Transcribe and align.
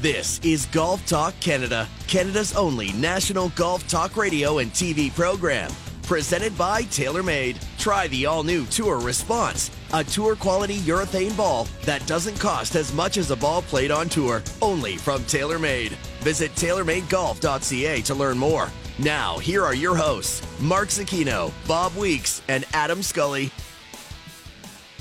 This 0.00 0.38
is 0.44 0.66
Golf 0.66 1.04
Talk 1.06 1.34
Canada, 1.40 1.88
Canada's 2.06 2.54
only 2.54 2.92
national 2.92 3.48
golf 3.56 3.88
talk 3.88 4.16
radio 4.16 4.58
and 4.58 4.70
TV 4.70 5.12
program. 5.12 5.72
Presented 6.04 6.56
by 6.56 6.82
TaylorMade. 6.84 7.56
Try 7.78 8.06
the 8.06 8.24
all 8.24 8.44
new 8.44 8.64
Tour 8.66 9.00
Response, 9.00 9.72
a 9.92 10.04
tour 10.04 10.36
quality 10.36 10.76
urethane 10.78 11.36
ball 11.36 11.66
that 11.82 12.06
doesn't 12.06 12.38
cost 12.38 12.76
as 12.76 12.94
much 12.94 13.16
as 13.16 13.32
a 13.32 13.36
ball 13.36 13.60
played 13.60 13.90
on 13.90 14.08
tour, 14.08 14.40
only 14.62 14.96
from 14.96 15.22
TaylorMade. 15.22 15.90
Visit 16.20 16.52
TaylorMadeGolf.ca 16.52 18.00
to 18.02 18.14
learn 18.14 18.38
more. 18.38 18.68
Now, 19.00 19.38
here 19.38 19.64
are 19.64 19.74
your 19.74 19.96
hosts, 19.96 20.46
Mark 20.60 20.90
Zecchino, 20.90 21.52
Bob 21.66 21.96
Weeks, 21.96 22.40
and 22.46 22.64
Adam 22.72 23.02
Scully. 23.02 23.50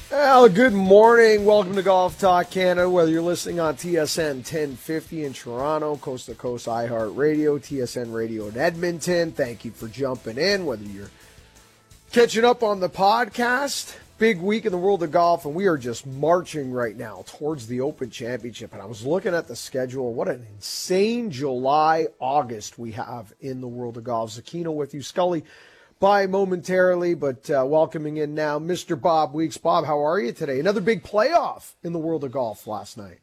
Well, 0.09 0.47
good 0.47 0.71
morning. 0.71 1.43
Welcome 1.43 1.75
to 1.75 1.83
Golf 1.83 2.17
Talk 2.17 2.49
Canada. 2.49 2.89
Whether 2.89 3.11
you're 3.11 3.21
listening 3.21 3.59
on 3.59 3.75
TSN 3.75 4.35
1050 4.35 5.25
in 5.25 5.33
Toronto, 5.33 5.97
Coast 5.97 6.27
to 6.27 6.35
Coast 6.35 6.67
iHeartRadio, 6.67 7.59
TSN 7.59 8.13
Radio 8.13 8.47
in 8.47 8.55
Edmonton, 8.55 9.33
thank 9.33 9.65
you 9.65 9.71
for 9.71 9.89
jumping 9.89 10.37
in. 10.37 10.65
Whether 10.65 10.85
you're 10.85 11.09
catching 12.13 12.45
up 12.45 12.63
on 12.63 12.79
the 12.79 12.89
podcast, 12.89 13.97
big 14.17 14.39
week 14.39 14.65
in 14.65 14.71
the 14.71 14.77
world 14.77 15.03
of 15.03 15.11
golf, 15.11 15.43
and 15.43 15.53
we 15.53 15.65
are 15.65 15.77
just 15.77 16.07
marching 16.07 16.71
right 16.71 16.95
now 16.95 17.25
towards 17.27 17.67
the 17.67 17.81
Open 17.81 18.09
Championship. 18.09 18.71
And 18.71 18.81
I 18.81 18.85
was 18.85 19.05
looking 19.05 19.33
at 19.33 19.49
the 19.49 19.57
schedule. 19.57 20.13
What 20.13 20.29
an 20.29 20.47
insane 20.55 21.31
July, 21.31 22.07
August 22.21 22.79
we 22.79 22.93
have 22.93 23.33
in 23.41 23.59
the 23.59 23.67
world 23.67 23.97
of 23.97 24.05
golf. 24.05 24.31
Zecchino 24.31 24.73
with 24.73 24.93
you, 24.93 25.01
Scully 25.01 25.43
by 25.99 26.27
momentarily, 26.27 27.13
but 27.13 27.49
uh, 27.49 27.65
welcoming 27.65 28.17
in 28.17 28.35
now 28.35 28.59
Mr. 28.59 28.99
Bob 28.99 29.33
Weeks. 29.33 29.57
Bob, 29.57 29.85
how 29.85 30.05
are 30.05 30.19
you 30.19 30.31
today? 30.31 30.59
Another 30.59 30.81
big 30.81 31.03
playoff 31.03 31.73
in 31.83 31.93
the 31.93 31.99
world 31.99 32.23
of 32.23 32.31
golf 32.31 32.67
last 32.67 32.97
night. 32.97 33.19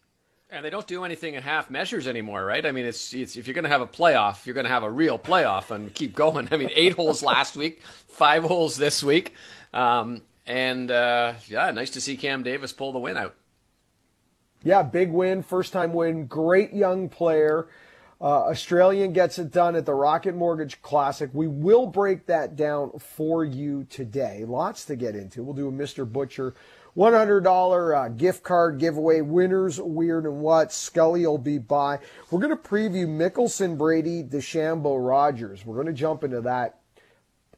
And 0.50 0.64
they 0.64 0.70
don't 0.70 0.86
do 0.86 1.04
anything 1.04 1.34
in 1.34 1.42
half 1.42 1.68
measures 1.68 2.06
anymore, 2.06 2.44
right? 2.44 2.64
I 2.64 2.72
mean, 2.72 2.84
it's, 2.84 3.12
it's 3.12 3.36
if 3.36 3.46
you're 3.46 3.54
going 3.54 3.64
to 3.64 3.70
have 3.70 3.80
a 3.80 3.86
playoff, 3.86 4.46
you're 4.46 4.54
going 4.54 4.66
to 4.66 4.70
have 4.70 4.84
a 4.84 4.90
real 4.90 5.18
playoff 5.18 5.70
and 5.70 5.92
keep 5.94 6.14
going. 6.14 6.48
I 6.52 6.56
mean, 6.56 6.70
eight 6.74 6.94
holes 6.94 7.22
last 7.22 7.56
week, 7.56 7.82
five 8.08 8.44
holes 8.44 8.76
this 8.76 9.02
week, 9.02 9.34
um, 9.72 10.22
and 10.46 10.90
uh, 10.90 11.34
yeah, 11.48 11.70
nice 11.70 11.90
to 11.90 12.00
see 12.00 12.16
Cam 12.16 12.42
Davis 12.42 12.72
pull 12.72 12.92
the 12.92 12.98
win 12.98 13.16
out. 13.16 13.34
Yeah, 14.62 14.82
big 14.82 15.10
win, 15.10 15.42
first 15.42 15.72
time 15.72 15.92
win, 15.92 16.26
great 16.26 16.72
young 16.72 17.08
player. 17.08 17.68
Uh, 18.20 18.44
Australian 18.44 19.12
gets 19.12 19.38
it 19.38 19.50
done 19.50 19.74
at 19.74 19.86
the 19.86 19.94
Rocket 19.94 20.34
Mortgage 20.34 20.80
Classic. 20.82 21.28
We 21.32 21.48
will 21.48 21.86
break 21.86 22.26
that 22.26 22.56
down 22.56 22.92
for 22.98 23.44
you 23.44 23.84
today. 23.84 24.44
Lots 24.46 24.84
to 24.86 24.96
get 24.96 25.16
into. 25.16 25.42
We'll 25.42 25.54
do 25.54 25.68
a 25.68 25.72
Mr. 25.72 26.10
Butcher 26.10 26.54
$100 26.96 27.96
uh, 27.96 28.08
gift 28.10 28.44
card 28.44 28.78
giveaway. 28.78 29.20
Winners, 29.20 29.80
weird 29.80 30.24
and 30.24 30.40
what. 30.40 30.72
Scully 30.72 31.26
will 31.26 31.38
be 31.38 31.58
by. 31.58 31.98
We're 32.30 32.40
going 32.40 32.56
to 32.56 32.68
preview 32.68 33.06
Mickelson, 33.06 33.76
Brady, 33.76 34.22
DeChambeau, 34.22 35.06
Rodgers. 35.06 35.66
We're 35.66 35.74
going 35.74 35.88
to 35.88 35.92
jump 35.92 36.22
into 36.22 36.40
that. 36.42 36.78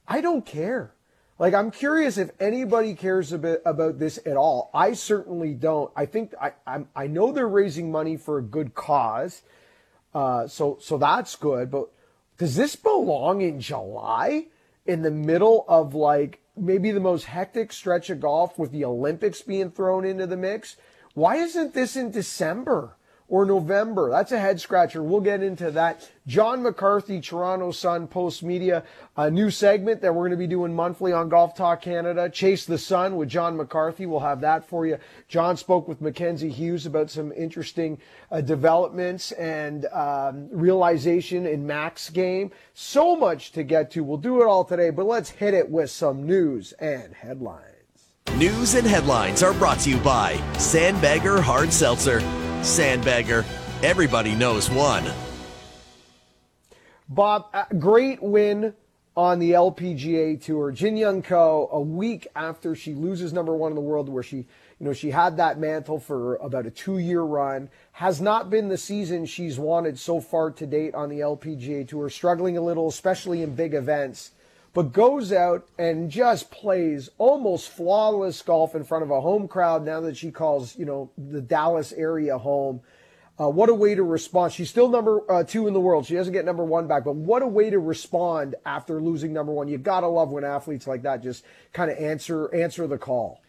I 0.08 0.20
don't 0.20 0.46
care. 0.46 0.94
Like, 1.38 1.52
I'm 1.52 1.70
curious 1.70 2.16
if 2.16 2.30
anybody 2.40 2.94
cares 2.94 3.30
about 3.30 3.98
this 3.98 4.18
at 4.24 4.38
all. 4.38 4.70
I 4.72 4.94
certainly 4.94 5.52
don't. 5.52 5.92
I 5.94 6.06
think 6.06 6.32
I, 6.40 6.52
I'm, 6.66 6.88
I 6.96 7.08
know 7.08 7.30
they're 7.30 7.46
raising 7.46 7.92
money 7.92 8.16
for 8.16 8.38
a 8.38 8.42
good 8.42 8.74
cause. 8.74 9.42
Uh, 10.17 10.48
so 10.48 10.78
so 10.81 10.97
that's 10.97 11.36
good. 11.36 11.70
But 11.70 11.91
does 12.39 12.56
this 12.56 12.75
belong 12.75 13.42
in 13.42 13.61
July, 13.61 14.47
in 14.86 15.03
the 15.03 15.11
middle 15.11 15.67
of 15.69 15.95
like 15.95 16.41
maybe 16.56 16.91
the 16.91 17.00
most 17.00 17.27
hectic 17.27 17.70
stretch 17.70 18.08
of 18.08 18.20
golf 18.20 18.58
with 18.58 18.73
the 18.73 18.86
Olympics 18.86 19.42
being 19.42 19.70
thrown 19.70 20.06
into 20.06 20.27
the 20.27 20.39
mix? 20.39 20.77
Why 21.12 21.36
isn't 21.36 21.75
this 21.75 21.97
in 21.97 22.12
December? 22.12 22.95
Or 23.28 23.44
November. 23.44 24.10
That's 24.10 24.32
a 24.32 24.38
head 24.38 24.60
scratcher. 24.60 25.02
We'll 25.02 25.20
get 25.20 25.42
into 25.42 25.70
that. 25.72 26.08
John 26.27 26.62
McCarthy, 26.62 27.20
Toronto 27.20 27.70
Sun 27.70 28.08
Post 28.08 28.42
Media, 28.42 28.84
a 29.16 29.30
new 29.30 29.50
segment 29.50 30.00
that 30.02 30.14
we're 30.14 30.22
going 30.22 30.33
to 30.33 30.36
be 30.36 30.46
doing 30.46 30.74
monthly 30.74 31.12
on 31.12 31.28
Golf 31.28 31.55
Talk 31.55 31.83
Canada. 31.83 32.28
Chase 32.28 32.64
the 32.64 32.78
Sun 32.78 33.17
with 33.17 33.28
John 33.28 33.56
McCarthy. 33.56 34.06
We'll 34.06 34.20
have 34.20 34.40
that 34.40 34.68
for 34.68 34.86
you. 34.86 34.98
John 35.28 35.56
spoke 35.56 35.89
with 35.89 36.01
Mackenzie 36.01 36.51
Hughes 36.51 36.86
about 36.86 37.11
some 37.11 37.33
interesting 37.33 37.98
uh, 38.30 38.40
developments 38.40 39.33
and 39.33 39.86
um, 39.86 40.48
realization 40.51 41.46
in 41.46 41.67
Mac's 41.67 42.11
game. 42.11 42.51
So 42.74 43.17
much 43.17 43.52
to 43.52 43.62
get 43.62 43.90
to. 43.92 44.02
We'll 44.02 44.18
do 44.18 44.42
it 44.42 44.46
all 44.46 44.64
today, 44.64 44.90
but 44.90 45.06
let's 45.06 45.30
hit 45.30 45.55
it 45.55 45.68
with 45.68 45.90
some 45.90 46.27
news 46.27 46.72
and 46.74 47.14
headlines. 47.14 47.62
News 48.36 48.74
and 48.74 48.86
headlines 48.86 49.42
are 49.42 49.55
brought 49.55 49.78
to 49.80 49.90
you 49.90 49.96
by 49.98 50.34
Sandbagger 50.55 51.40
Hard 51.40 51.72
Seltzer. 51.72 52.20
Sandbagger, 52.62 53.44
everybody 53.83 54.34
knows 54.34 54.70
one. 54.70 55.05
Bob, 57.08 57.46
great 57.78 58.22
win 58.22 58.74
on 59.17 59.39
the 59.39 59.52
LPGA 59.52 60.42
tour. 60.42 60.72
Jin 60.72 60.96
Young 60.96 61.22
Ko, 61.22 61.68
a 61.72 61.80
week 61.80 62.27
after 62.36 62.74
she 62.74 62.95
loses 62.95 63.33
number 63.33 63.55
one 63.55 63.72
in 63.72 63.77
the 63.77 63.80
world, 63.80 64.08
where 64.08 64.22
she, 64.22 64.36
you 64.36 64.46
know, 64.80 64.92
she 64.92 65.11
had 65.11 65.36
that 65.39 65.58
mantle 65.58 65.98
for 65.98 66.36
about 66.36 66.66
a 66.66 66.70
two-year 66.70 67.22
run, 67.22 67.70
has 67.92 68.20
not 68.20 68.50
been 68.50 68.68
the 68.68 68.77
season 68.77 69.24
she's 69.24 69.58
wanted 69.58 69.98
so 69.98 70.20
far 70.20 70.50
to 70.50 70.66
date 70.66 70.95
on 70.95 71.08
the 71.08 71.20
LPGA 71.20 71.89
tour. 71.89 72.11
Struggling 72.11 72.58
a 72.58 72.61
little, 72.61 72.89
especially 72.89 73.42
in 73.42 73.55
big 73.55 73.72
events 73.72 74.33
but 74.77 74.92
goes 74.92 75.33
out 75.33 75.67
and 75.79 76.11
just 76.11 76.51
plays 76.51 77.09
almost 77.17 77.70
flawless 77.70 78.42
golf 78.42 78.75
in 78.75 78.85
front 78.85 79.03
of 79.03 79.11
a 79.11 79.23
home 79.23 79.48
crowd 79.48 79.83
now 79.83 80.03
that 80.03 80.19
she 80.19 80.31
calls, 80.31 80.77
you 80.77 80.85
know, 80.85 81.11
the 81.17 81.41
Dallas 81.41 81.95
area 81.95 82.37
home. 82.37 82.83
Uh, 83.41 83.48
what 83.48 83.70
a 83.70 83.75
way 83.75 83.95
to 83.95 84.03
respond. 84.03 84.53
She's 84.53 84.69
still 84.69 84.91
number 84.91 85.23
uh, 85.33 85.45
two 85.45 85.67
in 85.67 85.73
the 85.73 85.81
world. 85.81 86.05
She 86.05 86.14
doesn't 86.14 86.35
get 86.35 86.45
number 86.45 86.63
one 86.63 86.87
back, 86.89 87.05
but 87.05 87.14
what 87.14 87.41
a 87.41 87.47
way 87.47 87.70
to 87.70 87.79
respond 87.79 88.55
after 88.67 89.01
losing 89.01 89.33
number 89.33 89.51
one. 89.51 89.67
You 89.67 89.79
gotta 89.79 90.09
love 90.09 90.29
when 90.29 90.45
athletes 90.45 90.87
like 90.87 91.05
that 91.05 91.23
just 91.23 91.43
kind 91.73 91.91
of 91.91 91.97
answer 91.97 92.55
answer 92.55 92.87
the 92.87 92.98
call. 92.98 93.41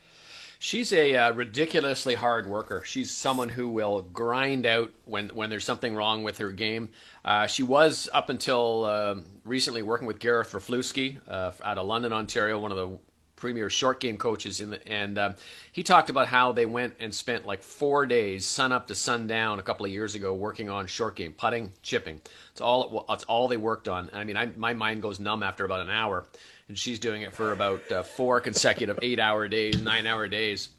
She's 0.60 0.92
a 0.92 1.16
uh, 1.16 1.34
ridiculously 1.34 2.16
hard 2.16 2.48
worker. 2.48 2.82
She's 2.84 3.12
someone 3.12 3.50
who 3.50 3.70
will 3.70 4.02
grind 4.02 4.66
out 4.66 4.92
when 5.06 5.30
when 5.30 5.50
there's 5.50 5.66
something 5.66 5.96
wrong 5.96 6.24
with 6.24 6.40
her 6.40 6.52
game. 6.52 6.90
Uh, 7.24 7.46
she 7.46 7.62
was 7.62 8.10
up 8.12 8.30
until 8.30 8.86
uh, 8.86 9.16
recently 9.46 9.84
working 9.84 10.08
with 10.08 10.20
Gareth 10.20 10.54
Raflewski 10.54 11.20
uh, 11.28 11.52
out 11.64 11.78
of 11.78 11.86
London, 11.86 12.12
Ontario, 12.12 12.60
one 12.60 12.72
of 12.72 12.78
the 12.78 12.98
premier 13.36 13.70
short 13.70 14.00
game 14.00 14.18
coaches 14.18 14.62
in 14.62 14.72
the, 14.72 14.88
and 14.88 15.20
um, 15.20 15.36
he 15.72 15.84
talked 15.84 16.10
about 16.10 16.28
how 16.28 16.52
they 16.52 16.66
went 16.66 16.96
and 17.00 17.14
spent 17.14 17.46
like 17.46 17.62
four 17.62 18.08
days, 18.08 18.46
sun 18.46 18.72
up 18.72 18.88
to 18.88 18.96
sundown, 18.96 19.60
a 19.60 19.62
couple 19.62 19.86
of 19.86 19.92
years 19.92 20.16
ago, 20.16 20.34
working 20.34 20.70
on 20.70 20.88
short 20.88 21.16
game, 21.16 21.34
putting, 21.34 21.72
chipping. 21.84 22.20
It's 22.52 22.62
all 22.62 23.06
it's 23.10 23.24
all 23.26 23.48
they 23.48 23.58
worked 23.58 23.88
on. 23.88 24.10
I 24.12 24.24
mean, 24.24 24.36
I, 24.36 24.48
my 24.58 24.74
mind 24.74 25.04
goes 25.04 25.20
numb 25.20 25.44
after 25.44 25.66
about 25.66 25.82
an 25.82 25.92
hour 25.92 26.26
and 26.68 26.78
she's 26.78 27.00
doing 27.00 27.22
it 27.22 27.34
for 27.34 27.52
about 27.52 27.92
uh, 27.92 28.04
four 28.04 28.40
consecutive 28.42 29.00
eight-hour 29.02 29.48
days, 29.48 29.82
nine-hour 29.82 30.28
days. 30.28 30.70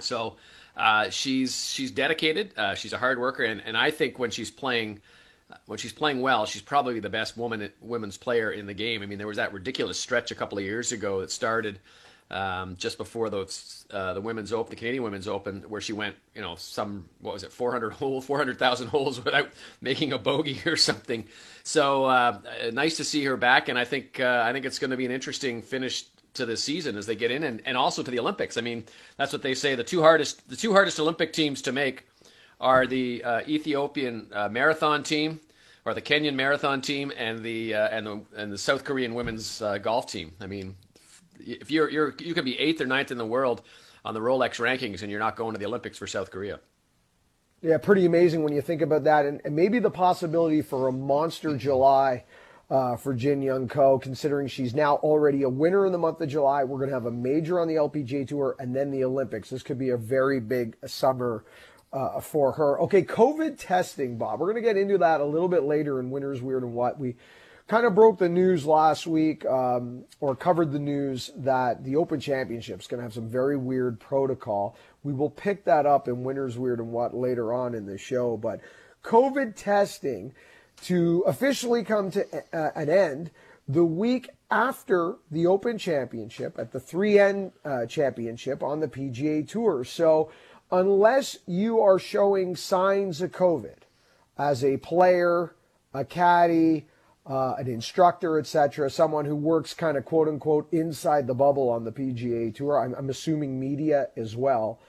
So 0.00 0.36
uh, 0.76 1.10
she's 1.10 1.70
she's 1.70 1.90
dedicated. 1.90 2.52
Uh, 2.56 2.74
she's 2.74 2.92
a 2.92 2.98
hard 2.98 3.18
worker, 3.18 3.44
and, 3.44 3.62
and 3.64 3.76
I 3.76 3.90
think 3.90 4.18
when 4.18 4.30
she's 4.30 4.50
playing 4.50 5.00
when 5.66 5.78
she's 5.78 5.92
playing 5.92 6.20
well, 6.20 6.46
she's 6.46 6.62
probably 6.62 7.00
the 7.00 7.10
best 7.10 7.36
woman 7.36 7.70
women's 7.80 8.16
player 8.16 8.50
in 8.50 8.66
the 8.66 8.74
game. 8.74 9.02
I 9.02 9.06
mean, 9.06 9.18
there 9.18 9.26
was 9.26 9.36
that 9.36 9.52
ridiculous 9.52 9.98
stretch 9.98 10.30
a 10.30 10.34
couple 10.34 10.58
of 10.58 10.64
years 10.64 10.92
ago 10.92 11.20
that 11.20 11.30
started 11.30 11.78
um, 12.32 12.76
just 12.76 12.98
before 12.98 13.30
the 13.30 13.46
uh, 13.90 14.14
the 14.14 14.20
women's 14.20 14.52
open, 14.52 14.70
the 14.70 14.76
Canadian 14.76 15.02
women's 15.02 15.28
open, 15.28 15.62
where 15.68 15.80
she 15.80 15.92
went, 15.92 16.16
you 16.34 16.40
know, 16.40 16.54
some 16.56 17.08
what 17.20 17.34
was 17.34 17.44
it, 17.44 17.52
400 17.52 17.92
hole, 17.94 18.20
400,000 18.20 18.88
holes 18.88 19.22
without 19.22 19.50
making 19.80 20.12
a 20.12 20.18
bogey 20.18 20.60
or 20.66 20.76
something. 20.76 21.26
So 21.62 22.06
uh, 22.06 22.38
nice 22.72 22.96
to 22.96 23.04
see 23.04 23.24
her 23.24 23.36
back, 23.36 23.68
and 23.68 23.78
I 23.78 23.84
think 23.84 24.18
uh, 24.18 24.42
I 24.44 24.52
think 24.52 24.64
it's 24.64 24.78
going 24.78 24.90
to 24.90 24.96
be 24.96 25.06
an 25.06 25.12
interesting 25.12 25.62
finish 25.62 26.04
to 26.34 26.46
the 26.46 26.56
season 26.56 26.96
as 26.96 27.04
they 27.06 27.14
get 27.14 27.30
in, 27.30 27.42
and, 27.44 27.60
and 27.66 27.76
also 27.76 28.02
to 28.02 28.10
the 28.10 28.18
Olympics. 28.18 28.56
I 28.56 28.62
mean, 28.62 28.84
that's 29.18 29.32
what 29.32 29.42
they 29.42 29.54
say. 29.54 29.74
The 29.74 29.84
two 29.84 30.00
hardest 30.00 30.48
the 30.48 30.56
two 30.56 30.72
hardest 30.72 30.98
Olympic 30.98 31.32
teams 31.32 31.62
to 31.62 31.72
make 31.72 32.06
are 32.60 32.86
the 32.86 33.22
uh, 33.24 33.40
Ethiopian 33.46 34.28
uh, 34.32 34.48
marathon 34.48 35.02
team 35.02 35.40
or 35.84 35.94
the 35.94 36.00
Kenyan 36.00 36.34
marathon 36.34 36.80
team 36.80 37.12
and 37.16 37.40
the 37.40 37.74
uh, 37.74 37.88
and 37.88 38.06
the 38.06 38.20
and 38.36 38.52
the 38.52 38.58
South 38.58 38.84
Korean 38.84 39.14
women's 39.14 39.60
uh, 39.60 39.78
golf 39.78 40.06
team. 40.06 40.32
I 40.40 40.46
mean, 40.46 40.76
if 41.46 41.70
you're 41.70 41.90
you're 41.90 42.14
you 42.18 42.34
could 42.34 42.44
be 42.44 42.58
eighth 42.58 42.80
or 42.80 42.86
ninth 42.86 43.10
in 43.10 43.18
the 43.18 43.26
world 43.26 43.62
on 44.04 44.14
the 44.14 44.20
Rolex 44.20 44.58
rankings, 44.58 45.02
and 45.02 45.10
you're 45.10 45.20
not 45.20 45.36
going 45.36 45.52
to 45.52 45.58
the 45.58 45.66
Olympics 45.66 45.98
for 45.98 46.06
South 46.06 46.30
Korea. 46.30 46.60
Yeah, 47.60 47.78
pretty 47.78 48.04
amazing 48.06 48.42
when 48.42 48.52
you 48.52 48.60
think 48.60 48.82
about 48.82 49.04
that, 49.04 49.24
and, 49.24 49.40
and 49.44 49.54
maybe 49.54 49.78
the 49.78 49.90
possibility 49.90 50.62
for 50.62 50.88
a 50.88 50.92
monster 50.92 51.56
July. 51.56 52.24
Uh, 52.70 52.96
for 52.96 53.12
Jin 53.12 53.42
Young 53.42 53.68
Ko, 53.68 53.98
considering 53.98 54.46
she's 54.46 54.74
now 54.74 54.94
already 54.96 55.42
a 55.42 55.48
winner 55.48 55.84
in 55.84 55.92
the 55.92 55.98
month 55.98 56.22
of 56.22 56.30
July. 56.30 56.64
We're 56.64 56.78
going 56.78 56.88
to 56.88 56.94
have 56.94 57.04
a 57.04 57.10
major 57.10 57.60
on 57.60 57.68
the 57.68 57.74
LPGA 57.74 58.26
Tour 58.26 58.56
and 58.58 58.74
then 58.74 58.90
the 58.90 59.04
Olympics. 59.04 59.50
This 59.50 59.62
could 59.62 59.78
be 59.78 59.90
a 59.90 59.98
very 59.98 60.40
big 60.40 60.78
summer 60.86 61.44
uh, 61.92 62.20
for 62.20 62.52
her. 62.52 62.80
Okay, 62.80 63.02
COVID 63.02 63.58
testing, 63.58 64.16
Bob. 64.16 64.40
We're 64.40 64.52
going 64.52 64.62
to 64.62 64.68
get 64.68 64.76
into 64.76 64.98
that 64.98 65.20
a 65.20 65.24
little 65.24 65.48
bit 65.48 65.64
later 65.64 66.00
in 66.00 66.10
Winners 66.10 66.40
Weird 66.40 66.62
and 66.62 66.72
What. 66.72 66.98
We 66.98 67.16
kind 67.68 67.86
of 67.86 67.94
broke 67.94 68.18
the 68.18 68.28
news 68.28 68.66
last 68.66 69.06
week, 69.06 69.46
um, 69.46 70.04
or 70.20 70.34
covered 70.34 70.72
the 70.72 70.78
news 70.78 71.30
that 71.36 71.84
the 71.84 71.96
Open 71.96 72.20
Championship 72.20 72.80
is 72.80 72.86
going 72.86 72.98
to 72.98 73.04
have 73.04 73.14
some 73.14 73.28
very 73.28 73.56
weird 73.56 73.98
protocol. 74.00 74.76
We 75.02 75.12
will 75.12 75.30
pick 75.30 75.64
that 75.64 75.86
up 75.86 76.08
in 76.08 76.24
Winners 76.24 76.58
Weird 76.58 76.80
and 76.80 76.92
What 76.92 77.14
later 77.14 77.52
on 77.52 77.74
in 77.74 77.86
the 77.86 77.98
show. 77.98 78.36
But 78.36 78.60
COVID 79.04 79.54
testing 79.56 80.32
to 80.82 81.22
officially 81.26 81.84
come 81.84 82.10
to 82.10 82.26
uh, 82.52 82.70
an 82.74 82.88
end 82.88 83.30
the 83.68 83.84
week 83.84 84.30
after 84.50 85.16
the 85.30 85.46
Open 85.46 85.78
Championship 85.78 86.58
at 86.58 86.72
the 86.72 86.80
3M 86.80 87.52
uh, 87.64 87.86
Championship 87.86 88.62
on 88.62 88.80
the 88.80 88.88
PGA 88.88 89.48
Tour. 89.48 89.84
So, 89.84 90.30
unless 90.70 91.38
you 91.46 91.80
are 91.80 91.98
showing 91.98 92.56
signs 92.56 93.20
of 93.20 93.30
COVID 93.30 93.76
as 94.38 94.64
a 94.64 94.78
player, 94.78 95.54
a 95.94 96.04
caddy, 96.04 96.86
uh, 97.26 97.54
an 97.58 97.68
instructor, 97.68 98.38
etc., 98.38 98.90
someone 98.90 99.24
who 99.24 99.36
works 99.36 99.74
kind 99.74 99.96
of 99.96 100.04
quote 100.04 100.28
unquote 100.28 100.72
inside 100.72 101.26
the 101.26 101.34
bubble 101.34 101.68
on 101.68 101.84
the 101.84 101.92
PGA 101.92 102.54
Tour, 102.54 102.78
I'm, 102.78 102.94
I'm 102.94 103.10
assuming 103.10 103.60
media 103.60 104.08
as 104.16 104.36
well. 104.36 104.80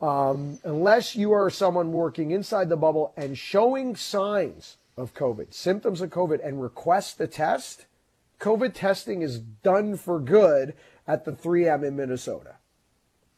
Um, 0.00 0.58
unless 0.64 1.14
you 1.14 1.32
are 1.32 1.50
someone 1.50 1.92
working 1.92 2.30
inside 2.30 2.68
the 2.70 2.76
bubble 2.76 3.12
and 3.16 3.36
showing 3.36 3.94
signs 3.94 4.78
of 4.96 5.14
COVID, 5.14 5.52
symptoms 5.52 6.00
of 6.00 6.10
COVID, 6.10 6.44
and 6.46 6.62
request 6.62 7.18
the 7.18 7.26
test, 7.26 7.86
COVID 8.40 8.72
testing 8.72 9.20
is 9.22 9.38
done 9.38 9.96
for 9.96 10.18
good 10.18 10.74
at 11.06 11.24
the 11.24 11.32
3M 11.32 11.86
in 11.86 11.96
Minnesota. 11.96 12.56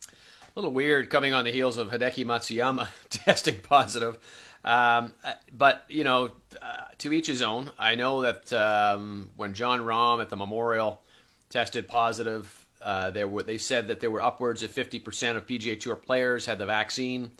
A 0.09 0.61
little 0.61 0.73
weird 0.73 1.11
coming 1.11 1.33
on 1.35 1.45
the 1.45 1.51
heels 1.51 1.79
of 1.79 1.91
Hideki 1.91 2.25
Matsuyama 2.25 2.89
testing 3.11 3.59
positive. 3.61 4.19
Um, 4.65 5.13
but, 5.53 5.85
you 5.89 6.05
know, 6.05 6.31
uh, 6.61 6.85
to 6.99 7.13
each 7.13 7.27
his 7.27 7.43
own. 7.43 7.71
I 7.79 7.95
know 7.95 8.23
that 8.23 8.53
um, 8.53 9.31
when 9.37 9.55
Jon 9.55 9.81
Rahm 9.81 10.21
at 10.21 10.31
the 10.31 10.37
Memorial 10.37 11.03
tested 11.51 11.89
positive, 11.89 12.67
uh, 12.81 13.11
there 13.11 13.29
were 13.29 13.43
they 13.43 13.59
said 13.59 13.89
that 13.89 14.01
there 14.01 14.11
were 14.11 14.23
upwards 14.23 14.63
of 14.63 14.71
50% 14.73 15.37
of 15.37 15.47
PGA 15.47 15.79
Tour 15.79 15.97
players 15.97 16.47
had 16.47 16.59
the 16.59 16.67
vaccine. 16.67 17.31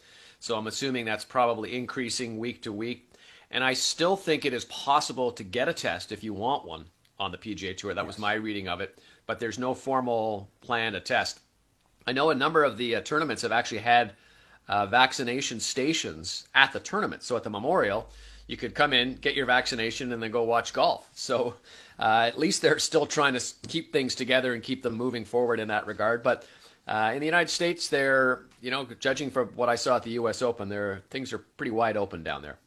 So 0.41 0.57
I'm 0.57 0.67
assuming 0.67 1.05
that's 1.05 1.25
probably 1.25 1.77
increasing 1.77 2.39
week 2.39 2.63
to 2.63 2.73
week. 2.73 3.13
And 3.51 3.63
I 3.63 3.75
still 3.75 4.17
think 4.17 4.45
it 4.45 4.53
is 4.53 4.65
possible 4.65 5.31
to 5.33 5.45
get 5.45 5.69
a 5.69 5.73
test 5.73 6.11
if 6.11 6.25
you 6.25 6.33
want 6.33 6.65
one 6.65 6.87
on 7.21 7.31
the 7.31 7.39
PGA 7.39 7.77
Tour. 7.77 7.95
That 7.95 8.03
yes. 8.03 8.07
was 8.07 8.19
my 8.19 8.35
reading 8.35 8.67
of 8.67 8.81
it. 8.81 8.99
But 9.27 9.39
there's 9.39 9.59
no 9.59 9.75
formal 9.75 10.49
plan 10.61 10.95
to 10.95 11.01
test. 11.01 11.41
I 12.07 12.13
know 12.13 12.31
a 12.31 12.35
number 12.35 12.65
of 12.65 12.77
the 12.77 12.97
uh, 12.97 13.01
tournaments 13.03 13.43
have 13.43 13.53
actually 13.53 13.79
had 13.79 14.15
uh, 14.69 14.87
vaccination 14.87 15.61
stations 15.61 16.49
at 16.55 16.73
the 16.73 16.81
tournament. 16.81 17.23
So 17.23 17.37
at 17.37 17.43
the 17.43 17.51
Memorial, 17.51 18.09
you 18.47 18.57
could 18.57 18.75
come 18.75 18.93
in, 18.93 19.15
get 19.17 19.35
your 19.35 19.47
vaccination, 19.47 20.13
and 20.13 20.23
then 20.23 20.31
go 20.31 20.43
watch 20.43 20.73
golf. 20.73 21.09
So 21.15 21.55
uh, 21.99 22.25
at 22.27 22.39
least 22.39 22.63
they're 22.63 22.79
still 22.79 23.07
trying 23.07 23.35
to 23.35 23.43
keep 23.69 23.93
things 23.93 24.15
together 24.15 24.55
and 24.55 24.63
keep 24.63 24.83
them 24.83 24.95
moving 24.95 25.25
forward 25.25 25.61
in 25.61 25.69
that 25.69 25.87
regard. 25.87 26.23
But 26.23 26.47
uh, 26.87 27.13
in 27.15 27.21
the 27.21 27.27
United 27.27 27.51
States, 27.51 27.89
they're, 27.89 28.43
you 28.61 28.71
know, 28.71 28.85
judging 28.99 29.31
from 29.31 29.49
what 29.49 29.69
I 29.69 29.77
saw 29.77 29.97
at 29.97 30.03
the 30.03 30.11
U.S. 30.13 30.43
Open, 30.43 30.69
there 30.69 31.03
things 31.11 31.33
are 31.33 31.39
pretty 31.39 31.71
wide 31.71 31.97
open 31.97 32.23
down 32.23 32.43
there. 32.43 32.59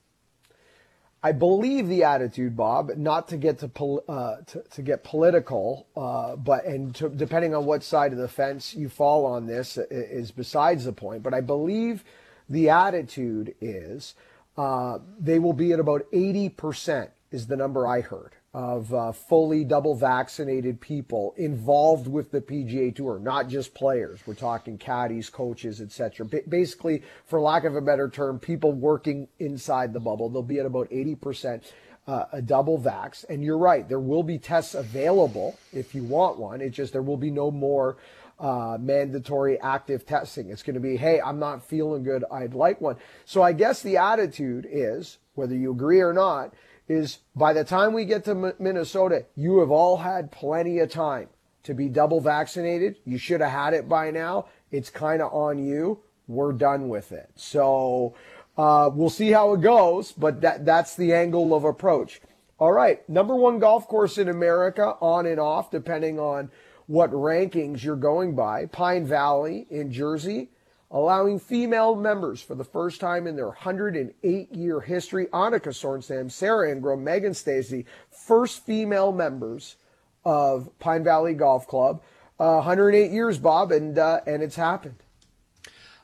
I 1.25 1.31
believe 1.31 1.87
the 1.87 2.03
attitude, 2.03 2.55
Bob, 2.55 2.91
not 2.97 3.29
to 3.29 3.37
get 3.37 3.57
to 3.57 3.67
pol- 3.67 4.03
uh, 4.07 4.35
to, 4.45 4.61
to, 4.61 4.83
get 4.83 5.03
political, 5.03 5.87
uh, 5.97 6.35
but 6.35 6.65
and 6.65 6.93
to, 6.97 7.09
depending 7.09 7.55
on 7.55 7.65
what 7.65 7.81
side 7.81 8.11
of 8.11 8.19
the 8.19 8.27
fence 8.27 8.75
you 8.75 8.89
fall 8.89 9.25
on 9.25 9.47
this 9.47 9.79
is 9.89 10.29
besides 10.29 10.85
the 10.85 10.93
point. 10.93 11.23
But 11.23 11.33
I 11.33 11.41
believe 11.41 12.03
the 12.47 12.69
attitude 12.69 13.55
is 13.59 14.13
uh, 14.55 14.99
they 15.19 15.39
will 15.39 15.53
be 15.53 15.73
at 15.73 15.79
about 15.79 16.05
eighty 16.13 16.47
percent 16.47 17.09
is 17.31 17.47
the 17.47 17.57
number 17.57 17.87
I 17.87 18.01
heard 18.01 18.33
of 18.55 18.93
uh, 18.93 19.11
fully 19.11 19.65
double 19.65 19.93
vaccinated 19.93 20.79
people 20.79 21.33
involved 21.35 22.07
with 22.07 22.31
the 22.31 22.39
PGA 22.39 22.95
Tour, 22.95 23.19
not 23.19 23.49
just 23.49 23.73
players. 23.73 24.21
We're 24.25 24.33
talking 24.33 24.77
caddies, 24.77 25.29
coaches, 25.29 25.81
etc. 25.81 26.25
B- 26.25 26.39
basically, 26.47 27.03
for 27.25 27.41
lack 27.41 27.65
of 27.65 27.75
a 27.75 27.81
better 27.81 28.07
term, 28.07 28.39
people 28.39 28.71
working 28.71 29.27
inside 29.39 29.91
the 29.91 29.99
bubble. 29.99 30.29
They'll 30.29 30.41
be 30.41 30.59
at 30.59 30.65
about 30.65 30.89
80%. 30.89 31.63
Uh, 32.07 32.25
a 32.33 32.39
double 32.39 32.77
vax. 32.77 33.25
And 33.29 33.43
you're 33.43 33.57
right, 33.57 33.89
there 33.89 33.99
will 33.99 34.21
be 34.21 34.37
tests 34.37 34.75
available 34.75 35.57
if 35.73 35.95
you 35.95 36.03
want 36.03 36.37
one. 36.37 36.61
It's 36.61 36.75
just 36.75 36.93
there 36.93 37.01
will 37.01 37.17
be 37.17 37.31
no 37.31 37.49
more 37.49 37.97
uh, 38.39 38.77
mandatory 38.79 39.59
active 39.59 40.05
testing. 40.05 40.51
It's 40.51 40.61
going 40.61 40.75
to 40.75 40.79
be, 40.79 40.97
hey, 40.97 41.19
I'm 41.19 41.39
not 41.39 41.63
feeling 41.63 42.03
good. 42.03 42.23
I'd 42.31 42.53
like 42.53 42.79
one. 42.79 42.97
So 43.25 43.41
I 43.41 43.53
guess 43.53 43.81
the 43.81 43.97
attitude 43.97 44.67
is, 44.69 45.17
whether 45.33 45.55
you 45.55 45.71
agree 45.71 45.99
or 45.99 46.13
not, 46.13 46.53
is 46.87 47.19
by 47.35 47.53
the 47.53 47.63
time 47.63 47.93
we 47.93 48.05
get 48.05 48.25
to 48.25 48.53
Minnesota, 48.59 49.25
you 49.35 49.59
have 49.59 49.71
all 49.71 49.97
had 49.97 50.31
plenty 50.31 50.79
of 50.79 50.89
time 50.89 51.29
to 51.63 51.73
be 51.73 51.89
double 51.89 52.21
vaccinated. 52.21 52.97
You 53.05 53.17
should 53.17 53.41
have 53.41 53.51
had 53.51 53.73
it 53.73 53.89
by 53.89 54.11
now. 54.11 54.45
It's 54.71 54.89
kind 54.89 55.21
of 55.21 55.33
on 55.33 55.57
you. 55.57 55.99
We're 56.27 56.53
done 56.53 56.89
with 56.89 57.11
it. 57.11 57.29
So 57.35 58.15
uh, 58.57 58.89
we'll 58.93 59.09
see 59.09 59.31
how 59.31 59.53
it 59.53 59.61
goes, 59.61 60.11
but 60.11 60.41
that, 60.41 60.65
that's 60.65 60.95
the 60.95 61.13
angle 61.13 61.53
of 61.53 61.63
approach. 61.63 62.21
All 62.57 62.71
right, 62.71 63.07
number 63.09 63.35
one 63.35 63.59
golf 63.59 63.87
course 63.87 64.17
in 64.17 64.29
America, 64.29 64.95
on 65.01 65.25
and 65.25 65.39
off, 65.39 65.71
depending 65.71 66.19
on 66.19 66.51
what 66.87 67.11
rankings 67.11 67.83
you're 67.83 67.95
going 67.95 68.35
by. 68.35 68.67
Pine 68.67 69.05
Valley 69.05 69.67
in 69.69 69.91
Jersey 69.91 70.51
allowing 70.91 71.39
female 71.39 71.95
members 71.95 72.41
for 72.41 72.55
the 72.55 72.63
first 72.63 73.01
time 73.01 73.27
in 73.27 73.35
their 73.35 73.47
108 73.47 74.51
year 74.53 74.79
history. 74.79 75.25
Annika 75.27 75.69
Sorenstam, 75.69 76.31
Sarah 76.31 76.71
Ingram, 76.71 77.03
Meghan 77.03 77.31
Stasi, 77.31 77.85
first 78.09 78.65
female 78.65 79.11
members 79.11 79.75
of 80.23 80.69
Pine 80.79 81.03
Valley 81.03 81.33
Golf 81.33 81.67
Club. 81.67 82.01
Uh, 82.39 82.55
108 82.55 83.11
years, 83.11 83.37
Bob, 83.37 83.71
and 83.71 83.97
uh, 83.97 84.19
and 84.27 84.43
it's 84.43 84.57
happened. 84.57 84.97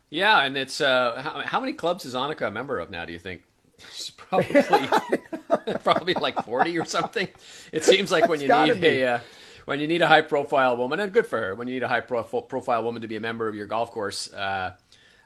Yeah, 0.10 0.44
and 0.44 0.58
it's 0.58 0.80
uh, 0.82 1.22
how, 1.22 1.42
how, 1.42 1.60
many 1.60 1.74
clubs 1.74 2.06
is 2.06 2.14
Annika 2.16 2.48
a 2.48 2.52
member 2.52 2.80
of 2.80 2.90
now? 2.90 3.06
Do 3.06 3.14
you 3.14 3.20
think? 3.20 3.44
She's 3.94 4.12
probably 4.12 4.62
probably 5.84 6.14
like 6.14 6.42
40 6.46 6.78
or 6.80 6.86
something. 6.86 7.28
It 7.72 7.84
seems 7.84 8.12
like 8.12 8.28
when 8.30 8.40
you 8.40 8.48
need 8.48 8.84
a 8.84 9.06
uh, 9.08 9.20
when 9.66 9.80
you 9.80 9.88
need 9.88 10.02
a 10.02 10.08
high 10.08 10.22
profile 10.22 10.78
woman, 10.78 11.00
and 11.00 11.12
good 11.12 11.28
for 11.28 11.40
her, 11.40 11.56
when 11.56 11.68
you 11.68 11.76
need 11.76 11.84
a 11.84 11.88
high 11.88 12.02
profile 12.02 12.84
woman 12.84 13.02
to 13.02 13.08
be 13.08 13.16
a 13.16 13.20
member 13.20 13.48
of 13.48 13.56
your 13.56 13.68
golf 13.68 13.92
course, 13.92 14.32
uh, 14.34 14.74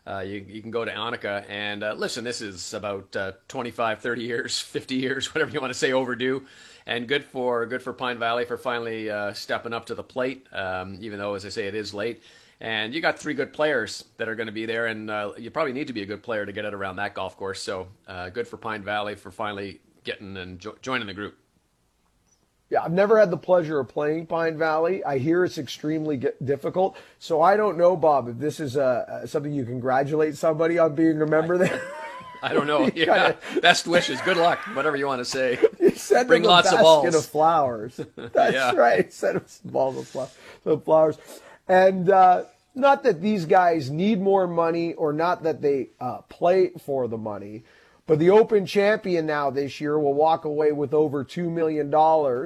uh, 0.08 0.20
you, 0.20 0.46
you 0.48 0.62
can 0.62 0.72
go 0.72 0.86
to 0.86 0.92
Annika. 0.92 1.46
And 1.50 1.84
uh, 1.84 1.94
listen, 1.94 2.24
this 2.24 2.42
is 2.42 2.74
about 2.74 3.16
uh, 3.16 3.34
25, 3.48 4.00
30 4.00 4.22
years, 4.22 4.60
50 4.62 4.96
years, 4.96 5.34
whatever 5.34 5.52
you 5.52 5.60
want 5.60 5.74
to 5.74 5.80
say, 5.80 5.94
overdue. 5.94 6.46
And 6.86 7.08
good 7.08 7.24
for 7.26 7.66
good 7.66 7.82
for 7.82 7.94
Pine 7.94 8.20
Valley 8.20 8.46
for 8.46 8.58
finally 8.58 9.10
uh, 9.10 9.34
stepping 9.34 9.74
up 9.74 9.88
to 9.88 9.96
the 9.96 10.04
plate, 10.04 10.46
um, 10.54 10.98
even 11.02 11.18
though, 11.18 11.34
as 11.34 11.44
I 11.44 11.50
say, 11.50 11.66
it 11.68 11.74
is 11.74 11.96
late. 11.96 12.22
And 12.62 12.94
you 12.94 13.02
got 13.02 13.18
three 13.20 13.34
good 13.34 13.52
players 13.54 14.06
that 14.18 14.30
are 14.30 14.36
going 14.36 14.48
to 14.48 14.54
be 14.54 14.66
there, 14.66 14.86
and 14.86 15.10
uh, 15.10 15.32
you 15.38 15.50
probably 15.52 15.74
need 15.74 15.88
to 15.88 15.94
be 15.94 16.04
a 16.04 16.06
good 16.06 16.24
player 16.24 16.46
to 16.46 16.54
get 16.54 16.64
it 16.64 16.74
around 16.74 16.98
that 16.98 17.14
golf 17.16 17.36
course. 17.38 17.62
So 17.62 17.88
uh, 18.08 18.30
good 18.30 18.48
for 18.48 18.58
Pine 18.58 18.84
Valley 18.84 19.16
for 19.16 19.32
finally 19.32 19.82
getting 20.04 20.38
and 20.38 20.60
jo- 20.60 20.76
joining 20.82 21.08
the 21.08 21.14
group. 21.14 21.38
Yeah, 22.70 22.84
I've 22.84 22.92
never 22.92 23.20
had 23.20 23.30
the 23.30 23.38
pleasure 23.38 23.80
of 23.80 23.88
playing 23.90 24.26
Pine 24.26 24.58
Valley. 24.58 25.04
I 25.04 25.20
hear 25.20 25.46
it's 25.46 25.60
extremely 25.60 26.24
difficult. 26.44 26.98
So 27.20 27.42
I 27.42 27.58
don't 27.58 27.78
know, 27.78 27.96
Bob, 27.96 28.28
if 28.28 28.40
this 28.40 28.60
is 28.60 28.76
uh, 28.76 29.28
something 29.28 29.54
you 29.54 29.66
congratulate 29.66 30.36
somebody 30.36 30.80
on 30.80 30.96
being 30.96 31.22
a 31.22 31.28
member 31.28 31.60
there. 31.60 31.82
I 32.42 32.54
don't 32.54 32.68
know. 32.68 32.90
yeah, 32.96 33.34
kinda... 33.34 33.62
best 33.62 33.88
wishes. 33.88 34.20
Good 34.22 34.38
luck. 34.38 34.60
Whatever 34.76 34.98
you 34.98 35.08
want 35.08 35.20
to 35.20 35.26
say. 35.26 35.60
You 35.80 35.92
send 35.92 36.28
Bring 36.28 36.42
them 36.42 36.52
lots 36.52 36.72
of 36.72 36.80
balls. 36.80 37.14
of 37.14 37.26
flowers. 37.26 38.00
That's 38.16 38.54
yeah. 38.54 38.74
right. 38.74 39.14
Send 39.14 39.38
them 39.38 39.44
some 39.48 39.72
balls 39.72 40.16
of 40.66 40.84
flowers. 40.84 41.18
And 41.68 42.10
uh, 42.10 42.46
not 42.74 43.04
that 43.04 43.22
these 43.22 43.46
guys 43.46 43.90
need 43.90 44.20
more 44.20 44.48
money 44.48 44.94
or 44.94 45.14
not 45.14 45.44
that 45.44 45.62
they 45.62 45.90
uh, 46.00 46.22
play 46.24 46.72
for 46.84 47.08
the 47.08 47.18
money, 47.18 47.64
but 48.08 48.20
the 48.20 48.30
Open 48.30 48.68
champion 48.68 49.26
now 49.26 49.50
this 49.50 49.82
year 49.82 49.98
will 49.98 50.14
walk 50.14 50.46
away 50.46 50.72
with 50.72 50.94
over 50.94 51.26
$2 51.26 51.50
million. 51.50 51.90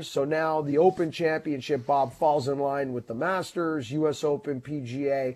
So 0.04 0.24
now 0.24 0.62
the 0.62 0.78
Open 0.78 1.12
Championship, 1.12 1.86
Bob, 1.86 2.13
falls 2.13 2.48
in 2.48 2.60
line 2.60 2.94
with 2.94 3.08
the 3.08 3.13
Masters, 3.13 3.92
U.S. 3.92 4.24
Open, 4.24 4.62
PGA. 4.62 5.36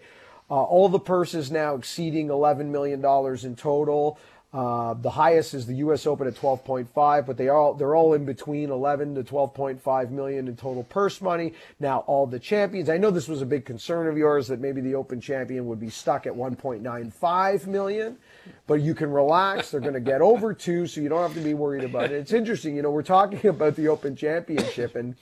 Uh, 0.49 0.53
all 0.53 0.87
the 0.87 0.99
purses 0.99 1.51
now 1.51 1.75
exceeding 1.75 2.27
$11 2.27 2.67
million 2.67 3.03
in 3.45 3.55
total. 3.55 4.17
Uh, 4.53 4.93
the 4.93 5.09
highest 5.09 5.55
is 5.55 5.65
the 5.65 5.73
U.S. 5.75 6.05
Open 6.05 6.27
at 6.27 6.35
12.5, 6.35 7.25
but 7.25 7.37
they 7.37 7.47
are 7.47 7.57
all, 7.57 7.73
they're 7.73 7.95
all 7.95 8.13
in 8.13 8.23
between 8.23 8.69
11 8.69 9.15
to 9.15 9.23
12.5 9.23 10.11
million 10.11 10.47
in 10.47 10.55
total 10.55 10.83
purse 10.83 11.21
money. 11.21 11.53
Now 11.79 11.99
all 12.01 12.27
the 12.27 12.37
champions. 12.37 12.87
I 12.87 12.97
know 12.97 13.09
this 13.09 13.27
was 13.27 13.41
a 13.41 13.47
big 13.47 13.65
concern 13.65 14.05
of 14.07 14.15
yours 14.15 14.47
that 14.49 14.59
maybe 14.59 14.79
the 14.79 14.93
Open 14.93 15.19
champion 15.19 15.65
would 15.65 15.79
be 15.79 15.89
stuck 15.89 16.27
at 16.27 16.33
1.95 16.33 17.65
million, 17.65 18.17
but 18.67 18.75
you 18.75 18.93
can 18.93 19.11
relax. 19.11 19.71
They're 19.71 19.79
going 19.79 19.95
to 19.95 19.99
get 19.99 20.21
over 20.21 20.53
two, 20.53 20.85
so 20.85 21.01
you 21.01 21.09
don't 21.09 21.23
have 21.23 21.33
to 21.33 21.43
be 21.43 21.55
worried 21.55 21.83
about 21.83 22.05
it. 22.05 22.11
It's 22.11 22.33
interesting, 22.33 22.75
you 22.75 22.83
know. 22.83 22.91
We're 22.91 23.01
talking 23.01 23.47
about 23.49 23.75
the 23.75 23.87
Open 23.87 24.15
Championship 24.15 24.95
and 24.95 25.15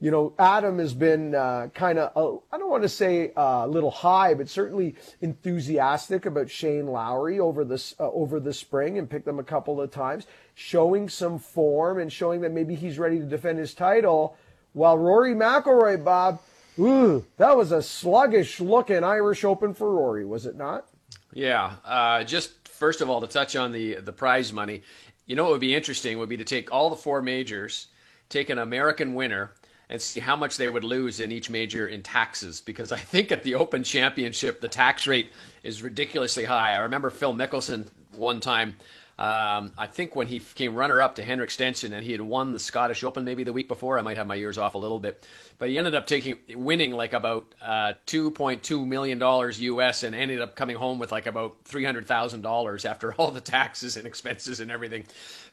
you 0.00 0.10
know, 0.10 0.32
Adam 0.38 0.78
has 0.78 0.94
been 0.94 1.34
uh, 1.34 1.68
kind 1.74 1.98
of, 1.98 2.42
I 2.50 2.56
don't 2.56 2.70
want 2.70 2.84
to 2.84 2.88
say 2.88 3.32
uh, 3.36 3.66
a 3.66 3.68
little 3.68 3.90
high, 3.90 4.32
but 4.32 4.48
certainly 4.48 4.96
enthusiastic 5.20 6.24
about 6.24 6.50
Shane 6.50 6.86
Lowry 6.86 7.38
over 7.38 7.64
this 7.64 7.94
uh, 8.00 8.10
over 8.10 8.40
the 8.40 8.54
spring 8.54 8.96
and 8.96 9.10
picked 9.10 9.26
them 9.26 9.38
a 9.38 9.44
couple 9.44 9.78
of 9.78 9.90
times, 9.90 10.26
showing 10.54 11.10
some 11.10 11.38
form 11.38 11.98
and 11.98 12.10
showing 12.10 12.40
that 12.40 12.52
maybe 12.52 12.74
he's 12.74 12.98
ready 12.98 13.18
to 13.18 13.26
defend 13.26 13.58
his 13.58 13.74
title. 13.74 14.36
While 14.72 14.96
Rory 14.96 15.34
McIlroy, 15.34 16.02
Bob, 16.02 16.40
ooh, 16.78 17.26
that 17.36 17.54
was 17.54 17.70
a 17.70 17.82
sluggish 17.82 18.58
looking 18.58 19.04
Irish 19.04 19.44
Open 19.44 19.74
for 19.74 19.92
Rory, 19.92 20.24
was 20.24 20.46
it 20.46 20.56
not? 20.56 20.86
Yeah, 21.34 21.74
uh, 21.84 22.24
just 22.24 22.68
first 22.68 23.02
of 23.02 23.10
all, 23.10 23.20
to 23.20 23.26
touch 23.26 23.54
on 23.54 23.70
the 23.70 23.96
the 23.96 24.12
prize 24.12 24.50
money, 24.50 24.82
you 25.26 25.36
know 25.36 25.44
what 25.44 25.52
would 25.52 25.60
be 25.60 25.74
interesting 25.74 26.18
would 26.18 26.30
be 26.30 26.38
to 26.38 26.44
take 26.44 26.72
all 26.72 26.88
the 26.88 26.96
four 26.96 27.20
majors, 27.20 27.88
take 28.30 28.48
an 28.48 28.58
American 28.58 29.12
winner, 29.12 29.52
and 29.90 30.00
see 30.00 30.20
how 30.20 30.36
much 30.36 30.56
they 30.56 30.68
would 30.70 30.84
lose 30.84 31.20
in 31.20 31.30
each 31.32 31.50
major 31.50 31.88
in 31.88 32.02
taxes. 32.02 32.62
Because 32.62 32.92
I 32.92 32.98
think 32.98 33.30
at 33.30 33.42
the 33.42 33.56
Open 33.56 33.84
Championship, 33.84 34.62
the 34.62 34.68
tax 34.68 35.06
rate 35.06 35.30
is 35.62 35.82
ridiculously 35.82 36.44
high. 36.44 36.72
I 36.72 36.78
remember 36.78 37.10
Phil 37.10 37.34
Mickelson 37.34 37.88
one 38.16 38.40
time 38.40 38.76
um, 39.20 39.72
I 39.76 39.86
think 39.86 40.16
when 40.16 40.28
he 40.28 40.38
came 40.38 40.74
runner 40.74 41.02
up 41.02 41.16
to 41.16 41.22
Henrik 41.22 41.50
Stenson 41.50 41.92
and 41.92 42.02
he 42.02 42.12
had 42.12 42.22
won 42.22 42.54
the 42.54 42.58
Scottish 42.58 43.04
Open 43.04 43.22
maybe 43.22 43.44
the 43.44 43.52
week 43.52 43.68
before, 43.68 43.98
I 43.98 44.02
might 44.02 44.16
have 44.16 44.26
my 44.26 44.34
years 44.34 44.56
off 44.56 44.74
a 44.74 44.78
little 44.78 44.98
bit, 44.98 45.26
but 45.58 45.68
he 45.68 45.76
ended 45.76 45.94
up 45.94 46.06
taking 46.06 46.38
winning 46.54 46.92
like 46.92 47.12
about 47.12 47.54
uh, 47.60 47.92
2.2 48.06 48.86
million 48.86 49.18
dollars 49.18 49.60
US 49.60 50.04
and 50.04 50.14
ended 50.14 50.40
up 50.40 50.56
coming 50.56 50.76
home 50.76 50.98
with 50.98 51.12
like 51.12 51.26
about 51.26 51.56
300 51.66 52.06
thousand 52.06 52.40
dollars 52.40 52.86
after 52.86 53.12
all 53.12 53.30
the 53.30 53.42
taxes 53.42 53.98
and 53.98 54.06
expenses 54.06 54.58
and 54.58 54.70
everything. 54.70 55.04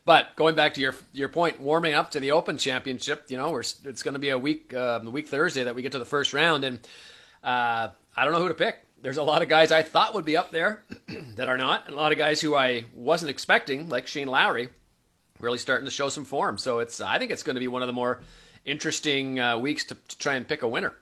But 0.08 0.36
going 0.38 0.56
back 0.56 0.74
to 0.76 0.82
your 0.82 0.96
your 1.12 1.28
point, 1.28 1.60
warming 1.60 1.94
up 1.94 2.12
to 2.12 2.20
the 2.20 2.32
Open 2.32 2.58
Championship, 2.58 3.26
you 3.28 3.36
know, 3.36 3.56
it's 3.58 4.02
going 4.02 4.14
to 4.14 4.20
be 4.20 4.30
a 4.30 4.40
week 4.40 4.74
uh, 4.74 5.02
week 5.04 5.28
Thursday 5.28 5.66
that 5.66 5.76
we 5.76 5.82
get 5.82 5.92
to 5.92 6.00
the 6.00 6.06
first 6.06 6.34
round, 6.34 6.64
and 6.64 6.80
uh, 7.44 7.90
I 8.16 8.24
don't 8.24 8.32
know 8.32 8.40
who 8.40 8.48
to 8.48 8.54
pick 8.56 8.88
there's 9.02 9.18
a 9.18 9.24
lot 9.24 9.42
of 9.42 9.50
guys 9.50 9.72
I 9.72 9.84
thought 9.84 10.14
would 10.16 10.26
be 10.26 10.38
up 10.38 10.52
there 10.52 10.84
that 11.36 11.48
are 11.48 11.58
not, 11.58 11.86
and 11.86 11.94
a 11.94 11.98
lot 11.98 12.12
of 12.12 12.18
guys 12.18 12.42
who 12.42 12.56
I 12.56 12.86
wasn't 12.96 13.30
expecting, 13.30 13.90
like 13.90 14.08
Shane 14.08 14.28
Lowry, 14.28 14.70
really 15.40 15.58
starting 15.58 15.86
to 15.86 15.92
show 15.92 16.10
some 16.10 16.26
form. 16.26 16.58
So 16.58 16.80
it's 16.80 17.00
I 17.00 17.20
think 17.20 17.32
it's 17.32 17.44
going 17.44 17.56
to 17.56 17.60
be 17.60 17.68
one 17.68 17.82
of 17.82 17.88
the 17.88 17.94
more 17.94 18.22
interesting 18.66 19.40
uh, 19.40 19.58
weeks 19.58 19.84
to, 19.86 19.96
to 19.96 20.18
try 20.18 20.36
and 20.36 20.48
pick 20.48 20.62
a 20.64 20.68
winner. 20.68 20.94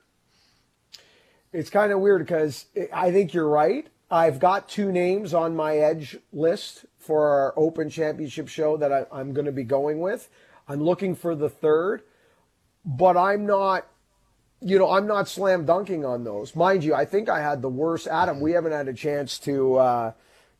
It's 1.52 1.70
kind 1.70 1.90
of 1.90 2.00
weird 2.00 2.26
because 2.26 2.66
I 2.92 3.10
think 3.10 3.32
you're 3.32 3.48
right. 3.48 3.86
I've 4.10 4.38
got 4.38 4.68
two 4.68 4.92
names 4.92 5.34
on 5.34 5.56
my 5.56 5.78
edge 5.78 6.18
list 6.32 6.84
for 7.06 7.28
our 7.28 7.54
Open 7.56 7.88
Championship 7.88 8.48
show 8.48 8.76
that 8.76 8.92
I, 8.92 9.06
I'm 9.12 9.32
going 9.32 9.46
to 9.46 9.52
be 9.52 9.64
going 9.64 10.00
with. 10.00 10.28
I'm 10.68 10.82
looking 10.82 11.14
for 11.14 11.34
the 11.34 11.48
third, 11.48 12.02
but 12.84 13.16
I'm 13.16 13.46
not 13.46 13.86
you 14.62 14.78
know, 14.78 14.90
I'm 14.90 15.06
not 15.06 15.28
slam 15.28 15.66
dunking 15.66 16.04
on 16.04 16.24
those. 16.24 16.56
Mind 16.56 16.82
you, 16.82 16.94
I 16.94 17.04
think 17.04 17.28
I 17.28 17.42
had 17.42 17.60
the 17.60 17.68
worst. 17.68 18.06
Adam, 18.06 18.40
we 18.40 18.52
haven't 18.52 18.72
had 18.72 18.88
a 18.88 18.94
chance 18.94 19.38
to 19.40 19.76
uh, 19.76 20.12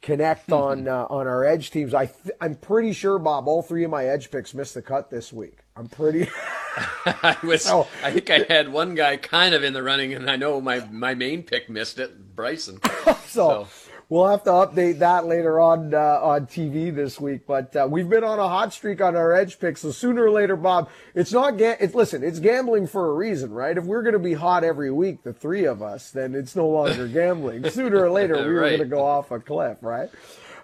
connect 0.02 0.52
on 0.52 0.86
uh, 0.86 1.06
on 1.08 1.26
our 1.26 1.44
edge 1.44 1.70
teams. 1.70 1.94
I 1.94 2.06
th- 2.06 2.36
I'm 2.40 2.56
pretty 2.56 2.92
sure, 2.92 3.18
Bob, 3.18 3.48
all 3.48 3.62
three 3.62 3.84
of 3.84 3.90
my 3.90 4.06
edge 4.06 4.30
picks 4.30 4.52
missed 4.52 4.74
the 4.74 4.82
cut 4.82 5.10
this 5.10 5.32
week. 5.32 5.60
I'm 5.74 5.88
pretty. 5.88 6.28
I 7.06 7.36
was. 7.42 7.66
Oh. 7.68 7.88
I 8.02 8.12
think 8.12 8.30
I 8.30 8.44
had 8.52 8.68
one 8.68 8.94
guy 8.94 9.16
kind 9.16 9.54
of 9.54 9.64
in 9.64 9.72
the 9.72 9.82
running, 9.82 10.12
and 10.12 10.30
I 10.30 10.36
know 10.36 10.60
my 10.60 10.80
my 10.90 11.14
main 11.14 11.42
pick 11.42 11.70
missed 11.70 11.98
it, 11.98 12.36
Bryson. 12.36 12.80
so, 13.26 13.66
so 13.68 13.68
we'll 14.08 14.26
have 14.28 14.44
to 14.44 14.50
update 14.50 14.98
that 15.00 15.26
later 15.26 15.60
on 15.60 15.92
uh, 15.94 16.20
on 16.22 16.46
TV 16.46 16.94
this 16.94 17.20
week. 17.20 17.46
But 17.46 17.74
uh, 17.74 17.86
we've 17.90 18.08
been 18.08 18.24
on 18.24 18.38
a 18.38 18.48
hot 18.48 18.72
streak 18.72 19.00
on 19.00 19.16
our 19.16 19.32
edge 19.32 19.58
picks, 19.58 19.82
so 19.82 19.90
sooner 19.90 20.24
or 20.24 20.30
later, 20.30 20.56
Bob, 20.56 20.88
it's 21.14 21.32
not 21.32 21.56
ga- 21.56 21.76
it's 21.80 21.94
listen, 21.94 22.22
it's 22.22 22.38
gambling 22.38 22.86
for 22.86 23.10
a 23.10 23.14
reason, 23.14 23.50
right? 23.52 23.76
If 23.76 23.84
we're 23.84 24.02
going 24.02 24.14
to 24.14 24.18
be 24.18 24.34
hot 24.34 24.64
every 24.64 24.90
week, 24.90 25.22
the 25.22 25.32
three 25.32 25.64
of 25.64 25.82
us, 25.82 26.10
then 26.10 26.34
it's 26.34 26.56
no 26.56 26.68
longer 26.68 27.08
gambling. 27.12 27.68
sooner 27.70 28.04
or 28.04 28.10
later, 28.10 28.36
we 28.36 28.54
were 28.54 28.60
going 28.60 28.78
to 28.78 28.84
go 28.86 29.04
off 29.04 29.30
a 29.30 29.40
cliff, 29.40 29.78
right? 29.80 30.08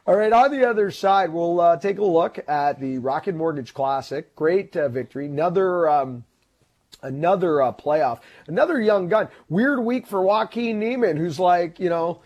All 0.05 0.17
right, 0.17 0.33
on 0.33 0.51
the 0.51 0.69
other 0.69 0.91
side, 0.91 1.33
we'll 1.33 1.61
uh, 1.61 1.77
take 1.77 1.99
a 1.99 2.05
look 2.05 2.41
at 2.49 2.81
the 2.81 2.99
Rocket 2.99 3.37
Mortgage 3.37 3.73
Classic. 3.73 4.35
Great 4.35 4.77
uh, 4.77 4.89
victory, 4.89 5.27
another. 5.27 5.89
Um, 5.89 6.25
another 7.05 7.61
uh, 7.61 7.73
playoff, 7.73 8.21
another 8.47 8.81
young 8.81 9.09
gun. 9.09 9.29
Weird 9.49 9.81
week 9.81 10.07
for 10.07 10.23
Joaquin 10.23 10.79
Niemann, 10.79 11.17
who's 11.17 11.39
like, 11.39 11.81
you 11.81 11.89
know, 11.89 12.21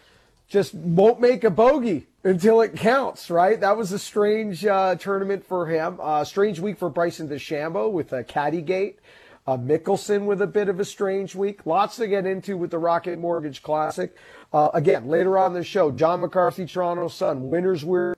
just 0.49 0.75
won't 0.75 1.21
make 1.21 1.45
a 1.45 1.51
bogey 1.51 2.07
until 2.23 2.61
it 2.61 2.77
counts, 2.77 3.31
right? 3.31 3.61
That 3.61 3.77
was 3.77 3.93
a 3.93 3.99
strange 3.99 4.65
uh, 4.65 4.95
tournament 4.97 5.45
for 5.45 5.67
him. 5.67 5.99
Uh, 6.01 6.25
strange 6.25 6.61
week 6.61 6.79
for 6.79 6.89
Bryson 6.89 7.29
DeChambeau 7.29 7.91
with 7.91 8.13
a 8.13 8.25
caddy 8.25 8.63
gate. 8.63 8.99
Uh, 9.47 9.57
Mickelson 9.57 10.25
with 10.25 10.43
a 10.43 10.47
bit 10.47 10.69
of 10.69 10.81
a 10.81 10.85
strange 10.85 11.37
week. 11.37 11.65
Lots 11.67 11.97
to 11.97 12.09
get 12.09 12.27
into 12.27 12.57
with 12.57 12.73
the 12.73 12.79
Rocket 12.79 13.17
Mortgage 13.19 13.63
Classic. 13.63 14.17
Uh, 14.53 14.71
again, 14.75 15.07
later 15.07 15.39
on 15.39 15.55
the 15.55 15.63
show, 15.63 15.93
John 15.93 16.21
McCarthy, 16.21 16.67
Toronto 16.67 17.07
Sun, 17.07 17.49
winners 17.49 17.85
were 17.85 18.16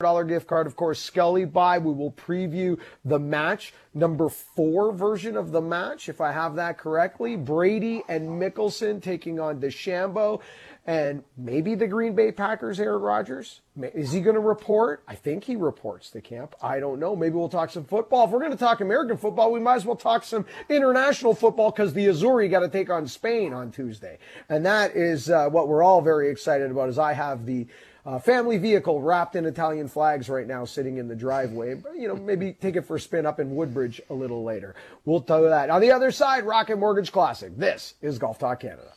dollar 0.00 0.24
gift 0.24 0.46
card. 0.46 0.66
Of 0.66 0.74
course, 0.74 0.98
Scully 0.98 1.44
by. 1.44 1.78
We 1.78 1.92
will 1.92 2.12
preview 2.12 2.80
the 3.04 3.18
match 3.18 3.72
number 3.94 4.28
four 4.28 4.92
version 4.92 5.36
of 5.36 5.52
the 5.52 5.60
match, 5.60 6.08
if 6.08 6.20
I 6.20 6.32
have 6.32 6.56
that 6.56 6.78
correctly. 6.78 7.36
Brady 7.36 8.02
and 8.08 8.28
Mickelson 8.28 9.02
taking 9.02 9.38
on 9.38 9.60
DeChambeau. 9.60 10.40
And 10.86 11.22
maybe 11.36 11.74
the 11.74 11.86
Green 11.86 12.14
Bay 12.14 12.32
Packers, 12.32 12.80
Aaron 12.80 13.02
Rodgers. 13.02 13.60
Is 13.94 14.12
he 14.12 14.20
going 14.20 14.34
to 14.34 14.40
report? 14.40 15.02
I 15.06 15.14
think 15.14 15.44
he 15.44 15.54
reports 15.54 16.10
to 16.10 16.20
camp. 16.20 16.54
I 16.62 16.80
don't 16.80 16.98
know. 16.98 17.14
Maybe 17.14 17.34
we'll 17.34 17.50
talk 17.50 17.70
some 17.70 17.84
football. 17.84 18.24
If 18.24 18.30
we're 18.30 18.40
going 18.40 18.50
to 18.50 18.56
talk 18.56 18.80
American 18.80 19.16
football, 19.18 19.52
we 19.52 19.60
might 19.60 19.76
as 19.76 19.84
well 19.84 19.94
talk 19.94 20.24
some 20.24 20.46
international 20.68 21.34
football 21.34 21.70
because 21.70 21.92
the 21.92 22.06
Azzurri 22.06 22.50
got 22.50 22.60
to 22.60 22.68
take 22.68 22.90
on 22.90 23.06
Spain 23.06 23.52
on 23.52 23.70
Tuesday. 23.70 24.18
And 24.48 24.64
that 24.64 24.96
is 24.96 25.28
uh, 25.28 25.48
what 25.50 25.68
we're 25.68 25.82
all 25.82 26.00
very 26.00 26.30
excited 26.30 26.70
about 26.70 26.88
as 26.88 26.98
I 26.98 27.12
have 27.12 27.44
the 27.44 27.66
uh, 28.06 28.18
family 28.18 28.58
vehicle 28.58 29.00
wrapped 29.00 29.36
in 29.36 29.46
Italian 29.46 29.88
flags 29.88 30.28
right 30.28 30.46
now 30.46 30.64
sitting 30.64 30.98
in 30.98 31.08
the 31.08 31.16
driveway. 31.16 31.80
You 31.96 32.08
know, 32.08 32.16
maybe 32.16 32.52
take 32.52 32.76
it 32.76 32.82
for 32.82 32.96
a 32.96 33.00
spin 33.00 33.26
up 33.26 33.40
in 33.40 33.54
Woodbridge 33.54 34.00
a 34.10 34.14
little 34.14 34.44
later. 34.44 34.74
We'll 35.04 35.20
tell 35.20 35.42
you 35.42 35.48
that. 35.48 35.70
On 35.70 35.80
the 35.80 35.92
other 35.92 36.10
side, 36.10 36.44
Rocket 36.44 36.76
Mortgage 36.76 37.12
Classic. 37.12 37.56
This 37.56 37.94
is 38.02 38.18
Golf 38.18 38.38
Talk 38.38 38.60
Canada. 38.60 38.92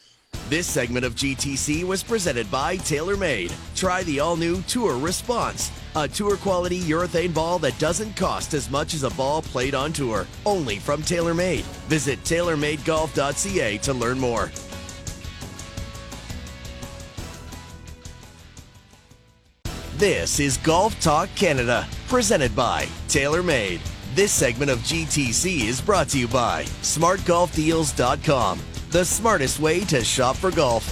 This 0.49 0.67
segment 0.67 1.05
of 1.05 1.15
GTC 1.15 1.83
was 1.83 2.03
presented 2.03 2.49
by 2.51 2.77
TaylorMade. 2.77 3.53
Try 3.75 4.03
the 4.03 4.19
all 4.19 4.35
new 4.35 4.61
Tour 4.63 4.97
Response, 4.97 5.71
a 5.95 6.07
tour 6.07 6.37
quality 6.37 6.79
urethane 6.81 7.33
ball 7.33 7.59
that 7.59 7.77
doesn't 7.79 8.15
cost 8.15 8.53
as 8.53 8.69
much 8.69 8.93
as 8.93 9.03
a 9.03 9.09
ball 9.11 9.41
played 9.41 9.73
on 9.73 9.93
tour. 9.93 10.27
Only 10.45 10.79
from 10.79 11.01
TaylorMade. 11.01 11.63
Visit 11.87 12.21
TaylorMadeGolf.ca 12.23 13.77
to 13.77 13.93
learn 13.93 14.19
more. 14.19 14.51
This 20.03 20.41
is 20.41 20.57
Golf 20.57 20.99
Talk 20.99 21.29
Canada, 21.33 21.87
presented 22.09 22.53
by 22.53 22.87
TaylorMade. 23.07 23.79
This 24.13 24.33
segment 24.33 24.69
of 24.69 24.79
GTC 24.79 25.61
is 25.61 25.79
brought 25.79 26.09
to 26.09 26.19
you 26.19 26.27
by 26.27 26.65
SmartGolfDeals.com, 26.81 28.59
the 28.89 29.05
smartest 29.05 29.61
way 29.61 29.85
to 29.85 30.03
shop 30.03 30.35
for 30.35 30.51
golf. 30.51 30.83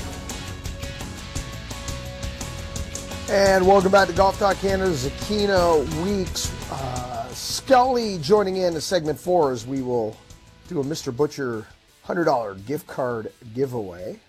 And 3.29 3.67
welcome 3.67 3.91
back 3.91 4.07
to 4.07 4.13
Golf 4.13 4.39
Talk 4.39 4.55
Canada, 4.59 4.91
Zecchino 4.91 5.83
Weeks. 6.05 6.49
Uh, 6.71 7.27
Scully 7.33 8.17
joining 8.19 8.55
in 8.55 8.75
to 8.75 8.79
segment 8.79 9.19
four 9.19 9.51
as 9.51 9.67
we 9.67 9.81
will 9.81 10.15
do 10.69 10.79
a 10.79 10.83
Mr. 10.85 11.13
Butcher 11.13 11.67
$100 12.05 12.65
gift 12.65 12.87
card 12.87 13.33
giveaway. 13.53 14.21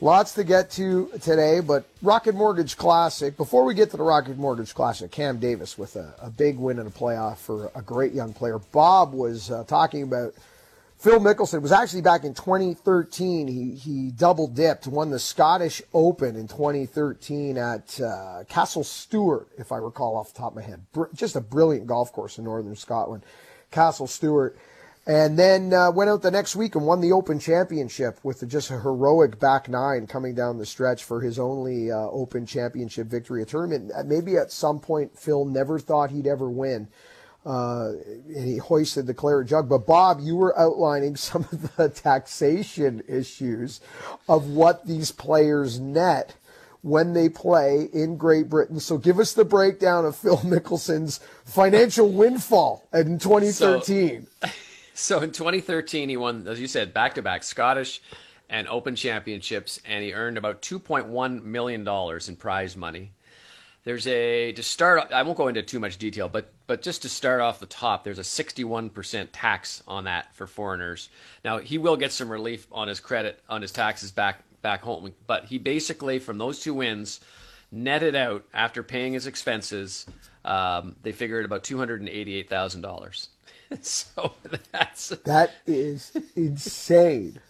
Lots 0.00 0.34
to 0.34 0.44
get 0.44 0.70
to 0.72 1.10
today, 1.20 1.58
but 1.58 1.84
Rocket 2.02 2.36
Mortgage 2.36 2.76
Classic. 2.76 3.36
Before 3.36 3.64
we 3.64 3.74
get 3.74 3.90
to 3.90 3.96
the 3.96 4.04
Rocket 4.04 4.38
Mortgage 4.38 4.72
Classic, 4.72 5.10
Cam 5.10 5.38
Davis 5.38 5.76
with 5.76 5.96
a, 5.96 6.14
a 6.22 6.30
big 6.30 6.56
win 6.56 6.78
in 6.78 6.86
a 6.86 6.90
playoff 6.90 7.38
for 7.38 7.72
a 7.74 7.82
great 7.82 8.12
young 8.12 8.32
player. 8.32 8.60
Bob 8.70 9.12
was 9.12 9.50
uh, 9.50 9.64
talking 9.64 10.04
about 10.04 10.34
Phil 10.98 11.18
Mickelson. 11.18 11.54
It 11.54 11.62
was 11.62 11.72
actually 11.72 12.02
back 12.02 12.22
in 12.22 12.32
2013. 12.32 13.48
He 13.48 13.74
he 13.74 14.12
double 14.12 14.46
dipped, 14.46 14.86
won 14.86 15.10
the 15.10 15.18
Scottish 15.18 15.82
Open 15.92 16.36
in 16.36 16.46
2013 16.46 17.58
at 17.58 18.00
uh, 18.00 18.44
Castle 18.48 18.84
Stuart, 18.84 19.48
if 19.58 19.72
I 19.72 19.78
recall 19.78 20.16
off 20.16 20.32
the 20.32 20.38
top 20.38 20.52
of 20.52 20.56
my 20.56 20.62
head. 20.62 20.80
Br- 20.92 21.06
just 21.12 21.34
a 21.34 21.40
brilliant 21.40 21.88
golf 21.88 22.12
course 22.12 22.38
in 22.38 22.44
northern 22.44 22.76
Scotland, 22.76 23.24
Castle 23.72 24.06
Stuart. 24.06 24.56
And 25.08 25.38
then 25.38 25.72
uh, 25.72 25.90
went 25.90 26.10
out 26.10 26.20
the 26.20 26.30
next 26.30 26.54
week 26.54 26.74
and 26.74 26.86
won 26.86 27.00
the 27.00 27.12
Open 27.12 27.38
Championship 27.38 28.20
with 28.22 28.46
just 28.46 28.70
a 28.70 28.78
heroic 28.78 29.40
back 29.40 29.66
nine 29.66 30.06
coming 30.06 30.34
down 30.34 30.58
the 30.58 30.66
stretch 30.66 31.02
for 31.02 31.22
his 31.22 31.38
only 31.38 31.90
uh, 31.90 31.96
Open 31.96 32.44
Championship 32.44 33.06
victory. 33.06 33.40
A 33.40 33.46
tournament 33.46 33.90
maybe 34.04 34.36
at 34.36 34.52
some 34.52 34.78
point 34.78 35.18
Phil 35.18 35.46
never 35.46 35.78
thought 35.78 36.10
he'd 36.10 36.26
ever 36.26 36.50
win. 36.50 36.88
Uh, 37.46 37.92
and 38.26 38.46
he 38.46 38.58
hoisted 38.58 39.06
the 39.06 39.14
claret 39.14 39.48
jug. 39.48 39.66
But 39.66 39.86
Bob, 39.86 40.20
you 40.20 40.36
were 40.36 40.58
outlining 40.58 41.16
some 41.16 41.46
of 41.50 41.74
the 41.76 41.88
taxation 41.88 43.02
issues 43.08 43.80
of 44.28 44.48
what 44.48 44.86
these 44.86 45.10
players 45.10 45.80
net 45.80 46.34
when 46.82 47.14
they 47.14 47.30
play 47.30 47.88
in 47.94 48.18
Great 48.18 48.50
Britain. 48.50 48.78
So 48.78 48.98
give 48.98 49.18
us 49.18 49.32
the 49.32 49.46
breakdown 49.46 50.04
of 50.04 50.16
Phil 50.16 50.36
Mickelson's 50.44 51.20
financial 51.46 52.10
windfall 52.10 52.86
in 52.92 53.18
2013. 53.18 54.26
So- 54.42 54.48
So 54.98 55.20
in 55.20 55.30
2013, 55.30 56.08
he 56.08 56.16
won, 56.16 56.48
as 56.48 56.60
you 56.60 56.66
said, 56.66 56.92
back 56.92 57.14
to 57.14 57.22
back 57.22 57.44
Scottish 57.44 58.02
and 58.50 58.66
Open 58.66 58.96
championships, 58.96 59.80
and 59.84 60.02
he 60.02 60.12
earned 60.12 60.36
about 60.36 60.60
2.1 60.60 61.44
million 61.44 61.84
dollars 61.84 62.28
in 62.28 62.34
prize 62.34 62.76
money. 62.76 63.12
There's 63.84 64.08
a 64.08 64.50
to 64.52 64.62
start. 64.64 65.12
I 65.12 65.22
won't 65.22 65.38
go 65.38 65.46
into 65.46 65.62
too 65.62 65.78
much 65.78 65.98
detail, 65.98 66.28
but 66.28 66.52
but 66.66 66.82
just 66.82 67.02
to 67.02 67.08
start 67.08 67.40
off 67.40 67.60
the 67.60 67.66
top, 67.66 68.02
there's 68.02 68.18
a 68.18 68.22
61% 68.22 69.28
tax 69.32 69.84
on 69.86 70.04
that 70.04 70.34
for 70.34 70.48
foreigners. 70.48 71.10
Now 71.44 71.58
he 71.58 71.78
will 71.78 71.96
get 71.96 72.10
some 72.10 72.28
relief 72.28 72.66
on 72.72 72.88
his 72.88 72.98
credit 72.98 73.40
on 73.48 73.62
his 73.62 73.70
taxes 73.70 74.10
back 74.10 74.42
back 74.62 74.82
home. 74.82 75.14
But 75.28 75.44
he 75.44 75.58
basically, 75.58 76.18
from 76.18 76.38
those 76.38 76.58
two 76.58 76.74
wins, 76.74 77.20
netted 77.70 78.16
out 78.16 78.44
after 78.52 78.82
paying 78.82 79.12
his 79.12 79.28
expenses. 79.28 80.06
Um, 80.44 80.96
they 81.02 81.12
figured 81.12 81.44
about 81.44 81.62
two 81.62 81.78
hundred 81.78 82.00
and 82.00 82.08
eighty-eight 82.08 82.50
thousand 82.50 82.80
dollars. 82.80 83.28
so 83.82 84.34
that's 84.72 85.08
that 85.08 85.52
is 85.66 86.12
insane. 86.34 87.40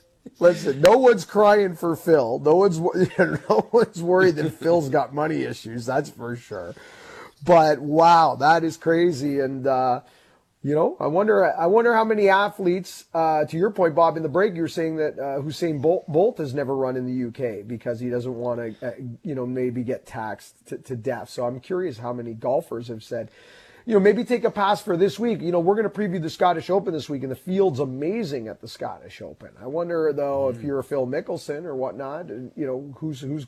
Listen, 0.40 0.80
no 0.80 0.98
one's 0.98 1.24
crying 1.24 1.74
for 1.74 1.96
Phil. 1.96 2.38
No 2.40 2.56
one's 2.56 2.78
no 3.18 3.68
one's 3.72 4.02
worried 4.02 4.36
that 4.36 4.50
Phil's 4.50 4.88
got 4.98 5.14
money 5.14 5.42
issues. 5.42 5.86
That's 5.86 6.10
for 6.10 6.36
sure. 6.36 6.74
But 7.44 7.78
wow, 7.78 8.36
that 8.36 8.64
is 8.64 8.76
crazy. 8.76 9.40
And 9.40 9.66
uh, 9.66 10.00
you 10.62 10.74
know, 10.74 10.96
I 10.98 11.06
wonder. 11.06 11.56
I 11.56 11.66
wonder 11.66 11.94
how 11.94 12.04
many 12.04 12.28
athletes. 12.28 13.04
Uh, 13.14 13.44
to 13.44 13.56
your 13.56 13.70
point, 13.70 13.94
Bob, 13.94 14.16
in 14.16 14.24
the 14.24 14.28
break, 14.28 14.56
you're 14.56 14.66
saying 14.66 14.96
that 14.96 15.18
uh, 15.18 15.40
Usain 15.40 15.80
Bolt, 15.80 16.04
Bolt, 16.08 16.38
has 16.38 16.52
never 16.52 16.74
run 16.74 16.96
in 16.96 17.06
the 17.06 17.28
UK 17.28 17.66
because 17.66 18.00
he 18.00 18.10
doesn't 18.10 18.34
want 18.34 18.80
to, 18.80 18.86
uh, 18.86 18.92
you 19.22 19.36
know, 19.36 19.46
maybe 19.46 19.84
get 19.84 20.04
taxed 20.04 20.66
to, 20.66 20.78
to 20.78 20.96
death. 20.96 21.30
So 21.30 21.46
I'm 21.46 21.60
curious 21.60 21.98
how 21.98 22.12
many 22.12 22.34
golfers 22.34 22.88
have 22.88 23.04
said, 23.04 23.30
you 23.88 23.94
know, 23.94 24.00
maybe 24.00 24.22
take 24.22 24.44
a 24.44 24.50
pass 24.50 24.82
for 24.82 24.98
this 24.98 25.18
week. 25.18 25.40
You 25.40 25.50
know, 25.50 25.60
we're 25.60 25.74
going 25.74 25.90
to 25.90 25.98
preview 25.98 26.20
the 26.20 26.28
Scottish 26.28 26.68
Open 26.68 26.92
this 26.92 27.08
week, 27.08 27.22
and 27.22 27.32
the 27.32 27.36
field's 27.36 27.80
amazing 27.80 28.46
at 28.46 28.60
the 28.60 28.68
Scottish 28.68 29.22
Open. 29.22 29.48
I 29.58 29.66
wonder 29.66 30.12
though 30.12 30.48
mm-hmm. 30.48 30.58
if 30.58 30.62
you're 30.62 30.80
a 30.80 30.84
Phil 30.84 31.06
Mickelson 31.06 31.64
or 31.64 31.74
whatnot, 31.74 32.28
you 32.28 32.52
know, 32.54 32.92
who's 32.98 33.22
who's 33.22 33.46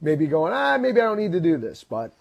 maybe 0.00 0.26
going, 0.26 0.52
ah, 0.52 0.78
maybe 0.78 1.00
I 1.00 1.04
don't 1.04 1.16
need 1.16 1.30
to 1.30 1.40
do 1.40 1.58
this. 1.58 1.84
But 1.84 2.12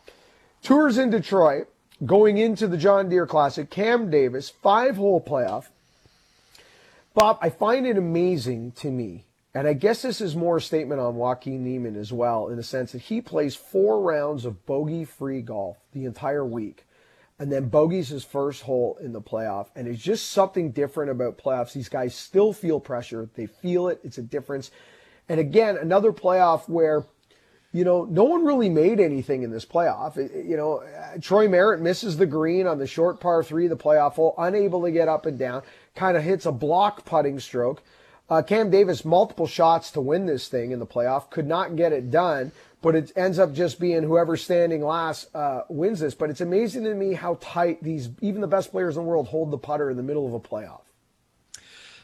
tours 0.62 1.00
in 1.00 1.10
Detroit 1.10 1.68
going 2.06 2.38
into 2.38 2.68
the 2.68 2.78
John 2.78 3.10
Deere 3.10 3.26
Classic, 3.26 3.68
Cam 3.72 4.12
Davis, 4.12 4.52
five 4.52 4.98
hole 4.98 5.20
playoff. 5.20 5.66
Bob, 7.16 7.40
I 7.42 7.50
find 7.50 7.88
it 7.88 7.98
amazing 7.98 8.74
to 8.74 8.92
me, 8.92 9.24
and 9.56 9.68
I 9.68 9.74
guess 9.74 10.04
this 10.04 10.22
is 10.22 10.36
more 10.36 10.58
a 10.58 10.62
statement 10.62 11.02
on 11.02 11.16
Joaquin 11.16 11.64
Niemann 11.64 11.96
as 11.96 12.14
well, 12.14 12.50
in 12.50 12.58
the 12.58 12.62
sense 12.62 12.92
that 12.92 13.02
he 13.02 13.20
plays 13.20 13.56
four 13.56 14.00
rounds 14.00 14.46
of 14.46 14.64
bogey 14.68 15.06
free 15.06 15.42
golf 15.42 15.78
the 15.92 16.06
entire 16.06 16.46
week 16.46 16.84
and 17.40 17.52
then 17.52 17.70
bogey's 17.70 18.10
his 18.10 18.24
first 18.24 18.64
hole 18.64 18.98
in 19.02 19.14
the 19.14 19.22
playoff. 19.22 19.68
And 19.76 19.88
it's 19.88 20.02
just 20.02 20.32
something 20.32 20.72
different 20.72 21.12
about 21.12 21.38
playoffs. 21.38 21.74
These 21.74 21.90
guys 21.90 22.16
still 22.16 22.52
feel 22.54 22.80
pressure. 22.80 23.30
They 23.36 23.46
feel 23.46 23.90
it. 23.90 24.00
It's 24.04 24.18
a 24.18 24.24
difference. 24.24 24.72
And 25.30 25.40
again, 25.40 25.78
another 25.78 26.12
playoff 26.12 26.68
where, 26.68 27.06
you 27.74 27.84
know, 27.84 28.06
no 28.06 28.24
one 28.24 28.44
really 28.44 28.70
made 28.70 29.00
anything 29.00 29.44
in 29.44 29.52
this 29.52 29.66
playoff. 29.66 30.18
It, 30.18 30.46
you 30.46 30.58
know, 30.58 30.84
Troy 31.22 31.48
Merritt 31.48 31.82
misses 31.82 32.18
the 32.18 32.26
green 32.26 32.66
on 32.66 32.80
the 32.80 32.88
short 32.88 33.20
par 33.20 33.44
three, 33.44 33.68
the 33.68 33.78
playoff 33.78 34.14
hole, 34.14 34.34
unable 34.38 34.82
to 34.84 34.92
get 34.92 35.08
up 35.08 35.26
and 35.26 35.38
down, 35.38 35.62
kind 35.96 36.18
of 36.18 36.24
hits 36.24 36.46
a 36.46 36.52
block 36.52 37.06
putting 37.06 37.40
stroke. 37.40 37.84
Uh, 38.30 38.42
Cam 38.42 38.70
Davis, 38.70 39.06
multiple 39.06 39.48
shots 39.48 39.92
to 39.92 40.02
win 40.02 40.26
this 40.26 40.48
thing 40.48 40.72
in 40.72 40.80
the 40.80 40.88
playoff, 40.88 41.30
could 41.30 41.48
not 41.48 41.76
get 41.76 41.94
it 41.94 42.10
done 42.10 42.52
but 42.82 42.96
it 42.96 43.12
ends 43.16 43.40
up 43.40 43.54
just 43.54 43.80
being 43.80 44.04
whoever's 44.04 44.44
standing 44.44 44.84
last 44.84 45.34
uh, 45.36 45.62
wins 45.70 46.00
this. 46.00 46.14
But 46.14 46.30
it's 46.30 46.42
amazing 46.42 46.84
to 46.84 46.94
me 46.94 47.14
how 47.14 47.38
tight 47.42 47.82
these, 47.84 48.10
even 48.22 48.42
the 48.42 48.48
best 48.48 48.72
players 48.72 48.98
in 48.98 49.04
the 49.04 49.10
world, 49.10 49.28
hold 49.28 49.52
the 49.52 49.58
putter 49.58 49.90
in 49.90 49.98
the 49.98 50.04
middle 50.04 50.28
of 50.28 50.34
a 50.34 50.40
playoff. 50.40 50.82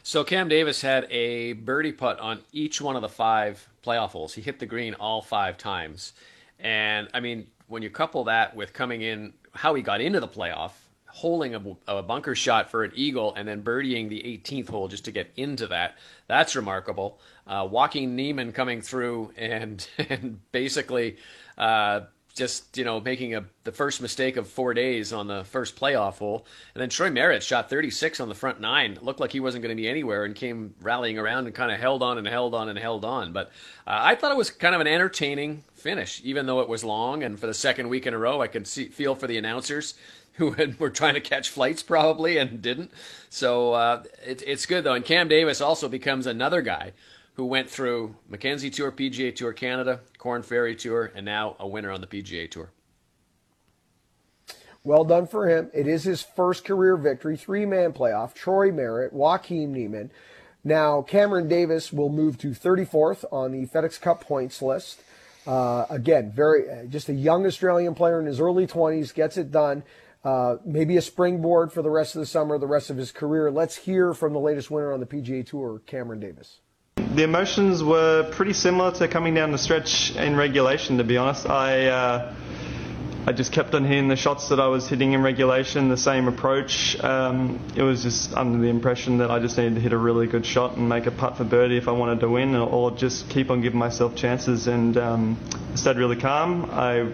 So 0.02 0.22
Cam 0.22 0.48
Davis 0.48 0.82
had 0.82 1.06
a 1.10 1.54
birdie 1.54 1.92
putt 1.92 2.18
on 2.20 2.40
each 2.52 2.80
one 2.80 2.96
of 2.96 3.02
the 3.02 3.08
five 3.08 3.66
playoff 3.82 4.10
holes. 4.10 4.34
He 4.34 4.42
hit 4.42 4.58
the 4.58 4.66
green 4.66 4.94
all 4.94 5.22
five 5.22 5.56
times. 5.56 6.12
And 6.58 7.08
I 7.14 7.20
mean, 7.20 7.46
when 7.68 7.82
you 7.82 7.88
couple 7.88 8.24
that 8.24 8.54
with 8.54 8.72
coming 8.72 9.00
in, 9.00 9.32
how 9.52 9.74
he 9.74 9.82
got 9.82 10.00
into 10.00 10.20
the 10.20 10.28
playoff, 10.28 10.72
holing 11.14 11.54
a, 11.54 11.62
a, 11.86 12.02
bunker 12.02 12.34
shot 12.34 12.72
for 12.72 12.82
an 12.82 12.90
eagle 12.96 13.32
and 13.36 13.46
then 13.46 13.62
birdieing 13.62 14.08
the 14.08 14.20
18th 14.20 14.68
hole 14.68 14.88
just 14.88 15.04
to 15.04 15.12
get 15.12 15.30
into 15.36 15.68
that. 15.68 15.96
That's 16.26 16.56
remarkable. 16.56 17.20
Uh, 17.46 17.68
Joaquin 17.70 18.16
Niemann 18.16 18.50
coming 18.50 18.82
through 18.82 19.32
and 19.36 19.86
and 20.08 20.40
basically 20.50 21.18
uh, 21.56 22.00
just 22.34 22.76
you 22.76 22.84
know 22.84 23.00
making 23.00 23.34
a 23.34 23.44
the 23.62 23.72
first 23.72 24.02
mistake 24.02 24.36
of 24.36 24.48
four 24.48 24.74
days 24.74 25.12
on 25.12 25.28
the 25.28 25.44
first 25.44 25.76
playoff 25.76 26.18
hole, 26.18 26.44
and 26.74 26.82
then 26.82 26.88
Troy 26.88 27.10
Merritt 27.10 27.42
shot 27.42 27.70
36 27.70 28.20
on 28.20 28.28
the 28.28 28.34
front 28.34 28.60
nine. 28.60 28.92
It 28.92 29.04
looked 29.04 29.20
like 29.20 29.32
he 29.32 29.40
wasn't 29.40 29.62
going 29.62 29.74
to 29.74 29.80
be 29.80 29.88
anywhere 29.88 30.24
and 30.24 30.34
came 30.34 30.74
rallying 30.80 31.18
around 31.18 31.46
and 31.46 31.54
kind 31.54 31.70
of 31.70 31.78
held 31.78 32.02
on 32.02 32.18
and 32.18 32.26
held 32.26 32.54
on 32.54 32.68
and 32.68 32.78
held 32.78 33.04
on. 33.04 33.32
But 33.32 33.48
uh, 33.86 33.98
I 34.00 34.16
thought 34.16 34.32
it 34.32 34.36
was 34.36 34.50
kind 34.50 34.74
of 34.74 34.80
an 34.80 34.88
entertaining 34.88 35.62
finish, 35.74 36.20
even 36.24 36.46
though 36.46 36.60
it 36.60 36.68
was 36.68 36.82
long. 36.82 37.22
And 37.22 37.38
for 37.38 37.46
the 37.46 37.54
second 37.54 37.88
week 37.88 38.06
in 38.06 38.14
a 38.14 38.18
row, 38.18 38.42
I 38.42 38.48
could 38.48 38.66
see 38.66 38.88
feel 38.88 39.14
for 39.14 39.28
the 39.28 39.38
announcers 39.38 39.94
who 40.34 40.56
were 40.80 40.90
trying 40.90 41.14
to 41.14 41.20
catch 41.20 41.50
flights 41.50 41.84
probably 41.84 42.36
and 42.38 42.60
didn't. 42.60 42.90
So 43.30 43.74
uh, 43.74 44.02
it, 44.26 44.42
it's 44.44 44.66
good 44.66 44.82
though. 44.82 44.94
And 44.94 45.04
Cam 45.04 45.28
Davis 45.28 45.60
also 45.60 45.88
becomes 45.88 46.26
another 46.26 46.62
guy 46.62 46.92
who 47.34 47.44
went 47.44 47.68
through 47.68 48.14
Mackenzie 48.28 48.70
Tour, 48.70 48.92
PGA 48.92 49.34
Tour 49.34 49.52
Canada, 49.52 50.00
Korn 50.18 50.42
Ferry 50.42 50.76
Tour, 50.76 51.12
and 51.14 51.24
now 51.24 51.56
a 51.58 51.66
winner 51.66 51.90
on 51.90 52.00
the 52.00 52.06
PGA 52.06 52.50
Tour. 52.50 52.70
Well 54.82 55.04
done 55.04 55.26
for 55.26 55.48
him. 55.48 55.70
It 55.72 55.86
is 55.86 56.04
his 56.04 56.22
first 56.22 56.64
career 56.64 56.96
victory, 56.96 57.36
three 57.36 57.64
man 57.64 57.92
playoff. 57.92 58.34
Troy 58.34 58.70
Merritt, 58.70 59.12
Joaquin 59.12 59.72
Niemann. 59.72 60.10
Now, 60.62 61.02
Cameron 61.02 61.48
Davis 61.48 61.92
will 61.92 62.08
move 62.08 62.38
to 62.38 62.50
34th 62.50 63.24
on 63.30 63.52
the 63.52 63.66
FedEx 63.66 64.00
Cup 64.00 64.22
points 64.22 64.62
list. 64.62 65.02
Uh, 65.46 65.84
again, 65.90 66.32
very 66.32 66.70
uh, 66.70 66.84
just 66.84 67.08
a 67.08 67.12
young 67.12 67.44
Australian 67.46 67.94
player 67.94 68.20
in 68.20 68.26
his 68.26 68.40
early 68.40 68.66
20s, 68.66 69.12
gets 69.12 69.36
it 69.36 69.50
done. 69.50 69.82
Uh, 70.22 70.56
maybe 70.64 70.96
a 70.96 71.02
springboard 71.02 71.70
for 71.70 71.82
the 71.82 71.90
rest 71.90 72.14
of 72.14 72.20
the 72.20 72.26
summer, 72.26 72.56
the 72.56 72.66
rest 72.66 72.88
of 72.88 72.96
his 72.96 73.12
career. 73.12 73.50
Let's 73.50 73.76
hear 73.76 74.14
from 74.14 74.32
the 74.32 74.38
latest 74.38 74.70
winner 74.70 74.92
on 74.92 75.00
the 75.00 75.06
PGA 75.06 75.46
Tour, 75.46 75.82
Cameron 75.86 76.20
Davis. 76.20 76.60
The 77.14 77.22
emotions 77.22 77.80
were 77.80 78.28
pretty 78.32 78.54
similar 78.54 78.90
to 78.92 79.06
coming 79.06 79.34
down 79.34 79.52
the 79.52 79.58
stretch 79.58 80.16
in 80.16 80.34
regulation. 80.34 80.98
To 80.98 81.04
be 81.04 81.16
honest, 81.16 81.48
I 81.48 81.86
uh, 81.86 82.34
I 83.24 83.30
just 83.30 83.52
kept 83.52 83.72
on 83.74 83.84
hitting 83.84 84.08
the 84.08 84.16
shots 84.16 84.48
that 84.48 84.58
I 84.58 84.66
was 84.66 84.88
hitting 84.88 85.12
in 85.12 85.22
regulation, 85.22 85.88
the 85.88 85.96
same 85.96 86.26
approach. 86.26 86.98
Um, 87.04 87.60
it 87.76 87.82
was 87.82 88.02
just 88.02 88.34
under 88.34 88.58
the 88.58 88.68
impression 88.68 89.18
that 89.18 89.30
I 89.30 89.38
just 89.38 89.56
needed 89.56 89.76
to 89.76 89.80
hit 89.80 89.92
a 89.92 89.96
really 89.96 90.26
good 90.26 90.44
shot 90.44 90.76
and 90.76 90.88
make 90.88 91.06
a 91.06 91.12
putt 91.12 91.36
for 91.36 91.44
birdie 91.44 91.76
if 91.76 91.86
I 91.86 91.92
wanted 91.92 92.18
to 92.18 92.28
win, 92.28 92.56
or, 92.56 92.68
or 92.68 92.90
just 92.90 93.30
keep 93.30 93.48
on 93.48 93.62
giving 93.62 93.78
myself 93.78 94.16
chances. 94.16 94.66
And 94.66 94.96
um, 94.96 95.38
stayed 95.76 95.98
really 95.98 96.16
calm. 96.16 96.68
I 96.72 97.12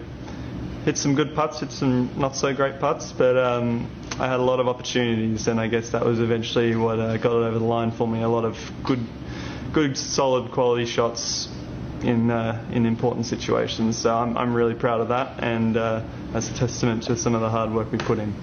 hit 0.83 0.97
some 0.97 1.13
good 1.13 1.35
putts, 1.35 1.59
hit 1.59 1.71
some 1.71 2.09
not 2.17 2.35
so 2.35 2.55
great 2.55 2.79
putts, 2.79 3.11
but 3.11 3.37
um, 3.37 3.87
I 4.19 4.27
had 4.27 4.39
a 4.39 4.43
lot 4.43 4.59
of 4.59 4.67
opportunities, 4.67 5.47
and 5.47 5.59
I 5.59 5.67
guess 5.67 5.91
that 5.91 6.03
was 6.03 6.19
eventually 6.19 6.75
what 6.75 6.99
uh, 6.99 7.17
got 7.17 7.33
it 7.33 7.45
over 7.45 7.59
the 7.59 7.65
line 7.65 7.91
for 7.91 8.07
me. 8.07 8.23
A 8.23 8.27
lot 8.27 8.45
of 8.45 8.57
good, 8.83 8.99
good, 9.73 9.97
solid 9.97 10.51
quality 10.51 10.85
shots 10.85 11.49
in 12.01 12.31
uh, 12.31 12.63
in 12.71 12.85
important 12.85 13.25
situations. 13.25 13.97
So 13.97 14.15
I'm 14.15 14.37
I'm 14.37 14.53
really 14.53 14.75
proud 14.75 15.01
of 15.01 15.09
that, 15.09 15.43
and 15.43 15.77
uh, 15.77 16.03
that's 16.31 16.49
a 16.49 16.53
testament 16.53 17.03
to 17.03 17.15
some 17.15 17.35
of 17.35 17.41
the 17.41 17.49
hard 17.49 17.71
work 17.71 17.91
we 17.91 17.97
put 17.97 18.19
in. 18.19 18.33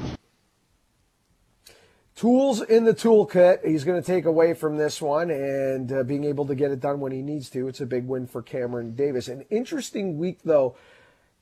Tools 2.15 2.63
in 2.63 2.85
the 2.85 2.95
toolkit. 2.95 3.65
He's 3.65 3.85
going 3.85 4.01
to 4.01 4.07
take 4.07 4.25
away 4.25 4.53
from 4.53 4.77
this 4.77 5.01
one 5.01 5.31
and 5.31 5.93
uh, 5.93 6.03
being 6.03 6.25
able 6.25 6.47
to 6.47 6.57
get 6.57 6.73
it 6.73 6.81
done 6.81 6.99
when 6.99 7.13
he 7.13 7.23
needs 7.23 7.49
to. 7.51 7.69
It's 7.69 7.81
a 7.81 7.87
big 7.87 8.09
win 8.09 8.27
for 8.27 8.43
Cameron 8.43 8.97
Davis. 8.97 9.29
An 9.29 9.43
interesting 9.51 10.19
week 10.19 10.41
though 10.45 10.77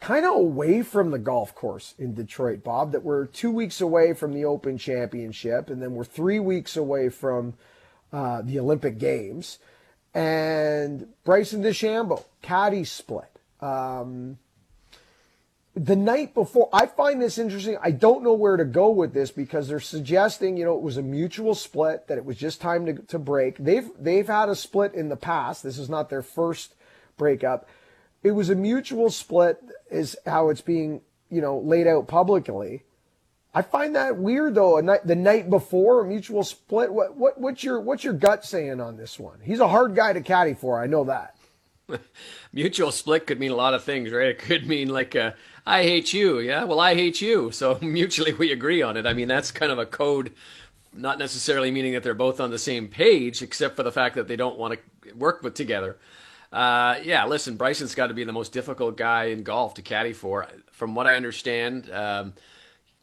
kind 0.00 0.26
of 0.26 0.34
away 0.34 0.82
from 0.82 1.10
the 1.10 1.18
golf 1.18 1.54
course 1.54 1.94
in 1.98 2.14
Detroit, 2.14 2.62
Bob, 2.62 2.92
that 2.92 3.02
we're 3.02 3.24
two 3.24 3.50
weeks 3.50 3.80
away 3.80 4.12
from 4.12 4.34
the 4.34 4.44
Open 4.44 4.76
Championship, 4.76 5.70
and 5.70 5.82
then 5.82 5.94
we're 5.94 6.04
three 6.04 6.38
weeks 6.38 6.76
away 6.76 7.08
from 7.08 7.54
uh, 8.12 8.42
the 8.42 8.58
Olympic 8.58 8.98
Games. 8.98 9.58
And 10.16 11.08
Bryson 11.24 11.62
DeChambeau, 11.62 12.24
caddy 12.40 12.84
split. 12.84 13.30
Um, 13.60 14.38
the 15.74 15.96
night 15.96 16.32
before, 16.32 16.70
I 16.72 16.86
find 16.86 17.20
this 17.20 17.36
interesting. 17.36 17.76
I 17.82 17.90
don't 17.90 18.22
know 18.22 18.32
where 18.32 18.56
to 18.56 18.64
go 18.64 18.88
with 18.88 19.12
this 19.12 19.30
because 19.30 19.68
they're 19.68 19.78
suggesting, 19.78 20.56
you 20.56 20.64
know, 20.64 20.74
it 20.74 20.82
was 20.82 20.96
a 20.96 21.02
mutual 21.02 21.54
split, 21.54 22.06
that 22.06 22.16
it 22.16 22.24
was 22.24 22.38
just 22.38 22.62
time 22.62 22.86
to, 22.86 22.94
to 22.94 23.18
break. 23.18 23.58
They've, 23.58 23.90
they've 23.98 24.26
had 24.26 24.48
a 24.48 24.56
split 24.56 24.94
in 24.94 25.10
the 25.10 25.16
past. 25.16 25.62
This 25.62 25.78
is 25.78 25.90
not 25.90 26.08
their 26.08 26.22
first 26.22 26.74
breakup 27.18 27.68
it 28.26 28.32
was 28.32 28.50
a 28.50 28.56
mutual 28.56 29.08
split 29.10 29.62
is 29.88 30.16
how 30.26 30.48
it's 30.48 30.60
being, 30.60 31.00
you 31.30 31.40
know, 31.40 31.58
laid 31.58 31.86
out 31.86 32.08
publicly. 32.08 32.82
I 33.56 33.62
find 33.62 33.96
that 33.96 34.18
weird 34.18 34.54
though. 34.54 34.78
Night, 34.80 35.06
the 35.06 35.14
night 35.14 35.48
before 35.48 36.02
a 36.02 36.06
mutual 36.06 36.44
split. 36.44 36.92
What 36.92 37.16
what 37.16 37.40
what's 37.40 37.64
your 37.64 37.80
what's 37.80 38.04
your 38.04 38.12
gut 38.12 38.44
saying 38.44 38.82
on 38.82 38.98
this 38.98 39.18
one? 39.18 39.38
He's 39.42 39.60
a 39.60 39.68
hard 39.68 39.94
guy 39.94 40.12
to 40.12 40.20
caddy 40.20 40.52
for. 40.52 40.78
I 40.78 40.86
know 40.86 41.04
that. 41.04 41.38
mutual 42.52 42.92
split 42.92 43.26
could 43.26 43.40
mean 43.40 43.52
a 43.52 43.56
lot 43.56 43.72
of 43.72 43.82
things, 43.82 44.12
right? 44.12 44.28
It 44.28 44.40
could 44.40 44.68
mean 44.68 44.90
like 44.90 45.16
uh, 45.16 45.30
I 45.64 45.84
hate 45.84 46.12
you. 46.12 46.38
Yeah, 46.38 46.64
well 46.64 46.80
I 46.80 46.94
hate 46.94 47.22
you. 47.22 47.50
So 47.52 47.78
mutually 47.80 48.34
we 48.34 48.52
agree 48.52 48.82
on 48.82 48.98
it. 48.98 49.06
I 49.06 49.14
mean 49.14 49.26
that's 49.26 49.52
kind 49.52 49.72
of 49.72 49.78
a 49.78 49.86
code, 49.86 50.34
not 50.92 51.18
necessarily 51.18 51.70
meaning 51.70 51.94
that 51.94 52.02
they're 52.02 52.12
both 52.12 52.40
on 52.40 52.50
the 52.50 52.58
same 52.58 52.88
page, 52.88 53.40
except 53.40 53.74
for 53.74 53.84
the 53.84 53.92
fact 53.92 54.16
that 54.16 54.28
they 54.28 54.36
don't 54.36 54.58
want 54.58 54.78
to 55.02 55.14
work 55.14 55.42
with 55.42 55.54
together. 55.54 55.96
Uh, 56.52 56.96
yeah, 57.02 57.24
listen, 57.24 57.56
Bryson's 57.56 57.94
got 57.94 58.08
to 58.08 58.14
be 58.14 58.24
the 58.24 58.32
most 58.32 58.52
difficult 58.52 58.98
guy 58.98 59.24
in 59.24 59.44
golf 59.44 59.72
to 59.74 59.82
caddy 59.82 60.12
for. 60.12 60.46
From 60.72 60.94
what 60.94 61.06
I 61.06 61.16
understand, 61.16 61.90
um, 61.90 62.34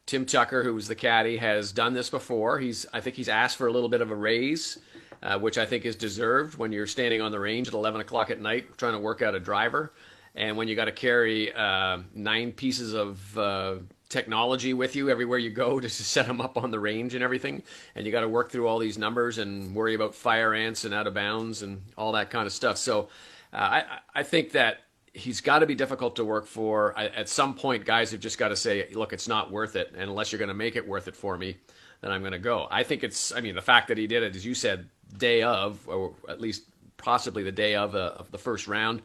Tim 0.05 0.25
Tucker, 0.25 0.63
who 0.63 0.73
was 0.73 0.87
the 0.87 0.95
caddy, 0.95 1.37
has 1.37 1.71
done 1.71 1.93
this 1.93 2.09
before. 2.09 2.59
He's, 2.59 2.85
I 2.93 2.99
think, 3.01 3.15
he's 3.15 3.29
asked 3.29 3.57
for 3.57 3.67
a 3.67 3.71
little 3.71 3.89
bit 3.89 4.01
of 4.01 4.11
a 4.11 4.15
raise. 4.15 4.77
uh, 5.23 5.39
which 5.39 5.57
I 5.57 5.65
think 5.65 5.85
is 5.85 5.95
deserved 5.95 6.57
when 6.57 6.71
you're 6.71 6.87
standing 6.87 7.21
on 7.21 7.31
the 7.31 7.39
range 7.39 7.67
at 7.69 7.73
11 7.73 8.01
o'clock 8.01 8.29
at 8.29 8.41
night 8.41 8.77
trying 8.77 8.93
to 8.93 8.99
work 8.99 9.21
out 9.21 9.35
a 9.35 9.39
driver. 9.39 9.93
And 10.35 10.57
when 10.57 10.67
you 10.67 10.75
got 10.75 10.85
to 10.85 10.91
carry 10.91 11.53
uh, 11.53 11.99
nine 12.13 12.51
pieces 12.51 12.93
of 12.93 13.37
uh, 13.37 13.75
technology 14.09 14.73
with 14.73 14.95
you 14.95 15.09
everywhere 15.09 15.39
you 15.39 15.49
go 15.49 15.79
to 15.79 15.89
set 15.89 16.27
them 16.27 16.41
up 16.41 16.57
on 16.57 16.71
the 16.71 16.79
range 16.79 17.15
and 17.15 17.23
everything, 17.23 17.63
and 17.95 18.05
you 18.05 18.11
got 18.11 18.21
to 18.21 18.29
work 18.29 18.51
through 18.51 18.67
all 18.67 18.79
these 18.79 18.97
numbers 18.97 19.37
and 19.37 19.73
worry 19.73 19.93
about 19.95 20.13
fire 20.15 20.53
ants 20.53 20.83
and 20.85 20.93
out 20.93 21.07
of 21.07 21.13
bounds 21.13 21.61
and 21.61 21.81
all 21.97 22.11
that 22.13 22.29
kind 22.29 22.45
of 22.45 22.51
stuff. 22.51 22.77
So 22.77 23.09
uh, 23.53 23.57
I, 23.57 23.83
I 24.15 24.23
think 24.23 24.51
that 24.51 24.79
he's 25.13 25.41
got 25.41 25.59
to 25.59 25.65
be 25.65 25.75
difficult 25.75 26.15
to 26.15 26.25
work 26.25 26.45
for. 26.47 26.97
I, 26.97 27.05
at 27.07 27.29
some 27.29 27.53
point, 27.53 27.85
guys 27.85 28.11
have 28.11 28.19
just 28.19 28.37
got 28.37 28.49
to 28.49 28.55
say, 28.55 28.87
look, 28.93 29.13
it's 29.13 29.27
not 29.27 29.51
worth 29.51 29.75
it. 29.75 29.91
And 29.93 30.09
unless 30.09 30.31
you're 30.31 30.39
going 30.39 30.49
to 30.49 30.55
make 30.55 30.75
it 30.75 30.87
worth 30.87 31.07
it 31.07 31.15
for 31.15 31.37
me, 31.37 31.57
then 32.01 32.11
I'm 32.11 32.21
going 32.21 32.33
to 32.33 32.39
go. 32.39 32.67
I 32.71 32.83
think 32.83 33.03
it's, 33.03 33.31
I 33.31 33.39
mean, 33.39 33.55
the 33.55 33.61
fact 33.61 33.87
that 33.87 33.97
he 33.97 34.07
did 34.07 34.23
it, 34.23 34.35
as 34.35 34.45
you 34.45 34.55
said, 34.55 34.89
day 35.17 35.43
of, 35.43 35.87
or 35.87 36.13
at 36.27 36.41
least 36.41 36.63
possibly 36.97 37.43
the 37.43 37.51
day 37.51 37.75
of, 37.75 37.95
uh, 37.95 38.13
of 38.17 38.31
the 38.31 38.37
first 38.37 38.67
round. 38.67 39.01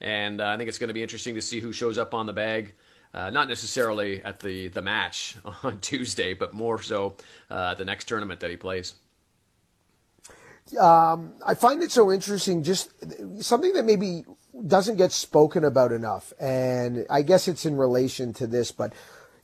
And 0.00 0.40
uh, 0.40 0.46
I 0.46 0.56
think 0.56 0.68
it's 0.68 0.78
going 0.78 0.88
to 0.88 0.94
be 0.94 1.02
interesting 1.02 1.34
to 1.34 1.42
see 1.42 1.60
who 1.60 1.72
shows 1.72 1.98
up 1.98 2.14
on 2.14 2.26
the 2.26 2.32
bag. 2.32 2.74
Uh, 3.12 3.28
not 3.28 3.48
necessarily 3.48 4.22
at 4.22 4.40
the, 4.40 4.68
the 4.68 4.80
match 4.80 5.36
on 5.62 5.78
Tuesday, 5.80 6.32
but 6.32 6.54
more 6.54 6.80
so 6.80 7.16
uh, 7.50 7.74
the 7.74 7.84
next 7.84 8.06
tournament 8.06 8.40
that 8.40 8.50
he 8.50 8.56
plays. 8.56 8.94
Um, 10.80 11.32
I 11.44 11.54
find 11.54 11.82
it 11.82 11.90
so 11.90 12.12
interesting, 12.12 12.62
just 12.62 12.92
something 13.42 13.72
that 13.72 13.84
maybe 13.84 14.24
doesn't 14.66 14.96
get 14.96 15.12
spoken 15.12 15.64
about 15.64 15.92
enough. 15.92 16.32
And 16.40 17.06
I 17.08 17.22
guess 17.22 17.48
it's 17.48 17.66
in 17.66 17.76
relation 17.76 18.32
to 18.34 18.46
this, 18.46 18.72
but 18.72 18.92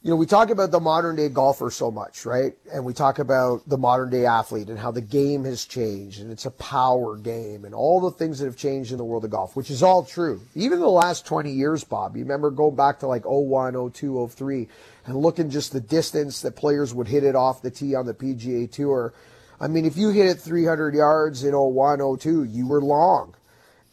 you 0.03 0.11
know, 0.11 0.17
we 0.17 0.27
talk 0.27 0.51
about 0.51 0.71
the 0.71 0.79
modern 0.79 1.17
day 1.17 1.29
golfer 1.29 1.69
so 1.69 1.91
much, 1.91 2.25
right? 2.25 2.53
And 2.73 2.85
we 2.85 2.93
talk 2.93 3.19
about 3.19 3.69
the 3.69 3.77
modern 3.77 4.09
day 4.09 4.25
athlete 4.25 4.69
and 4.69 4.79
how 4.79 4.93
the 4.93 5.01
game 5.01 5.43
has 5.45 5.65
changed 5.65 6.21
and 6.21 6.31
it's 6.31 6.47
a 6.47 6.51
power 6.53 7.17
game 7.17 7.65
and 7.65 7.75
all 7.75 8.01
the 8.01 8.13
things 8.13 8.39
that 8.39 8.45
have 8.45 8.57
changed 8.57 8.93
in 8.93 8.99
the 8.99 9.05
world 9.05 9.25
of 9.25 9.33
golf, 9.33 9.57
which 9.57 9.69
is 9.69 9.83
all 9.83 10.05
true. 10.05 10.41
Even 10.55 10.79
the 10.79 10.87
last 10.87 11.27
20 11.27 11.51
years, 11.51 11.83
Bob, 11.83 12.17
you 12.17 12.23
remember 12.23 12.53
going 12.53 12.77
back 12.77 13.01
to 13.01 13.09
like 13.09 13.25
01, 13.25 13.91
02, 13.91 14.29
03 14.29 14.69
and 15.07 15.17
looking 15.17 15.51
just 15.51 15.73
the 15.73 15.81
distance 15.81 16.41
that 16.43 16.55
players 16.55 16.95
would 16.95 17.09
hit 17.09 17.25
it 17.25 17.35
off 17.35 17.63
the 17.63 17.71
tee 17.73 17.97
on 17.97 18.07
the 18.07 18.15
PGA 18.15 18.71
Tour. 18.71 19.13
I 19.61 19.67
mean, 19.67 19.87
if 19.87 19.97
you 19.97 20.11
hit 20.11 20.27
it 20.27 20.39
300 20.39 20.95
yards 20.95 21.43
in 21.43 21.53
01, 21.53 22.19
02, 22.19 22.45
you 22.45 22.69
were 22.69 22.81
long. 22.81 23.35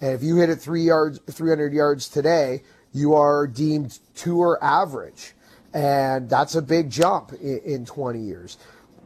And 0.03 0.11
if 0.11 0.21
you 0.21 0.35
hit 0.35 0.49
it 0.49 0.57
three 0.57 0.81
yards, 0.81 1.21
300 1.31 1.71
yards 1.71 2.09
today, 2.09 2.63
you 2.91 3.13
are 3.13 3.47
deemed 3.47 3.99
tour 4.15 4.59
average. 4.61 5.31
And 5.73 6.29
that's 6.29 6.55
a 6.55 6.61
big 6.61 6.89
jump 6.89 7.31
in, 7.41 7.61
in 7.63 7.85
20 7.85 8.19
years. 8.19 8.57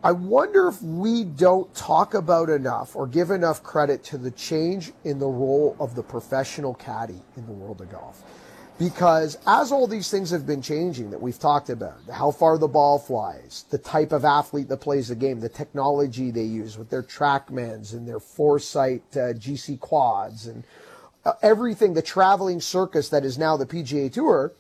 I 0.04 0.12
wonder 0.12 0.68
if 0.68 0.82
we 0.82 1.24
don't 1.24 1.72
talk 1.76 2.16
about 2.16 2.50
enough 2.50 2.96
or 2.96 3.06
give 3.06 3.30
enough 3.30 3.62
credit 3.62 4.04
to 4.06 4.18
the 4.18 4.32
change 4.32 4.92
in 5.04 5.20
the 5.20 5.28
role 5.28 5.76
of 5.80 5.94
the 5.94 6.02
professional 6.02 6.74
caddy 6.74 7.22
in 7.36 7.46
the 7.46 7.54
world 7.54 7.80
of 7.82 7.92
golf. 7.92 8.24
Because 8.80 9.38
as 9.46 9.72
all 9.72 9.86
these 9.86 10.10
things 10.10 10.32
have 10.32 10.48
been 10.48 10.64
changing 10.64 11.12
that 11.12 11.22
we've 11.22 11.38
talked 11.38 11.70
about, 11.70 12.00
how 12.12 12.32
far 12.32 12.58
the 12.58 12.68
ball 12.68 12.98
flies, 12.98 13.66
the 13.70 13.78
type 13.78 14.12
of 14.12 14.26
athlete 14.26 14.68
that 14.70 14.78
plays 14.78 15.10
the 15.10 15.16
game, 15.16 15.40
the 15.40 15.50
technology 15.50 16.32
they 16.32 16.44
use 16.44 16.76
with 16.76 16.90
their 16.90 17.04
TrackMans 17.04 17.94
and 17.94 18.08
their 18.08 18.20
Foresight 18.20 19.04
uh, 19.14 19.34
GC 19.34 19.80
quads 19.80 20.48
and 20.48 20.64
Uh, 21.28 21.34
everything, 21.42 21.94
the 21.94 22.02
traveling 22.02 22.62
circus 22.62 23.10
that 23.10 23.26
is 23.26 23.38
now 23.38 23.58
the 23.58 23.66
PGA 23.66 24.10
Tour, 24.10 24.54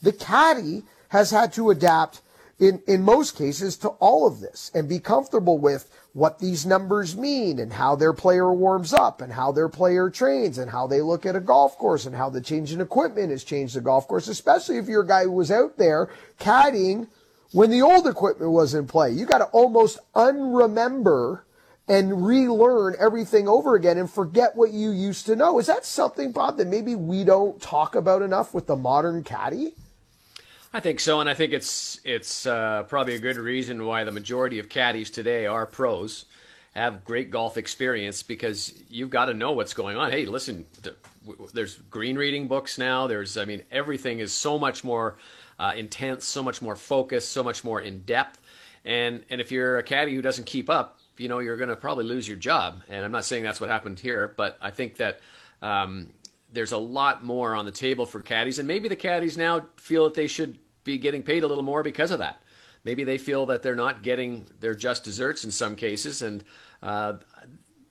the 0.00 0.10
caddy 0.10 0.82
has 1.10 1.30
had 1.30 1.52
to 1.52 1.68
adapt 1.68 2.22
in, 2.58 2.80
in 2.86 3.02
most 3.02 3.36
cases 3.36 3.76
to 3.76 3.88
all 3.88 4.26
of 4.26 4.40
this 4.40 4.70
and 4.74 4.88
be 4.88 4.98
comfortable 4.98 5.58
with 5.58 5.90
what 6.14 6.38
these 6.38 6.64
numbers 6.64 7.14
mean 7.14 7.58
and 7.58 7.74
how 7.74 7.94
their 7.94 8.14
player 8.14 8.50
warms 8.50 8.94
up 8.94 9.20
and 9.20 9.34
how 9.34 9.52
their 9.52 9.68
player 9.68 10.08
trains 10.08 10.56
and 10.56 10.70
how 10.70 10.86
they 10.86 11.02
look 11.02 11.26
at 11.26 11.36
a 11.36 11.40
golf 11.40 11.76
course 11.76 12.06
and 12.06 12.16
how 12.16 12.30
the 12.30 12.40
change 12.40 12.72
in 12.72 12.80
equipment 12.80 13.30
has 13.30 13.44
changed 13.44 13.76
the 13.76 13.80
golf 13.82 14.08
course, 14.08 14.28
especially 14.28 14.78
if 14.78 14.88
you're 14.88 15.02
a 15.02 15.06
guy 15.06 15.24
who 15.24 15.32
was 15.32 15.50
out 15.50 15.76
there 15.76 16.08
caddying 16.40 17.06
when 17.52 17.68
the 17.68 17.82
old 17.82 18.06
equipment 18.06 18.50
was 18.50 18.72
in 18.72 18.86
play. 18.86 19.10
You 19.10 19.26
got 19.26 19.38
to 19.38 19.44
almost 19.46 19.98
unremember 20.14 21.42
and 21.88 22.26
relearn 22.26 22.94
everything 22.98 23.48
over 23.48 23.74
again 23.74 23.98
and 23.98 24.10
forget 24.10 24.54
what 24.54 24.72
you 24.72 24.90
used 24.90 25.26
to 25.26 25.36
know. 25.36 25.58
Is 25.58 25.66
that 25.66 25.86
something, 25.86 26.32
Bob, 26.32 26.58
that 26.58 26.66
maybe 26.66 26.94
we 26.94 27.24
don't 27.24 27.60
talk 27.60 27.94
about 27.94 28.22
enough 28.22 28.52
with 28.52 28.66
the 28.66 28.76
modern 28.76 29.24
caddy? 29.24 29.74
I 30.72 30.80
think 30.80 31.00
so, 31.00 31.20
and 31.20 31.30
I 31.30 31.34
think 31.34 31.54
it's 31.54 31.98
it's 32.04 32.44
uh, 32.44 32.82
probably 32.84 33.14
a 33.14 33.18
good 33.18 33.36
reason 33.36 33.86
why 33.86 34.04
the 34.04 34.12
majority 34.12 34.58
of 34.58 34.68
caddies 34.68 35.10
today 35.10 35.46
are 35.46 35.64
pros, 35.64 36.26
have 36.74 37.04
great 37.04 37.30
golf 37.30 37.56
experience 37.56 38.22
because 38.22 38.74
you've 38.90 39.08
got 39.08 39.26
to 39.26 39.34
know 39.34 39.52
what's 39.52 39.72
going 39.72 39.96
on. 39.96 40.10
Hey, 40.10 40.26
listen, 40.26 40.66
there's 41.54 41.76
green 41.90 42.16
reading 42.16 42.48
books 42.48 42.76
now. 42.76 43.06
There's, 43.06 43.38
I 43.38 43.46
mean, 43.46 43.62
everything 43.70 44.18
is 44.18 44.30
so 44.30 44.58
much 44.58 44.84
more 44.84 45.16
uh, 45.58 45.72
intense, 45.74 46.26
so 46.26 46.42
much 46.42 46.60
more 46.60 46.76
focused, 46.76 47.32
so 47.32 47.42
much 47.42 47.64
more 47.64 47.80
in 47.80 48.02
depth, 48.02 48.38
and 48.84 49.24
and 49.30 49.40
if 49.40 49.50
you're 49.50 49.78
a 49.78 49.82
caddy 49.82 50.14
who 50.14 50.20
doesn't 50.20 50.44
keep 50.44 50.68
up, 50.68 50.97
you 51.18 51.28
know, 51.28 51.38
you're 51.40 51.56
going 51.56 51.68
to 51.68 51.76
probably 51.76 52.04
lose 52.04 52.26
your 52.26 52.36
job. 52.36 52.82
And 52.88 53.04
I'm 53.04 53.12
not 53.12 53.24
saying 53.24 53.42
that's 53.42 53.60
what 53.60 53.70
happened 53.70 53.98
here, 53.98 54.34
but 54.36 54.56
I 54.60 54.70
think 54.70 54.96
that. 54.96 55.20
Um, 55.60 56.10
there's 56.52 56.72
a 56.72 56.78
lot 56.78 57.24
more 57.24 57.54
on 57.54 57.66
the 57.66 57.72
table 57.72 58.06
for 58.06 58.20
caddies, 58.20 58.58
and 58.58 58.66
maybe 58.66 58.88
the 58.88 58.96
caddies 58.96 59.36
now 59.36 59.66
feel 59.76 60.04
that 60.04 60.14
they 60.14 60.26
should 60.26 60.58
be 60.84 60.98
getting 60.98 61.22
paid 61.22 61.42
a 61.42 61.46
little 61.46 61.64
more 61.64 61.82
because 61.82 62.10
of 62.10 62.20
that. 62.20 62.42
Maybe 62.84 63.04
they 63.04 63.18
feel 63.18 63.46
that 63.46 63.62
they're 63.62 63.76
not 63.76 64.02
getting 64.02 64.46
their 64.60 64.74
just 64.74 65.04
desserts 65.04 65.44
in 65.44 65.50
some 65.50 65.76
cases, 65.76 66.22
and 66.22 66.42
uh, 66.82 67.14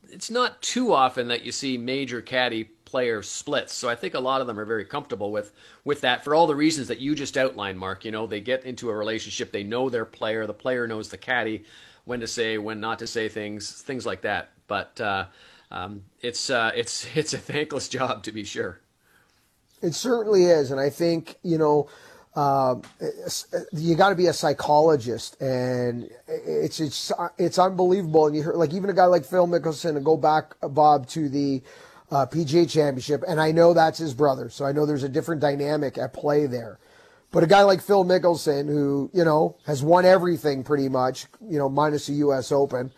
it's 0.10 0.32
not 0.32 0.62
too 0.62 0.94
often 0.94 1.28
that 1.28 1.44
you 1.44 1.52
see 1.52 1.78
major 1.78 2.22
caddy 2.22 2.72
player 2.88 3.22
splits. 3.22 3.74
So 3.74 3.90
I 3.90 3.96
think 3.96 4.14
a 4.14 4.20
lot 4.20 4.42
of 4.42 4.48
them 4.48 4.58
are 4.60 4.66
very 4.66 4.86
comfortable 4.86 5.32
with 5.32 5.52
with 5.84 6.02
that 6.02 6.24
for 6.24 6.34
all 6.34 6.48
the 6.48 6.56
reasons 6.56 6.88
that 6.88 7.00
you 7.00 7.14
just 7.14 7.38
outlined, 7.38 7.78
Mark. 7.78 8.06
You 8.06 8.12
know, 8.12 8.26
they 8.26 8.40
get 8.40 8.64
into 8.64 8.90
a 8.90 8.96
relationship, 8.96 9.52
they 9.52 9.64
know 9.64 9.90
their 9.90 10.06
player, 10.06 10.48
the 10.48 10.54
player 10.54 10.88
knows 10.88 11.10
the 11.10 11.18
caddy, 11.18 11.66
when 12.06 12.22
to 12.22 12.28
say, 12.28 12.58
when 12.58 12.80
not 12.80 13.00
to 13.00 13.08
say 13.08 13.30
things, 13.30 13.72
things 13.84 14.06
like 14.06 14.22
that. 14.22 14.52
But 14.68 15.00
uh, 15.02 15.26
um, 15.70 16.04
it's 16.22 16.50
uh, 16.50 16.72
it's 16.74 17.06
it's 17.16 17.34
a 17.34 17.38
thankless 17.38 17.90
job 17.90 18.24
to 18.24 18.32
be 18.32 18.44
sure. 18.44 18.80
It 19.82 19.94
certainly 19.94 20.46
is, 20.46 20.72
and 20.72 20.80
I 20.80 20.90
think 20.90 21.36
you 21.44 21.58
know 21.58 21.90
uh, 22.36 22.76
you 23.74 23.96
got 23.96 24.10
to 24.10 24.16
be 24.16 24.28
a 24.28 24.34
psychologist, 24.34 25.42
and 25.42 26.10
it's 26.28 26.80
it's 26.80 27.12
it's 27.38 27.60
unbelievable. 27.60 28.28
And 28.28 28.36
you 28.36 28.44
hear 28.44 28.54
like 28.54 28.74
even 28.74 28.90
a 28.90 28.94
guy 28.94 29.06
like 29.06 29.26
Phil 29.26 29.48
Mickelson, 29.48 29.98
and 29.98 30.06
go 30.06 30.16
back 30.16 30.56
Bob 30.62 31.08
to 31.10 31.30
the 31.30 31.62
uh, 32.12 32.26
PGA 32.26 32.70
Championship, 32.70 33.24
and 33.28 33.40
I 33.40 33.52
know 33.52 33.74
that's 33.74 34.00
his 34.00 34.14
brother, 34.14 34.50
so 34.50 34.66
I 34.66 34.72
know 34.72 34.86
there's 34.86 35.04
a 35.04 35.10
different 35.10 35.42
dynamic 35.42 35.98
at 35.98 36.14
play 36.14 36.46
there. 36.46 36.80
But 37.32 37.44
a 37.44 37.48
guy 37.48 37.64
like 37.64 37.82
Phil 37.82 38.06
Mickelson, 38.06 38.68
who 38.68 39.10
you 39.14 39.26
know 39.26 39.58
has 39.66 39.84
won 39.84 40.06
everything 40.06 40.64
pretty 40.64 40.90
much, 40.90 41.26
you 41.42 41.58
know, 41.58 41.68
minus 41.68 42.08
the 42.08 42.14
U.S. 42.14 42.52
Open, 42.52 42.92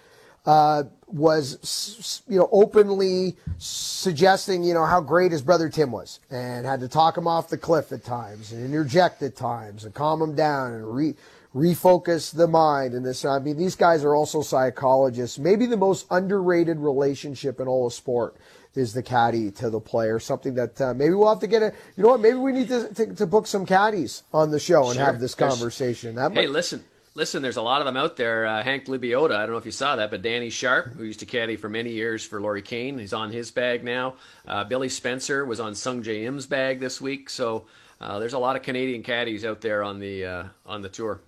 uh, 0.45 0.83
was 1.07 2.21
you 2.27 2.37
know 2.37 2.47
openly 2.51 3.35
suggesting 3.57 4.63
you 4.63 4.73
know 4.73 4.85
how 4.85 5.01
great 5.01 5.31
his 5.31 5.41
brother 5.41 5.69
Tim 5.69 5.91
was 5.91 6.19
and 6.29 6.65
had 6.65 6.79
to 6.81 6.87
talk 6.87 7.17
him 7.17 7.27
off 7.27 7.49
the 7.49 7.57
cliff 7.57 7.91
at 7.91 8.03
times 8.03 8.51
and 8.51 8.63
interject 8.63 9.21
at 9.23 9.35
times 9.35 9.85
and 9.85 9.93
calm 9.93 10.21
him 10.21 10.35
down 10.35 10.73
and 10.73 10.95
re 10.95 11.15
refocus 11.55 12.31
the 12.31 12.47
mind 12.47 12.93
and 12.93 13.03
this 13.03 13.25
I 13.25 13.39
mean 13.39 13.57
these 13.57 13.75
guys 13.75 14.03
are 14.03 14.13
also 14.13 14.43
psychologists 14.43 15.39
maybe 15.39 15.65
the 15.65 15.77
most 15.77 16.05
underrated 16.11 16.77
relationship 16.77 17.59
in 17.59 17.67
all 17.67 17.87
of 17.87 17.93
sport 17.93 18.35
is 18.75 18.93
the 18.93 19.03
caddy 19.03 19.51
to 19.51 19.69
the 19.69 19.79
player 19.79 20.19
something 20.19 20.53
that 20.55 20.79
uh, 20.79 20.93
maybe 20.93 21.13
we'll 21.13 21.29
have 21.29 21.39
to 21.39 21.47
get 21.47 21.61
a 21.61 21.73
you 21.95 22.03
know 22.03 22.09
what 22.09 22.19
maybe 22.19 22.37
we 22.37 22.51
need 22.51 22.67
to, 22.67 22.93
to, 22.93 23.13
to 23.15 23.25
book 23.25 23.47
some 23.47 23.65
caddies 23.65 24.23
on 24.33 24.51
the 24.51 24.59
show 24.59 24.87
and 24.87 24.95
sure. 24.95 25.05
have 25.05 25.19
this 25.19 25.35
conversation 25.35 26.15
that 26.15 26.31
hey 26.31 26.45
might, 26.45 26.49
listen 26.51 26.83
listen, 27.19 27.41
there's 27.41 27.57
a 27.57 27.61
lot 27.61 27.81
of 27.81 27.85
them 27.85 27.97
out 27.97 28.15
there. 28.15 28.45
Uh, 28.45 28.63
Hank 28.63 28.85
Lebioda, 28.85 29.35
I 29.35 29.41
don't 29.41 29.51
know 29.51 29.57
if 29.57 29.65
you 29.65 29.71
saw 29.71 29.97
that, 29.97 30.09
but 30.09 30.21
Danny 30.21 30.49
Sharp, 30.49 30.93
who 30.93 31.03
used 31.03 31.19
to 31.19 31.25
caddy 31.25 31.57
for 31.57 31.67
many 31.67 31.91
years 31.91 32.23
for 32.23 32.39
Lorie 32.39 32.61
Kane, 32.61 32.97
he's 32.97 33.13
on 33.13 33.31
his 33.31 33.51
bag 33.51 33.83
now. 33.83 34.15
Uh, 34.47 34.63
Billy 34.63 34.87
Spencer 34.87 35.45
was 35.45 35.59
on 35.59 35.73
Sungjae 35.73 36.23
Im's 36.23 36.45
bag 36.45 36.79
this 36.79 37.01
week. 37.01 37.29
So 37.29 37.65
uh, 37.99 38.19
there's 38.19 38.33
a 38.33 38.39
lot 38.39 38.55
of 38.55 38.61
Canadian 38.61 39.03
caddies 39.03 39.43
out 39.43 39.59
there 39.59 39.83
on 39.83 39.99
the 39.99 40.25
uh, 40.25 40.43
on 40.65 40.81
the 40.81 40.89
tour. 40.89 41.19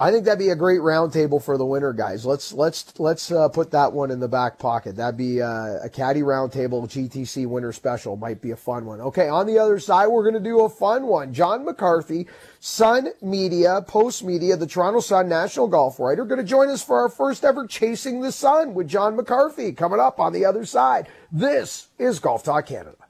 I 0.00 0.12
think 0.12 0.26
that'd 0.26 0.38
be 0.38 0.50
a 0.50 0.56
great 0.56 0.78
roundtable 0.78 1.42
for 1.42 1.58
the 1.58 1.66
winter 1.66 1.92
guys. 1.92 2.24
Let's 2.24 2.52
let's 2.52 3.00
let's 3.00 3.32
uh, 3.32 3.48
put 3.48 3.72
that 3.72 3.92
one 3.92 4.12
in 4.12 4.20
the 4.20 4.28
back 4.28 4.56
pocket. 4.56 4.94
That'd 4.94 5.16
be 5.16 5.42
uh, 5.42 5.78
a 5.82 5.90
caddy 5.92 6.20
roundtable 6.20 6.86
GTC 6.86 7.48
winter 7.48 7.72
special. 7.72 8.16
Might 8.16 8.40
be 8.40 8.52
a 8.52 8.56
fun 8.56 8.84
one. 8.86 9.00
Okay, 9.00 9.28
on 9.28 9.46
the 9.48 9.58
other 9.58 9.80
side, 9.80 10.06
we're 10.06 10.22
going 10.22 10.40
to 10.40 10.48
do 10.48 10.60
a 10.60 10.68
fun 10.68 11.08
one. 11.08 11.34
John 11.34 11.64
McCarthy, 11.64 12.28
Sun 12.60 13.08
Media, 13.22 13.82
Post 13.88 14.22
Media, 14.22 14.56
the 14.56 14.68
Toronto 14.68 15.00
Sun 15.00 15.28
national 15.28 15.66
golf 15.66 15.98
writer, 15.98 16.24
going 16.24 16.38
to 16.38 16.46
join 16.46 16.68
us 16.68 16.84
for 16.84 17.00
our 17.00 17.08
first 17.08 17.44
ever 17.44 17.66
Chasing 17.66 18.20
the 18.20 18.30
Sun 18.30 18.74
with 18.74 18.86
John 18.86 19.16
McCarthy 19.16 19.72
coming 19.72 19.98
up 19.98 20.20
on 20.20 20.32
the 20.32 20.44
other 20.44 20.64
side. 20.64 21.08
This 21.32 21.88
is 21.98 22.20
Golf 22.20 22.44
Talk 22.44 22.66
Canada. 22.66 23.07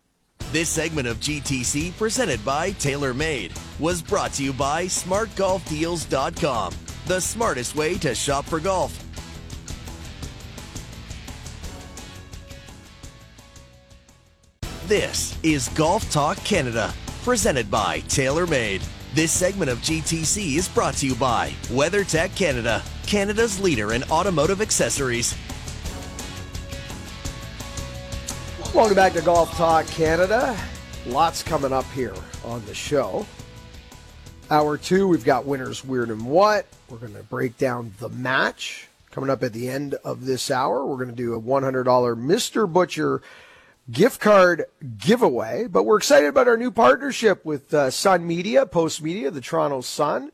This 0.51 0.71
segment 0.71 1.07
of 1.07 1.19
GTC, 1.19 1.95
presented 1.99 2.43
by 2.43 2.71
TaylorMade, 2.71 3.53
was 3.79 4.01
brought 4.01 4.33
to 4.35 4.43
you 4.43 4.55
by 4.55 4.87
SmartGolfDeals.com, 4.87 6.75
the 7.07 7.21
smartest 7.21 7.77
way 7.77 7.99
to 7.99 8.15
shop 8.15 8.47
for 8.47 8.59
golf. 8.59 9.05
This 14.87 15.39
is 15.43 15.69
Golf 15.71 16.11
Talk 16.11 16.39
Canada, 16.39 16.95
presented 17.25 17.71
by 17.71 18.01
TaylorMade. 18.09 18.83
This 19.13 19.33
segment 19.33 19.71
of 19.71 19.77
GTC 19.81 20.57
is 20.57 20.67
brought 20.67 20.95
to 20.95 21.07
you 21.07 21.15
by 21.15 21.51
WeatherTech 21.65 22.35
Canada, 22.35 22.83
Canada's 23.07 23.61
leader 23.61 23.93
in 23.93 24.03
automotive 24.05 24.63
accessories. 24.63 25.37
Welcome 28.75 28.97
back 28.97 29.15
to 29.15 29.23
Golf 29.23 29.57
Talk 29.57 29.87
Canada. 29.87 30.57
Lots 31.07 31.43
coming 31.43 31.73
up 31.73 31.87
here 31.93 32.15
on 32.45 32.65
the 32.67 32.75
show. 32.75 33.27
Hour 34.51 34.77
two, 34.77 35.09
we've 35.09 35.25
got 35.25 35.47
winners, 35.47 35.85
weird 35.85 36.11
and 36.11 36.27
what. 36.27 36.67
We're 36.89 36.99
going 36.99 37.15
to 37.15 37.23
break 37.23 37.57
down 37.57 37.95
the 37.99 38.11
match 38.11 38.87
coming 39.11 39.31
up 39.31 39.43
at 39.43 39.55
the 39.55 39.69
end 39.71 39.95
of 40.05 40.27
this 40.27 40.51
hour. 40.51 40.85
We're 40.85 40.97
going 40.97 41.09
to 41.09 41.15
do 41.17 41.35
a 41.35 41.41
$100 41.41 41.85
Mr. 41.85 42.71
Butcher 42.71 43.23
gift 43.91 44.21
card 44.21 44.67
giveaway. 44.99 45.67
But 45.67 45.85
we're 45.85 45.97
excited 45.97 46.29
about 46.29 46.47
our 46.47 46.59
new 46.59 46.71
partnership 46.71 47.45
with 47.47 47.73
uh, 47.73 47.91
Sun 47.91 48.27
Media, 48.27 48.67
Post 48.67 49.03
Media, 49.03 49.31
the 49.31 49.41
Toronto 49.41 49.81
Sun. 49.81 50.31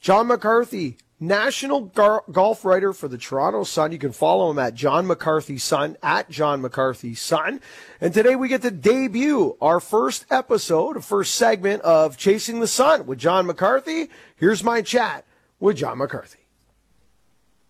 John 0.00 0.26
McCarthy, 0.26 0.98
national 1.18 1.82
gar- 1.82 2.24
golf 2.30 2.64
writer 2.64 2.92
for 2.92 3.08
the 3.08 3.18
Toronto 3.18 3.64
Sun. 3.64 3.92
You 3.92 3.98
can 3.98 4.12
follow 4.12 4.50
him 4.50 4.58
at 4.58 4.74
John 4.74 5.06
McCarthy 5.06 5.58
Sun, 5.58 5.96
at 6.02 6.28
John 6.30 6.60
McCarthy 6.60 7.14
Sun. 7.14 7.60
And 8.00 8.12
today 8.12 8.36
we 8.36 8.48
get 8.48 8.62
to 8.62 8.70
debut 8.70 9.56
our 9.60 9.80
first 9.80 10.26
episode, 10.30 11.04
first 11.04 11.34
segment 11.34 11.82
of 11.82 12.16
Chasing 12.16 12.60
the 12.60 12.66
Sun 12.66 13.06
with 13.06 13.18
John 13.18 13.46
McCarthy. 13.46 14.10
Here's 14.36 14.62
my 14.62 14.82
chat 14.82 15.24
with 15.58 15.76
John 15.76 15.98
McCarthy. 15.98 16.40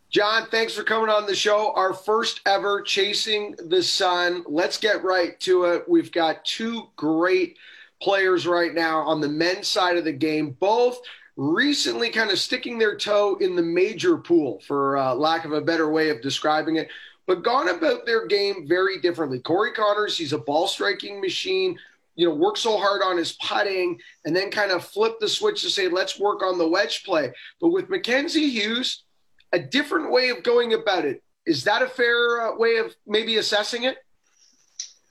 John, 0.09 0.46
thanks 0.50 0.74
for 0.74 0.82
coming 0.82 1.11
on 1.11 1.26
the 1.26 1.35
show. 1.35 1.72
Our 1.74 1.92
first 1.92 2.40
ever 2.46 2.80
Chasing 2.80 3.54
the 3.59 3.82
Sun. 3.82 4.44
Let's 4.46 4.78
get 4.78 5.04
right 5.04 5.38
to 5.40 5.64
it. 5.64 5.88
We've 5.88 6.12
got 6.12 6.44
two 6.44 6.88
great 6.96 7.59
players 8.00 8.46
right 8.46 8.72
now 8.72 9.00
on 9.00 9.20
the 9.20 9.28
men's 9.28 9.68
side 9.68 9.96
of 9.96 10.04
the 10.04 10.12
game, 10.12 10.56
both 10.59 11.00
recently 11.37 12.11
kind 12.11 12.31
of 12.31 12.38
sticking 12.38 12.79
their 12.79 12.96
toe 12.96 13.37
in 13.40 13.55
the 13.55 13.62
major 13.62 14.16
pool, 14.16 14.61
for 14.66 14.96
uh, 14.96 15.14
lack 15.14 15.44
of 15.44 15.53
a 15.53 15.61
better 15.61 15.90
way 15.90 16.11
of 16.11 16.22
describing 16.22 16.77
it, 16.77 16.88
but 17.27 17.42
gone 17.42 17.68
about 17.68 18.07
their 18.07 18.27
game 18.27 18.66
very 18.66 19.01
differently. 19.01 19.38
Corey 19.40 19.72
Conners, 19.72 20.16
he's 20.16 20.33
a 20.33 20.38
ball 20.38 20.66
striking 20.66 21.20
machine. 21.20 21.79
You 22.14 22.29
know, 22.29 22.35
worked 22.35 22.59
so 22.59 22.79
hard 22.79 23.03
on 23.03 23.18
his 23.18 23.33
putting 23.33 24.01
and 24.25 24.35
then 24.35 24.51
kind 24.51 24.70
of 24.70 24.83
flip 24.83 25.16
the 25.20 25.29
switch 25.29 25.61
to 25.62 25.68
say, 25.68 25.88
let's 25.88 26.18
work 26.18 26.42
on 26.42 26.57
the 26.57 26.66
wedge 26.66 27.05
play. 27.05 27.31
But 27.61 27.68
with 27.68 27.90
Mackenzie 27.90 28.49
Hughes, 28.49 29.05
a 29.53 29.59
different 29.59 30.11
way 30.11 30.31
of 30.31 30.42
going 30.42 30.72
about 30.72 31.05
it. 31.05 31.22
Is 31.44 31.64
that 31.64 31.83
a 31.83 31.87
fair 31.87 32.40
uh, 32.40 32.57
way 32.57 32.77
of 32.77 32.96
maybe 33.07 33.37
assessing 33.37 33.85
it? 33.85 33.99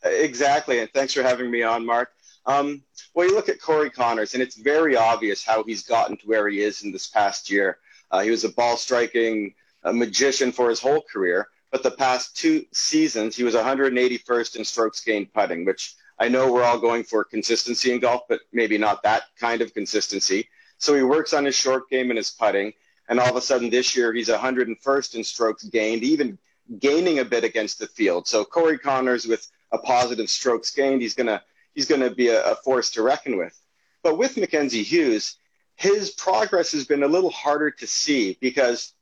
Exactly. 0.03 0.79
And 0.79 0.91
thanks 0.93 1.13
for 1.13 1.21
having 1.21 1.51
me 1.51 1.61
on, 1.61 1.85
Mark. 1.85 2.14
Um, 2.45 2.83
well, 3.13 3.27
you 3.27 3.33
look 3.33 3.49
at 3.49 3.61
Corey 3.61 3.89
Conners, 3.89 4.33
and 4.33 4.43
it's 4.43 4.55
very 4.55 4.95
obvious 4.95 5.43
how 5.43 5.63
he's 5.63 5.83
gotten 5.83 6.17
to 6.17 6.27
where 6.27 6.47
he 6.47 6.61
is 6.61 6.83
in 6.83 6.91
this 6.91 7.07
past 7.07 7.49
year. 7.49 7.79
Uh, 8.11 8.21
he 8.21 8.29
was 8.29 8.43
a 8.43 8.49
ball 8.49 8.77
striking 8.77 9.53
magician 9.93 10.51
for 10.51 10.69
his 10.69 10.79
whole 10.79 11.03
career, 11.11 11.47
but 11.71 11.83
the 11.83 11.91
past 11.91 12.35
two 12.35 12.65
seasons, 12.73 13.35
he 13.35 13.43
was 13.43 13.55
181st 13.55 14.55
in 14.55 14.65
strokes 14.65 15.01
gained 15.01 15.33
putting, 15.33 15.65
which 15.65 15.95
I 16.17 16.29
know 16.29 16.51
we're 16.51 16.63
all 16.63 16.79
going 16.79 17.03
for 17.03 17.23
consistency 17.23 17.91
in 17.91 17.99
golf, 17.99 18.21
but 18.29 18.41
maybe 18.53 18.77
not 18.77 19.03
that 19.03 19.23
kind 19.39 19.61
of 19.61 19.73
consistency. 19.73 20.47
So 20.77 20.95
he 20.95 21.03
works 21.03 21.33
on 21.33 21.45
his 21.45 21.55
short 21.55 21.89
game 21.89 22.09
and 22.09 22.17
his 22.17 22.31
putting, 22.31 22.73
and 23.09 23.19
all 23.19 23.29
of 23.29 23.35
a 23.35 23.41
sudden 23.41 23.69
this 23.69 23.95
year 23.95 24.13
he's 24.13 24.29
101st 24.29 25.15
in 25.15 25.23
strokes 25.23 25.63
gained, 25.65 26.03
even 26.03 26.37
gaining 26.79 27.19
a 27.19 27.25
bit 27.25 27.43
against 27.43 27.79
the 27.79 27.87
field. 27.87 28.27
So 28.27 28.43
Corey 28.43 28.77
Conners 28.77 29.27
with 29.27 29.47
a 29.71 29.77
positive 29.77 30.29
strokes 30.29 30.71
gained, 30.71 31.01
he's 31.01 31.15
going 31.15 31.27
to 31.27 31.41
he's 31.75 31.87
going 31.87 32.01
to 32.01 32.09
be 32.09 32.29
a, 32.29 32.43
a 32.43 32.55
force 32.55 32.91
to 32.91 33.03
reckon 33.03 33.37
with. 33.37 33.59
But 34.01 34.17
with 34.17 34.37
Mackenzie 34.37 34.83
Hughes, 34.83 35.37
his 35.75 36.09
progress 36.11 36.71
has 36.71 36.85
been 36.85 37.03
a 37.03 37.07
little 37.07 37.29
harder 37.29 37.69
to 37.71 37.87
see 37.87 38.37
because 38.39 38.93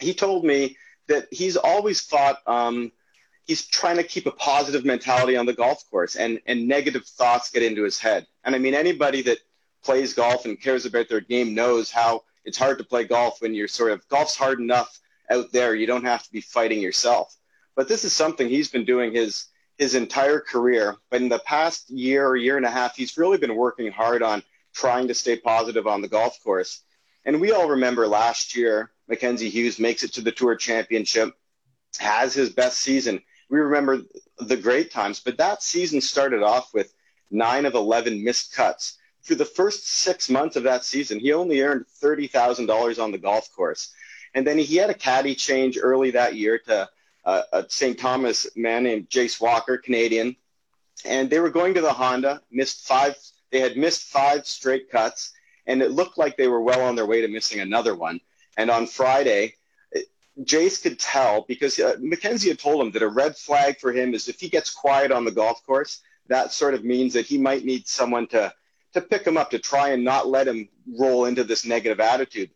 he 0.00 0.14
told 0.14 0.44
me 0.44 0.76
that 1.06 1.28
he's 1.30 1.56
always 1.56 2.02
thought 2.02 2.38
um, 2.46 2.90
he's 3.46 3.66
trying 3.66 3.96
to 3.96 4.02
keep 4.02 4.26
a 4.26 4.30
positive 4.30 4.84
mentality 4.84 5.36
on 5.36 5.46
the 5.46 5.52
golf 5.52 5.88
course 5.90 6.16
and, 6.16 6.40
and 6.46 6.66
negative 6.66 7.04
thoughts 7.04 7.50
get 7.50 7.62
into 7.62 7.82
his 7.82 7.98
head. 7.98 8.26
And 8.42 8.54
I 8.54 8.58
mean, 8.58 8.74
anybody 8.74 9.22
that 9.22 9.38
plays 9.82 10.14
golf 10.14 10.46
and 10.46 10.60
cares 10.60 10.86
about 10.86 11.08
their 11.08 11.20
game 11.20 11.54
knows 11.54 11.90
how 11.90 12.22
it's 12.44 12.58
hard 12.58 12.78
to 12.78 12.84
play 12.84 13.04
golf 13.04 13.42
when 13.42 13.54
you're 13.54 13.68
sort 13.68 13.92
of 13.92 14.06
golf's 14.08 14.36
hard 14.36 14.60
enough 14.60 14.98
out 15.30 15.52
there. 15.52 15.74
You 15.74 15.86
don't 15.86 16.04
have 16.04 16.22
to 16.22 16.32
be 16.32 16.40
fighting 16.40 16.80
yourself. 16.80 17.36
But 17.76 17.88
this 17.88 18.04
is 18.04 18.14
something 18.14 18.48
he's 18.48 18.70
been 18.70 18.84
doing 18.84 19.12
his 19.12 19.46
his 19.78 19.94
entire 19.94 20.40
career. 20.40 20.96
But 21.10 21.22
in 21.22 21.28
the 21.28 21.38
past 21.40 21.90
year 21.90 22.26
or 22.26 22.36
year 22.36 22.56
and 22.56 22.66
a 22.66 22.70
half, 22.70 22.96
he's 22.96 23.16
really 23.16 23.38
been 23.38 23.56
working 23.56 23.90
hard 23.90 24.22
on 24.22 24.42
trying 24.72 25.08
to 25.08 25.14
stay 25.14 25.36
positive 25.36 25.86
on 25.86 26.02
the 26.02 26.08
golf 26.08 26.42
course. 26.42 26.82
And 27.24 27.40
we 27.40 27.52
all 27.52 27.68
remember 27.68 28.06
last 28.06 28.56
year, 28.56 28.90
Mackenzie 29.08 29.50
Hughes 29.50 29.78
makes 29.78 30.02
it 30.02 30.12
to 30.14 30.20
the 30.20 30.32
Tour 30.32 30.56
Championship, 30.56 31.34
has 31.98 32.34
his 32.34 32.50
best 32.50 32.80
season. 32.80 33.22
We 33.48 33.58
remember 33.58 34.02
the 34.38 34.56
great 34.56 34.90
times, 34.90 35.20
but 35.20 35.38
that 35.38 35.62
season 35.62 36.00
started 36.00 36.42
off 36.42 36.74
with 36.74 36.92
nine 37.30 37.66
of 37.66 37.74
11 37.74 38.22
missed 38.22 38.52
cuts. 38.52 38.98
Through 39.22 39.36
the 39.36 39.44
first 39.44 39.88
six 39.88 40.28
months 40.28 40.56
of 40.56 40.64
that 40.64 40.84
season, 40.84 41.18
he 41.18 41.32
only 41.32 41.62
earned 41.62 41.86
$30,000 42.02 43.02
on 43.02 43.10
the 43.10 43.18
golf 43.18 43.50
course. 43.54 43.92
And 44.34 44.46
then 44.46 44.58
he 44.58 44.76
had 44.76 44.90
a 44.90 44.94
caddy 44.94 45.34
change 45.34 45.78
early 45.80 46.10
that 46.10 46.34
year 46.34 46.58
to 46.66 46.88
a 47.24 47.64
St. 47.68 47.98
Thomas 47.98 48.46
man 48.56 48.84
named 48.84 49.08
Jace 49.08 49.40
Walker, 49.40 49.78
Canadian, 49.78 50.36
and 51.04 51.30
they 51.30 51.40
were 51.40 51.50
going 51.50 51.74
to 51.74 51.80
the 51.80 51.92
Honda. 51.92 52.42
Missed 52.50 52.86
five. 52.86 53.16
They 53.50 53.60
had 53.60 53.76
missed 53.76 54.02
five 54.04 54.46
straight 54.46 54.90
cuts, 54.90 55.32
and 55.66 55.82
it 55.82 55.92
looked 55.92 56.18
like 56.18 56.36
they 56.36 56.48
were 56.48 56.60
well 56.60 56.82
on 56.82 56.96
their 56.96 57.06
way 57.06 57.20
to 57.20 57.28
missing 57.28 57.60
another 57.60 57.94
one. 57.94 58.20
And 58.56 58.70
on 58.70 58.86
Friday, 58.86 59.54
Jace 60.42 60.82
could 60.82 60.98
tell 60.98 61.44
because 61.46 61.78
uh, 61.78 61.96
Mackenzie 62.00 62.48
had 62.48 62.58
told 62.58 62.84
him 62.84 62.90
that 62.92 63.02
a 63.02 63.08
red 63.08 63.36
flag 63.36 63.78
for 63.78 63.92
him 63.92 64.14
is 64.14 64.28
if 64.28 64.40
he 64.40 64.48
gets 64.48 64.70
quiet 64.70 65.12
on 65.12 65.24
the 65.24 65.30
golf 65.30 65.64
course, 65.64 66.00
that 66.28 66.52
sort 66.52 66.74
of 66.74 66.84
means 66.84 67.12
that 67.12 67.26
he 67.26 67.38
might 67.38 67.64
need 67.64 67.86
someone 67.86 68.26
to 68.28 68.52
to 68.94 69.00
pick 69.00 69.26
him 69.26 69.36
up 69.36 69.50
to 69.50 69.58
try 69.58 69.90
and 69.90 70.04
not 70.04 70.28
let 70.28 70.46
him 70.46 70.68
roll 70.98 71.24
into 71.24 71.42
this 71.42 71.64
negative 71.64 71.98
attitude. 71.98 72.50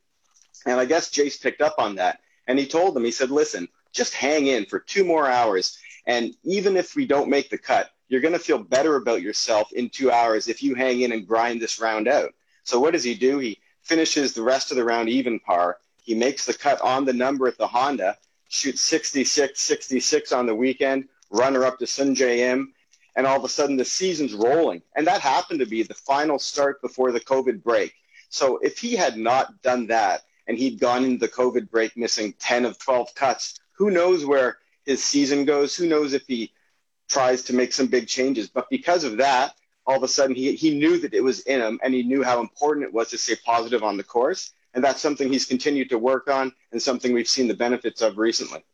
And 0.66 0.78
I 0.78 0.84
guess 0.84 1.10
Jace 1.10 1.40
picked 1.40 1.60
up 1.60 1.74
on 1.78 1.96
that. 1.96 2.20
And 2.46 2.58
he 2.58 2.66
told 2.66 2.96
him, 2.96 3.04
he 3.04 3.10
said, 3.10 3.30
listen, 3.30 3.68
just 3.92 4.14
hang 4.14 4.46
in 4.46 4.66
for 4.66 4.78
two 4.78 5.04
more 5.04 5.28
hours. 5.28 5.78
And 6.06 6.34
even 6.44 6.76
if 6.76 6.96
we 6.96 7.06
don't 7.06 7.28
make 7.28 7.50
the 7.50 7.58
cut, 7.58 7.90
you're 8.08 8.20
going 8.20 8.32
to 8.32 8.38
feel 8.38 8.58
better 8.58 8.96
about 8.96 9.22
yourself 9.22 9.72
in 9.72 9.90
two 9.90 10.10
hours 10.10 10.48
if 10.48 10.62
you 10.62 10.74
hang 10.74 11.02
in 11.02 11.12
and 11.12 11.26
grind 11.26 11.60
this 11.60 11.80
round 11.80 12.08
out. 12.08 12.32
So 12.64 12.80
what 12.80 12.92
does 12.92 13.04
he 13.04 13.14
do? 13.14 13.38
He 13.38 13.60
finishes 13.82 14.32
the 14.32 14.42
rest 14.42 14.70
of 14.70 14.76
the 14.76 14.84
round 14.84 15.08
even 15.08 15.40
par. 15.40 15.78
He 16.02 16.14
makes 16.14 16.46
the 16.46 16.54
cut 16.54 16.80
on 16.80 17.04
the 17.04 17.12
number 17.12 17.46
at 17.48 17.58
the 17.58 17.66
Honda, 17.66 18.16
shoots 18.48 18.80
66, 18.82 19.60
66 19.60 20.32
on 20.32 20.46
the 20.46 20.54
weekend, 20.54 21.08
runner 21.30 21.64
up 21.64 21.78
to 21.78 21.84
Sungjae 21.84 22.38
Im, 22.38 22.72
and 23.16 23.26
all 23.26 23.36
of 23.36 23.44
a 23.44 23.48
sudden 23.48 23.76
the 23.76 23.84
season's 23.84 24.32
rolling. 24.32 24.80
And 24.96 25.06
that 25.06 25.20
happened 25.20 25.60
to 25.60 25.66
be 25.66 25.82
the 25.82 25.94
final 25.94 26.38
start 26.38 26.80
before 26.80 27.12
the 27.12 27.20
COVID 27.20 27.62
break. 27.62 27.94
So 28.30 28.58
if 28.58 28.78
he 28.78 28.96
had 28.96 29.16
not 29.16 29.60
done 29.62 29.86
that 29.88 30.22
and 30.46 30.56
he'd 30.56 30.80
gone 30.80 31.04
into 31.04 31.18
the 31.18 31.32
COVID 31.32 31.70
break 31.70 31.96
missing 31.96 32.34
10 32.38 32.64
of 32.64 32.78
12 32.78 33.14
cuts, 33.14 33.58
who 33.78 33.90
knows 33.90 34.26
where 34.26 34.58
his 34.84 35.02
season 35.02 35.44
goes? 35.44 35.76
Who 35.76 35.86
knows 35.86 36.12
if 36.12 36.26
he 36.26 36.52
tries 37.08 37.42
to 37.44 37.54
make 37.54 37.72
some 37.72 37.86
big 37.86 38.08
changes? 38.08 38.48
But 38.48 38.68
because 38.68 39.04
of 39.04 39.16
that, 39.18 39.54
all 39.86 39.96
of 39.96 40.02
a 40.02 40.08
sudden 40.08 40.34
he, 40.34 40.54
he 40.54 40.76
knew 40.76 40.98
that 40.98 41.14
it 41.14 41.22
was 41.22 41.40
in 41.40 41.60
him 41.60 41.78
and 41.82 41.94
he 41.94 42.02
knew 42.02 42.22
how 42.22 42.40
important 42.40 42.84
it 42.84 42.92
was 42.92 43.08
to 43.10 43.18
stay 43.18 43.36
positive 43.44 43.82
on 43.82 43.96
the 43.96 44.02
course. 44.02 44.50
And 44.74 44.84
that's 44.84 45.00
something 45.00 45.32
he's 45.32 45.46
continued 45.46 45.88
to 45.90 45.98
work 45.98 46.28
on 46.28 46.52
and 46.72 46.82
something 46.82 47.14
we've 47.14 47.28
seen 47.28 47.48
the 47.48 47.54
benefits 47.54 48.02
of 48.02 48.18
recently. 48.18 48.64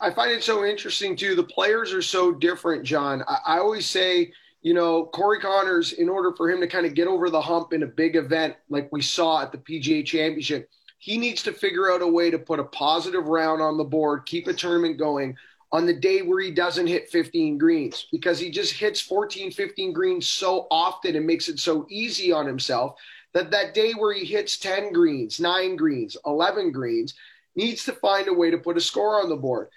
I 0.00 0.10
find 0.10 0.30
it 0.30 0.44
so 0.44 0.64
interesting 0.64 1.16
too. 1.16 1.34
The 1.34 1.42
players 1.42 1.92
are 1.92 2.02
so 2.02 2.30
different, 2.30 2.84
John. 2.84 3.24
I, 3.26 3.38
I 3.46 3.58
always 3.58 3.88
say, 3.88 4.32
you 4.60 4.74
know, 4.74 5.06
Corey 5.06 5.40
Conners, 5.40 5.94
in 5.94 6.08
order 6.08 6.32
for 6.36 6.48
him 6.48 6.60
to 6.60 6.68
kind 6.68 6.86
of 6.86 6.94
get 6.94 7.08
over 7.08 7.30
the 7.30 7.40
hump 7.40 7.72
in 7.72 7.82
a 7.82 7.86
big 7.86 8.16
event 8.16 8.54
like 8.68 8.92
we 8.92 9.02
saw 9.02 9.42
at 9.42 9.50
the 9.50 9.58
PGA 9.58 10.04
Championship, 10.04 10.68
he 11.02 11.18
needs 11.18 11.42
to 11.42 11.52
figure 11.52 11.90
out 11.90 12.00
a 12.00 12.06
way 12.06 12.30
to 12.30 12.38
put 12.38 12.60
a 12.60 12.64
positive 12.64 13.26
round 13.26 13.60
on 13.60 13.76
the 13.76 13.82
board, 13.82 14.24
keep 14.24 14.46
a 14.46 14.54
tournament 14.54 14.98
going 14.98 15.36
on 15.72 15.84
the 15.84 15.92
day 15.92 16.22
where 16.22 16.40
he 16.40 16.52
doesn't 16.52 16.86
hit 16.86 17.10
15 17.10 17.58
greens 17.58 18.06
because 18.12 18.38
he 18.38 18.52
just 18.52 18.74
hits 18.74 19.00
14, 19.00 19.50
15 19.50 19.92
greens 19.92 20.28
so 20.28 20.68
often 20.70 21.16
and 21.16 21.26
makes 21.26 21.48
it 21.48 21.58
so 21.58 21.88
easy 21.90 22.30
on 22.30 22.46
himself 22.46 22.94
that 23.32 23.50
that 23.50 23.74
day 23.74 23.94
where 23.94 24.12
he 24.12 24.24
hits 24.24 24.58
10 24.58 24.92
greens, 24.92 25.40
9 25.40 25.74
greens, 25.74 26.16
11 26.24 26.70
greens, 26.70 27.14
needs 27.56 27.84
to 27.84 27.92
find 27.94 28.28
a 28.28 28.32
way 28.32 28.52
to 28.52 28.58
put 28.58 28.76
a 28.76 28.80
score 28.80 29.20
on 29.20 29.28
the 29.28 29.34
board. 29.34 29.70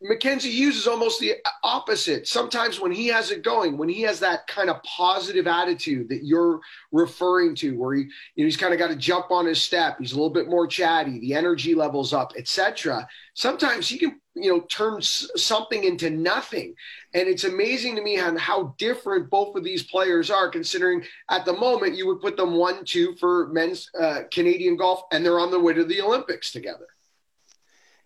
Mackenzie 0.00 0.52
Hughes 0.52 0.76
is 0.76 0.86
almost 0.86 1.18
the 1.18 1.34
opposite. 1.64 2.28
Sometimes 2.28 2.78
when 2.78 2.92
he 2.92 3.08
has 3.08 3.32
it 3.32 3.42
going, 3.42 3.76
when 3.76 3.88
he 3.88 4.02
has 4.02 4.20
that 4.20 4.46
kind 4.46 4.70
of 4.70 4.80
positive 4.84 5.48
attitude 5.48 6.08
that 6.08 6.24
you're 6.24 6.60
referring 6.92 7.56
to, 7.56 7.76
where 7.76 7.96
he, 7.96 8.02
you 8.02 8.44
know, 8.44 8.44
he's 8.44 8.56
kind 8.56 8.72
of 8.72 8.78
got 8.78 8.88
to 8.88 8.96
jump 8.96 9.32
on 9.32 9.44
his 9.44 9.60
step, 9.60 9.96
he's 9.98 10.12
a 10.12 10.14
little 10.14 10.30
bit 10.30 10.48
more 10.48 10.68
chatty, 10.68 11.18
the 11.18 11.34
energy 11.34 11.74
levels 11.74 12.12
up, 12.12 12.32
etc. 12.36 13.08
Sometimes 13.34 13.88
he 13.88 13.98
can, 13.98 14.20
you 14.36 14.52
know, 14.52 14.60
turn 14.68 15.02
something 15.02 15.82
into 15.82 16.10
nothing, 16.10 16.74
and 17.14 17.26
it's 17.26 17.42
amazing 17.42 17.96
to 17.96 18.02
me 18.02 18.20
on 18.20 18.36
how 18.36 18.76
different 18.78 19.28
both 19.30 19.56
of 19.56 19.64
these 19.64 19.82
players 19.82 20.30
are. 20.30 20.48
Considering 20.48 21.02
at 21.28 21.44
the 21.44 21.52
moment 21.52 21.96
you 21.96 22.06
would 22.06 22.20
put 22.20 22.36
them 22.36 22.54
one, 22.54 22.84
two 22.84 23.16
for 23.16 23.48
men's 23.48 23.90
uh, 24.00 24.20
Canadian 24.30 24.76
golf, 24.76 25.02
and 25.10 25.26
they're 25.26 25.40
on 25.40 25.50
the 25.50 25.58
way 25.58 25.72
to 25.72 25.84
the 25.84 26.00
Olympics 26.00 26.52
together. 26.52 26.86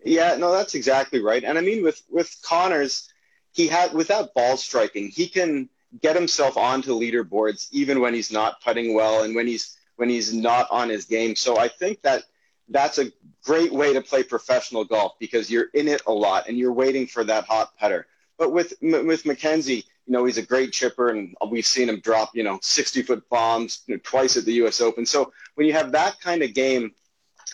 Yeah, 0.03 0.35
no, 0.35 0.51
that's 0.51 0.75
exactly 0.75 1.21
right. 1.21 1.43
And 1.43 1.57
I 1.57 1.61
mean, 1.61 1.83
with 1.83 2.01
with 2.09 2.35
Conners, 2.43 3.09
he 3.51 3.67
had 3.67 3.93
without 3.93 4.33
ball 4.33 4.57
striking, 4.57 5.09
he 5.09 5.27
can 5.27 5.69
get 6.01 6.15
himself 6.15 6.57
onto 6.57 6.99
leaderboards 6.99 7.67
even 7.71 8.01
when 8.01 8.13
he's 8.13 8.31
not 8.31 8.61
putting 8.61 8.93
well 8.93 9.23
and 9.23 9.35
when 9.35 9.47
he's 9.47 9.77
when 9.95 10.09
he's 10.09 10.33
not 10.33 10.67
on 10.71 10.89
his 10.89 11.05
game. 11.05 11.35
So 11.35 11.57
I 11.57 11.67
think 11.67 12.01
that 12.01 12.23
that's 12.69 12.97
a 12.97 13.11
great 13.43 13.71
way 13.71 13.93
to 13.93 14.01
play 14.01 14.23
professional 14.23 14.85
golf 14.85 15.13
because 15.19 15.51
you're 15.51 15.69
in 15.73 15.87
it 15.87 16.01
a 16.07 16.11
lot 16.13 16.47
and 16.47 16.57
you're 16.57 16.73
waiting 16.73 17.07
for 17.07 17.23
that 17.23 17.45
hot 17.45 17.77
putter. 17.77 18.07
But 18.37 18.51
with 18.51 18.73
with 18.81 19.25
Mackenzie, 19.25 19.85
you 20.05 20.13
know, 20.13 20.25
he's 20.25 20.37
a 20.37 20.45
great 20.45 20.73
chipper, 20.73 21.09
and 21.09 21.35
we've 21.49 21.65
seen 21.65 21.87
him 21.87 21.99
drop, 21.99 22.35
you 22.35 22.43
know, 22.43 22.59
60 22.61 23.03
foot 23.03 23.29
bombs 23.29 23.83
you 23.87 23.95
know, 23.95 24.01
twice 24.03 24.35
at 24.35 24.45
the 24.45 24.53
U.S. 24.53 24.81
Open. 24.81 25.05
So 25.05 25.31
when 25.55 25.67
you 25.67 25.73
have 25.73 25.91
that 25.93 26.19
kind 26.19 26.41
of 26.41 26.53
game, 26.53 26.93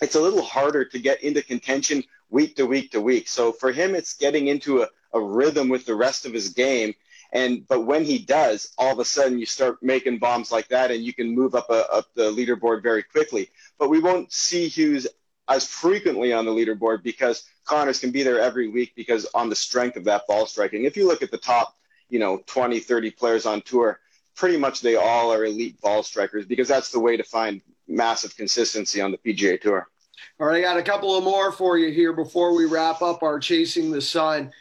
it's 0.02 0.16
a 0.16 0.22
little 0.22 0.42
harder 0.42 0.86
to 0.86 1.00
get 1.00 1.22
into 1.24 1.42
contention 1.44 2.04
week 2.30 2.56
to 2.58 2.66
week 2.66 2.92
to 2.92 3.02
week. 3.02 3.28
So 3.28 3.52
for 3.52 3.72
him, 3.72 3.96
it's 3.96 4.14
getting 4.14 4.48
into 4.48 4.82
a, 4.82 4.88
a 5.14 5.22
rhythm 5.22 5.70
with 5.70 5.86
the 5.86 5.96
rest 5.96 6.26
of 6.26 6.34
his 6.34 6.50
game. 6.50 6.94
And 7.32 7.68
but 7.68 7.82
when 7.82 8.04
he 8.04 8.18
does, 8.20 8.74
all 8.78 8.94
of 8.94 9.00
a 9.00 9.06
sudden 9.06 9.38
you 9.38 9.46
start 9.46 9.84
making 9.84 10.18
bombs 10.18 10.52
like 10.52 10.68
that, 10.70 10.90
and 10.92 11.04
you 11.04 11.14
can 11.14 11.34
move 11.36 11.54
up 11.54 11.70
a, 11.70 11.92
up 11.92 12.08
the 12.16 12.32
leaderboard 12.32 12.82
very 12.82 13.04
quickly. 13.04 13.50
But 13.78 13.90
we 13.90 14.00
won't 14.00 14.34
see 14.34 14.68
Hughes 14.68 15.08
as 15.48 15.68
frequently 15.68 16.32
on 16.34 16.46
the 16.46 16.52
leaderboard 16.52 17.04
because 17.04 17.44
Conners 17.66 18.00
can 18.00 18.12
be 18.12 18.24
there 18.24 18.40
every 18.40 18.68
week 18.68 18.94
because 18.96 19.26
on 19.34 19.50
the 19.50 19.56
strength 19.56 19.98
of 19.98 20.04
that 20.06 20.26
ball 20.28 20.46
striking. 20.46 20.86
If 20.86 20.98
you 20.98 21.08
look 21.08 21.22
at 21.22 21.32
the 21.32 21.38
top, 21.38 21.76
you 22.10 22.20
know, 22.20 22.42
20, 22.48 22.80
30 22.80 23.12
players 23.12 23.46
on 23.46 23.62
tour, 23.62 24.00
pretty 24.36 24.58
much 24.58 24.82
they 24.82 24.96
all 24.96 25.34
are 25.34 25.46
elite 25.46 25.80
ball 25.82 26.02
strikers 26.02 26.46
because 26.46 26.68
that's 26.68 26.92
the 26.92 27.00
way 27.00 27.18
to 27.18 27.24
find 27.24 27.62
massive 27.88 28.36
consistency 28.38 29.02
on 29.02 29.12
the 29.12 29.18
PGA 29.18 29.60
Tour. 29.60 29.88
All 30.40 30.48
right, 30.48 30.58
I 30.58 30.62
got 30.62 30.78
a 30.78 30.84
couple 30.84 31.18
of 31.18 31.24
more 31.24 31.52
for 31.52 31.78
you 31.78 31.92
here 31.92 32.14
before 32.14 32.56
we 32.56 32.66
wrap 32.66 33.02
up 33.02 33.24
our 33.24 33.40
Chasing 33.40 33.92
the 33.92 34.02
Sun. 34.02 34.52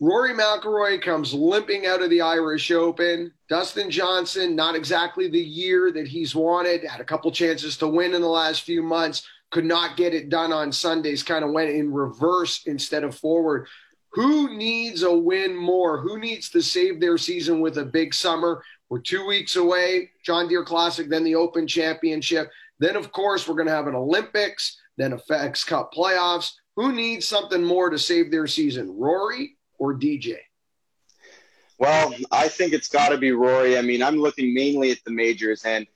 Rory 0.00 0.34
McIlroy 0.34 1.00
comes 1.00 1.32
limping 1.32 1.86
out 1.86 2.02
of 2.02 2.10
the 2.10 2.20
Irish 2.20 2.70
Open. 2.70 3.32
Dustin 3.48 3.90
Johnson, 3.90 4.56
not 4.56 4.74
exactly 4.74 5.28
the 5.28 5.40
year 5.40 5.92
that 5.92 6.08
he's 6.08 6.34
wanted, 6.34 6.84
had 6.84 7.00
a 7.00 7.04
couple 7.04 7.30
chances 7.30 7.76
to 7.78 7.86
win 7.86 8.14
in 8.14 8.20
the 8.20 8.28
last 8.28 8.62
few 8.62 8.82
months, 8.82 9.26
could 9.50 9.64
not 9.64 9.96
get 9.96 10.12
it 10.12 10.28
done 10.28 10.52
on 10.52 10.72
Sundays, 10.72 11.22
kind 11.22 11.44
of 11.44 11.52
went 11.52 11.70
in 11.70 11.92
reverse 11.92 12.64
instead 12.66 13.04
of 13.04 13.16
forward. 13.16 13.68
Who 14.14 14.56
needs 14.56 15.02
a 15.04 15.12
win 15.12 15.56
more? 15.56 16.00
Who 16.00 16.18
needs 16.18 16.50
to 16.50 16.60
save 16.60 17.00
their 17.00 17.16
season 17.18 17.60
with 17.60 17.78
a 17.78 17.84
big 17.84 18.14
summer? 18.14 18.62
We're 18.88 19.00
two 19.00 19.24
weeks 19.26 19.56
away, 19.56 20.10
John 20.24 20.48
Deere 20.48 20.64
Classic, 20.64 21.08
then 21.08 21.24
the 21.24 21.34
Open 21.34 21.66
Championship. 21.66 22.50
Then, 22.78 22.96
of 22.96 23.12
course, 23.12 23.48
we're 23.48 23.54
going 23.54 23.68
to 23.68 23.72
have 23.72 23.86
an 23.86 23.94
Olympics 23.94 24.76
then 24.96 25.18
FedEx 25.28 25.66
Cup 25.66 25.92
playoffs. 25.92 26.52
Who 26.76 26.92
needs 26.92 27.26
something 27.26 27.62
more 27.62 27.90
to 27.90 27.98
save 27.98 28.30
their 28.30 28.46
season, 28.46 28.96
Rory 28.96 29.56
or 29.78 29.94
DJ? 29.94 30.38
Well, 31.78 32.14
I 32.30 32.48
think 32.48 32.72
it's 32.72 32.88
got 32.88 33.10
to 33.10 33.18
be 33.18 33.32
Rory. 33.32 33.78
I 33.78 33.82
mean, 33.82 34.02
I'm 34.02 34.16
looking 34.16 34.54
mainly 34.54 34.90
at 34.90 34.98
the 35.04 35.10
majors, 35.12 35.64
and 35.64 35.86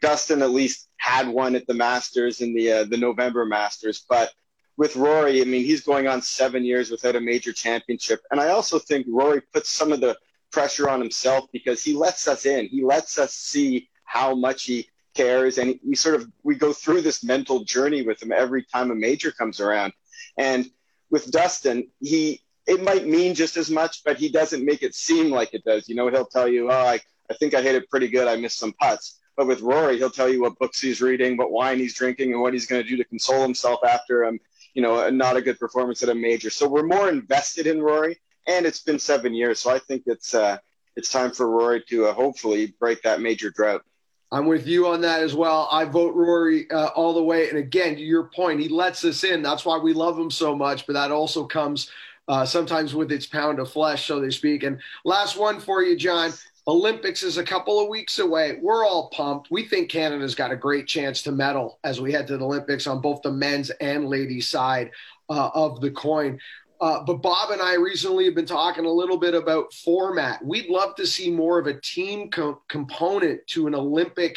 Dustin 0.00 0.42
at 0.42 0.50
least 0.50 0.88
had 0.96 1.28
one 1.28 1.56
at 1.56 1.66
the 1.66 1.74
Masters 1.74 2.40
in 2.40 2.54
the 2.54 2.72
uh, 2.72 2.84
the 2.84 2.96
November 2.96 3.44
Masters. 3.44 4.04
But 4.08 4.30
with 4.76 4.96
Rory, 4.96 5.40
I 5.40 5.44
mean, 5.44 5.64
he's 5.64 5.82
going 5.82 6.06
on 6.06 6.22
seven 6.22 6.64
years 6.64 6.90
without 6.90 7.16
a 7.16 7.20
major 7.20 7.52
championship, 7.52 8.20
and 8.30 8.40
I 8.40 8.50
also 8.50 8.78
think 8.78 9.06
Rory 9.08 9.42
puts 9.52 9.70
some 9.70 9.92
of 9.92 10.00
the 10.00 10.16
pressure 10.52 10.88
on 10.88 11.00
himself 11.00 11.46
because 11.52 11.82
he 11.82 11.94
lets 11.94 12.28
us 12.28 12.46
in. 12.46 12.66
He 12.66 12.84
lets 12.84 13.18
us 13.18 13.32
see 13.34 13.88
how 14.04 14.34
much 14.34 14.64
he 14.64 14.88
cares 15.14 15.58
and 15.58 15.78
we 15.86 15.94
sort 15.94 16.14
of 16.14 16.30
we 16.42 16.54
go 16.54 16.72
through 16.72 17.02
this 17.02 17.22
mental 17.24 17.64
journey 17.64 18.02
with 18.02 18.22
him 18.22 18.32
every 18.32 18.64
time 18.64 18.90
a 18.90 18.94
major 18.94 19.30
comes 19.30 19.60
around. 19.60 19.92
And 20.38 20.70
with 21.10 21.30
dustin 21.30 21.88
he 22.00 22.40
it 22.66 22.82
might 22.82 23.06
mean 23.06 23.34
just 23.34 23.56
as 23.56 23.70
much 23.70 24.02
but 24.04 24.16
he 24.16 24.28
doesn't 24.28 24.64
make 24.64 24.82
it 24.82 24.94
seem 24.94 25.30
like 25.30 25.54
it 25.54 25.64
does. 25.64 25.88
You 25.88 25.94
know 25.94 26.08
he'll 26.08 26.26
tell 26.26 26.48
you 26.48 26.70
oh 26.70 26.74
i, 26.74 27.00
I 27.30 27.34
think 27.38 27.54
i 27.54 27.62
hit 27.62 27.74
it 27.74 27.90
pretty 27.90 28.08
good. 28.08 28.28
I 28.28 28.36
missed 28.36 28.58
some 28.58 28.72
putts. 28.74 29.18
But 29.36 29.46
with 29.46 29.60
rory 29.60 29.98
he'll 29.98 30.10
tell 30.10 30.28
you 30.28 30.40
what 30.40 30.58
books 30.58 30.80
he's 30.80 31.00
reading 31.00 31.36
what 31.36 31.50
wine 31.50 31.78
he's 31.78 31.94
drinking 31.94 32.32
and 32.32 32.42
what 32.42 32.52
he's 32.52 32.66
going 32.66 32.82
to 32.82 32.88
do 32.88 32.96
to 32.96 33.04
console 33.04 33.42
himself 33.42 33.80
after 33.84 34.24
um 34.24 34.38
you 34.74 34.82
know 34.82 35.08
not 35.10 35.36
a 35.36 35.42
good 35.42 35.58
performance 35.58 36.02
at 36.02 36.08
a 36.08 36.14
major. 36.14 36.50
So 36.50 36.68
we're 36.68 36.86
more 36.86 37.08
invested 37.08 37.66
in 37.66 37.82
rory 37.82 38.18
and 38.46 38.66
it's 38.66 38.82
been 38.82 38.98
seven 38.98 39.34
years 39.34 39.60
so 39.60 39.70
i 39.70 39.78
think 39.78 40.02
it's 40.06 40.34
uh 40.34 40.56
it's 40.96 41.10
time 41.10 41.30
for 41.30 41.48
rory 41.48 41.82
to 41.88 42.06
uh, 42.06 42.12
hopefully 42.12 42.74
break 42.78 43.02
that 43.02 43.20
major 43.20 43.50
drought 43.50 43.82
I'm 44.32 44.46
with 44.46 44.66
you 44.66 44.86
on 44.86 45.02
that 45.02 45.20
as 45.20 45.34
well. 45.34 45.68
I 45.70 45.84
vote 45.84 46.14
Rory 46.14 46.68
uh, 46.70 46.86
all 46.88 47.12
the 47.12 47.22
way. 47.22 47.50
And 47.50 47.58
again, 47.58 47.94
to 47.96 48.00
your 48.00 48.24
point, 48.24 48.60
he 48.60 48.68
lets 48.68 49.04
us 49.04 49.24
in. 49.24 49.42
That's 49.42 49.66
why 49.66 49.76
we 49.76 49.92
love 49.92 50.18
him 50.18 50.30
so 50.30 50.56
much. 50.56 50.86
But 50.86 50.94
that 50.94 51.12
also 51.12 51.44
comes 51.44 51.90
uh, 52.28 52.46
sometimes 52.46 52.94
with 52.94 53.12
its 53.12 53.26
pound 53.26 53.58
of 53.58 53.70
flesh, 53.70 54.06
so 54.06 54.22
to 54.22 54.32
speak. 54.32 54.62
And 54.62 54.80
last 55.04 55.36
one 55.36 55.60
for 55.60 55.82
you, 55.82 55.96
John. 55.96 56.32
Olympics 56.68 57.24
is 57.24 57.38
a 57.38 57.44
couple 57.44 57.80
of 57.80 57.88
weeks 57.88 58.20
away. 58.20 58.58
We're 58.62 58.86
all 58.86 59.10
pumped. 59.10 59.50
We 59.50 59.64
think 59.64 59.90
Canada's 59.90 60.36
got 60.36 60.52
a 60.52 60.56
great 60.56 60.86
chance 60.86 61.20
to 61.22 61.32
medal 61.32 61.80
as 61.82 62.00
we 62.00 62.12
head 62.12 62.28
to 62.28 62.38
the 62.38 62.44
Olympics 62.44 62.86
on 62.86 63.00
both 63.00 63.20
the 63.22 63.32
men's 63.32 63.70
and 63.70 64.06
ladies' 64.06 64.46
side 64.46 64.92
uh, 65.28 65.50
of 65.54 65.80
the 65.80 65.90
coin. 65.90 66.38
Uh, 66.82 67.00
but 67.04 67.22
Bob 67.22 67.52
and 67.52 67.62
I 67.62 67.76
recently 67.76 68.24
have 68.24 68.34
been 68.34 68.44
talking 68.44 68.86
a 68.86 68.90
little 68.90 69.16
bit 69.16 69.34
about 69.34 69.72
format. 69.72 70.44
We'd 70.44 70.68
love 70.68 70.96
to 70.96 71.06
see 71.06 71.30
more 71.30 71.60
of 71.60 71.68
a 71.68 71.80
team 71.80 72.28
co- 72.28 72.60
component 72.68 73.46
to 73.48 73.68
an 73.68 73.74
Olympic 73.76 74.36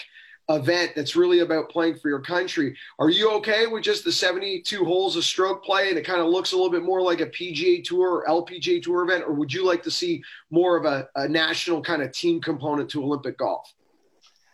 event 0.49 0.91
that's 0.95 1.15
really 1.15 1.39
about 1.39 1.71
playing 1.71 1.97
for 1.97 2.07
your 2.07 2.21
country. 2.21 2.77
Are 2.99 3.09
you 3.09 3.31
okay 3.37 3.65
with 3.65 3.83
just 3.83 4.03
the 4.03 4.11
72 4.11 4.85
holes 4.85 5.15
of 5.15 5.25
stroke 5.25 5.63
play 5.63 5.89
and 5.89 5.97
it 5.97 6.05
kind 6.05 6.21
of 6.21 6.27
looks 6.27 6.51
a 6.51 6.55
little 6.55 6.69
bit 6.69 6.83
more 6.83 7.01
like 7.01 7.19
a 7.19 7.25
PGA 7.25 7.83
Tour 7.83 8.23
or 8.23 8.27
LPGA 8.27 8.79
Tour 8.79 9.01
event? 9.01 9.23
Or 9.25 9.33
would 9.33 9.51
you 9.51 9.65
like 9.65 9.81
to 9.81 9.89
see 9.89 10.23
more 10.51 10.77
of 10.77 10.85
a, 10.85 11.09
a 11.15 11.27
national 11.27 11.81
kind 11.81 12.03
of 12.03 12.11
team 12.11 12.39
component 12.39 12.91
to 12.91 13.03
Olympic 13.03 13.39
golf? 13.39 13.73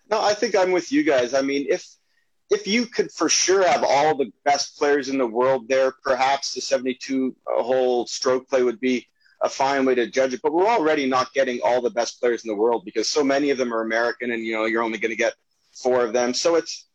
No, 0.09 0.21
I 0.21 0.33
think 0.33 0.55
I'm 0.55 0.71
with 0.71 0.93
you 0.93 1.03
guys. 1.03 1.33
I 1.33 1.41
mean, 1.41 1.65
if 1.69 1.85
if 2.51 2.67
you 2.67 2.85
could 2.85 3.11
for 3.11 3.29
sure 3.29 3.65
have 3.65 3.83
all 3.83 4.15
the 4.15 4.31
best 4.43 4.77
players 4.77 5.07
in 5.07 5.17
the 5.17 5.25
world 5.25 5.69
there, 5.69 5.93
perhaps 6.03 6.53
the 6.53 6.61
72 6.61 7.33
uh, 7.47 7.63
hole 7.63 8.05
stroke 8.05 8.49
play 8.49 8.61
would 8.61 8.81
be 8.81 9.07
a 9.41 9.49
fine 9.49 9.85
way 9.85 9.95
to 9.95 10.05
judge 10.07 10.33
it. 10.33 10.41
But 10.43 10.51
we're 10.51 10.67
already 10.67 11.07
not 11.07 11.33
getting 11.33 11.61
all 11.63 11.81
the 11.81 11.89
best 11.89 12.19
players 12.19 12.43
in 12.43 12.49
the 12.49 12.55
world 12.55 12.83
because 12.83 13.07
so 13.07 13.23
many 13.23 13.51
of 13.51 13.57
them 13.57 13.73
are 13.73 13.81
American, 13.81 14.31
and 14.31 14.43
you 14.43 14.53
know 14.53 14.65
you're 14.65 14.83
only 14.83 14.99
going 14.99 15.11
to 15.11 15.17
get 15.17 15.33
four 15.71 16.03
of 16.03 16.11
them. 16.11 16.33
So 16.33 16.55
it's 16.55 16.87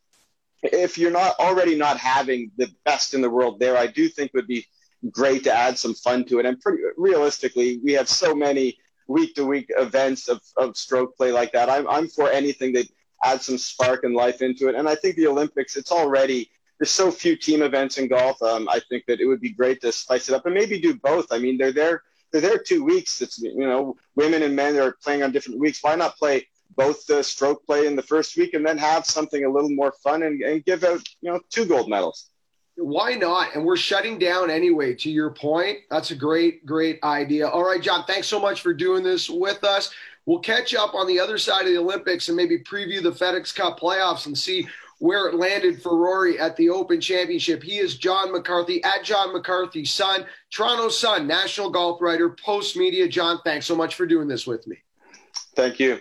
if 0.61 0.97
you're 0.97 1.11
not 1.11 1.35
already 1.39 1.75
not 1.75 1.97
having 1.97 2.51
the 2.57 2.69
best 2.85 3.15
in 3.15 3.21
the 3.21 3.29
world 3.29 3.59
there, 3.59 3.75
I 3.75 3.87
do 3.87 4.07
think 4.09 4.33
would 4.35 4.47
be 4.47 4.65
great 5.11 5.43
to 5.45 5.53
add 5.53 5.77
some 5.79 5.95
fun 5.95 6.23
to 6.25 6.39
it. 6.39 6.45
And 6.45 6.61
pretty 6.61 6.83
realistically, 6.97 7.79
we 7.83 7.93
have 7.93 8.07
so 8.07 8.35
many 8.35 8.77
week 9.07 9.35
to 9.35 9.45
week 9.45 9.67
events 9.69 10.27
of, 10.27 10.41
of 10.55 10.77
stroke 10.77 11.15
play 11.17 11.31
like 11.31 11.53
that. 11.53 11.69
I'm, 11.69 11.87
I'm 11.87 12.07
for 12.07 12.29
anything 12.29 12.73
that 12.73 12.87
add 13.23 13.41
some 13.41 13.57
spark 13.57 14.03
and 14.03 14.15
life 14.15 14.41
into 14.41 14.69
it. 14.69 14.75
And 14.75 14.87
I 14.87 14.95
think 14.95 15.15
the 15.15 15.27
Olympics, 15.27 15.75
it's 15.75 15.91
already 15.91 16.49
there's 16.79 16.91
so 16.91 17.09
few 17.09 17.35
team 17.35 17.63
events 17.63 17.97
in 17.97 18.07
golf. 18.07 18.41
Um, 18.41 18.69
I 18.69 18.79
think 18.87 19.05
that 19.07 19.19
it 19.19 19.25
would 19.25 19.41
be 19.41 19.49
great 19.49 19.81
to 19.81 19.91
spice 19.91 20.29
it 20.29 20.35
up 20.35 20.45
and 20.45 20.53
maybe 20.53 20.79
do 20.79 20.95
both. 20.95 21.31
I 21.31 21.39
mean, 21.39 21.57
they're 21.57 21.71
there 21.71 22.03
they're 22.31 22.41
there 22.41 22.57
two 22.57 22.83
weeks. 22.83 23.21
It's 23.21 23.39
you 23.39 23.67
know 23.67 23.95
women 24.15 24.43
and 24.43 24.55
men 24.55 24.77
are 24.77 24.93
playing 25.03 25.23
on 25.23 25.31
different 25.31 25.59
weeks. 25.59 25.79
Why 25.81 25.95
not 25.95 26.17
play 26.17 26.47
both 26.75 27.05
the 27.07 27.23
stroke 27.23 27.65
play 27.65 27.87
in 27.87 27.95
the 27.95 28.03
first 28.03 28.37
week 28.37 28.53
and 28.53 28.65
then 28.65 28.77
have 28.77 29.05
something 29.05 29.45
a 29.45 29.49
little 29.49 29.69
more 29.69 29.93
fun 30.03 30.23
and, 30.23 30.41
and 30.41 30.63
give 30.65 30.83
out 30.83 31.01
you 31.21 31.31
know 31.31 31.39
two 31.49 31.65
gold 31.65 31.89
medals? 31.89 32.29
Why 32.75 33.15
not? 33.15 33.55
And 33.55 33.65
we're 33.65 33.77
shutting 33.77 34.19
down 34.19 34.51
anyway. 34.51 34.93
To 34.95 35.09
your 35.09 35.31
point, 35.31 35.79
that's 35.89 36.11
a 36.11 36.15
great, 36.15 36.63
great 36.63 36.99
idea. 37.03 37.47
All 37.47 37.65
right, 37.65 37.81
John, 37.81 38.03
thanks 38.05 38.27
so 38.27 38.39
much 38.39 38.61
for 38.61 38.71
doing 38.71 39.03
this 39.03 39.29
with 39.29 39.63
us. 39.63 39.91
We'll 40.27 40.39
catch 40.39 40.75
up 40.75 40.93
on 40.93 41.07
the 41.07 41.21
other 41.21 41.37
side 41.37 41.61
of 41.61 41.71
the 41.71 41.77
Olympics 41.77 42.27
and 42.27 42.35
maybe 42.35 42.59
preview 42.59 43.01
the 43.01 43.13
FedEx 43.13 43.55
Cup 43.55 43.79
playoffs 43.79 44.25
and 44.25 44.37
see 44.37 44.67
where 44.99 45.27
it 45.27 45.35
landed 45.35 45.81
for 45.81 45.95
Rory 45.95 46.37
at 46.37 46.57
the 46.57 46.69
Open 46.69 46.99
Championship. 46.99 47.63
He 47.63 47.77
is 47.77 47.97
John 47.97 48.33
McCarthy 48.33 48.83
at 48.83 49.05
John 49.05 49.31
McCarthy's 49.31 49.93
son, 49.93 50.25
Toronto 50.51 50.89
Sun, 50.89 51.27
national 51.27 51.69
golf 51.69 52.01
writer, 52.01 52.29
post 52.29 52.75
media. 52.75 53.07
John, 53.07 53.39
thanks 53.45 53.65
so 53.65 53.75
much 53.75 53.95
for 53.95 54.05
doing 54.05 54.27
this 54.27 54.45
with 54.45 54.67
me. 54.67 54.77
Thank 55.55 55.79
you. 55.79 55.99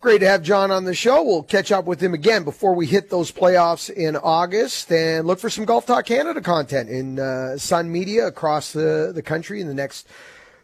Great 0.00 0.20
to 0.20 0.26
have 0.26 0.42
John 0.42 0.70
on 0.70 0.84
the 0.84 0.94
show. 0.94 1.22
We'll 1.22 1.42
catch 1.42 1.70
up 1.70 1.84
with 1.84 2.02
him 2.02 2.14
again 2.14 2.44
before 2.44 2.74
we 2.74 2.86
hit 2.86 3.10
those 3.10 3.30
playoffs 3.30 3.90
in 3.90 4.16
August 4.16 4.90
and 4.90 5.26
look 5.26 5.38
for 5.38 5.50
some 5.50 5.66
Golf 5.66 5.84
Talk 5.84 6.06
Canada 6.06 6.40
content 6.40 6.88
in 6.88 7.18
uh, 7.18 7.58
Sun 7.58 7.92
Media 7.92 8.26
across 8.26 8.72
the, 8.72 9.12
the 9.14 9.22
country 9.22 9.60
in 9.60 9.68
the 9.68 9.74
next 9.74 10.08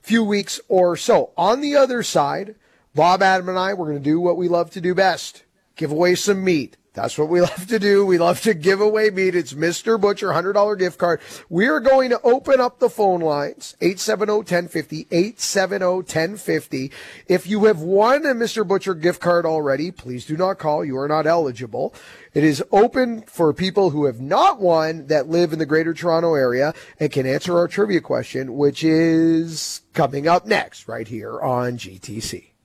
few 0.03 0.25
weeks 0.25 0.61
or 0.69 0.97
so. 0.97 1.33
On 1.37 1.61
the 1.61 1.77
other 1.77 2.03
side, 2.03 2.55
Bob, 2.95 3.23
Adam, 3.23 3.49
and 3.49 3.59
I, 3.59 3.75
we're 3.75 3.87
going 3.87 3.99
to 3.99 4.05
do 4.05 4.21
what 4.21 4.37
we 4.37 4.49
love 4.49 4.71
to 4.73 4.81
do 4.81 4.95
best 4.95 5.45
give 5.77 5.93
away 5.93 6.15
some 6.15 6.45
meat. 6.45 6.77
That's 6.99 7.17
what 7.17 7.29
we 7.29 7.41
love 7.49 7.69
to 7.69 7.79
do. 7.79 8.05
We 8.05 8.19
love 8.19 8.41
to 8.41 8.55
give 8.55 8.81
away 8.81 9.11
meat. 9.11 9.37
It's 9.37 9.53
Mr. 9.53 10.01
Butcher, 10.01 10.31
$100 10.31 10.79
gift 10.81 10.99
card. 10.99 11.21
We 11.49 11.69
are 11.69 11.79
going 11.79 12.11
to 12.11 12.21
open 12.23 12.61
up 12.61 12.81
the 12.81 12.91
phone 12.91 13.21
lines, 13.21 13.77
870-1050, 13.81 15.07
870-1050. 15.07 16.91
If 17.29 17.47
you 17.47 17.67
have 17.67 17.81
won 17.81 18.27
a 18.27 18.35
Mr. 18.35 18.67
Butcher 18.67 18.95
gift 18.95 19.21
card 19.21 19.47
already, 19.47 19.93
please 19.93 20.27
do 20.27 20.37
not 20.37 20.59
call. 20.59 20.85
You 20.85 20.99
are 20.99 21.07
not 21.07 21.29
eligible. 21.29 21.95
It 22.35 22.43
is 22.43 22.65
open 22.73 23.23
for 23.23 23.55
people 23.55 23.91
who 23.91 24.07
have 24.07 24.21
not 24.21 24.61
won 24.61 25.07
that 25.07 25.29
live 25.29 25.53
in 25.53 25.61
the 25.61 25.67
greater 25.67 25.95
Toronto 25.95 26.35
area 26.35 26.75
and 26.99 27.13
can 27.13 27.27
answer 27.27 27.57
our 27.57 27.69
trivia 27.69 28.01
question, 28.01 28.57
which 28.57 28.83
is 28.83 29.83
coming 29.95 30.27
up 30.27 30.47
next 30.47 30.89
right 30.89 31.07
here 31.07 31.41
on 31.41 31.79
GTC. 31.79 32.58